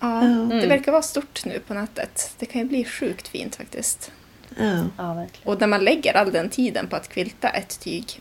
Ja, 0.00 0.20
Mm. 0.22 0.48
Det 0.48 0.66
verkar 0.66 0.92
vara 0.92 1.02
stort 1.02 1.44
nu 1.44 1.58
på 1.66 1.74
nätet. 1.74 2.34
Det 2.38 2.46
kan 2.46 2.60
ju 2.60 2.66
bli 2.68 2.84
sjukt 2.84 3.28
fint 3.28 3.56
faktiskt. 3.56 4.10
Ja. 4.58 4.84
Ja, 4.98 5.14
verkligen. 5.14 5.48
Och 5.52 5.60
när 5.60 5.66
man 5.66 5.84
lägger 5.84 6.14
all 6.16 6.32
den 6.32 6.48
tiden 6.50 6.86
på 6.88 6.96
att 6.96 7.08
kvilta 7.08 7.48
ett 7.48 7.80
tyg 7.80 8.20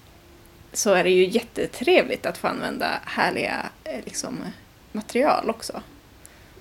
så 0.74 0.94
är 0.94 1.04
det 1.04 1.10
ju 1.10 1.28
jättetrevligt 1.30 2.26
att 2.26 2.38
få 2.38 2.48
använda 2.48 2.88
härliga 3.06 3.66
eh, 3.84 4.00
liksom, 4.06 4.38
material 4.92 5.50
också. 5.50 5.82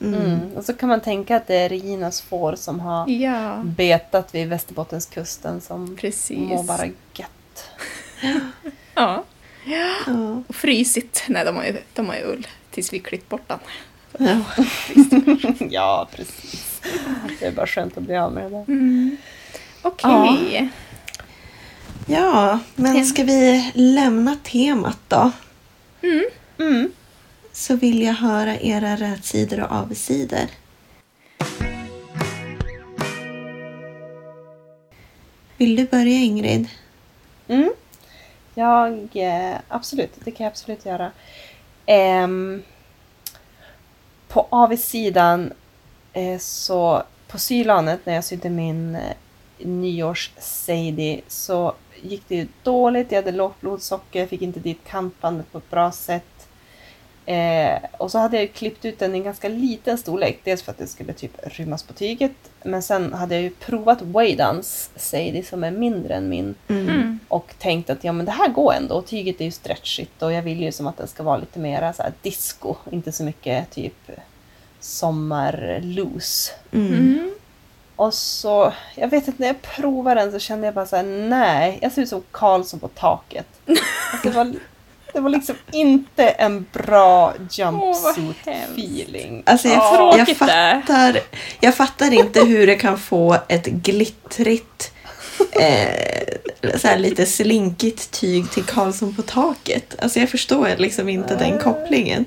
Mm. 0.01 0.15
Mm. 0.25 0.53
Och 0.57 0.65
så 0.65 0.73
kan 0.75 0.89
man 0.89 1.01
tänka 1.01 1.37
att 1.37 1.47
det 1.47 1.55
är 1.57 1.69
Reginas 1.69 2.21
får 2.21 2.55
som 2.57 2.81
har 2.81 3.09
Ja, 3.11 3.63
betat 3.65 4.35
vid 4.35 4.49
Västerbottenskusten 4.49 5.61
som 5.61 5.97
precis. 5.97 6.39
mår 6.39 6.63
bara 6.63 6.87
gött. 6.87 7.65
Ja, 8.95 9.25
Ja. 9.65 9.95
och 10.49 10.55
frysit. 10.55 11.25
Nej, 11.29 11.45
de 11.45 11.57
har 11.57 11.65
ju, 11.65 11.77
de 11.95 12.07
har 12.09 12.15
ju 12.17 12.23
ull 12.25 12.47
tills 12.71 12.93
vi 12.93 12.99
klippt 12.99 13.29
bort 13.29 13.49
den. 13.49 13.59
Ja. 14.19 14.41
ja, 15.71 16.09
precis. 16.17 16.81
Det 17.41 17.47
är 17.47 17.53
bara 17.53 17.67
skönt 17.67 17.97
att 17.97 18.03
bli 18.03 18.17
av 18.17 18.33
med 18.33 18.45
det 18.45 18.49
där. 18.51 18.65
Mm. 18.69 19.17
Okej. 19.83 20.69
ja, 22.07 22.59
men 22.75 23.07
ska 23.07 23.25
vi 23.25 23.73
lämna 23.75 24.37
temat 24.43 24.99
då? 25.09 25.31
Mm. 26.59 26.91
Så 27.53 27.77
vill 27.77 28.03
jag 28.03 28.15
höra 28.15 28.61
era 28.61 28.97
rätsidor 28.97 29.61
och 29.61 29.73
avsidor. 29.73 30.47
Vill 35.57 35.77
du 35.77 35.85
börja 35.87 36.13
Ingrid? 36.19 36.69
Mm. 37.49 37.71
Jag, 38.59 39.09
eh, 39.13 39.57
absolut, 39.69 40.11
det 40.25 40.31
kan 40.31 40.45
jag 40.45 40.51
absolut 40.51 40.87
göra. 40.87 41.11
Um, 42.25 42.63
på 44.29 44.47
avsidan 44.51 45.53
eh, 46.13 46.39
så 46.39 47.03
på 47.29 47.39
sylanet 47.39 48.07
när 48.07 48.15
jag 48.15 48.25
sydde 48.25 48.51
min 48.51 48.95
eh, 48.95 49.17
nyårs-Sadie 49.59 51.21
så 51.29 51.75
gick 52.03 52.23
det 52.29 52.35
ju 52.35 52.49
dåligt. 52.63 53.13
Jag 53.13 53.23
hade 53.23 53.37
lågt 53.37 53.61
blodsocker, 53.61 54.27
fick 54.27 54.43
inte 54.43 54.61
dit 54.61 54.85
kantbandet 54.85 55.53
på 55.53 55.59
ett 55.59 55.71
bra 55.71 55.93
sätt. 55.93 56.38
Eh, 57.29 57.79
och 57.99 58.11
så 58.11 58.19
hade 58.19 58.37
jag 58.37 58.53
klippt 58.53 58.85
ut 58.85 58.99
den 58.99 59.15
i 59.15 59.19
en 59.19 59.25
ganska 59.25 59.49
liten 59.49 59.99
storlek. 59.99 60.41
Dels 60.45 60.63
för 60.63 60.73
att 60.73 60.79
det 60.79 60.87
skulle 60.87 61.13
typ 61.13 61.33
rymmas 61.43 61.83
på 61.83 61.93
tyget. 61.93 62.33
Men 62.63 62.83
sen 62.83 63.13
hade 63.13 63.35
jag 63.35 63.43
ju 63.43 63.51
provat 63.51 64.03
Waydans 64.03 64.91
Sadie 64.97 65.45
som 65.45 65.65
är 65.65 65.71
mindre 65.71 66.15
än 66.15 66.29
min. 66.29 66.55
Mm. 66.69 67.19
Och 67.29 67.55
tänkt 67.59 67.91
att 67.91 68.05
ja 68.05 68.13
men 68.13 68.27
det 68.27 68.33
här 68.33 68.49
går 68.49 68.73
ändå. 68.73 68.95
Och 68.95 69.07
tyget 69.07 69.41
är 69.41 69.45
ju 69.45 69.51
stretchigt 69.51 70.23
och 70.23 70.33
jag 70.33 70.43
vill 70.43 70.61
ju 70.61 70.73
som 70.73 70.87
att 70.87 70.97
den 70.97 71.09
ska 71.09 71.23
vara 71.23 71.37
lite 71.37 71.59
mer 71.59 71.93
så 71.93 72.03
här 72.03 72.13
disco. 72.23 72.75
Inte 72.91 73.13
så 73.13 73.25
mycket 73.25 73.71
typ 73.71 74.11
sommar-loose. 74.81 76.53
Mm. 76.73 76.93
Mm. 76.93 77.35
Och 77.97 78.15
så, 78.15 78.73
jag 78.95 79.09
vet 79.09 79.29
inte, 79.29 79.43
när 79.43 79.47
jag 79.47 79.63
provade 79.63 80.21
den 80.21 80.33
så 80.33 80.39
kände 80.39 80.67
jag 80.67 80.75
bara 80.75 80.87
så 80.87 80.97
här: 80.97 81.03
nej, 81.03 81.79
jag 81.83 81.93
ser 81.93 82.03
ut 82.03 82.09
som 82.09 82.23
Karlsson 82.31 82.81
på 82.81 82.89
taket. 82.89 83.47
Alltså, 84.13 84.29
det, 84.29 84.37
var, 84.37 84.55
det 85.13 85.21
var 85.21 85.31
liksom 85.31 85.55
inte 85.73 86.29
en 86.29 86.67
bra 86.73 87.35
jumpsuit-feeling. 87.51 89.43
Alltså 89.47 89.69
jag, 89.69 89.77
Ja. 89.77 90.15
jag, 90.19 90.37
fattar, 90.37 91.21
jag 91.61 91.75
fattar 91.75 92.13
inte 92.13 92.41
hur 92.45 92.67
det 92.67 92.75
kan 92.75 92.99
få 92.99 93.37
ett 93.49 93.67
glittrigt, 93.67 94.93
eh, 95.61 96.79
så 96.79 96.89
här 96.89 96.99
lite 96.99 97.27
slinkigt 97.27 98.11
tyg 98.11 98.51
till 98.51 98.65
Karlsson 98.65 99.15
på 99.17 99.23
taket. 99.23 99.95
Alltså 100.03 100.21
jag 100.21 100.29
förstår 100.31 100.69
liksom 100.79 101.09
inte 101.09 101.37
den 101.37 101.59
kopplingen. 101.59 102.25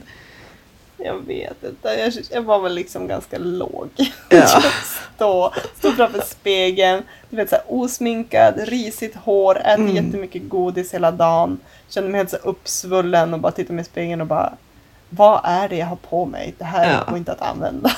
Jag 1.06 1.26
vet 1.26 1.64
inte, 1.64 1.88
jag, 1.90 2.14
jag 2.32 2.42
var 2.42 2.60
väl 2.60 2.74
liksom 2.74 3.08
ganska 3.08 3.38
låg. 3.38 3.90
Ja. 4.30 4.48
stå, 5.16 5.54
stå 5.78 5.92
framför 5.92 6.22
spegeln, 6.22 7.04
du 7.30 7.36
vet 7.36 7.50
så 7.50 7.56
här, 7.56 7.64
osminkad, 7.68 8.54
risigt 8.58 9.16
hår, 9.16 9.58
ätit 9.60 9.80
Mm. 9.80 9.96
jättemycket 10.06 10.50
godis 10.50 10.94
hela 10.94 11.12
dagen. 11.12 11.60
Kände 11.88 12.10
mig 12.10 12.18
helt 12.20 12.30
så 12.30 12.38
uppsvullen 12.38 13.34
och 13.34 13.40
bara 13.40 13.52
tittade 13.52 13.74
mig 13.74 13.82
i 13.82 13.86
spegeln 13.86 14.22
och 14.22 14.28
bara 14.28 14.54
Vad 15.10 15.42
är 15.44 15.70
det 15.70 15.76
jag 15.78 15.86
har 15.88 15.96
på 15.96 16.26
mig? 16.26 16.54
Det 16.58 16.64
här 16.66 16.92
Ja. 16.94 17.10
går 17.10 17.18
inte 17.18 17.32
att 17.32 17.42
använda. 17.42 17.92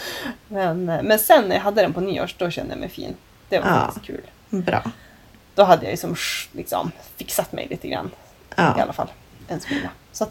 Men, 0.48 0.84
men 0.84 1.18
sen 1.18 1.48
när 1.48 1.56
jag 1.56 1.62
hade 1.62 1.82
den 1.82 1.92
på 1.92 2.00
nyårs, 2.00 2.34
då 2.38 2.50
kände 2.50 2.72
jag 2.72 2.80
mig 2.80 2.88
fin. 2.88 3.14
Det 3.48 3.58
var 3.58 3.66
Ja. 3.68 3.74
faktiskt 3.74 4.06
kul. 4.06 4.20
Bra. 4.50 4.82
Då 5.54 5.62
hade 5.64 5.82
jag 5.84 5.90
ju 5.90 5.96
som, 5.96 6.16
liksom 6.52 6.90
fixat 7.16 7.52
mig 7.52 7.66
lite 7.70 7.88
grann. 7.88 8.06
i 8.06 8.52
Ja. 8.56 8.62
alla 8.82 8.92
fall. 8.92 9.08
En 9.48 9.60
smula. 9.60 9.88
Så 10.12 10.24
att, 10.24 10.30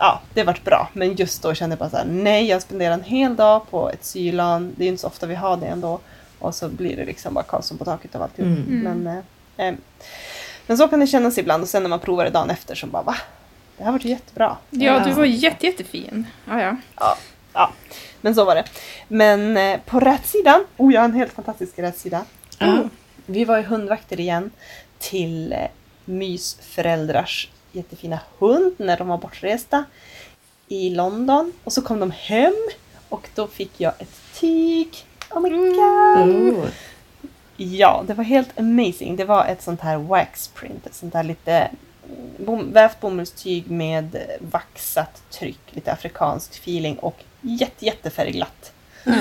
ja, 0.00 0.20
det 0.34 0.42
vart 0.42 0.64
bra. 0.64 0.88
Men 0.92 1.14
just 1.14 1.42
då 1.42 1.54
kände 1.54 1.74
jag 1.74 1.78
bara 1.78 1.90
så 1.90 1.96
här, 1.96 2.04
nej, 2.04 2.46
jag 2.46 2.62
spenderar 2.62 2.94
en 2.94 3.02
hel 3.02 3.36
dag 3.36 3.70
på 3.70 3.90
ett 3.90 4.04
sylan. 4.04 4.72
Det 4.76 4.82
är 4.82 4.84
ju 4.84 4.90
inte 4.90 5.00
så 5.00 5.06
ofta 5.06 5.26
vi 5.26 5.34
har 5.34 5.56
det 5.56 5.66
ändå. 5.66 6.00
Och 6.38 6.54
så 6.54 6.68
blir 6.68 6.96
det 6.96 7.04
liksom 7.04 7.34
bara 7.34 7.44
Karlsson 7.44 7.78
på 7.78 7.84
taket 7.84 8.14
av 8.14 8.22
alltihop. 8.22 8.58
Mm. 8.68 8.80
Men, 8.80 9.06
eh, 9.06 9.66
eh, 9.66 9.74
men 10.66 10.78
så 10.78 10.88
kan 10.88 11.00
det 11.00 11.06
kännas 11.06 11.38
ibland 11.38 11.62
och 11.62 11.68
sen 11.68 11.82
när 11.82 11.90
man 11.90 12.00
provar 12.00 12.24
det 12.24 12.30
dagen 12.30 12.50
efter 12.50 12.74
så 12.74 12.86
bara 12.86 13.02
va? 13.02 13.16
Det 13.76 13.84
här 13.84 13.92
vart 13.92 14.04
ju 14.04 14.08
jättebra. 14.08 14.56
Ja, 14.70 15.04
du 15.04 15.12
var 15.12 15.24
jätte, 15.24 15.66
jättefin. 15.66 16.26
Ja, 16.48 16.60
ja. 16.62 16.76
Ja, 16.98 17.16
ja, 17.52 17.72
men 18.20 18.34
så 18.34 18.44
var 18.44 18.54
det. 18.54 18.64
Men 19.08 19.56
eh, 19.56 19.80
på 19.86 20.00
rätsidan, 20.00 20.64
oh 20.76 20.94
jag 20.94 21.00
har 21.00 21.08
en 21.08 21.14
helt 21.14 21.32
fantastisk 21.32 21.78
rätsida. 21.78 22.24
Ja. 22.58 22.88
Vi 23.26 23.44
var 23.44 23.56
ju 23.56 23.62
hundvakter 23.62 24.20
igen 24.20 24.50
till 24.98 25.52
eh, 25.52 25.58
mysföräldrars 26.04 27.48
jättefina 27.72 28.20
hund 28.38 28.74
när 28.76 28.96
de 28.96 29.08
var 29.08 29.18
bortresta 29.18 29.84
i 30.68 30.90
London. 30.90 31.52
Och 31.64 31.72
så 31.72 31.82
kom 31.82 32.00
de 32.00 32.10
hem 32.10 32.68
och 33.08 33.28
då 33.34 33.46
fick 33.46 33.80
jag 33.80 33.92
ett 33.98 34.20
tyg. 34.34 35.06
Oh 35.30 35.40
my 35.40 35.50
god! 35.50 36.56
Oh. 36.56 36.68
Ja, 37.56 38.04
det 38.06 38.14
var 38.14 38.24
helt 38.24 38.60
amazing. 38.60 39.16
Det 39.16 39.24
var 39.24 39.44
ett 39.44 39.62
sånt 39.62 39.80
här 39.80 39.96
wax 39.96 40.48
print, 40.48 40.86
ett 40.86 40.94
sånt 40.94 41.14
här 41.14 41.22
lite 41.22 41.52
mm, 41.52 42.30
bom, 42.38 42.72
vävt 42.72 43.00
bomullstyg 43.00 43.70
med 43.70 44.16
vaxat 44.40 45.22
tryck, 45.30 45.60
lite 45.70 45.92
afrikansk 45.92 46.54
feeling 46.54 46.98
och 46.98 47.24
jätte, 47.40 47.84
jättefärgglatt. 47.84 48.72
Ja. 49.04 49.12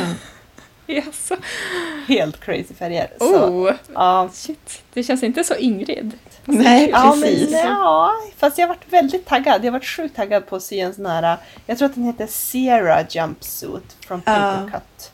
Jaså? 0.96 1.36
Helt 2.08 2.40
crazy 2.40 2.74
färger. 2.74 3.12
Så, 3.20 3.46
Oh, 3.50 3.72
ja, 3.94 4.30
shit. 4.34 4.84
Det 4.94 5.04
känns 5.04 5.24
inte 5.24 5.44
så 5.44 5.56
Ingrid. 5.56 6.14
Nej, 6.46 6.90
Ja, 6.90 7.10
men 7.16 7.22
precis. 7.22 7.52
ja, 7.52 8.12
fast 8.38 8.58
jag 8.58 8.68
varit 8.68 8.94
väldigt 8.94 9.26
taggad. 9.26 9.66
Jag 9.66 9.72
varit 9.72 9.86
sjukt 9.86 10.16
taggad 10.16 10.48
på 10.48 10.56
att 10.56 10.64
sy 10.64 10.80
en 10.80 10.94
sån 10.94 11.06
här, 11.06 11.38
jag 11.66 11.78
tror 11.78 11.86
att 11.90 11.96
den 11.96 12.04
heter 12.04 12.28
Sierra 12.28 13.06
Jumpsuit 13.10 13.98
från 14.08 14.22
Ja. 14.26 14.32
Papercut. 14.34 15.12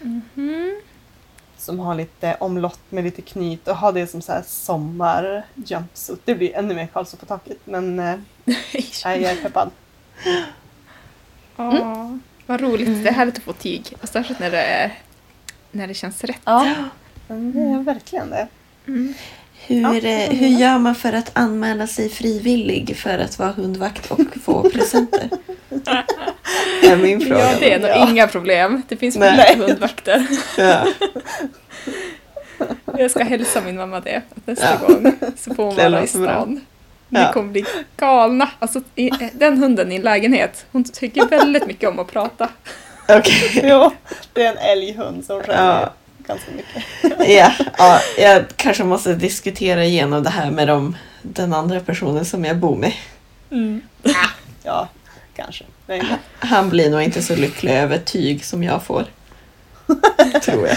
Mhm. 0.00 0.80
Som 1.58 1.78
har 1.78 1.94
lite 1.94 2.36
omlott 2.40 2.80
med 2.88 3.04
lite 3.04 3.22
knyt 3.22 3.68
och 3.68 3.76
har 3.76 3.92
det 3.92 4.06
som 4.06 4.22
så 4.22 4.32
här 4.32 4.42
sommar 4.46 5.46
jumpsuit. 5.54 6.20
Det 6.24 6.34
blir 6.34 6.54
ännu 6.56 6.74
mer 6.74 6.86
Karlsson 6.86 7.20
på 7.20 7.26
taket 7.26 7.58
men 7.64 7.96
nej, 7.96 8.18
jag 9.04 9.22
är 9.22 9.36
peppad. 9.42 9.70
Ja, 11.56 12.18
vad 12.50 12.60
roligt. 12.60 13.02
Det 13.04 13.08
är 13.08 13.12
härligt 13.12 13.36
att 13.38 13.42
få 13.44 13.52
tyg. 13.52 13.94
Och 14.02 14.08
särskilt 14.08 14.40
när 14.40 14.50
det 14.50 14.62
är 14.62 14.92
när 15.70 15.86
det 15.86 15.94
känns 15.94 16.24
rätt. 16.24 16.40
Ja, 16.44 16.74
det 17.28 17.34
är 17.60 17.82
verkligen 17.82 18.30
det. 18.30 18.46
Hur, 19.66 20.04
eh, 20.04 20.18
hur 20.30 20.48
gör 20.48 20.78
man 20.78 20.94
för 20.94 21.12
att 21.12 21.30
anmäla 21.32 21.86
sig 21.86 22.08
frivillig 22.08 22.96
för 22.96 23.18
att 23.18 23.38
vara 23.38 23.52
hundvakt 23.52 24.10
och 24.10 24.20
få 24.44 24.70
presenter? 24.74 25.28
är 26.82 26.96
min 26.96 27.20
fråga. 27.20 27.40
Ja, 27.52 27.56
det 27.60 27.72
är 27.74 27.78
nog 27.80 27.88
Ja. 27.90 28.10
inga 28.10 28.26
problem. 28.28 28.82
Det 28.88 28.96
finns 28.96 29.16
mycket 29.18 29.58
hundvakter. 29.58 30.26
Ja. 30.58 30.86
Jag 32.98 33.10
ska 33.10 33.24
hälsa 33.24 33.60
min 33.60 33.76
mamma 33.76 34.00
det 34.00 34.22
nästa 34.44 34.66
Ja. 34.80 34.86
gång. 34.86 35.12
Så 35.36 35.54
får 35.54 35.64
hon 35.64 35.76
Det 35.76 35.88
vara 35.88 35.98
i 35.98 36.06
låter 36.06 36.18
bra. 36.18 36.30
stan. 36.30 36.60
Ja. 37.10 37.26
Vi 37.26 37.32
kommer 37.32 37.52
bli 37.52 37.64
galna. 37.96 38.50
Alltså, 38.58 38.80
i, 38.94 39.10
den 39.32 39.58
hunden 39.58 39.92
i 39.92 39.96
en 39.96 40.02
lägenhet, 40.02 40.66
hon 40.72 40.84
tycker 40.84 41.26
väldigt 41.26 41.66
mycket 41.66 41.88
om 41.88 41.98
att 41.98 42.12
prata. 42.12 42.48
Okej. 43.08 43.60
Jo, 43.64 43.90
det 44.32 44.44
är 44.44 44.50
en 44.52 44.58
älghund 44.58 45.24
som 45.24 45.40
skäller 45.42 45.80
Ja. 45.80 45.92
ganska 46.26 46.50
mycket. 46.52 46.84
Ja, 47.28 47.52
ja, 47.78 48.00
jag 48.18 48.44
kanske 48.56 48.84
måste 48.84 49.14
diskutera 49.14 49.84
igenom 49.84 50.22
det 50.22 50.30
här 50.30 50.50
med 50.50 50.68
dem, 50.68 50.96
den 51.22 51.52
andra 51.52 51.80
personen 51.80 52.24
som 52.24 52.44
jag 52.44 52.56
bor 52.56 52.76
med. 52.76 52.92
Ja, 54.62 54.88
kanske. 55.36 55.64
Nej, 55.86 56.02
Han 56.38 56.68
blir 56.70 56.90
nog 56.90 57.02
inte 57.02 57.22
så 57.22 57.36
lycklig 57.36 57.72
över 57.72 57.98
tyg 57.98 58.44
som 58.44 58.62
jag 58.62 58.82
får. 58.82 59.04
Tror 60.42 60.68
jag. 60.68 60.76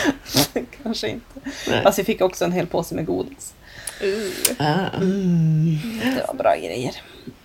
kanske 0.84 1.08
inte. 1.08 1.26
Nej. 1.70 1.84
Fast 1.84 2.00
vi 2.00 2.04
fick 2.04 2.22
också 2.22 2.46
en 2.46 2.52
hel 2.52 2.68
påse 2.68 2.96
med 2.96 3.06
godis. 3.06 3.54
Uh. 4.04 4.32
Ah. 4.60 5.00
Det 6.16 6.24
var 6.28 6.34
bra 6.34 6.56
grejer. 6.56 6.96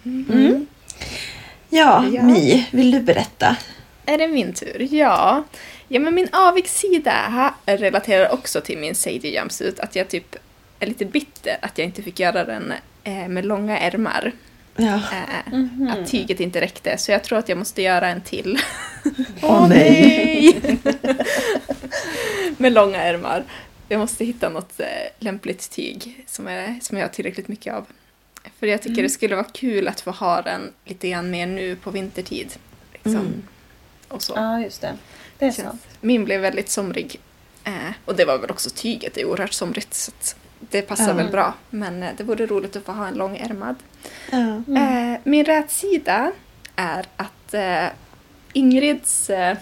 Mm. 0.05 0.67
Ja, 1.71 2.05
Ja. 2.13 2.23
Mi, 2.23 2.67
vill 2.71 2.91
du 2.91 3.01
berätta? 3.01 3.57
Är 4.07 4.19
det 4.19 4.29
min 4.29 4.53
tur? 4.53 4.89
Ja. 4.91 5.45
Ja, 5.89 6.01
men 6.01 6.15
min 6.15 6.29
avigsida 6.33 7.11
här 7.11 7.77
relaterar 7.77 8.33
också 8.33 8.61
till 8.61 8.79
min 8.79 8.95
Sadie 8.95 9.35
jumpsuit. 9.35 9.81
Att 9.81 9.97
jag 9.97 10.09
typ 10.09 10.37
är 10.81 10.87
lite 10.87 11.05
bitter 11.05 11.57
att 11.63 11.79
jag 11.79 11.85
inte 11.85 12.03
fick 12.03 12.21
göra 12.21 12.45
den 12.45 12.73
eh, 13.05 13.29
med 13.29 13.45
långa 13.47 13.79
ärmar. 13.79 14.33
Ja. 14.77 14.95
Eh, 14.95 15.53
Mhm. 15.53 15.89
Att 15.93 16.11
tyget 16.11 16.41
inte 16.41 16.61
räckte. 16.61 16.99
Så 16.99 17.13
jag 17.13 17.25
tror 17.25 17.39
att 17.39 17.49
jag 17.49 17.59
måste 17.59 17.83
göra 17.83 18.09
en 18.09 18.21
till. 18.21 18.59
Åh, 19.43 19.69
nej. 19.69 20.61
med 22.57 22.73
långa 22.73 23.03
ärmar. 23.03 23.45
Jag 23.89 23.99
måste 23.99 24.25
hitta 24.25 24.49
något 24.49 24.81
eh, 24.81 24.87
lämpligt 25.19 25.71
tyg 25.71 26.25
som, 26.27 26.49
är, 26.49 26.79
som 26.83 26.97
jag 26.97 27.05
har 27.05 27.11
tillräckligt 27.13 27.49
mycket 27.49 27.75
av. 27.75 27.87
För 28.59 28.67
jag 28.67 28.83
tycker 28.83 29.03
det 29.03 29.09
skulle 29.09 29.35
vara 29.37 29.47
kul 29.53 29.89
att 29.89 30.01
få 30.01 30.11
ha 30.11 30.43
den 30.43 30.73
lite 30.85 31.09
grann 31.09 31.31
mer 31.31 31.47
nu 31.47 31.77
på 31.77 31.91
vintertid. 31.91 32.53
Liksom. 32.93 33.15
Mm. 33.17 33.43
Och 34.09 34.23
så. 34.23 34.33
Ja, 34.37 34.61
just 34.61 34.81
det. 34.81 34.95
Det 35.39 35.47
är 35.47 35.51
sant. 35.51 35.87
Min 36.01 36.25
blev 36.25 36.41
väldigt 36.41 36.71
somrig. 36.71 37.21
Eh, 37.65 37.73
och 38.05 38.17
det 38.17 38.25
var 38.25 38.39
väl 38.39 38.51
också 38.51 38.71
tyget, 38.71 39.15
det 39.15 39.21
är 39.21 39.25
oerhört 39.25 39.53
somrigt. 39.53 39.95
Så 39.95 40.13
det 40.61 40.83
passar 40.83 41.09
Ja. 41.09 41.15
väl 41.15 41.31
bra. 41.31 41.55
Men 41.71 42.03
eh, 42.03 42.11
det 42.17 42.25
vore 42.25 42.47
roligt 42.47 42.77
att 42.77 42.85
få 42.85 42.93
ha 42.93 43.09
en 43.09 43.15
långärmad. 43.15 43.77
Ja. 44.31 44.55
Eh, 44.77 45.21
min 45.25 45.45
rätsida 45.45 46.33
är 46.77 47.07
att 47.17 47.55
eh, 47.55 47.87
Ingrids 48.53 49.31
eh, 49.31 49.57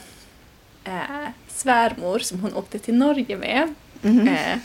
svärmor 1.48 2.18
som 2.18 2.40
hon 2.40 2.54
åkte 2.54 2.78
till 2.78 2.94
Norge 2.94 3.36
med 3.36 3.74
Mhm. 4.06 4.28
eh, 4.28 4.58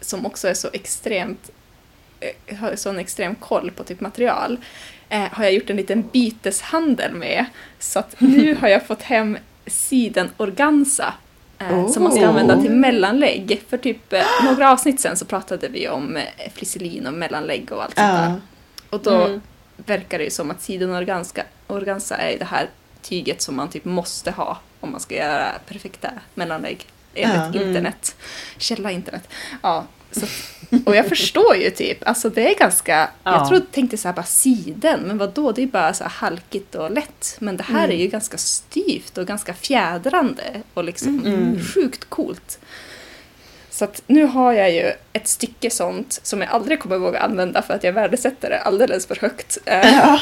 som 0.00 0.26
också 0.26 0.48
är 0.48 0.54
så 0.54 0.68
extremt 0.72 1.50
eh, 2.20 2.56
har 2.56 2.76
sån 2.76 2.98
extrem 2.98 3.34
koll 3.34 3.70
på 3.70 3.84
typ 3.84 4.00
material 4.00 4.58
eh, 5.08 5.22
har 5.32 5.44
jag 5.44 5.52
gjort 5.52 5.70
en 5.70 5.76
liten 5.76 6.02
byteshandel 6.12 7.12
med. 7.14 7.44
Så 7.78 7.98
att 7.98 8.20
nu 8.20 8.54
har 8.60 8.68
jag 8.68 8.86
fått 8.86 9.02
hem 9.02 9.38
siden 9.66 10.30
organza 10.36 11.14
eh, 11.58 11.88
som 11.88 12.02
man 12.02 12.12
ska 12.12 12.20
Oh. 12.22 12.28
använda 12.28 12.60
till 12.62 12.70
mellanlägg. 12.70 13.62
För 13.68 13.78
typ 13.78 14.12
eh, 14.12 14.24
några 14.44 14.72
avsnitt 14.72 15.00
sen 15.00 15.16
så 15.16 15.24
pratade 15.24 15.68
vi 15.68 15.88
om 15.88 16.16
eh, 16.16 16.52
flisselin 16.54 17.06
och 17.06 17.14
mellanlägg 17.14 17.72
och 17.72 17.82
allt 17.82 17.94
sånt 17.96 18.08
där. 18.12 18.40
Och 18.90 19.00
då 19.02 19.24
Mm. 19.24 19.40
verkar 19.76 20.18
det 20.18 20.24
ju 20.24 20.30
som 20.30 20.50
att 20.50 20.62
sidenorganza 20.62 21.42
organza 21.66 22.16
är 22.16 22.38
det 22.38 22.44
här 22.44 22.68
tyget 23.02 23.42
som 23.42 23.56
man 23.56 23.68
typ 23.68 23.84
måste 23.84 24.30
ha 24.30 24.58
om 24.80 24.90
man 24.90 25.00
ska 25.00 25.14
göra 25.14 25.52
perfekta 25.68 26.10
mellanlägg 26.34 26.86
enligt 27.16 27.54
Ja. 27.54 27.60
Mm. 27.60 27.68
internet. 27.68 28.16
Källa 28.58 28.90
internet. 28.90 29.28
Ja, 29.62 29.86
så, 30.12 30.26
och 30.86 30.96
jag 30.96 31.08
förstår 31.08 31.56
ju 31.56 31.70
typ, 31.70 32.08
alltså 32.08 32.30
det 32.30 32.54
är 32.54 32.58
ganska, 32.58 33.10
Ja. 33.24 33.32
jag 33.32 33.48
trodde, 33.48 33.66
tänkte 33.72 33.96
så 33.96 34.08
här 34.08 34.14
bara 34.14 34.24
siden, 34.24 35.00
men 35.00 35.18
vad 35.18 35.30
då 35.34 35.52
det 35.52 35.62
är 35.62 35.66
bara 35.66 35.94
så 35.94 36.04
här 36.04 36.10
halkigt 36.10 36.74
och 36.74 36.90
lätt. 36.90 37.36
Men 37.38 37.56
det 37.56 37.62
här 37.64 37.88
är 37.88 37.96
ju 37.96 38.06
ganska 38.06 38.38
styvt 38.38 39.18
och 39.18 39.26
ganska 39.26 39.54
fjädrande 39.54 40.62
och 40.74 40.84
liksom 40.84 41.26
Mm. 41.26 41.64
sjukt 41.64 42.04
coolt. 42.10 42.58
Så 43.74 43.84
att 43.84 44.02
nu 44.06 44.24
har 44.24 44.52
jag 44.52 44.72
ju 44.72 44.92
ett 45.12 45.28
stycke 45.28 45.70
sånt 45.70 46.20
som 46.22 46.40
jag 46.40 46.50
aldrig 46.50 46.80
kommer 46.80 46.98
våga 46.98 47.18
använda 47.18 47.62
för 47.62 47.74
att 47.74 47.84
jag 47.84 47.92
värdesätter 47.92 48.50
det 48.50 48.58
alldeles 48.60 49.06
för 49.06 49.16
högt. 49.20 49.58
Eh, 49.66 49.94
Ja. 49.96 50.20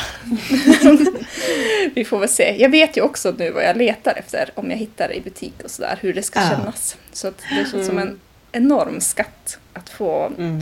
Vi 1.95 2.05
får 2.05 2.19
väl 2.19 2.29
se. 2.29 2.57
Jag 2.59 2.69
vet 2.69 2.97
ju 2.97 3.01
också 3.01 3.35
nu 3.39 3.51
vad 3.51 3.65
jag 3.65 3.77
letar 3.77 4.15
efter 4.19 4.51
om 4.55 4.71
jag 4.71 4.77
hittar 4.79 5.09
det 5.09 5.15
i 5.15 5.21
butik 5.21 5.55
och 5.65 5.71
sådär, 5.71 5.99
hur 6.01 6.13
det 6.15 6.23
ska 6.23 6.41
Ja. 6.41 6.49
kännas. 6.49 6.97
Så 7.13 7.29
att 7.29 7.39
det 7.39 7.71
känns 7.71 7.87
som 7.87 7.99
Mm. 7.99 8.09
en 8.09 8.21
enorm 8.53 9.01
skatt 9.01 9.59
att 9.73 9.89
få. 9.91 10.33
Mm. 10.39 10.61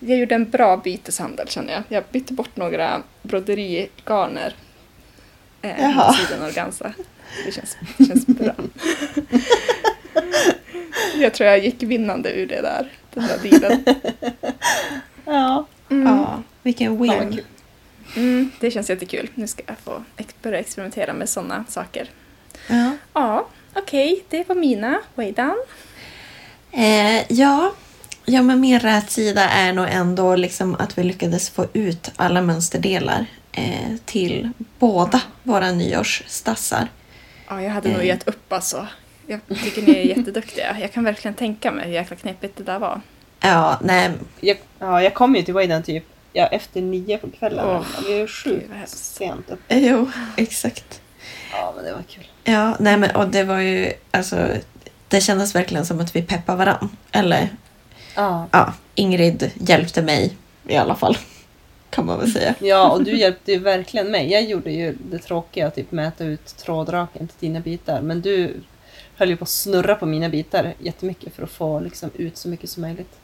Jag 0.00 0.18
gjorde 0.18 0.34
en 0.34 0.50
bra 0.50 0.76
byteshandel 0.76 1.48
känner 1.48 1.72
jag. 1.72 1.82
Jag 1.88 2.04
bytte 2.12 2.32
bort 2.32 2.56
några 2.56 3.02
broderigarner. 3.22 4.54
Eh, 5.62 5.80
Jaha. 5.80 6.06
mot 6.06 6.16
sidenorganza. 6.28 6.92
Det 7.46 7.52
känns, 7.52 7.76
det 7.98 8.04
känns 8.04 8.26
bra. 8.26 8.52
jag 11.20 11.34
tror 11.34 11.48
jag 11.48 11.64
gick 11.64 11.82
vinnande 11.82 12.30
ur 12.32 12.46
det 12.46 12.60
där, 12.60 12.92
den 13.14 13.26
där 13.26 13.38
dealen. 13.50 13.84
Ja. 15.24 15.66
Mm. 15.90 16.06
ja, 16.06 16.42
vilken 16.62 17.02
win. 17.02 17.40
Mm, 18.16 18.50
det 18.60 18.70
känns 18.70 18.90
jättekul. 18.90 19.30
Nu 19.34 19.46
ska 19.46 19.62
jag 19.66 19.78
få 19.78 20.04
börja 20.42 20.58
experimentera 20.58 21.12
med 21.12 21.28
sådana 21.28 21.64
saker. 21.68 22.10
Ja. 22.68 22.92
Ja, 23.12 23.48
okej, 23.74 24.24
det 24.28 24.48
var 24.48 24.54
mina. 24.56 25.00
Waydan. 25.14 25.56
Eh, 26.72 27.32
ja. 27.32 27.72
ja, 28.24 28.42
men 28.42 28.60
min 28.60 28.80
rätsida 28.80 29.48
är 29.48 29.72
nog 29.72 29.86
ändå 29.90 30.36
liksom 30.36 30.74
att 30.74 30.98
vi 30.98 31.02
lyckades 31.04 31.50
få 31.50 31.66
ut 31.72 32.10
alla 32.16 32.42
mönsterdelar 32.42 33.26
eh, 33.52 33.96
till 34.04 34.50
båda 34.78 35.20
våra 35.42 35.70
nyårsstassar. 35.72 36.88
Ja, 37.48 37.62
jag 37.62 37.70
hade 37.70 37.88
nog 37.88 38.00
Eh. 38.00 38.06
gett 38.06 38.28
upp 38.28 38.52
alltså. 38.52 38.86
Jag 39.46 39.58
tycker 39.64 39.82
ni 39.82 39.92
är 39.98 40.16
jätteduktiga. 40.16 40.76
Jag 40.80 40.92
kan 40.92 41.04
verkligen 41.04 41.34
tänka 41.34 41.70
mig 41.70 41.86
hur 41.86 41.92
jäkla 41.94 42.16
knepigt 42.16 42.56
det 42.56 42.64
där 42.64 42.78
var. 42.78 43.00
Ja, 43.40 43.78
nej, 43.82 44.10
Jag, 44.40 44.56
ja, 44.78 45.02
jag 45.02 45.14
kom 45.14 45.36
ju 45.36 45.42
till 45.42 45.54
Wayden 45.54 45.82
typ 45.82 46.04
ja, 46.32 46.46
efter 46.46 46.80
nio 46.82 47.18
på 47.18 47.30
kvällen. 47.30 47.64
Åh, 47.68 47.86
vi 48.06 48.12
är 48.12 48.18
ju 48.18 48.26
sjukt 48.26 48.70
sent 48.88 49.50
upp. 49.50 49.60
jo, 49.68 50.10
exakt. 50.36 51.00
Ja, 51.52 51.72
men 51.76 51.84
det 51.84 51.92
var 51.92 52.02
kul. 52.02 52.26
Ja, 52.44 52.76
nej 52.80 52.96
men 52.96 53.10
och 53.16 53.28
det 53.28 53.44
var 53.44 53.58
ju 53.58 53.92
alltså 54.10 54.48
det 55.08 55.20
kändes 55.20 55.54
verkligen 55.54 55.86
som 55.86 56.00
att 56.00 56.16
vi 56.16 56.22
peppade 56.22 56.58
varann. 56.58 56.96
Eller 57.12 57.48
Ja. 58.14 58.46
ja, 58.52 58.72
Ingrid 58.94 59.50
hjälpte 59.54 60.02
mig 60.02 60.36
i 60.68 60.76
alla 60.76 60.94
fall. 60.94 61.16
Kan 61.90 62.06
man 62.06 62.18
väl 62.18 62.32
säga. 62.32 62.54
Ja, 62.58 62.90
och 62.90 63.04
du 63.04 63.16
hjälpte 63.18 63.52
ju 63.52 63.58
verkligen 63.58 64.10
mig. 64.10 64.32
Jag 64.32 64.42
gjorde 64.42 64.70
ju 64.70 64.96
det 65.10 65.18
tråkiga, 65.18 65.70
typ 65.70 65.92
mäta 65.92 66.24
ut 66.24 66.46
trådraken 66.56 67.28
till 67.28 67.48
dina 67.48 67.60
bitar. 67.60 68.00
Men 68.02 68.20
du 68.20 68.54
höll 69.16 69.28
ju 69.30 69.36
på 69.36 69.42
att 69.42 69.48
snurra 69.48 69.94
på 69.94 70.06
mina 70.06 70.28
bitar 70.28 70.74
jättemycket 70.78 71.34
för 71.34 71.42
att 71.42 71.50
få 71.50 71.80
liksom, 71.80 72.10
ut 72.14 72.36
så 72.36 72.48
mycket 72.48 72.70
som 72.70 72.80
möjligt. 72.80 73.18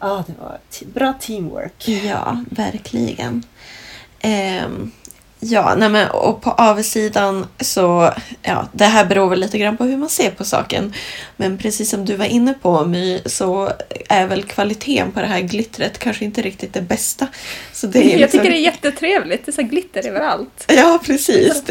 Ja, 0.00 0.24
det 0.26 0.34
var 0.40 0.58
bra 0.94 1.12
teamwork. 1.12 1.88
Ja, 1.88 2.44
verkligen. 2.50 3.42
Ehm, 4.20 4.90
ja, 5.44 5.74
nej 5.78 5.88
men, 5.88 6.10
och 6.10 6.42
på 6.42 6.50
avsidan 6.50 7.46
så, 7.60 8.12
ja, 8.42 8.68
det 8.72 8.84
här 8.84 9.04
beror 9.04 9.28
väl 9.28 9.40
lite 9.40 9.58
grann 9.58 9.76
på 9.76 9.84
hur 9.84 9.96
man 9.96 10.08
ser 10.08 10.30
på 10.30 10.44
saken. 10.44 10.92
Men 11.36 11.58
precis 11.58 11.90
som 11.90 12.04
du 12.04 12.16
var 12.16 12.24
inne 12.24 12.54
på 12.54 12.84
My, 12.84 13.20
så 13.26 13.70
är 14.08 14.26
väl 14.26 14.42
kvaliteten 14.42 15.12
på 15.12 15.20
det 15.20 15.26
här 15.26 15.40
glittret 15.40 15.98
kanske 15.98 16.24
inte 16.24 16.42
riktigt 16.42 16.72
det 16.72 16.82
bästa. 16.82 17.26
Så 17.72 17.86
det 17.86 17.98
är 17.98 18.10
Jag 18.12 18.20
liksom- 18.20 18.40
tycker 18.40 18.50
det 18.50 18.56
är 18.58 18.60
jättetrevligt. 18.64 19.46
Det 19.46 19.50
är 19.50 19.52
så 19.52 19.62
glitter 19.62 20.06
överallt. 20.08 20.64
Ja, 20.76 20.98
precis. 21.04 21.62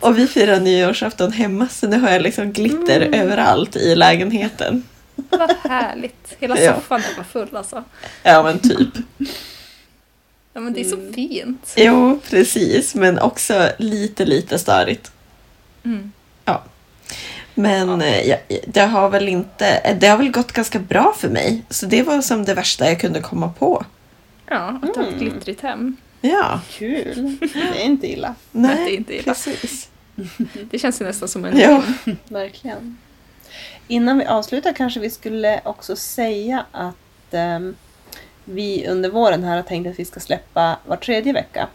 Och 0.00 0.18
vi 0.18 0.26
firar 0.26 0.60
nyårsafton 0.60 1.32
hemma 1.32 1.68
så 1.68 1.86
nu 1.88 2.00
har 2.00 2.10
jag 2.10 2.22
liksom 2.22 2.52
glitter 2.52 3.00
Mm. 3.00 3.20
överallt 3.20 3.76
i 3.76 3.94
lägenheten. 3.94 4.82
Vad 5.30 5.54
härligt. 5.70 6.36
Hela 6.38 6.58
Ja. 6.60 6.74
soffan 6.74 7.00
är 7.00 7.16
bara 7.16 7.24
full 7.32 7.56
alltså. 7.56 7.84
Ja, 8.22 8.42
men 8.42 8.58
typ. 8.58 8.88
Ja, 10.56 10.60
men 10.60 10.72
det 10.72 10.80
är 10.80 10.84
så 10.84 10.96
Mm. 10.96 11.12
fint. 11.12 11.74
Jo, 11.76 12.20
precis. 12.30 12.94
Men 12.94 13.18
också 13.18 13.68
lite, 13.78 14.24
lite 14.24 14.58
störigt. 14.58 15.12
Mm. 15.84 16.12
Men 17.54 18.02
eh, 18.02 18.28
ja, 18.28 18.36
det 18.66 18.80
har 18.80 19.08
väl 19.10 19.28
inte... 19.28 19.96
Det 20.00 20.06
har 20.08 20.16
väl 20.18 20.30
gått 20.30 20.52
ganska 20.52 20.78
bra 20.78 21.14
för 21.18 21.28
mig. 21.28 21.62
Så 21.70 21.86
det 21.86 22.02
var 22.02 22.20
som 22.20 22.44
det 22.44 22.54
värsta 22.54 22.86
jag 22.88 23.00
kunde 23.00 23.20
komma 23.20 23.48
på. 23.58 23.84
Ja, 24.46 24.56
att 24.82 24.94
du 24.94 25.00
har 25.00 25.06
ett 25.06 25.14
Mm. 25.14 25.18
glittrigt 25.30 25.60
hem. 25.60 25.96
Ja, 26.20 26.60
Kul. 26.70 27.36
Det 27.40 27.80
är 27.82 27.84
inte 27.84 28.06
illa. 28.12 28.34
nej, 28.52 28.76
det 28.76 28.94
är 28.94 28.96
inte 28.96 29.14
illa. 29.14 29.22
precis. 29.24 29.88
Det 30.70 30.78
känns 30.78 31.00
ju 31.00 31.04
nästan 31.04 31.28
som 31.28 31.44
en 31.44 31.58
Ja. 31.58 31.82
Verkligen. 32.28 32.96
Innan 33.88 34.18
vi 34.18 34.24
avslutar 34.24 34.72
kanske 34.72 35.00
vi 35.00 35.10
skulle 35.10 35.60
också 35.64 35.96
säga 35.96 36.64
att 36.72 36.94
ehm, 37.34 37.74
vi 38.48 38.86
under 38.88 39.10
våren 39.10 39.44
här 39.44 39.56
har 39.56 39.62
tänkt 39.62 39.88
att 39.88 39.98
vi 39.98 40.04
ska 40.04 40.20
släppa 40.20 40.76
var 40.86 40.96
tredje 40.96 41.32
vecka. 41.32 41.68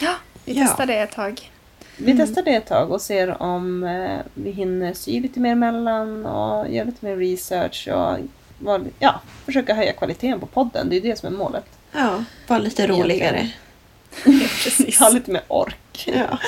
Ja, 0.00 0.14
vi 0.44 0.52
Ja. 0.52 0.64
testar 0.68 0.86
det 0.86 0.94
ett 0.98 1.12
tag. 1.12 1.50
Vi 1.96 2.16
testar 2.16 2.42
det 2.42 2.54
ett 2.54 2.66
tag 2.66 2.90
och 2.92 3.00
ser 3.00 3.42
om 3.42 3.84
eh, 3.84 4.18
vi 4.34 4.50
hinner 4.50 4.92
sy 4.94 5.20
lite 5.20 5.40
mer 5.40 5.52
emellan 5.52 6.26
och 6.26 6.68
göra 6.70 6.84
lite 6.84 7.04
mer 7.04 7.16
research 7.16 7.88
och 7.92 8.18
var, 8.58 8.80
ja, 8.98 9.20
försöka 9.44 9.74
höja 9.74 9.92
kvaliteten 9.92 10.40
på 10.40 10.46
podden. 10.46 10.88
Det 10.90 10.96
är 10.96 11.00
det 11.00 11.18
som 11.18 11.34
är 11.34 11.38
målet. 11.38 11.64
Ja, 11.92 12.24
var 12.46 12.58
lite 12.58 12.86
roligare. 12.86 13.50
Precis. 14.64 14.98
Ha 15.00 15.08
lite 15.08 15.30
mer 15.30 15.42
ork. 15.48 16.08
Ja, 16.14 16.38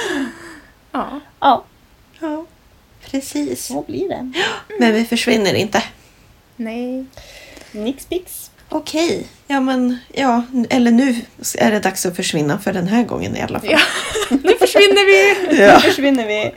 Ja. 0.92 1.20
Ja, 1.40 1.64
ja 2.20 2.44
precis. 3.04 3.66
så 3.66 3.82
blir 3.82 4.08
det. 4.08 4.32
Men 4.80 4.92
vi 4.94 5.04
försvinner 5.04 5.54
inte. 5.54 5.82
Nej. 6.56 7.04
Nix 7.72 8.06
pix. 8.06 8.49
Okej, 8.72 9.26
ja 9.46 9.60
men 9.60 9.98
ja, 10.12 10.42
eller 10.70 10.90
nu 10.90 11.14
är 11.58 11.70
det 11.70 11.80
dags 11.80 12.06
att 12.06 12.16
försvinna 12.16 12.58
för 12.58 12.72
den 12.72 12.86
här 12.86 13.02
gången 13.04 13.36
i 13.36 13.42
alla 13.42 13.60
fall. 13.60 13.68
Ja. 13.72 13.78
Nu 14.44 14.54
försvinner 14.58 15.06
vi! 15.06 15.56
Nu 15.56 15.62
Ja. 15.62 15.78
försvinner 15.80 16.26
vi. 16.26 16.52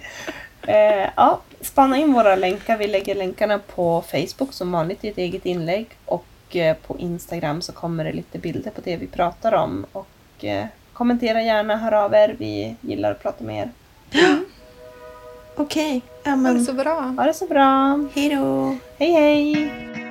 Eh, 0.67 1.09
ja, 1.15 1.41
spana 1.61 1.97
in 1.97 2.13
våra 2.13 2.35
länkar. 2.35 2.77
Vi 2.77 2.87
lägger 2.87 3.15
länkarna 3.15 3.59
på 3.59 4.03
Facebook 4.11 4.53
som 4.53 4.71
vanligt 4.71 5.03
i 5.03 5.07
ett 5.07 5.17
eget 5.17 5.45
inlägg. 5.45 5.87
Och 6.05 6.25
eh, 6.55 6.75
på 6.87 6.99
Instagram 6.99 7.61
så 7.61 7.71
kommer 7.71 8.03
det 8.03 8.11
lite 8.13 8.39
bilder 8.39 8.71
på 8.71 8.81
det 8.83 8.97
vi 8.97 9.07
pratar 9.07 9.51
om. 9.53 9.85
Och 9.91 10.45
eh, 10.45 10.65
kommentera 10.93 11.41
gärna, 11.41 11.77
hör 11.77 11.91
av 11.91 12.13
er. 12.13 12.35
Vi 12.39 12.75
gillar 12.81 13.11
att 13.11 13.23
prata 13.23 13.43
med 13.43 13.57
er. 14.13 14.31
Okej, 15.55 16.01
ja 16.23 16.29
Ha 16.31 16.35
det 16.35 16.41
men 16.41 16.65
så 16.65 16.73
bra. 16.73 16.99
Ha 17.17 17.23
det 17.25 17.33
så 17.33 17.45
bra. 17.47 17.99
hej 18.15 18.29
då. 18.35 18.77
Hej 18.97 19.11
hej! 19.11 20.02